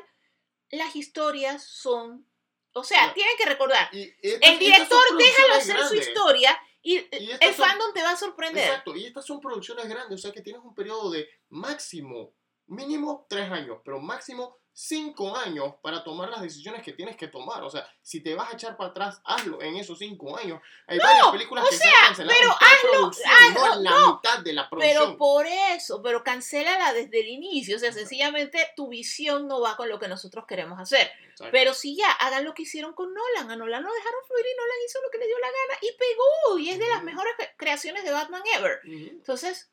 las 0.71 0.95
historias 0.95 1.63
son. 1.63 2.27
O 2.73 2.83
sea, 2.83 3.13
tienen 3.13 3.37
que 3.37 3.45
recordar. 3.45 3.89
Estas- 3.93 4.49
El 4.51 4.57
director, 4.57 5.17
déjalo 5.17 5.53
hacer 5.53 5.75
su 5.77 5.81
grandes. 5.89 6.07
historia 6.07 6.59
y 6.81 6.97
Y 6.97 7.31
el 7.39 7.53
son- 7.53 7.67
fandom 7.67 7.93
te 7.93 8.01
va 8.01 8.09
a 8.11 8.17
sorprender. 8.17 8.65
Exacto, 8.65 8.95
y 8.95 9.05
estas 9.05 9.25
son 9.27 9.39
producciones 9.39 9.87
grandes, 9.87 10.19
o 10.19 10.21
sea 10.21 10.31
que 10.31 10.41
tienes 10.41 10.63
un 10.63 10.73
periodo 10.73 11.11
de 11.11 11.27
máximo, 11.49 12.33
mínimo 12.73 13.25
tres 13.29 13.51
años, 13.51 13.77
pero 13.83 13.99
máximo 13.99 14.57
cinco 14.75 15.35
años 15.37 15.75
para 15.83 16.03
tomar 16.03 16.29
las 16.29 16.41
decisiones 16.41 16.81
que 16.81 16.93
tienes 16.93 17.15
que 17.15 17.27
tomar. 17.27 17.61
O 17.63 17.69
sea, 17.69 17.87
si 18.01 18.21
te 18.23 18.33
vas 18.33 18.51
a 18.51 18.55
echar 18.55 18.75
para 18.75 18.89
atrás, 18.89 19.21
hazlo 19.23 19.61
en 19.61 19.75
esos 19.75 19.99
cinco 19.99 20.35
años. 20.35 20.59
Hay 20.87 20.97
varias 20.97 21.27
películas 21.27 21.65
o 21.65 21.69
que 21.69 21.77
sea, 21.77 21.91
se 21.91 21.95
han 21.95 22.05
cancelado 22.07 22.39
pero 22.39 22.51
hazlo, 22.51 23.11
no 23.53 23.73
en 23.75 23.83
la 23.83 23.89
no, 23.91 24.15
mitad 24.15 24.39
de 24.39 24.53
la 24.53 24.67
producción. 24.67 25.03
Pero 25.03 25.17
por 25.17 25.45
eso, 25.45 26.01
pero 26.01 26.23
cancélala 26.23 26.91
desde 26.91 27.19
el 27.19 27.27
inicio. 27.27 27.75
O 27.75 27.79
sea, 27.79 27.91
sencillamente 27.91 28.67
tu 28.75 28.89
visión 28.89 29.47
no 29.47 29.61
va 29.61 29.77
con 29.77 29.89
lo 29.89 29.99
que 29.99 30.07
nosotros 30.07 30.45
queremos 30.47 30.79
hacer. 30.79 31.11
Exacto. 31.29 31.51
Pero 31.51 31.75
si 31.75 31.95
ya 31.95 32.11
hagan 32.11 32.43
lo 32.43 32.55
que 32.55 32.63
hicieron 32.63 32.93
con 32.93 33.13
Nolan, 33.13 33.51
a 33.51 33.55
Nolan 33.55 33.83
lo 33.83 33.93
dejaron 33.93 34.19
fluir 34.25 34.45
y 34.51 34.57
Nolan 34.57 34.77
hizo 34.87 35.01
lo 35.03 35.11
que 35.11 35.17
le 35.19 35.27
dio 35.27 35.37
la 35.37 35.47
gana 35.47 35.79
y 35.81 35.91
pegó. 35.97 36.57
Y 36.57 36.69
es 36.71 36.79
de 36.79 36.89
las 36.89 37.03
mejores 37.03 37.33
cre- 37.37 37.53
creaciones 37.57 38.03
de 38.03 38.11
Batman 38.11 38.41
ever. 38.57 38.79
Entonces, 38.85 39.69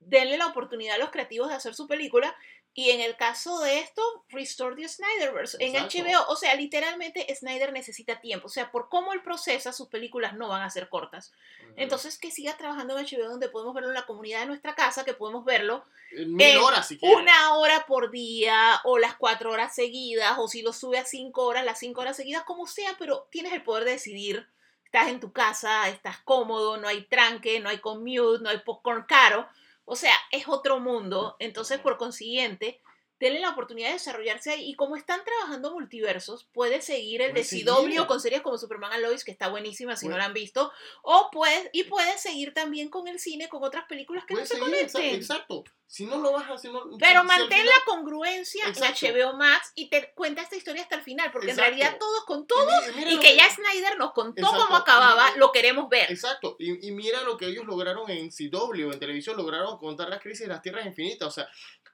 denle 0.00 0.36
la 0.38 0.46
oportunidad 0.46 0.96
a 0.96 0.98
los 0.98 1.10
creativos 1.10 1.48
de 1.48 1.54
hacer 1.54 1.74
su 1.74 1.86
película. 1.86 2.34
Y 2.72 2.90
en 2.90 3.00
el 3.00 3.16
caso 3.16 3.58
de 3.60 3.80
esto, 3.80 4.00
Restore 4.28 4.76
the 4.76 4.88
Snyderverse 4.88 5.56
en 5.58 5.74
Exacto. 5.74 5.98
HBO. 5.98 6.32
O 6.32 6.36
sea, 6.36 6.54
literalmente 6.54 7.26
Snyder 7.34 7.72
necesita 7.72 8.20
tiempo. 8.20 8.46
O 8.46 8.48
sea, 8.50 8.70
por 8.70 8.88
cómo 8.88 9.12
él 9.12 9.22
procesa, 9.22 9.72
sus 9.72 9.88
películas 9.88 10.34
no 10.34 10.48
van 10.48 10.62
a 10.62 10.70
ser 10.70 10.88
cortas. 10.88 11.32
Ujú. 11.64 11.72
Entonces, 11.76 12.16
que 12.16 12.30
siga 12.30 12.56
trabajando 12.56 12.96
en 12.96 13.04
HBO 13.04 13.28
donde 13.28 13.48
podemos 13.48 13.74
verlo 13.74 13.88
en 13.88 13.96
la 13.96 14.06
comunidad 14.06 14.40
de 14.40 14.46
nuestra 14.46 14.76
casa, 14.76 15.04
que 15.04 15.14
podemos 15.14 15.44
verlo 15.44 15.84
En 16.12 16.32
mil 16.36 16.46
en 16.46 16.58
horas 16.58 16.86
si 16.86 16.96
quieres. 16.96 17.18
una 17.18 17.54
hora 17.56 17.86
por 17.86 18.12
día 18.12 18.80
o 18.84 18.98
las 18.98 19.16
cuatro 19.16 19.50
horas 19.50 19.74
seguidas 19.74 20.36
o 20.38 20.46
si 20.46 20.62
lo 20.62 20.72
sube 20.72 20.98
a 20.98 21.04
cinco 21.04 21.46
horas, 21.46 21.64
las 21.64 21.80
cinco 21.80 22.02
horas 22.02 22.16
seguidas, 22.16 22.44
como 22.44 22.68
sea, 22.68 22.94
pero 23.00 23.26
tienes 23.32 23.52
el 23.52 23.64
poder 23.64 23.84
de 23.84 23.90
decidir. 23.92 24.46
Estás 24.84 25.08
en 25.08 25.18
tu 25.18 25.32
casa, 25.32 25.88
estás 25.88 26.18
cómodo, 26.20 26.76
no 26.76 26.86
hay 26.86 27.02
tranque, 27.06 27.58
no 27.58 27.68
hay 27.68 27.78
commute, 27.78 28.42
no 28.42 28.48
hay 28.48 28.58
popcorn 28.58 29.04
caro. 29.08 29.48
O 29.92 29.96
sea, 29.96 30.14
es 30.30 30.46
otro 30.46 30.78
mundo. 30.78 31.34
Entonces, 31.40 31.80
por 31.80 31.96
consiguiente, 31.96 32.80
denle 33.20 33.38
la 33.40 33.50
oportunidad 33.50 33.88
de 33.88 33.92
desarrollarse 33.94 34.50
ahí. 34.50 34.70
Y 34.70 34.74
como 34.74 34.96
están 34.96 35.22
trabajando 35.24 35.72
multiversos, 35.72 36.48
puedes 36.52 36.84
seguir 36.84 37.22
el 37.22 37.34
de 37.34 37.42
CW 37.44 37.82
seguir. 37.82 38.06
con 38.06 38.20
series 38.20 38.40
como 38.42 38.58
Superman 38.58 38.92
and 38.94 39.02
Lois, 39.02 39.22
que 39.24 39.30
está 39.30 39.48
buenísima 39.48 39.94
si 39.94 40.08
no 40.08 40.16
la 40.18 40.24
han 40.24 40.32
visto. 40.34 40.72
O 41.02 41.28
puedes, 41.30 41.68
y 41.72 41.84
puedes 41.84 42.20
seguir 42.20 42.52
también 42.54 42.88
con 42.88 43.06
el 43.06 43.20
cine, 43.20 43.48
con 43.48 43.62
otras 43.62 43.84
películas 43.84 44.24
que 44.26 44.34
Puedes 44.34 44.50
no 44.50 44.56
se 44.56 44.60
seguir, 44.64 44.74
conecten. 44.78 45.14
Exacto. 45.14 45.64
Si 45.86 46.06
no 46.06 46.18
lo 46.18 46.32
vas 46.32 46.48
a 46.48 46.54
hacer, 46.54 46.70
no- 46.72 46.84
si- 46.92 46.98
Pero 47.00 47.20
si 47.22 47.26
mantén 47.26 47.66
la 47.66 47.72
congruencia 47.84 48.68
Exacto. 48.68 49.06
en 49.06 49.12
HBO 49.16 49.36
Max 49.36 49.72
y 49.74 49.90
te 49.90 50.12
cuenta 50.14 50.40
esta 50.40 50.54
historia 50.56 50.82
hasta 50.82 50.94
el 50.94 51.02
final, 51.02 51.30
porque 51.32 51.50
Exacto. 51.50 51.68
en 51.72 51.78
realidad 51.78 51.98
todos 51.98 52.24
con 52.24 52.46
todo 52.46 52.68
y 52.90 53.04
mira 53.04 53.20
que 53.20 53.36
ya 53.36 53.50
Snyder 53.50 53.98
nos 53.98 54.12
contó 54.12 54.40
Exacto. 54.40 54.64
cómo 54.66 54.76
acababa, 54.76 55.34
lo 55.36 55.50
queremos 55.50 55.88
ver. 55.88 56.10
Exacto, 56.10 56.54
y, 56.60 56.86
y 56.86 56.92
mira 56.92 57.22
lo 57.22 57.36
que 57.36 57.46
ellos 57.46 57.64
lograron 57.66 58.08
en 58.08 58.30
CW, 58.30 58.92
en 58.92 59.00
televisión, 59.00 59.36
lograron 59.36 59.76
contar 59.78 60.08
las 60.08 60.22
crisis 60.22 60.42
de 60.42 60.52
las 60.54 60.62
tierras 60.62 60.86
infinitas. 60.86 61.26
O 61.26 61.30
sea, 61.32 61.48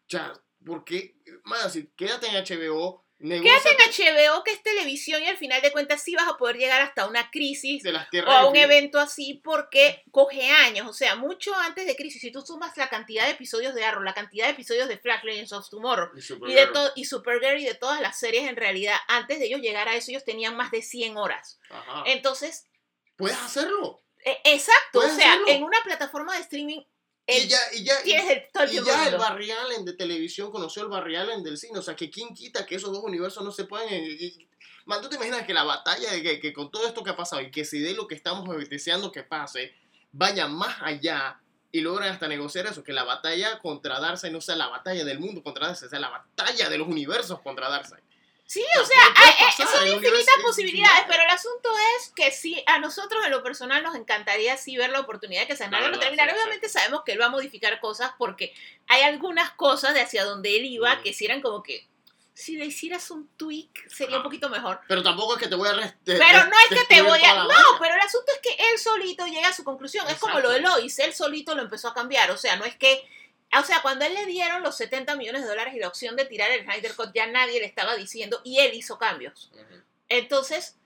ya, 0.08 0.30
porque, 0.66 1.16
más, 1.44 1.72
si 1.72 1.86
quédate 1.96 2.26
en 2.26 2.34
HBO, 2.44 3.06
Quédate 3.18 3.70
en 3.70 4.18
HBO, 4.28 4.44
que 4.44 4.52
es 4.52 4.62
televisión, 4.62 5.22
y 5.22 5.26
al 5.26 5.38
final 5.38 5.62
de 5.62 5.72
cuentas 5.72 6.02
sí 6.02 6.14
vas 6.14 6.28
a 6.28 6.36
poder 6.36 6.58
llegar 6.58 6.82
hasta 6.82 7.06
una 7.06 7.30
crisis 7.30 7.82
de 7.82 7.92
las 7.92 8.08
o 8.12 8.30
a 8.30 8.46
un 8.46 8.56
evento 8.56 8.98
así 8.98 9.40
porque 9.42 10.04
coge 10.10 10.50
años, 10.50 10.86
o 10.86 10.92
sea, 10.92 11.16
mucho 11.16 11.54
antes 11.54 11.86
de 11.86 11.96
crisis. 11.96 12.20
Si 12.20 12.30
tú 12.30 12.42
sumas 12.42 12.76
la 12.76 12.90
cantidad 12.90 13.24
de 13.24 13.30
episodios 13.30 13.74
de 13.74 13.84
Arrow, 13.84 14.02
la 14.02 14.12
cantidad 14.12 14.44
de 14.44 14.52
episodios 14.52 14.86
de 14.86 14.98
Flash 14.98 15.24
Legends 15.24 15.52
of 15.54 15.66
Tomorrow 15.70 16.10
Y 16.12 16.18
y 16.18 16.20
de 16.20 16.22
Supergirl. 16.26 16.72
todo 16.74 16.92
y 16.94 17.04
Supergirl 17.06 17.58
y 17.58 17.64
de 17.64 17.74
todas 17.74 18.02
las 18.02 18.18
series 18.18 18.46
en 18.50 18.56
realidad, 18.56 18.96
antes 19.08 19.38
de 19.38 19.46
ellos 19.46 19.62
llegar 19.62 19.88
a 19.88 19.96
eso, 19.96 20.10
ellos 20.10 20.24
tenían 20.24 20.54
más 20.54 20.70
de 20.70 20.82
100 20.82 21.16
horas. 21.16 21.58
Ajá. 21.70 22.02
Entonces, 22.04 22.66
Puedes 23.16 23.38
hacerlo. 23.38 24.02
eh, 24.26 24.38
exacto, 24.44 24.98
o 24.98 25.08
sea, 25.08 25.32
hacerlo. 25.32 25.48
en 25.48 25.62
una 25.64 25.78
plataforma 25.84 26.34
de 26.34 26.42
streaming 26.42 26.82
Y 27.28 27.32
el- 27.42 27.48
ya, 27.48 27.58
y 27.74 27.84
ya, 27.84 28.00
y- 28.00 28.04
tienes 28.04 28.30
el, 28.30 28.42
todo 28.52 28.62
el 28.64 28.70
y 28.72 28.84
ya 28.84 29.08
el. 29.08 29.16
Barry 29.16 29.50
Allen 29.50 29.84
de 29.84 29.92
televisión 29.94 30.50
conoció 30.50 30.82
el 30.82 30.88
Barry 30.88 31.16
Allen 31.16 31.42
del 31.42 31.58
cine. 31.58 31.78
O 31.78 31.82
sea, 31.82 31.96
que 31.96 32.10
quién 32.10 32.32
quita 32.34 32.64
que 32.66 32.76
esos 32.76 32.92
dos 32.92 33.02
universos 33.02 33.42
no 33.44 33.50
se 33.52 33.64
puedan... 33.64 33.92
y- 33.92 33.96
y- 34.24 34.48
Man, 34.84 35.02
¿tú 35.02 35.08
te 35.08 35.16
imaginas 35.16 35.44
que 35.44 35.52
la 35.52 35.64
batalla, 35.64 36.12
de 36.12 36.22
que, 36.22 36.38
que 36.38 36.52
con 36.52 36.70
todo 36.70 36.86
esto 36.86 37.02
que 37.02 37.10
ha 37.10 37.16
pasado 37.16 37.42
y 37.42 37.50
que 37.50 37.64
se 37.64 37.78
dé 37.78 37.92
lo 37.94 38.06
que 38.06 38.14
estamos 38.14 38.48
deseando 38.68 39.10
que 39.10 39.24
pase, 39.24 39.74
vaya 40.12 40.46
más 40.46 40.76
allá 40.80 41.40
y 41.72 41.80
logran 41.80 42.10
hasta 42.12 42.28
negociar 42.28 42.66
eso? 42.66 42.84
Que 42.84 42.92
la 42.92 43.02
batalla 43.02 43.58
contra 43.58 43.98
Darkseid 43.98 44.30
no 44.30 44.40
sea 44.40 44.54
la 44.54 44.68
batalla 44.68 45.04
del 45.04 45.18
mundo 45.18 45.42
contra 45.42 45.66
Darkseid, 45.66 45.90
sea 45.90 45.98
la 45.98 46.10
batalla 46.10 46.68
de 46.68 46.78
los 46.78 46.86
universos 46.86 47.40
contra 47.40 47.68
Darkseid. 47.68 47.98
Sí, 48.48 48.62
o 48.80 48.84
sea, 48.86 48.96
hay- 49.16 49.30
eh, 49.48 49.52
son 49.56 49.88
infinitas 49.88 50.34
posibilidades, 50.42 51.04
pero 51.08 51.22
el 51.24 51.30
asunto 51.30 51.68
es 51.98 52.12
que 52.14 52.30
sí, 52.30 52.62
a 52.66 52.78
nosotros 52.78 53.24
en 53.24 53.32
lo 53.32 53.42
personal 53.42 53.82
nos 53.82 53.96
encantaría 53.96 54.56
sí 54.56 54.76
ver 54.76 54.90
la 54.90 55.00
oportunidad 55.00 55.40
de 55.42 55.46
que 55.48 55.56
Snyder 55.56 55.90
lo 55.90 55.98
terminara. 55.98 56.32
Obviamente 56.32 56.68
sabemos 56.68 57.02
que 57.04 57.12
él 57.12 57.20
va 57.20 57.26
a 57.26 57.30
modificar 57.30 57.80
cosas 57.80 58.12
porque 58.18 58.54
hay 58.86 59.02
algunas 59.02 59.50
cosas 59.52 59.94
de 59.94 60.00
hacia 60.00 60.24
donde 60.24 60.56
él 60.56 60.64
iba 60.66 61.02
que 61.02 61.12
si 61.12 61.24
eran 61.24 61.42
como 61.42 61.62
que 61.64 61.88
si 62.34 62.56
le 62.56 62.66
hicieras 62.66 63.10
un 63.10 63.26
tweak 63.36 63.88
sería 63.88 64.18
un 64.18 64.22
poquito 64.22 64.48
mejor. 64.50 64.80
Pero 64.86 65.02
tampoco 65.02 65.34
es 65.36 65.42
que 65.42 65.48
te 65.48 65.54
voy 65.56 65.68
a... 65.68 65.72
res- 65.72 65.94
de- 66.04 66.16
Pero 66.18 66.44
no 66.44 66.52
es 66.70 66.78
que 66.78 66.84
te 66.84 67.00
voy 67.02 67.18
a... 67.24 67.34
No, 67.44 67.78
pero 67.80 67.94
el 67.94 68.00
asunto 68.00 68.30
es 68.30 68.38
que 68.40 68.70
él 68.70 68.78
solito 68.78 69.26
llega 69.26 69.48
a 69.48 69.52
su 69.54 69.64
conclusión. 69.64 70.06
Es 70.08 70.18
como 70.18 70.38
lo 70.40 70.50
de 70.50 70.60
Lois, 70.60 70.98
él 71.00 71.14
solito 71.14 71.54
lo 71.54 71.62
empezó 71.62 71.88
a 71.88 71.94
cambiar. 71.94 72.30
O 72.30 72.36
sea, 72.36 72.56
no 72.56 72.64
es 72.66 72.76
que... 72.76 73.02
O 73.58 73.64
sea, 73.64 73.80
cuando 73.82 74.04
él 74.04 74.14
le 74.14 74.26
dieron 74.26 74.62
los 74.62 74.76
70 74.76 75.16
millones 75.16 75.42
de 75.42 75.48
dólares 75.48 75.74
y 75.74 75.78
la 75.78 75.88
opción 75.88 76.16
de 76.16 76.24
tirar 76.24 76.50
el 76.50 76.64
Snyder 76.64 76.94
Cut, 76.94 77.12
ya 77.14 77.26
nadie 77.26 77.60
le 77.60 77.66
estaba 77.66 77.96
diciendo 77.96 78.40
y 78.44 78.58
él 78.60 78.74
hizo 78.74 78.98
cambios. 78.98 79.50
Entonces, 80.08 80.76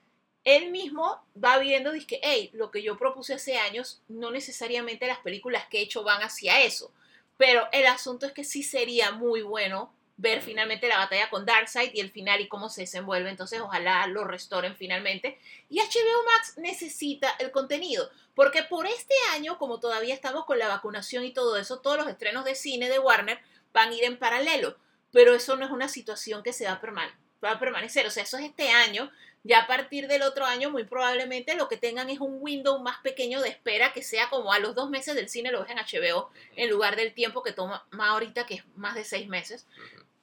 él 0.45 0.71
mismo 0.71 1.23
va 1.43 1.59
viendo, 1.59 1.93
dice, 1.93 2.21
hey, 2.23 2.51
lo 2.53 2.71
que 2.71 2.83
yo 2.83 2.97
propuse 2.97 3.35
hace 3.35 3.59
años, 3.59 4.03
no 4.09 4.31
necesariamente 4.31 5.07
las 5.07 5.19
películas 5.19 5.67
que 5.71 5.79
he 5.79 5.83
hecho 5.83 6.03
van 6.03 6.23
hacia 6.23 6.63
eso. 6.63 6.93
Pero 7.37 7.69
el 7.73 7.87
asunto 7.87 8.27
es 8.27 8.33
que 8.33 8.45
sí 8.45 8.63
sería 8.63 9.13
muy 9.13 9.43
bueno 9.43 9.93
ver 10.21 10.43
finalmente 10.43 10.87
la 10.87 10.99
batalla 10.99 11.31
con 11.31 11.47
Darkseid 11.47 11.93
y 11.95 12.01
el 12.01 12.11
final 12.11 12.41
y 12.41 12.49
cómo 12.49 12.69
se 12.69 12.83
desenvuelve. 12.83 13.31
Entonces, 13.31 13.61
ojalá 13.61 14.07
lo 14.07 14.25
restoren 14.25 14.77
finalmente. 14.77 15.39
Y 15.69 15.79
HBO 15.81 16.25
Max 16.27 16.55
necesita 16.59 17.31
el 17.39 17.51
contenido. 17.51 18.11
Porque 18.35 18.63
por 18.63 18.87
este 18.87 19.15
año, 19.33 19.57
como 19.59 19.81
todavía 19.81 20.15
estamos 20.15 20.45
con 20.45 20.59
la 20.59 20.69
vacunación 20.69 21.25
y 21.25 21.33
todo 21.33 21.57
eso, 21.57 21.81
todos 21.81 21.97
los 21.97 22.07
estrenos 22.09 22.45
de 22.45 22.55
cine 22.55 22.89
de 22.91 22.99
Warner 22.99 23.39
van 23.73 23.91
a 23.91 23.95
ir 23.95 24.05
en 24.05 24.19
paralelo. 24.19 24.77
Pero 25.11 25.35
eso 25.35 25.57
no 25.57 25.65
es 25.65 25.71
una 25.73 25.89
situación 25.89 26.43
que 26.43 26.53
se 26.53 26.67
va 26.67 26.73
a, 26.73 26.81
perma- 26.83 27.13
va 27.45 27.53
a 27.53 27.59
permanecer. 27.59 28.07
O 28.07 28.11
sea, 28.11 28.23
eso 28.23 28.37
es 28.37 28.45
este 28.45 28.69
año. 28.71 29.11
Ya 29.43 29.61
a 29.61 29.67
partir 29.67 30.07
del 30.07 30.21
otro 30.21 30.45
año, 30.45 30.71
muy 30.71 30.85
probablemente 30.85 31.55
lo 31.55 31.67
que 31.67 31.79
tengan 31.79 32.11
es 32.11 32.21
un 32.21 32.37
window 32.41 32.79
más 32.81 32.99
pequeño 33.01 33.41
de 33.41 33.49
espera 33.49 33.95
que 33.95 34.03
sea 34.03 34.29
como 34.29 34.53
a 34.53 34.59
los 34.59 34.75
dos 34.75 34.91
meses 34.91 35.15
del 35.15 35.31
cine 35.31 35.51
lo 35.51 35.63
ves 35.65 35.71
en 35.71 35.79
HBO 35.79 36.29
en 36.57 36.69
lugar 36.69 36.95
del 36.95 37.15
tiempo 37.15 37.43
que 37.43 37.53
toma 37.53 37.83
ahorita, 37.99 38.45
que 38.45 38.57
es 38.57 38.65
más 38.77 38.95
de 38.95 39.03
seis 39.05 39.29
meses. 39.29 39.67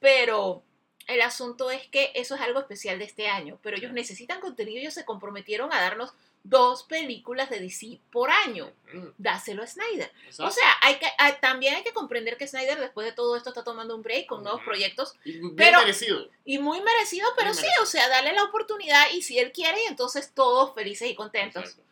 Pero 0.00 0.62
el 1.06 1.20
asunto 1.22 1.70
es 1.70 1.86
que 1.88 2.12
eso 2.14 2.34
es 2.34 2.40
algo 2.40 2.60
especial 2.60 2.98
de 2.98 3.04
este 3.06 3.28
año. 3.28 3.58
Pero 3.62 3.76
ellos 3.76 3.92
necesitan 3.92 4.40
contenido. 4.40 4.80
Ellos 4.80 4.94
se 4.94 5.04
comprometieron 5.04 5.72
a 5.72 5.80
darnos 5.80 6.12
dos 6.44 6.84
películas 6.84 7.50
de 7.50 7.60
DC 7.60 7.98
por 8.12 8.30
año. 8.30 8.70
Ujú. 8.94 9.12
Dáselo 9.18 9.62
a 9.62 9.66
Snyder. 9.66 10.10
O 10.38 10.50
sea, 10.50 10.72
hay 10.82 10.94
que, 10.96 11.06
hay- 11.18 11.34
también 11.40 11.74
hay 11.74 11.82
que 11.82 11.92
comprender 11.92 12.36
que 12.36 12.46
Snyder 12.46 12.78
después 12.78 13.06
de 13.06 13.12
todo 13.12 13.36
esto 13.36 13.50
está 13.50 13.64
tomando 13.64 13.94
un 13.96 14.02
break 14.02 14.26
con 14.26 14.42
nuevos 14.42 14.62
proyectos 14.62 15.14
Y 15.24 15.32
bien 15.38 15.56
pero- 15.56 15.80
merecido. 15.80 16.28
y 16.44 16.58
muy 16.58 16.80
merecido, 16.80 17.28
pero 17.36 17.48
Muy 17.48 17.56
sí, 17.56 17.62
merecido. 17.62 17.82
o 17.82 17.86
sea, 17.86 18.08
darle 18.08 18.32
la 18.32 18.44
oportunidad 18.44 19.10
y 19.12 19.22
si 19.22 19.38
él 19.38 19.50
quiere, 19.52 19.78
entonces 19.88 20.32
todos 20.32 20.74
felices 20.74 21.10
y 21.10 21.14
contentos. 21.14 21.64
Exacto. 21.64 21.82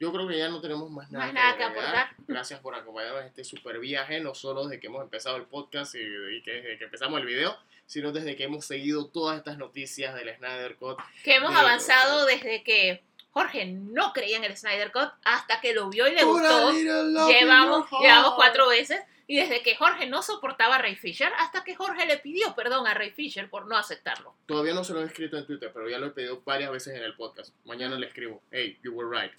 Yo 0.00 0.12
creo 0.12 0.28
que 0.28 0.38
ya 0.38 0.48
no 0.48 0.60
tenemos 0.60 0.90
más 0.90 1.10
nada, 1.10 1.26
Más 1.26 1.34
nada 1.34 1.56
que 1.56 1.64
aportar. 1.64 2.08
Gracias 2.26 2.60
por 2.60 2.74
acompañarnos 2.74 3.22
en 3.22 3.26
este 3.28 3.42
super 3.44 3.78
viaje, 3.80 4.20
no 4.20 4.34
solo 4.34 4.66
desde 4.66 4.80
que 4.80 4.86
hemos 4.86 5.02
empezado 5.02 5.36
el 5.36 5.44
podcast 5.44 5.94
y, 5.96 5.98
y 5.98 6.42
que 6.42 6.52
desde 6.52 6.78
que 6.78 6.84
empezamos 6.84 7.18
el 7.20 7.26
video, 7.26 7.56
sino 7.86 8.12
desde 8.12 8.36
que 8.36 8.44
hemos 8.44 8.64
seguido 8.64 9.08
todas 9.08 9.38
estas 9.38 9.58
noticias 9.58 10.14
del 10.14 10.34
Snyder 10.36 10.76
Cut. 10.76 10.98
Que 11.24 11.36
hemos 11.36 11.50
Bien. 11.50 11.60
avanzado 11.60 12.26
desde 12.26 12.62
que 12.62 13.02
Jorge 13.30 13.66
no 13.66 14.12
creía 14.12 14.36
en 14.36 14.44
el 14.44 14.56
Snyder 14.56 14.92
Cut 14.92 15.10
hasta 15.24 15.60
que 15.60 15.72
lo 15.72 15.88
vio 15.88 16.06
y 16.06 16.14
le 16.14 16.22
gustó. 16.24 16.72
Llevamos, 16.72 17.90
llevamos 18.00 18.34
cuatro 18.34 18.68
veces. 18.68 19.00
Y 19.30 19.36
desde 19.36 19.62
que 19.62 19.76
Jorge 19.76 20.06
no 20.06 20.22
soportaba 20.22 20.76
a 20.76 20.78
Ray 20.78 20.96
Fisher 20.96 21.30
hasta 21.38 21.62
que 21.62 21.74
Jorge 21.74 22.06
le 22.06 22.16
pidió 22.16 22.54
perdón 22.54 22.86
a 22.86 22.94
Ray 22.94 23.10
Fisher 23.10 23.50
por 23.50 23.66
no 23.66 23.76
aceptarlo. 23.76 24.34
Todavía 24.46 24.72
no 24.72 24.84
se 24.84 24.94
lo 24.94 25.02
he 25.02 25.04
escrito 25.04 25.36
en 25.36 25.44
Twitter, 25.44 25.70
pero 25.72 25.86
ya 25.88 25.98
lo 25.98 26.06
he 26.06 26.10
pedido 26.12 26.40
varias 26.46 26.70
veces 26.70 26.96
en 26.96 27.02
el 27.02 27.14
podcast. 27.14 27.54
Mañana 27.66 27.98
le 27.98 28.06
escribo, 28.06 28.40
hey, 28.50 28.78
you 28.82 28.92
were 28.92 29.08
right. 29.10 29.32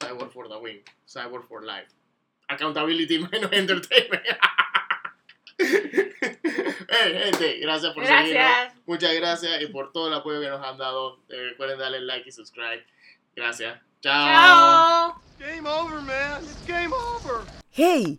Cyborg 0.00 0.30
for 0.32 0.48
the 0.48 0.58
win. 0.58 0.80
Cyborg 1.06 1.46
for 1.48 1.62
life. 1.62 1.88
Accountability 2.48 3.18
menos 3.32 3.52
entertainment. 3.52 4.22
hey, 5.58 7.20
gente, 7.24 7.58
gracias 7.60 7.92
por 7.92 8.06
seguirnos. 8.06 8.72
Muchas 8.86 9.14
gracias 9.14 9.62
y 9.62 9.66
por 9.66 9.92
todo 9.92 10.08
el 10.08 10.14
apoyo 10.14 10.40
que 10.40 10.48
nos 10.48 10.64
han 10.64 10.78
dado. 10.78 11.18
Eh, 11.28 11.50
recuerden 11.50 11.78
darle 11.78 12.00
like 12.00 12.28
y 12.28 12.32
subscribe. 12.32 12.84
Gracias. 13.34 13.78
Chao. 14.00 14.26
Chao. 14.26 15.22
Game 15.38 15.68
over, 15.68 16.00
man. 16.00 16.42
It's 16.42 16.66
game 16.66 16.92
over. 16.92 17.44
¡Hey! 17.70 18.18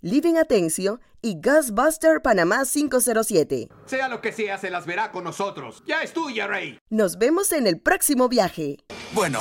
Living 0.00 0.34
Atencio 0.36 1.00
y 1.22 1.40
Ghostbuster 1.40 2.20
Panamá 2.20 2.64
507. 2.70 3.68
Sea 3.86 4.08
lo 4.08 4.20
que 4.20 4.32
sea, 4.32 4.58
se 4.58 4.70
las 4.70 4.84
verá 4.84 5.10
con 5.10 5.24
nosotros. 5.24 5.82
Ya 5.86 6.02
es 6.02 6.12
tuya, 6.12 6.46
Rey. 6.46 6.78
Nos 6.90 7.16
vemos 7.18 7.52
en 7.52 7.66
el 7.66 7.80
próximo 7.80 8.28
viaje. 8.28 8.76
Bueno, 9.12 9.40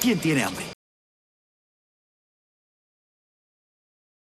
¿quién 0.00 0.20
tiene 0.20 0.44
hambre? 0.44 0.69